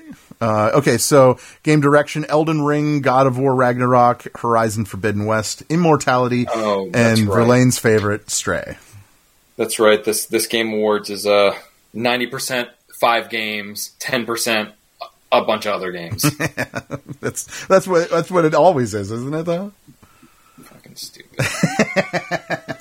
Uh, 0.40 0.70
okay, 0.74 0.96
so 0.96 1.38
game 1.62 1.80
direction: 1.80 2.24
Elden 2.28 2.62
Ring, 2.62 3.00
God 3.02 3.26
of 3.26 3.38
War, 3.38 3.54
Ragnarok, 3.54 4.38
Horizon 4.38 4.84
Forbidden 4.86 5.26
West, 5.26 5.62
Immortality, 5.68 6.46
Oh, 6.48 6.86
and 6.94 7.18
right. 7.20 7.28
Verlaine's 7.28 7.78
favorite, 7.78 8.30
Stray. 8.30 8.78
That's 9.56 9.78
right. 9.78 10.02
This 10.02 10.26
this 10.26 10.46
Game 10.46 10.72
Awards 10.72 11.10
is 11.10 11.26
uh 11.26 11.54
ninety 11.92 12.26
percent 12.26 12.70
five 13.00 13.28
games, 13.28 13.90
ten 13.98 14.24
percent 14.24 14.70
a 15.32 15.44
bunch 15.44 15.66
of 15.66 15.74
other 15.74 15.92
games. 15.92 16.22
That's 17.20 17.66
that's 17.66 17.86
what 17.86 18.08
that's 18.10 18.30
what 18.30 18.44
it 18.46 18.54
always 18.54 18.94
is, 18.94 19.10
isn't 19.10 19.34
it? 19.34 19.42
Though. 19.44 19.72
Fucking 20.62 20.96
stupid. 20.96 21.38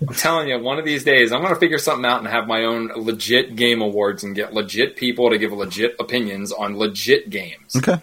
I'm 0.00 0.14
telling 0.14 0.48
you, 0.48 0.58
one 0.58 0.78
of 0.78 0.84
these 0.84 1.04
days 1.04 1.32
I'm 1.32 1.42
gonna 1.42 1.56
figure 1.56 1.78
something 1.78 2.04
out 2.04 2.18
and 2.18 2.28
have 2.28 2.46
my 2.46 2.64
own 2.64 2.88
legit 2.96 3.56
game 3.56 3.80
awards 3.80 4.24
and 4.24 4.34
get 4.34 4.52
legit 4.52 4.96
people 4.96 5.30
to 5.30 5.38
give 5.38 5.52
legit 5.52 5.96
opinions 6.00 6.52
on 6.52 6.76
legit 6.76 7.30
games, 7.30 7.76
Okay. 7.76 7.96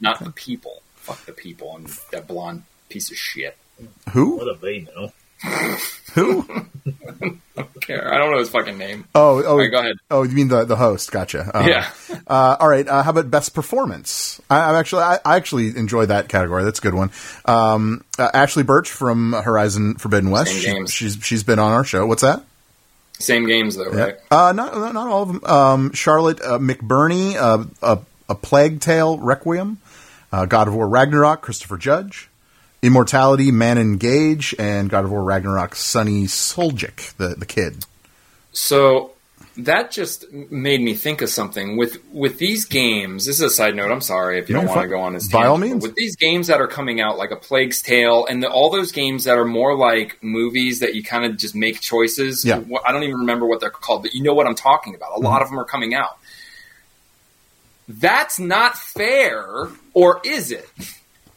not 0.00 0.22
the 0.22 0.30
people. 0.30 0.82
Fuck 0.96 1.24
the 1.26 1.32
people 1.32 1.74
and 1.76 1.86
that 2.12 2.26
blonde 2.26 2.64
piece 2.88 3.10
of 3.10 3.16
shit. 3.16 3.56
Who? 4.12 4.36
What 4.36 4.44
do 4.44 4.66
they 4.66 4.80
know? 4.80 5.12
Who? 6.14 6.44
I 7.56 7.62
don't 7.62 7.80
care. 7.80 8.12
I 8.12 8.18
don't 8.18 8.30
know 8.32 8.38
his 8.38 8.48
fucking 8.50 8.78
name. 8.78 9.04
Oh, 9.14 9.42
oh, 9.44 9.56
right, 9.56 9.70
go 9.70 9.80
ahead. 9.80 9.96
oh! 10.10 10.22
You 10.22 10.34
mean 10.34 10.48
the 10.48 10.64
the 10.64 10.76
host? 10.76 11.10
Gotcha. 11.12 11.50
Uh, 11.54 11.66
Yeah. 11.68 11.90
Uh, 12.28 12.56
all 12.60 12.68
right. 12.68 12.86
Uh, 12.86 13.02
how 13.02 13.10
about 13.10 13.30
best 13.30 13.54
performance? 13.54 14.38
I, 14.50 14.68
I'm 14.68 14.74
actually 14.74 15.02
I, 15.02 15.18
I 15.24 15.36
actually 15.36 15.68
enjoy 15.78 16.04
that 16.06 16.28
category. 16.28 16.62
That's 16.62 16.78
a 16.78 16.82
good 16.82 16.92
one. 16.92 17.10
Um, 17.46 18.04
uh, 18.18 18.30
Ashly 18.34 18.66
Burch 18.66 18.90
from 18.90 19.32
Horizon 19.32 19.94
Forbidden 19.94 20.30
West. 20.30 20.50
Same 20.52 20.60
She- 20.60 20.66
games. 20.66 20.92
she's 20.92 21.18
she's 21.22 21.42
been 21.42 21.58
on 21.58 21.72
our 21.72 21.84
show. 21.84 22.06
What's 22.06 22.20
that? 22.20 22.42
Same 23.18 23.46
games 23.46 23.76
though, 23.76 23.90
right? 23.90 24.16
Uh, 24.30 24.52
not 24.52 24.76
not 24.76 25.08
all 25.08 25.22
of 25.22 25.28
them. 25.28 25.44
Um, 25.44 25.92
Charlotte 25.92 26.40
uh, 26.42 26.58
McBurney, 26.58 27.34
uh, 27.36 27.64
a 27.82 27.98
a 28.28 28.34
Plague 28.34 28.80
Tale 28.80 29.16
Requiem, 29.18 29.78
uh, 30.30 30.44
God 30.44 30.68
of 30.68 30.74
War 30.74 30.86
Ragnarok, 30.86 31.40
Christopher 31.40 31.78
Judge, 31.78 32.27
Immortality, 32.82 33.50
Manon 33.50 33.96
Gage, 33.96 34.54
and 34.58 34.88
God 34.88 35.04
of 35.04 35.10
War 35.10 35.22
Ragnarok, 35.22 35.74
Sunny 35.74 36.24
Suljic, 36.24 37.16
the 37.16 37.34
the 37.36 37.46
kid. 37.46 37.84
So 38.52 39.12
that 39.58 39.90
just 39.90 40.32
made 40.32 40.80
me 40.80 40.94
think 40.94 41.20
of 41.20 41.28
something 41.28 41.76
with 41.76 41.98
with 42.12 42.38
these 42.38 42.64
games. 42.64 43.26
This 43.26 43.36
is 43.36 43.42
a 43.42 43.50
side 43.50 43.74
note. 43.74 43.90
I'm 43.90 44.00
sorry 44.00 44.38
if 44.38 44.48
you 44.48 44.54
don't 44.54 44.66
want 44.66 44.82
to 44.82 44.88
go 44.88 45.00
on 45.00 45.14
this. 45.14 45.28
By 45.28 45.46
all 45.46 45.58
means. 45.58 45.82
with 45.82 45.96
these 45.96 46.14
games 46.14 46.46
that 46.46 46.60
are 46.60 46.68
coming 46.68 47.00
out, 47.00 47.18
like 47.18 47.32
a 47.32 47.36
Plague's 47.36 47.82
Tale, 47.82 48.26
and 48.26 48.42
the, 48.42 48.48
all 48.48 48.70
those 48.70 48.92
games 48.92 49.24
that 49.24 49.36
are 49.36 49.44
more 49.44 49.76
like 49.76 50.22
movies 50.22 50.78
that 50.80 50.94
you 50.94 51.02
kind 51.02 51.24
of 51.24 51.36
just 51.36 51.56
make 51.56 51.80
choices. 51.80 52.44
Yeah. 52.44 52.58
Mm-hmm. 52.58 52.74
I 52.86 52.92
don't 52.92 53.02
even 53.02 53.16
remember 53.16 53.46
what 53.46 53.60
they're 53.60 53.70
called, 53.70 54.02
but 54.02 54.14
you 54.14 54.22
know 54.22 54.34
what 54.34 54.46
I'm 54.46 54.54
talking 54.54 54.94
about. 54.94 55.16
A 55.16 55.20
lot 55.20 55.42
of 55.42 55.48
them 55.48 55.58
are 55.58 55.64
coming 55.64 55.94
out. 55.94 56.18
That's 57.88 58.38
not 58.38 58.78
fair, 58.78 59.68
or 59.92 60.20
is 60.22 60.52
it? 60.52 60.68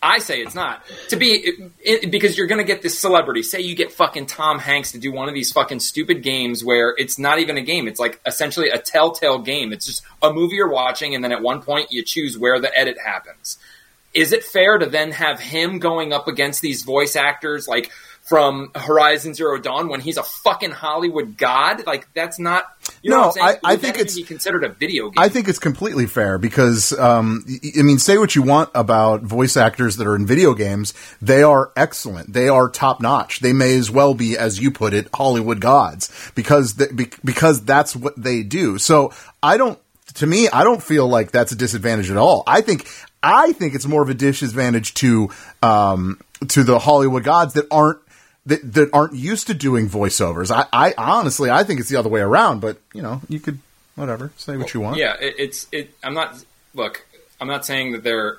I 0.04 0.18
say 0.20 0.41
it's 0.41 0.56
not 0.56 0.82
to 1.10 1.16
be 1.16 1.32
it, 1.34 1.72
it- 1.80 2.12
because 2.12 2.38
you're 2.38 2.47
going 2.47 2.58
to 2.60 2.64
get 2.66 2.82
this 2.82 2.97
celebrity. 2.97 3.43
Say 3.43 3.62
you 3.62 3.76
get 3.76 3.91
fucking 3.91 4.26
Tom 4.26 4.58
Hanks 4.58 4.93
to 4.93 4.97
do 4.99 5.12
one 5.12 5.28
of 5.30 5.36
these 5.36 5.52
fucking 5.52 5.80
stupid 5.80 6.24
games 6.24 6.64
where 6.64 6.95
it's 6.97 7.20
not 7.20 7.38
even 7.39 7.58
a 7.58 7.62
game. 7.62 7.88
It's 7.88 7.99
like 7.99 8.20
essentially 8.26 8.70
a 8.70 8.80
telltale 8.80 9.39
game. 9.39 9.72
It's 9.72 9.86
just 9.86 10.02
a 10.22 10.34
movie 10.34 10.56
you're 10.56 10.72
watching, 10.72 11.14
and 11.14 11.24
then 11.24 11.32
at 11.32 11.41
one 11.43 11.62
point 11.62 11.91
you 11.91 12.04
choose 12.04 12.38
where 12.38 12.60
the 12.60 12.76
edit 12.78 12.97
happens. 13.04 13.58
Is 14.14 14.34
it 14.34 14.43
fair 14.43 14.78
to 14.78 14.88
then 14.88 15.12
have 15.12 15.39
him 15.39 15.80
going 15.80 16.12
up 16.14 16.28
against 16.28 16.62
these 16.62 16.84
voice 16.84 17.16
actors 17.16 17.68
like 17.68 17.91
from 18.24 18.72
Horizon 18.76 19.34
Zero 19.34 19.58
Dawn 19.58 19.90
when 19.90 20.00
he's 20.00 20.18
a 20.18 20.24
fucking 20.24 20.72
Hollywood 20.72 21.38
god? 21.38 21.86
Like 21.86 22.08
that's 22.14 22.40
not. 22.40 22.66
You 23.04 23.10
know 23.10 23.16
No, 23.16 23.22
what 23.28 23.28
I'm 23.28 23.34
saying? 23.48 23.60
I- 23.66 23.72
I 23.74 23.76
think 23.78 23.96
it's- 23.96 24.16
be 24.16 24.24
considered 24.24 24.64
a 24.64 24.70
video 24.70 25.10
game. 25.10 25.16
I 25.18 25.28
think 25.30 25.48
it's 25.48 25.60
completely 25.60 26.06
fair 26.06 26.38
because, 26.38 26.98
um, 27.00 27.44
I 27.78 27.82
mean, 27.82 27.98
say 28.00 28.18
what 28.18 28.36
you 28.36 28.42
want 28.44 28.70
about 28.76 29.24
voice 29.24 29.58
actors 29.58 29.98
that 29.98 30.08
are 30.08 30.16
in 30.16 30.26
video 30.26 30.54
games. 30.54 30.94
They 31.22 31.42
are 31.44 31.72
excellent. 31.76 32.32
They 32.34 32.48
are 32.48 32.70
top 32.70 33.02
notch. 33.02 33.40
They 33.40 33.54
may 33.54 33.76
as 33.78 33.90
well 33.92 34.14
be, 34.14 34.38
as 34.38 34.60
you 34.60 34.72
put 34.72 34.94
it, 34.94 35.08
Hollywood 35.14 35.60
gods 35.60 36.12
because, 36.36 36.74
because 36.74 37.62
that's 37.64 37.96
what 37.96 38.14
they 38.22 38.44
do. 38.44 38.78
So 38.78 39.12
I 39.42 39.58
don't, 39.58 39.80
to 40.16 40.28
me, 40.28 40.48
I 40.50 40.64
don't 40.64 40.84
feel 40.84 41.08
like 41.08 41.32
that's 41.32 41.52
a 41.52 41.56
disadvantage 41.56 42.12
at 42.12 42.18
all. 42.18 42.44
I 42.46 42.62
think, 42.62 42.88
I 43.24 43.52
think 43.54 43.74
it's 43.76 43.88
more 43.88 44.04
of 44.04 44.10
a 44.10 44.14
disadvantage 44.14 44.94
to, 44.96 45.30
um, 45.64 46.20
to 46.50 46.64
the 46.64 46.80
Hollywood 46.80 47.24
gods 47.24 47.54
that 47.54 47.66
aren't, 47.72 48.00
that, 48.46 48.74
that 48.74 48.89
aren't 48.94 49.14
used 49.14 49.48
to 49.48 49.54
doing 49.54 49.88
voiceovers. 49.89 50.52
I, 50.52 50.66
I 50.74 50.94
honestly, 50.98 51.50
I 51.50 51.64
think 51.64 51.80
it's 51.80 51.89
the 51.89 51.97
other 51.97 52.09
way 52.09 52.22
around, 52.22 52.59
but 52.62 52.78
you 52.93 53.01
know, 53.01 53.22
you 53.30 53.39
could, 53.39 53.59
whatever, 53.96 54.32
say 54.38 54.58
what 54.58 54.74
you 54.74 54.80
want. 54.82 54.97
Yeah, 54.97 55.16
it, 55.20 55.36
it's 55.38 55.68
it. 55.72 55.93
I'm 56.04 56.13
not. 56.13 56.43
Look, 56.74 57.05
I'm 57.39 57.47
not 57.47 57.66
saying 57.66 57.92
that 57.93 58.04
they're. 58.04 58.38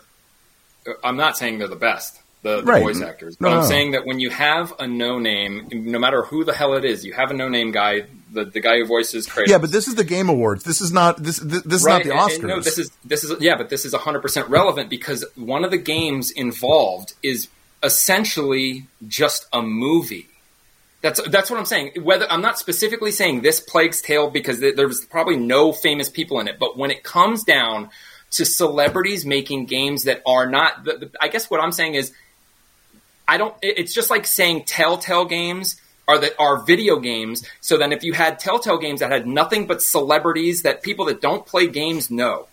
I'm 1.04 1.16
not 1.16 1.36
saying 1.38 1.58
they're 1.58 1.68
the 1.68 1.76
best, 1.76 2.20
the, 2.42 2.56
the 2.56 2.62
Right. 2.64 2.82
voice 2.82 3.00
actors. 3.00 3.40
No, 3.40 3.48
But 3.48 3.54
I'm 3.54 3.60
no. 3.62 3.68
saying 3.68 3.90
that 3.92 4.04
when 4.04 4.18
you 4.18 4.30
have 4.30 4.74
a 4.80 4.86
no 4.88 5.20
name, 5.20 5.68
no 5.70 6.00
matter 6.00 6.22
who 6.24 6.42
the 6.44 6.52
hell 6.52 6.74
it 6.74 6.84
is, 6.84 7.04
you 7.04 7.12
have 7.12 7.30
a 7.30 7.34
no 7.34 7.48
name 7.48 7.70
guy, 7.70 8.06
the 8.32 8.44
the 8.44 8.58
guy 8.60 8.78
who 8.78 8.86
voices 8.86 9.28
Kratos. 9.28 9.46
Yeah, 9.46 9.58
but 9.58 9.70
this 9.70 9.86
is 9.86 9.94
the 9.94 10.02
Game 10.02 10.28
Awards. 10.28 10.64
This 10.64 10.80
is 10.80 10.90
not 10.90 11.22
this. 11.22 11.38
This, 11.38 11.62
this 11.62 11.80
is 11.82 11.86
not 11.86 12.02
the 12.02 12.10
and- 12.10 12.18
Oscars. 12.18 12.38
and 12.40 12.48
no, 12.48 12.60
this 12.60 12.78
is 12.78 12.90
this 13.04 13.22
is 13.22 13.40
yeah, 13.40 13.56
but 13.56 13.68
this 13.70 13.84
is 13.84 13.92
100 13.92 14.18
percent 14.20 14.48
relevant 14.48 14.90
because 14.90 15.24
one 15.36 15.64
of 15.64 15.70
the 15.70 15.78
games 15.78 16.32
involved 16.32 17.14
is 17.22 17.46
essentially 17.82 18.86
just 19.06 19.46
a 19.52 19.62
movie. 19.62 20.28
That's 21.00 21.20
that's 21.28 21.50
what 21.50 21.58
I'm 21.58 21.66
saying. 21.66 21.92
Whether 22.02 22.30
I'm 22.30 22.42
not 22.42 22.58
specifically 22.58 23.10
saying 23.10 23.42
this 23.42 23.58
Plague's 23.58 24.00
Tale 24.00 24.30
because 24.30 24.60
th- 24.60 24.76
there's 24.76 25.04
probably 25.04 25.36
no 25.36 25.72
famous 25.72 26.08
people 26.08 26.38
in 26.38 26.46
it, 26.46 26.58
but 26.60 26.76
when 26.78 26.90
it 26.92 27.02
comes 27.02 27.42
down 27.42 27.90
to 28.32 28.44
celebrities 28.44 29.26
making 29.26 29.66
games 29.66 30.04
that 30.04 30.22
are 30.24 30.48
not, 30.48 30.84
the, 30.84 30.92
the, 30.98 31.10
I 31.20 31.28
guess 31.28 31.50
what 31.50 31.60
I'm 31.60 31.72
saying 31.72 31.96
is, 31.96 32.12
I 33.26 33.36
don't. 33.36 33.54
it- 33.62 33.78
It's 33.78 33.92
just 33.94 34.10
like 34.10 34.26
saying 34.26 34.64
Telltale 34.64 35.24
games 35.24 35.76
are 36.06 36.18
that 36.18 36.34
are 36.38 36.62
video 36.62 37.00
games. 37.00 37.44
So 37.60 37.76
then, 37.78 37.92
if 37.92 38.04
you 38.04 38.12
had 38.12 38.38
Telltale 38.38 38.78
games 38.78 39.00
that 39.00 39.10
had 39.10 39.26
nothing 39.26 39.66
but 39.66 39.82
celebrities 39.82 40.62
that 40.62 40.82
people 40.84 41.06
that 41.06 41.20
don't 41.20 41.44
play 41.44 41.66
games 41.66 42.10
know, 42.12 42.46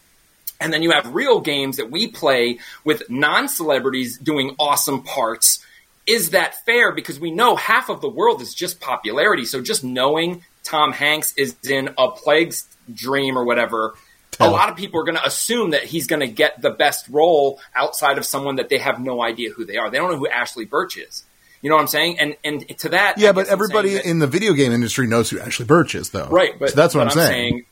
and 0.60 0.73
then 0.73 0.84
you 0.84 0.91
have 0.91 1.14
real 1.14 1.40
games 1.40 1.77
that 1.77 1.90
we 1.90 2.07
play 2.07 2.60
with 2.84 3.10
non-celebrities 3.10 4.18
doing 4.18 4.56
awesome 4.60 5.03
parts. 5.03 5.65
Is 6.06 6.31
that 6.31 6.65
fair? 6.65 6.91
Because 6.91 7.19
we 7.19 7.31
know 7.31 7.56
half 7.56 7.90
of 7.90 8.02
the 8.02 8.10
world 8.10 8.41
is 8.41 8.53
just 8.53 8.80
popularity. 8.80 9.45
So 9.45 9.61
just 9.61 9.84
knowing 9.84 10.44
Tom 10.64 10.91
Hanks 10.91 11.34
is 11.38 11.56
in 11.68 11.90
a 11.98 12.10
plague's 12.11 12.65
dream 12.94 13.38
or 13.38 13.44
whatever, 13.45 13.94
a 14.40 14.49
lot 14.49 14.69
of 14.69 14.76
people 14.77 14.99
are 15.02 15.03
going 15.03 15.18
to 15.18 15.26
assume 15.26 15.72
that 15.72 15.84
he's 15.84 16.07
going 16.07 16.22
to 16.22 16.27
get 16.27 16.61
the 16.61 16.69
best 16.72 17.07
role 17.10 17.60
outside 17.76 18.18
of 18.18 18.26
someone 18.26 18.56
that 18.56 18.69
they 18.69 18.77
have 18.77 18.99
no 18.99 19.22
idea 19.22 19.52
who 19.52 19.65
they 19.65 19.77
are. 19.77 19.90
They 19.90 19.98
don't 19.98 20.11
know 20.11 20.18
who 20.18 20.27
Ashly 20.30 20.65
Burch 20.68 20.98
is. 20.98 21.23
You 21.61 21.69
know 21.69 21.76
what 21.76 21.81
I'm 21.81 21.88
saying? 21.88 22.19
And 22.19 22.38
and 22.45 22.80
to 22.80 22.90
that, 22.90 23.18
Yeah, 23.18 23.34
but 23.34 23.48
everybody 23.48 23.95
that- 23.95 24.06
in 24.06 24.19
the 24.19 24.27
video 24.27 24.53
game 24.53 24.72
industry 24.72 25.07
knows 25.07 25.30
who 25.30 25.40
Ashly 25.40 25.65
Burch 25.68 25.94
is, 25.94 26.11
though. 26.11 26.27
Right, 26.30 26.57
but 26.57 26.69
So 26.69 26.76
that's 26.77 26.95
what 26.95 27.03
but 27.10 27.18
I'm 27.18 27.27
saying. 27.27 27.65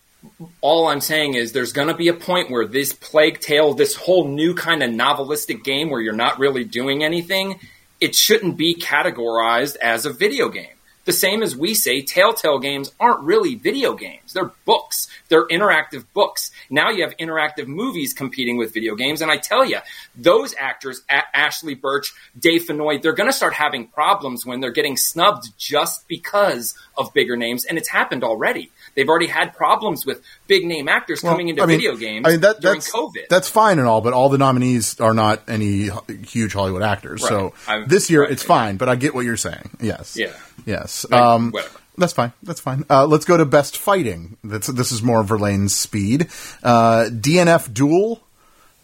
All 0.62 0.88
I'm 0.88 1.02
saying 1.02 1.36
is 1.36 1.52
there's 1.52 1.74
going 1.74 1.88
to 1.88 1.94
be 1.94 2.08
a 2.08 2.14
point 2.14 2.50
where 2.50 2.66
this 2.66 2.94
Plague 2.94 3.40
Tale, 3.40 3.74
this 3.74 3.96
whole 3.96 4.28
new 4.28 4.54
kind 4.54 4.84
of 4.84 4.92
novelistic 4.92 5.64
game 5.64 5.90
where 5.90 6.02
you're 6.02 6.14
not 6.14 6.40
really 6.40 6.64
doing 6.64 7.04
anything, 7.04 7.60
it 8.00 8.16
shouldn't 8.16 8.58
be 8.58 8.76
categorized 8.76 9.76
as 9.78 10.06
a 10.06 10.14
video 10.14 10.50
game. 10.50 10.78
The 11.08 11.14
same 11.14 11.42
as 11.42 11.56
we 11.56 11.74
say, 11.74 12.02
Telltale 12.02 12.60
games 12.60 12.92
aren't 13.00 13.22
really 13.22 13.56
video 13.56 13.94
games. 13.94 14.34
They're 14.34 14.52
books. 14.66 15.08
They're 15.30 15.48
interactive 15.48 16.04
books. 16.14 16.52
Now 16.70 16.90
you 16.90 17.04
have 17.04 17.16
interactive 17.16 17.66
movies 17.66 18.14
competing 18.14 18.58
with 18.58 18.74
video 18.74 18.94
games. 18.94 19.22
And 19.22 19.32
I 19.32 19.38
tell 19.38 19.64
you, 19.64 19.78
those 20.18 20.54
actors, 20.60 21.04
A- 21.10 21.24
Ashly 21.34 21.80
Burch, 21.80 22.14
Dave 22.38 22.64
Fennoy, 22.64 23.02
they're 23.02 23.14
going 23.14 23.30
to 23.30 23.34
start 23.34 23.54
having 23.54 23.88
problems 23.88 24.46
when 24.46 24.60
they're 24.60 24.70
getting 24.70 24.98
snubbed 24.98 25.58
just 25.58 26.10
because 26.10 26.78
of 26.98 27.14
bigger 27.14 27.38
names. 27.38 27.64
And 27.64 27.78
it's 27.78 27.88
happened 27.88 28.26
already. 28.26 28.70
They've 28.98 29.08
already 29.08 29.28
had 29.28 29.54
problems 29.54 30.08
with 30.08 30.24
big 30.48 30.66
name 30.66 30.90
actors 30.90 31.22
Well, 31.22 31.32
coming 31.34 31.50
into 31.50 31.62
I 31.62 31.68
mean- 31.68 31.78
video 31.78 31.96
games 31.96 32.26
I 32.28 32.32
mean, 32.32 32.40
that, 32.42 32.60
during 32.60 32.80
that's, 32.80 32.92
COVID. 32.92 33.28
That's 33.30 33.48
fine 33.48 33.78
and 33.78 33.88
all, 33.88 34.02
but 34.02 34.12
all 34.12 34.28
the 34.30 34.40
nominees 34.40 35.00
are 35.00 35.14
not 35.14 35.44
any 35.48 35.92
huge 36.28 36.54
Hollywood 36.54 36.82
actors. 36.82 37.22
Right. 37.22 37.30
So 37.30 37.54
I'm- 37.68 37.88
this 37.88 38.10
year 38.10 38.24
right. 38.24 38.32
it's 38.32 38.42
fine, 38.42 38.78
but 38.78 38.90
I 38.90 38.96
get 38.96 39.14
what 39.14 39.24
you're 39.24 39.38
saying. 39.38 39.70
Yes. 39.80 40.18
Yeah. 40.18 40.34
Yes. 40.66 41.06
Like, 41.12 41.22
Um, 41.22 41.52
whatever. 41.52 41.78
That's 42.00 42.14
fine. 42.14 42.34
That's 42.42 42.60
fine. 42.60 42.86
Uh, 42.90 43.06
let's 43.06 43.26
go 43.26 43.38
to 43.38 43.46
best 43.46 43.78
fighting. 43.78 44.38
That's, 44.44 44.66
this 44.66 44.92
is 44.92 45.04
more 45.04 45.24
Verlaine's 45.24 45.76
speed. 45.76 46.28
Uh, 46.64 47.06
DNF 47.12 47.72
Duel, 47.72 48.22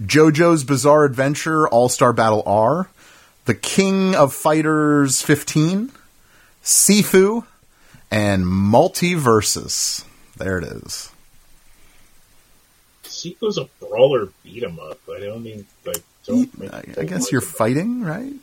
JoJo's 0.03 0.63
Bizarre 0.63 1.05
Adventure, 1.05 1.67
All 1.67 1.89
Star 1.89 2.13
Battle 2.13 2.43
R, 2.45 2.87
The 3.45 3.55
King 3.55 4.13
of 4.15 4.31
Fighters 4.33 5.23
15, 5.23 5.91
Sifu, 6.63 7.45
and 8.13 8.43
Multiversus. 8.45 10.05
There 10.37 10.57
it 10.59 10.63
is. 10.65 11.09
Sequel's 13.03 13.57
a 13.57 13.67
brawler 13.79 14.29
beat 14.43 14.63
'em 14.63 14.79
up. 14.79 14.99
I 15.09 15.19
don't 15.19 15.43
mean 15.43 15.65
like. 15.85 16.03
Don't 16.25 16.57
make- 16.59 16.73
I, 16.73 16.77
I 16.79 16.81
don't 16.81 17.05
guess 17.07 17.23
like 17.23 17.31
you're 17.31 17.41
it. 17.41 17.45
fighting, 17.45 18.01
right? 18.03 18.33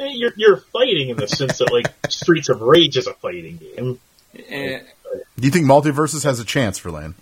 Eh, 0.00 0.08
You're 0.12 0.32
you're 0.36 0.56
fighting 0.58 1.08
in 1.10 1.16
the 1.16 1.28
sense 1.28 1.58
that 1.58 1.72
like 1.72 1.86
Streets 2.10 2.48
of 2.48 2.60
Rage 2.60 2.96
is 2.96 3.06
a 3.06 3.14
fighting 3.14 3.58
game. 3.58 4.00
Eh, 4.48 4.80
Do 5.38 5.46
you 5.46 5.50
think 5.50 5.66
Multiversus 5.66 6.24
has 6.24 6.40
a 6.40 6.44
chance, 6.44 6.78
Verlaine? 6.78 7.14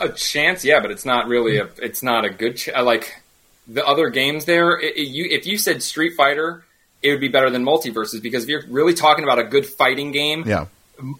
A 0.00 0.08
chance, 0.10 0.64
yeah, 0.64 0.80
but 0.80 0.90
it's 0.90 1.04
not 1.04 1.26
really 1.28 1.58
a. 1.58 1.68
It's 1.82 2.02
not 2.02 2.24
a 2.24 2.30
good. 2.30 2.56
Ch- 2.56 2.68
like 2.68 3.20
the 3.66 3.84
other 3.86 4.08
games 4.10 4.44
there. 4.44 4.78
It, 4.78 4.96
it- 4.96 5.08
you, 5.08 5.26
if 5.30 5.46
you 5.46 5.58
said 5.58 5.82
Street 5.82 6.14
Fighter, 6.16 6.64
it 7.02 7.10
would 7.10 7.20
be 7.20 7.28
better 7.28 7.50
than 7.50 7.64
Multiversus 7.64 8.20
because 8.22 8.44
if 8.44 8.48
you're 8.48 8.64
really 8.68 8.94
talking 8.94 9.24
about 9.24 9.38
a 9.38 9.44
good 9.44 9.64
fighting 9.66 10.10
game, 10.12 10.44
Yeah. 10.46 10.66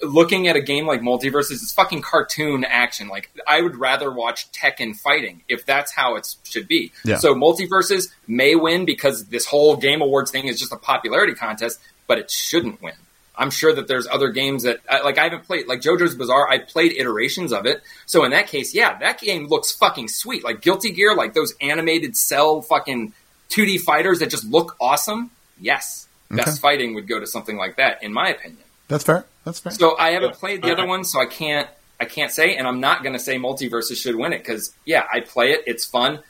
looking 0.03 0.49
at 0.49 0.57
a 0.57 0.61
game 0.61 0.87
like 0.87 1.01
Multiversus, 1.01 1.53
it's 1.53 1.73
fucking 1.73 2.03
cartoon 2.03 2.65
action. 2.65 3.09
Like 3.09 3.31
I 3.47 3.61
would 3.63 3.77
rather 3.77 4.11
watch 4.13 4.51
Tekken 4.53 4.97
fighting 4.97 5.43
if 5.49 5.65
that's 5.65 5.93
how 5.93 6.17
it 6.17 6.35
should 6.45 6.67
be. 6.69 6.93
Yeah. 7.05 7.17
So 7.19 7.35
Multiversus 7.35 8.09
may 8.27 8.55
win 8.57 8.85
because 8.85 9.27
this 9.27 9.47
whole 9.47 9.77
Game 9.77 10.01
Awards 10.03 10.31
thing 10.31 10.47
is 10.47 10.59
just 10.59 10.73
a 10.73 10.77
popularity 10.77 11.35
contest, 11.35 11.79
but 12.07 12.19
it 12.19 12.31
shouldn't 12.31 12.83
win. 12.83 12.95
I'm 13.41 13.51
sure 13.51 13.73
that 13.73 13.87
there's 13.87 14.09
other 14.09 14.31
games 14.31 14.65
that 14.65 14.81
uh, 14.89 14.99
like 15.05 15.17
I 15.17 15.23
haven't 15.25 15.45
played 15.45 15.69
like 15.69 15.81
JoJo's 15.81 16.17
Bizarre. 16.17 16.51
I 16.51 16.59
played 16.59 16.91
iterations 16.93 17.53
of 17.53 17.67
it, 17.67 17.83
so 18.05 18.25
in 18.25 18.33
that 18.33 18.49
case, 18.49 18.75
yeah, 18.75 18.99
that 18.99 19.21
game 19.21 19.47
looks 19.47 19.71
fucking 19.71 20.09
sweet. 20.09 20.43
Like 20.43 20.61
Guilty 20.61 20.91
Gear, 20.91 21.15
like 21.15 21.35
those 21.35 21.55
animated 21.61 22.17
cell 22.17 22.63
fucking 22.63 23.13
2D 23.49 23.79
fighters 23.83 24.19
that 24.19 24.31
just 24.31 24.45
look 24.45 24.75
awesome. 24.81 25.31
Yes, 25.61 26.07
best 26.31 26.61
fighting 26.61 26.95
would 26.95 27.09
go 27.09 27.19
to 27.21 27.27
something 27.27 27.57
like 27.57 27.77
that, 27.77 28.03
in 28.03 28.13
my 28.13 28.29
opinion. 28.29 28.63
That's 28.89 29.05
fair. 29.05 29.25
That's 29.45 29.61
fair. 29.61 29.73
So 29.73 29.97
I 29.99 30.11
haven't 30.11 30.31
Yeah. 30.31 30.37
played 30.37 30.63
the 30.63 30.73
other 30.73 30.87
one, 30.87 31.05
so 31.05 31.21
I 31.21 31.27
can't 31.27 31.69
I 32.01 32.05
can't 32.05 32.31
say, 32.31 32.55
and 32.57 32.67
I'm 32.69 32.79
not 32.81 33.03
going 33.03 33.15
to 33.15 33.19
say 33.19 33.39
Multiversus 33.39 33.97
should 34.01 34.15
win 34.15 34.33
it 34.33 34.39
because 34.39 34.73
yeah, 34.85 35.05
I 35.13 35.21
play 35.21 35.51
it. 35.53 35.65
It's 35.67 35.85
fun. 35.85 36.21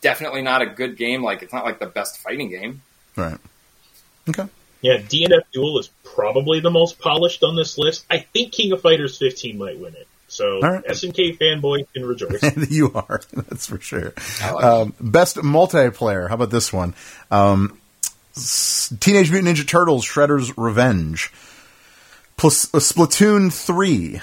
Definitely 0.00 0.40
not 0.42 0.62
a 0.62 0.66
good 0.66 0.96
game. 0.96 1.22
Like 1.22 1.42
it's 1.42 1.52
not 1.52 1.64
like 1.64 1.78
the 1.78 1.86
best 1.86 2.18
fighting 2.18 2.48
game. 2.50 2.82
right. 3.16 3.38
Okay. 4.28 4.46
Yeah, 4.80 4.98
DNF 4.98 5.42
Duel 5.52 5.78
is 5.80 5.90
probably 6.04 6.60
the 6.60 6.70
most 6.70 6.98
polished 7.00 7.42
on 7.42 7.56
this 7.56 7.78
list. 7.78 8.04
I 8.10 8.18
think 8.18 8.52
King 8.52 8.70
of 8.72 8.80
Fighters 8.80 9.18
15 9.18 9.58
might 9.58 9.78
win 9.78 9.94
it. 9.94 10.06
So 10.28 10.56
All 10.62 10.70
right. 10.72 10.84
SNK 10.84 11.36
fanboy 11.38 11.86
can 11.92 12.04
rejoice. 12.06 12.42
you 12.70 12.92
are. 12.94 13.20
That's 13.32 13.66
for 13.66 13.80
sure. 13.80 14.12
Um, 14.44 14.94
best 15.00 15.36
multiplayer. 15.36 16.28
How 16.28 16.34
about 16.34 16.50
this 16.50 16.72
one? 16.72 16.94
Um, 17.30 17.72
S- 17.72 17.78
Teenage 19.00 19.30
Mutant 19.30 19.56
Ninja 19.56 19.66
Turtles: 19.66 20.04
Shredder's 20.06 20.56
Revenge, 20.56 21.32
Plus, 22.36 22.72
uh, 22.74 22.78
Splatoon 22.78 23.52
Three, 23.52 24.20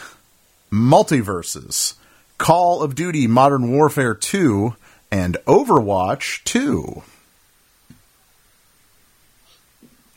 Multiversus, 0.72 1.94
Call 2.38 2.82
of 2.82 2.96
Duty: 2.96 3.28
Modern 3.28 3.72
Warfare 3.72 4.16
Two, 4.16 4.76
and 5.12 5.38
Overwatch 5.46 6.44
Two. 6.44 7.04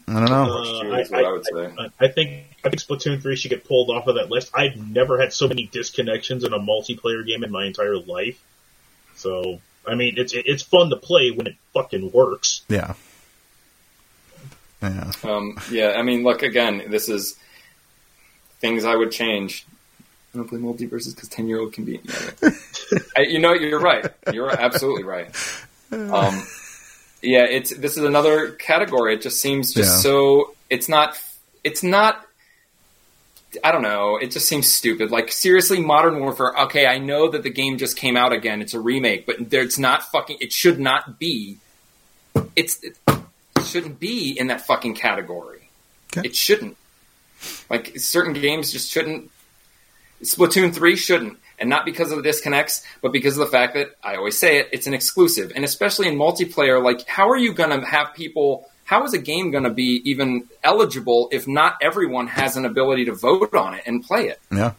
I 0.07 0.15
don't 0.21 0.31
know. 0.31 0.45
Uh, 0.59 0.95
I, 0.95 1.05
I 1.13 1.23
I- 1.23 1.33
would 1.33 1.45
say. 1.45 1.71
I, 1.79 1.89
I 2.05 2.09
think 2.09 2.45
I 2.65 2.71
think 2.71 2.81
Splatoon 2.83 3.21
3 3.23 3.37
should 3.37 3.51
get 3.51 3.65
pulled 3.65 3.91
off 3.91 4.07
of 4.07 4.15
that 4.17 4.31
list. 4.31 4.51
I've 4.55 4.77
never 4.77 5.21
had 5.21 5.33
so 5.33 5.47
many 5.49 5.69
disconnections 5.69 6.45
in 6.47 6.53
a 6.53 6.59
multiplayer 6.59 7.25
game 7.27 7.45
in 7.45 7.53
my 7.53 7.67
entire 7.67 7.97
life. 7.99 8.43
So, 9.17 9.61
I 9.87 9.95
mean, 9.95 10.15
it's 10.17 10.33
it's 10.35 10.63
fun 10.63 10.89
to 10.91 10.97
play 10.97 11.31
when 11.31 11.47
it 11.47 11.57
fucking 11.75 12.11
works. 12.13 12.63
yeah. 12.69 12.95
Yeah. 14.83 15.11
Um, 15.25 15.59
yeah, 15.71 15.95
I 15.97 16.03
mean, 16.03 16.23
look 16.23 16.43
again. 16.43 16.85
This 16.89 17.09
is 17.09 17.37
things 18.61 18.85
I 18.85 18.95
would 18.95 19.11
change. 19.11 19.67
I 20.35 20.39
don't 20.39 20.49
play 20.49 20.59
Multiversus 20.59 21.15
because 21.15 21.29
ten 21.29 21.49
year 21.49 21.59
old 21.61 21.73
can 21.73 21.85
beat 21.85 22.05
me. 22.07 22.15
I, 23.17 23.23
you 23.23 23.39
know, 23.39 23.53
you're 23.55 23.81
right. 23.81 24.07
You're 24.33 24.51
absolutely 24.51 25.05
right. 25.05 25.35
Um, 25.91 26.45
yeah, 27.23 27.45
it's 27.45 27.75
this 27.75 27.97
is 27.97 28.05
another 28.05 28.53
category. 28.53 29.15
It 29.15 29.23
just 29.23 29.41
seems 29.41 29.73
just 29.73 29.97
Yeah. 29.97 29.97
so. 30.03 30.55
It's 30.71 30.89
not. 30.89 31.19
It's 31.65 31.83
not. 31.83 32.25
I 33.65 33.73
don't 33.73 33.83
know. 33.83 34.19
It 34.19 34.31
just 34.31 34.47
seems 34.47 34.71
stupid. 34.71 35.11
Like 35.11 35.33
seriously, 35.33 35.81
Modern 35.81 36.21
Warfare. 36.21 36.53
Okay, 36.65 36.87
I 36.87 36.99
know 36.99 37.31
that 37.31 37.43
the 37.43 37.51
game 37.51 37.79
just 37.79 37.97
came 37.97 38.17
out 38.17 38.33
again. 38.33 38.61
It's 38.61 38.75
a 38.75 38.81
remake, 38.81 39.25
but 39.27 39.51
there- 39.51 39.63
it's 39.63 39.79
not 39.79 40.05
fucking. 40.13 40.37
It 40.41 40.53
should 40.53 40.79
not 40.79 41.19
be. 41.19 41.57
It's. 42.55 42.85
Shouldn't 43.69 44.01
be 44.01 44.39
in 44.39 44.49
that 44.49 44.67
fucking 44.67 44.95
category. 44.95 45.69
Okay. 46.13 46.29
It 46.29 46.37
shouldn't. 46.37 46.77
Like 47.71 47.99
certain 47.99 48.33
games 48.33 48.73
just 48.73 48.91
shouldn't. 48.91 49.31
Splatoon 50.23 50.75
three 50.75 50.97
shouldn't, 50.97 51.39
and 51.61 51.71
not 51.71 51.85
because 51.85 52.11
of 52.11 52.17
the 52.17 52.23
disconnects, 52.23 52.85
but 53.03 53.13
because 53.13 53.39
of 53.39 53.47
the 53.47 53.51
fact 53.51 53.75
that 53.75 53.91
I 54.03 54.17
always 54.17 54.37
say 54.37 54.59
it, 54.59 54.69
it's 54.73 54.89
an 54.89 54.95
exclusive, 54.95 55.53
and 55.55 55.65
especially 55.65 56.09
in 56.09 56.17
multiplayer. 56.17 56.83
Like, 56.83 57.07
how 57.07 57.29
are 57.29 57.37
you 57.37 57.53
going 57.53 57.71
to 57.71 57.87
have 57.87 58.15
people? 58.15 58.69
How 58.85 59.05
is 59.05 59.13
a 59.13 59.19
game 59.19 59.51
going 59.53 59.65
to 59.65 59.71
be 59.71 60.03
even 60.05 60.49
eligible 60.65 61.29
if 61.31 61.47
not 61.47 61.77
everyone 61.81 62.27
has 62.27 62.57
an 62.57 62.65
ability 62.65 63.05
to 63.05 63.15
vote 63.15 63.55
on 63.55 63.75
it 63.75 63.85
and 63.87 64.03
play 64.03 64.29
it? 64.29 64.41
Yeah. 64.51 64.73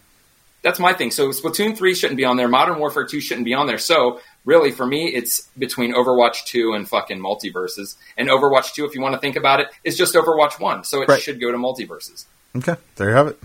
That's 0.61 0.79
my 0.79 0.93
thing. 0.93 1.11
So 1.11 1.29
Splatoon 1.29 1.77
3 1.77 1.95
shouldn't 1.95 2.17
be 2.17 2.25
on 2.25 2.35
there. 2.35 2.49
Modern 2.49 2.79
Warfare 2.79 3.05
2 3.05 3.21
shouldn't 3.21 3.45
be 3.45 3.53
on 3.53 3.65
there. 3.65 3.77
So 3.77 4.19
really, 4.45 4.71
for 4.71 4.85
me, 4.85 5.07
it's 5.09 5.47
between 5.57 5.93
Overwatch 5.93 6.45
2 6.45 6.73
and 6.73 6.87
fucking 6.87 7.19
Multiversus. 7.19 7.95
And 8.17 8.29
Overwatch 8.29 8.73
2, 8.73 8.85
if 8.85 8.95
you 8.95 9.01
want 9.01 9.13
to 9.15 9.19
think 9.19 9.35
about 9.35 9.59
it, 9.59 9.67
is 9.83 9.97
just 9.97 10.15
Overwatch 10.15 10.59
1. 10.59 10.83
So 10.83 11.01
it 11.01 11.07
Right. 11.09 11.21
should 11.21 11.39
go 11.39 11.51
to 11.51 11.57
Multiversus. 11.57 12.25
Okay. 12.57 12.75
There 12.95 13.09
you 13.09 13.15
have 13.15 13.27
it. 13.27 13.39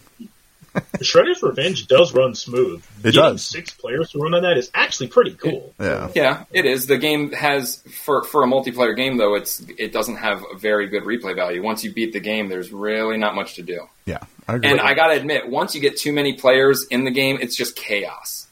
Shredder's 1.05 1.41
Revenge 1.41 1.87
does 1.87 2.13
run 2.13 2.35
smooth. 2.35 2.83
It 2.99 3.13
Getting 3.13 3.21
does. 3.21 3.45
Six 3.45 3.71
players 3.71 4.11
to 4.11 4.19
run 4.19 4.35
on 4.35 4.43
that 4.43 4.57
is 4.59 4.73
actually 4.75 5.07
pretty 5.07 5.35
cool. 5.35 5.73
Yeah. 5.79 6.11
Yeah, 6.17 6.45
it 6.53 6.65
is. 6.67 6.89
The 6.89 6.99
game 6.99 7.31
has 7.31 7.77
for 8.03 8.25
for 8.25 8.43
a 8.43 8.47
multiplayer 8.49 8.97
game 8.97 9.17
though, 9.17 9.37
it's 9.37 9.61
it 9.79 9.93
doesn't 9.93 10.17
have 10.17 10.43
a 10.53 10.57
very 10.59 10.89
good 10.89 11.05
replay 11.05 11.37
value. 11.37 11.63
Once 11.63 11.85
you 11.85 11.93
beat 11.93 12.13
the 12.13 12.19
game, 12.19 12.49
there's 12.49 12.73
really 12.73 13.17
not 13.19 13.37
much 13.37 13.55
to 13.55 13.63
do. 13.63 13.87
Yeah. 14.05 14.19
I 14.49 14.57
agree. 14.57 14.69
And 14.73 14.81
I 14.81 14.95
gotta 14.95 15.15
admit, 15.15 15.49
once 15.49 15.77
you 15.77 15.81
get 15.81 15.97
too 15.97 16.13
many 16.13 16.33
players 16.33 16.85
in 16.91 17.05
the 17.05 17.13
game, 17.13 17.39
it's 17.41 17.55
just 17.57 17.77
chaos. 17.77 18.44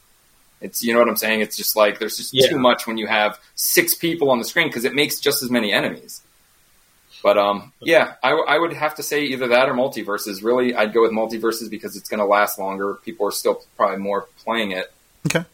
It's 0.62 0.82
you 0.82 0.92
know 0.92 1.00
what 1.00 1.08
I'm 1.08 1.16
saying. 1.16 1.40
It's 1.40 1.56
just 1.56 1.76
like 1.76 1.98
there's 1.98 2.16
just 2.16 2.32
Yeah. 2.32 2.48
too 2.48 2.58
much 2.58 2.86
when 2.86 2.96
you 2.98 3.06
have 3.06 3.38
six 3.54 3.94
people 3.94 4.30
on 4.30 4.38
the 4.38 4.44
screen 4.44 4.68
because 4.68 4.84
it 4.84 4.94
makes 4.94 5.18
just 5.20 5.42
as 5.42 5.50
many 5.50 5.72
enemies. 5.72 6.20
But 7.22 7.38
um, 7.38 7.72
yeah, 7.80 8.14
I, 8.22 8.30
w- 8.30 8.46
I 8.48 8.58
would 8.58 8.72
have 8.72 8.96
to 8.96 9.02
say 9.02 9.24
either 9.24 9.48
that 9.48 9.68
or 9.68 9.74
Multiversus. 9.74 10.42
Really, 10.42 10.74
I'd 10.74 10.92
go 10.92 11.02
with 11.02 11.12
Multiversus 11.12 11.70
because 11.70 11.94
it's 11.96 12.08
going 12.08 12.18
to 12.18 12.24
last 12.26 12.58
longer. 12.58 12.94
People 13.04 13.26
are 13.28 13.30
still 13.32 13.62
probably 13.76 13.98
more 13.98 14.26
playing 14.44 14.72
it. 14.72 14.92
Okay. 15.26 15.44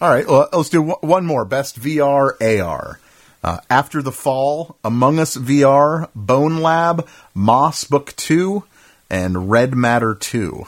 All 0.00 0.10
right. 0.10 0.26
Well, 0.26 0.48
let's 0.52 0.68
do 0.68 0.82
one- 0.82 0.98
one 1.00 1.24
more. 1.26 1.44
Best 1.46 1.80
VR 1.80 2.32
AR. 2.40 3.00
Uh, 3.42 3.58
After 3.70 4.02
the 4.02 4.12
Fall, 4.12 4.76
Among 4.84 5.18
Us 5.18 5.36
VR, 5.36 6.08
Bone 6.14 6.58
Lab, 6.58 7.06
Moss 7.34 7.84
Book 7.84 8.14
2, 8.16 8.64
and 9.08 9.48
Red 9.50 9.74
Matter 9.74 10.14
2. 10.14 10.66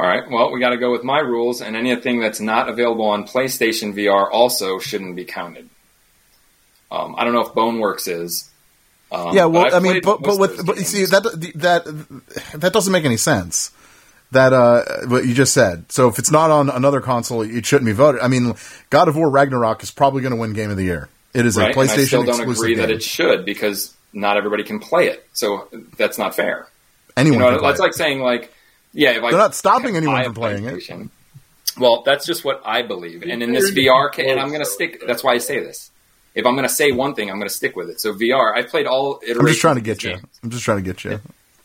All 0.00 0.06
right. 0.06 0.30
Well, 0.30 0.50
we 0.50 0.60
got 0.60 0.70
to 0.70 0.78
go 0.78 0.90
with 0.90 1.04
my 1.04 1.18
rules, 1.18 1.60
and 1.60 1.76
anything 1.76 2.20
that's 2.20 2.40
not 2.40 2.70
available 2.70 3.04
on 3.04 3.26
PlayStation 3.26 3.92
VR 3.92 4.30
also 4.32 4.78
shouldn't 4.78 5.14
be 5.14 5.26
counted. 5.26 5.68
Um, 6.90 7.16
I 7.18 7.24
don't 7.24 7.34
know 7.34 7.42
if 7.42 7.48
Boneworks 7.48 8.08
is. 8.08 8.50
Um, 9.12 9.36
yeah, 9.36 9.44
well, 9.44 9.74
I've 9.74 9.82
mean, 9.82 10.00
but, 10.02 10.22
but 10.22 10.38
with 10.38 10.64
but 10.64 10.78
you 10.78 10.84
see 10.84 11.04
that 11.04 11.22
that 11.56 12.60
that 12.60 12.72
doesn't 12.72 12.90
make 12.90 13.04
any 13.04 13.18
sense. 13.18 13.72
That 14.30 14.54
uh, 14.54 15.06
what 15.06 15.26
you 15.26 15.34
just 15.34 15.52
said. 15.52 15.92
So 15.92 16.08
if 16.08 16.18
it's 16.18 16.30
not 16.30 16.50
on 16.50 16.70
another 16.70 17.02
console, 17.02 17.42
it 17.42 17.66
shouldn't 17.66 17.84
be 17.84 17.92
voted. 17.92 18.22
I 18.22 18.28
mean, 18.28 18.54
God 18.88 19.06
of 19.06 19.16
War 19.16 19.28
Ragnarok 19.28 19.82
is 19.82 19.90
probably 19.90 20.22
going 20.22 20.32
to 20.32 20.40
win 20.40 20.54
Game 20.54 20.70
of 20.70 20.78
the 20.78 20.84
Year. 20.84 21.10
It 21.34 21.44
is 21.44 21.58
right? 21.58 21.76
a 21.76 21.78
and 21.78 21.90
I 21.90 21.96
still 21.96 22.22
PlayStation 22.22 22.26
don't 22.26 22.28
exclusive 22.36 22.62
agree 22.62 22.74
game. 22.76 22.86
that 22.86 22.90
it 22.90 23.02
should 23.02 23.44
because 23.44 23.94
not 24.14 24.38
everybody 24.38 24.64
can 24.64 24.78
play 24.78 25.08
it. 25.08 25.28
So 25.34 25.68
that's 25.98 26.16
not 26.16 26.34
fair. 26.34 26.68
Anyone 27.18 27.40
You 27.40 27.50
know, 27.50 27.60
that's 27.60 27.80
like 27.80 27.92
saying 27.92 28.20
like, 28.20 28.50
yeah, 28.92 29.10
if 29.12 29.22
I 29.22 29.30
They're 29.30 29.38
not 29.38 29.54
stopping 29.54 29.96
anyone 29.96 30.16
buy 30.16 30.24
from 30.24 30.34
playing 30.34 30.64
it. 30.64 30.74
PlayStation- 30.74 31.10
Well, 31.78 32.02
that's 32.04 32.26
just 32.26 32.44
what 32.44 32.60
I 32.64 32.82
believe, 32.82 33.22
and 33.22 33.42
in 33.42 33.52
this 33.52 33.70
VR, 33.70 34.10
ca- 34.12 34.28
and 34.28 34.40
I'm 34.40 34.48
going 34.48 34.60
to 34.60 34.66
stick. 34.66 35.02
That's 35.06 35.22
why 35.24 35.32
I 35.34 35.38
say 35.38 35.60
this. 35.60 35.90
If 36.34 36.46
I'm 36.46 36.54
going 36.54 36.66
to 36.68 36.72
say 36.74 36.92
one 36.92 37.14
thing, 37.14 37.28
I'm 37.30 37.36
going 37.38 37.48
to 37.48 37.54
stick 37.54 37.74
with 37.76 37.90
it. 37.90 38.00
So 38.00 38.12
VR, 38.14 38.54
I 38.54 38.62
played 38.62 38.86
all 38.86 39.20
iterations. 39.22 39.40
I'm 39.40 39.46
just 39.48 39.60
trying 39.60 39.74
to 39.76 39.80
get 39.80 40.04
you. 40.04 40.10
game. 40.10 40.26
I'm 40.44 40.50
just 40.50 40.64
trying 40.64 40.78
to 40.78 40.82
get 40.82 41.04
you. 41.04 41.20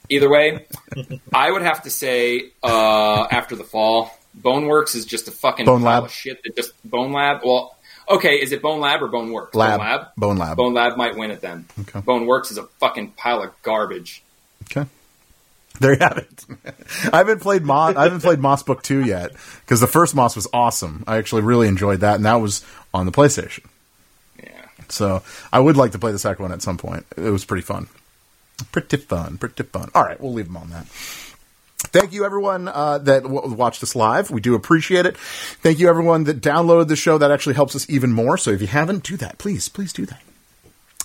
Either 0.09 0.29
way, 0.29 0.65
I 1.33 1.51
would 1.51 1.61
have 1.63 1.83
to 1.83 1.89
say 1.89 2.51
uh, 2.63 3.25
after 3.31 3.55
the 3.55 3.63
fall, 3.63 4.11
Boneworks 4.39 4.95
is 4.95 5.05
just 5.05 5.27
a 5.27 5.31
fucking 5.31 5.65
Bone 5.65 5.81
pile 5.81 5.93
Lab. 6.01 6.03
of 6.05 6.11
shit. 6.11 6.41
That 6.43 6.55
just 6.55 6.71
Bone 6.89 7.11
Lab. 7.11 7.41
Well, 7.43 7.75
okay, 8.09 8.35
is 8.35 8.51
it 8.51 8.61
Bone 8.61 8.79
Lab 8.79 9.01
or 9.01 9.07
Boneworks? 9.09 9.53
Lab. 9.55 9.79
Bone 9.79 9.87
Lab. 9.87 10.07
Bone 10.17 10.37
Lab. 10.37 10.57
Bone 10.57 10.73
Lab 10.73 10.97
might 10.97 11.15
win 11.15 11.31
it 11.31 11.41
then. 11.41 11.65
Okay. 11.81 12.01
Boneworks 12.01 12.51
is 12.51 12.57
a 12.57 12.63
fucking 12.79 13.11
pile 13.11 13.41
of 13.43 13.51
garbage. 13.63 14.23
Okay. 14.63 14.87
There 15.79 15.93
you 15.93 15.99
have 15.99 16.17
it. 16.17 16.45
I 17.11 17.17
haven't 17.17 17.41
played 17.41 17.63
Moss. 17.63 17.95
I 17.95 18.03
haven't 18.03 18.21
played 18.21 18.39
Moss 18.39 18.63
Book 18.63 18.81
Two 18.81 19.03
yet 19.03 19.31
because 19.61 19.81
the 19.81 19.87
first 19.87 20.15
Moss 20.15 20.35
was 20.35 20.47
awesome. 20.53 21.03
I 21.05 21.17
actually 21.17 21.41
really 21.41 21.67
enjoyed 21.67 21.99
that, 21.99 22.15
and 22.15 22.25
that 22.25 22.35
was 22.35 22.63
on 22.93 23.05
the 23.05 23.11
PlayStation. 23.11 23.65
Yeah. 24.41 24.65
So 24.87 25.21
I 25.51 25.59
would 25.59 25.75
like 25.75 25.91
to 25.91 25.99
play 25.99 26.11
the 26.11 26.19
second 26.19 26.43
one 26.43 26.51
at 26.53 26.61
some 26.61 26.77
point. 26.77 27.05
It 27.17 27.29
was 27.29 27.43
pretty 27.43 27.63
fun. 27.63 27.87
Pretty 28.71 28.97
fun. 28.97 29.37
Pretty 29.37 29.63
fun. 29.63 29.89
All 29.93 30.03
right, 30.03 30.19
we'll 30.19 30.33
leave 30.33 30.45
them 30.47 30.57
on 30.57 30.69
that. 30.69 30.85
Thank 30.87 32.13
you, 32.13 32.25
everyone 32.25 32.67
uh, 32.67 32.99
that 32.99 33.23
w- 33.23 33.53
watched 33.53 33.83
us 33.83 33.95
live. 33.95 34.31
We 34.31 34.41
do 34.41 34.55
appreciate 34.55 35.05
it. 35.05 35.17
Thank 35.17 35.79
you, 35.79 35.89
everyone 35.89 36.23
that 36.23 36.41
downloaded 36.41 36.87
the 36.87 36.95
show. 36.95 37.17
That 37.17 37.31
actually 37.31 37.55
helps 37.55 37.75
us 37.75 37.89
even 37.89 38.11
more. 38.13 38.37
So 38.37 38.51
if 38.51 38.61
you 38.61 38.67
haven't, 38.67 39.03
do 39.03 39.17
that. 39.17 39.37
Please, 39.37 39.67
please 39.69 39.91
do 39.91 40.05
that. 40.05 40.21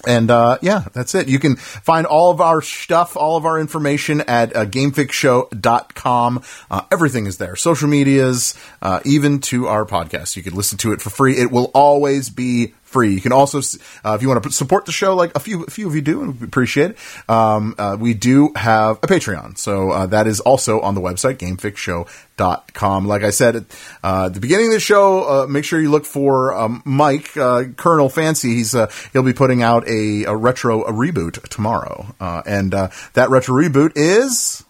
And 0.07 0.31
uh, 0.31 0.59
yeah, 0.63 0.85
that's 0.93 1.15
it. 1.15 1.29
You 1.29 1.39
can 1.39 1.57
find 1.57 2.07
all 2.07 2.31
of 2.31 2.41
our 2.41 2.63
stuff, 2.63 3.17
all 3.17 3.37
of 3.37 3.45
our 3.45 3.61
information 3.61 4.23
at 4.23 4.57
uh, 4.57 4.65
gamefixshow.com. 4.65 6.43
Uh, 6.71 6.81
everything 6.91 7.27
is 7.27 7.39
there. 7.39 7.55
Social 7.57 7.89
medias, 7.89 8.55
uh, 8.81 9.01
even 9.05 9.41
to 9.41 9.67
our 9.67 9.85
podcast. 9.85 10.37
You 10.37 10.43
can 10.43 10.55
listen 10.55 10.79
to 10.79 10.93
it 10.93 11.03
for 11.03 11.11
free. 11.11 11.37
It 11.37 11.51
will 11.51 11.71
always 11.75 12.31
be 12.31 12.75
free. 12.91 13.15
You 13.15 13.21
can 13.21 13.33
also, 13.33 13.59
uh, 14.05 14.15
if 14.15 14.23
you 14.23 14.29
want 14.29 14.43
to 14.43 14.51
support 14.51 14.87
the 14.87 14.93
show, 14.93 15.15
like 15.15 15.35
a 15.37 15.41
few, 15.41 15.65
a 15.65 15.71
few 15.71 15.87
of 15.87 15.95
you 15.95 16.03
do, 16.03 16.23
and 16.23 16.41
we 16.41 16.47
appreciate 16.47 16.93
it. 16.93 16.99
Um, 17.29 17.75
uh, 17.79 17.97
we 17.99 18.15
do 18.15 18.53
have 18.57 18.99
a 18.99 19.07
Patreon. 19.07 19.57
So 19.59 19.91
uh, 19.91 20.07
that 20.07 20.27
is 20.27 20.41
also 20.41 20.81
on 20.81 20.95
the 20.95 21.01
website, 21.01 21.37
gamefixshow.com. 21.37 23.07
Like 23.07 23.23
I 23.23 23.31
said 23.31 23.67
uh, 24.03 24.27
at 24.27 24.35
the 24.35 24.41
beginning 24.41 24.67
of 24.67 24.73
the 24.73 24.81
show, 24.81 25.43
uh, 25.43 25.47
make 25.47 25.65
sure 25.65 25.81
you 25.81 25.91
look 25.91 26.05
for 26.05 26.55
um, 26.55 26.83
Mike, 26.85 27.37
uh, 27.37 27.65
Colonel 27.77 28.09
Fancy. 28.09 28.55
He's 28.57 28.75
uh, 28.75 28.91
He'll 29.13 29.23
be 29.23 29.33
putting 29.33 29.63
out 29.63 29.89
a, 29.89 30.25
a 30.25 30.35
retro 30.35 30.83
a 30.83 30.93
reboot 30.93 31.49
tomorrow. 31.49 32.15
Uh, 32.21 32.43
and 32.47 32.75
uh, 32.75 32.89
that 33.15 33.31
retro 33.31 33.55
reboot 33.55 33.93
is. 33.95 34.65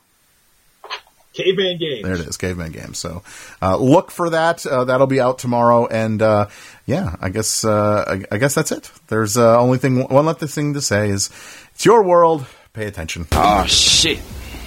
Caveman 1.33 1.79
Games. 1.79 2.03
There 2.03 2.15
it 2.15 2.21
is, 2.21 2.37
Caveman 2.37 2.73
Games. 2.73 2.99
So 2.99 3.23
uh, 3.63 3.77
look 3.77 4.11
for 4.11 4.31
that. 4.31 4.67
Uh, 4.67 4.85
that'll 4.85 5.07
be 5.07 5.21
out 5.21 5.39
tomorrow, 5.39 5.87
and 5.87 6.21
uh, 6.21 6.49
yeah, 6.87 7.17
I 7.21 7.29
guess 7.31 7.65
uh, 7.65 8.05
I, 8.07 8.35
I 8.35 8.39
guess 8.39 8.55
that's 8.55 8.73
it. 8.73 8.91
There's 9.09 9.37
uh, 9.37 9.59
only 9.59 9.79
thing 9.79 10.09
one 10.09 10.29
other 10.29 10.47
thing 10.47 10.75
to 10.75 10.81
say 10.81 11.11
is 11.11 11.31
it's 11.75 11.85
your 11.85 12.03
world. 12.03 12.47
Pay 12.73 12.87
attention. 12.87 13.27
Oh 13.33 13.65
shit. 13.67 14.19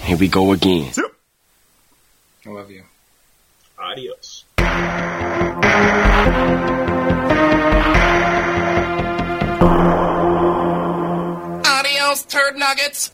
Here 0.03 0.17
we 0.17 0.27
go 0.27 0.51
again. 0.51 0.91
I 2.45 2.49
love 2.49 2.69
you. 2.69 2.83
Adios. 3.79 4.43
Adios, 11.65 12.23
turd 12.25 12.57
nuggets. 12.57 13.13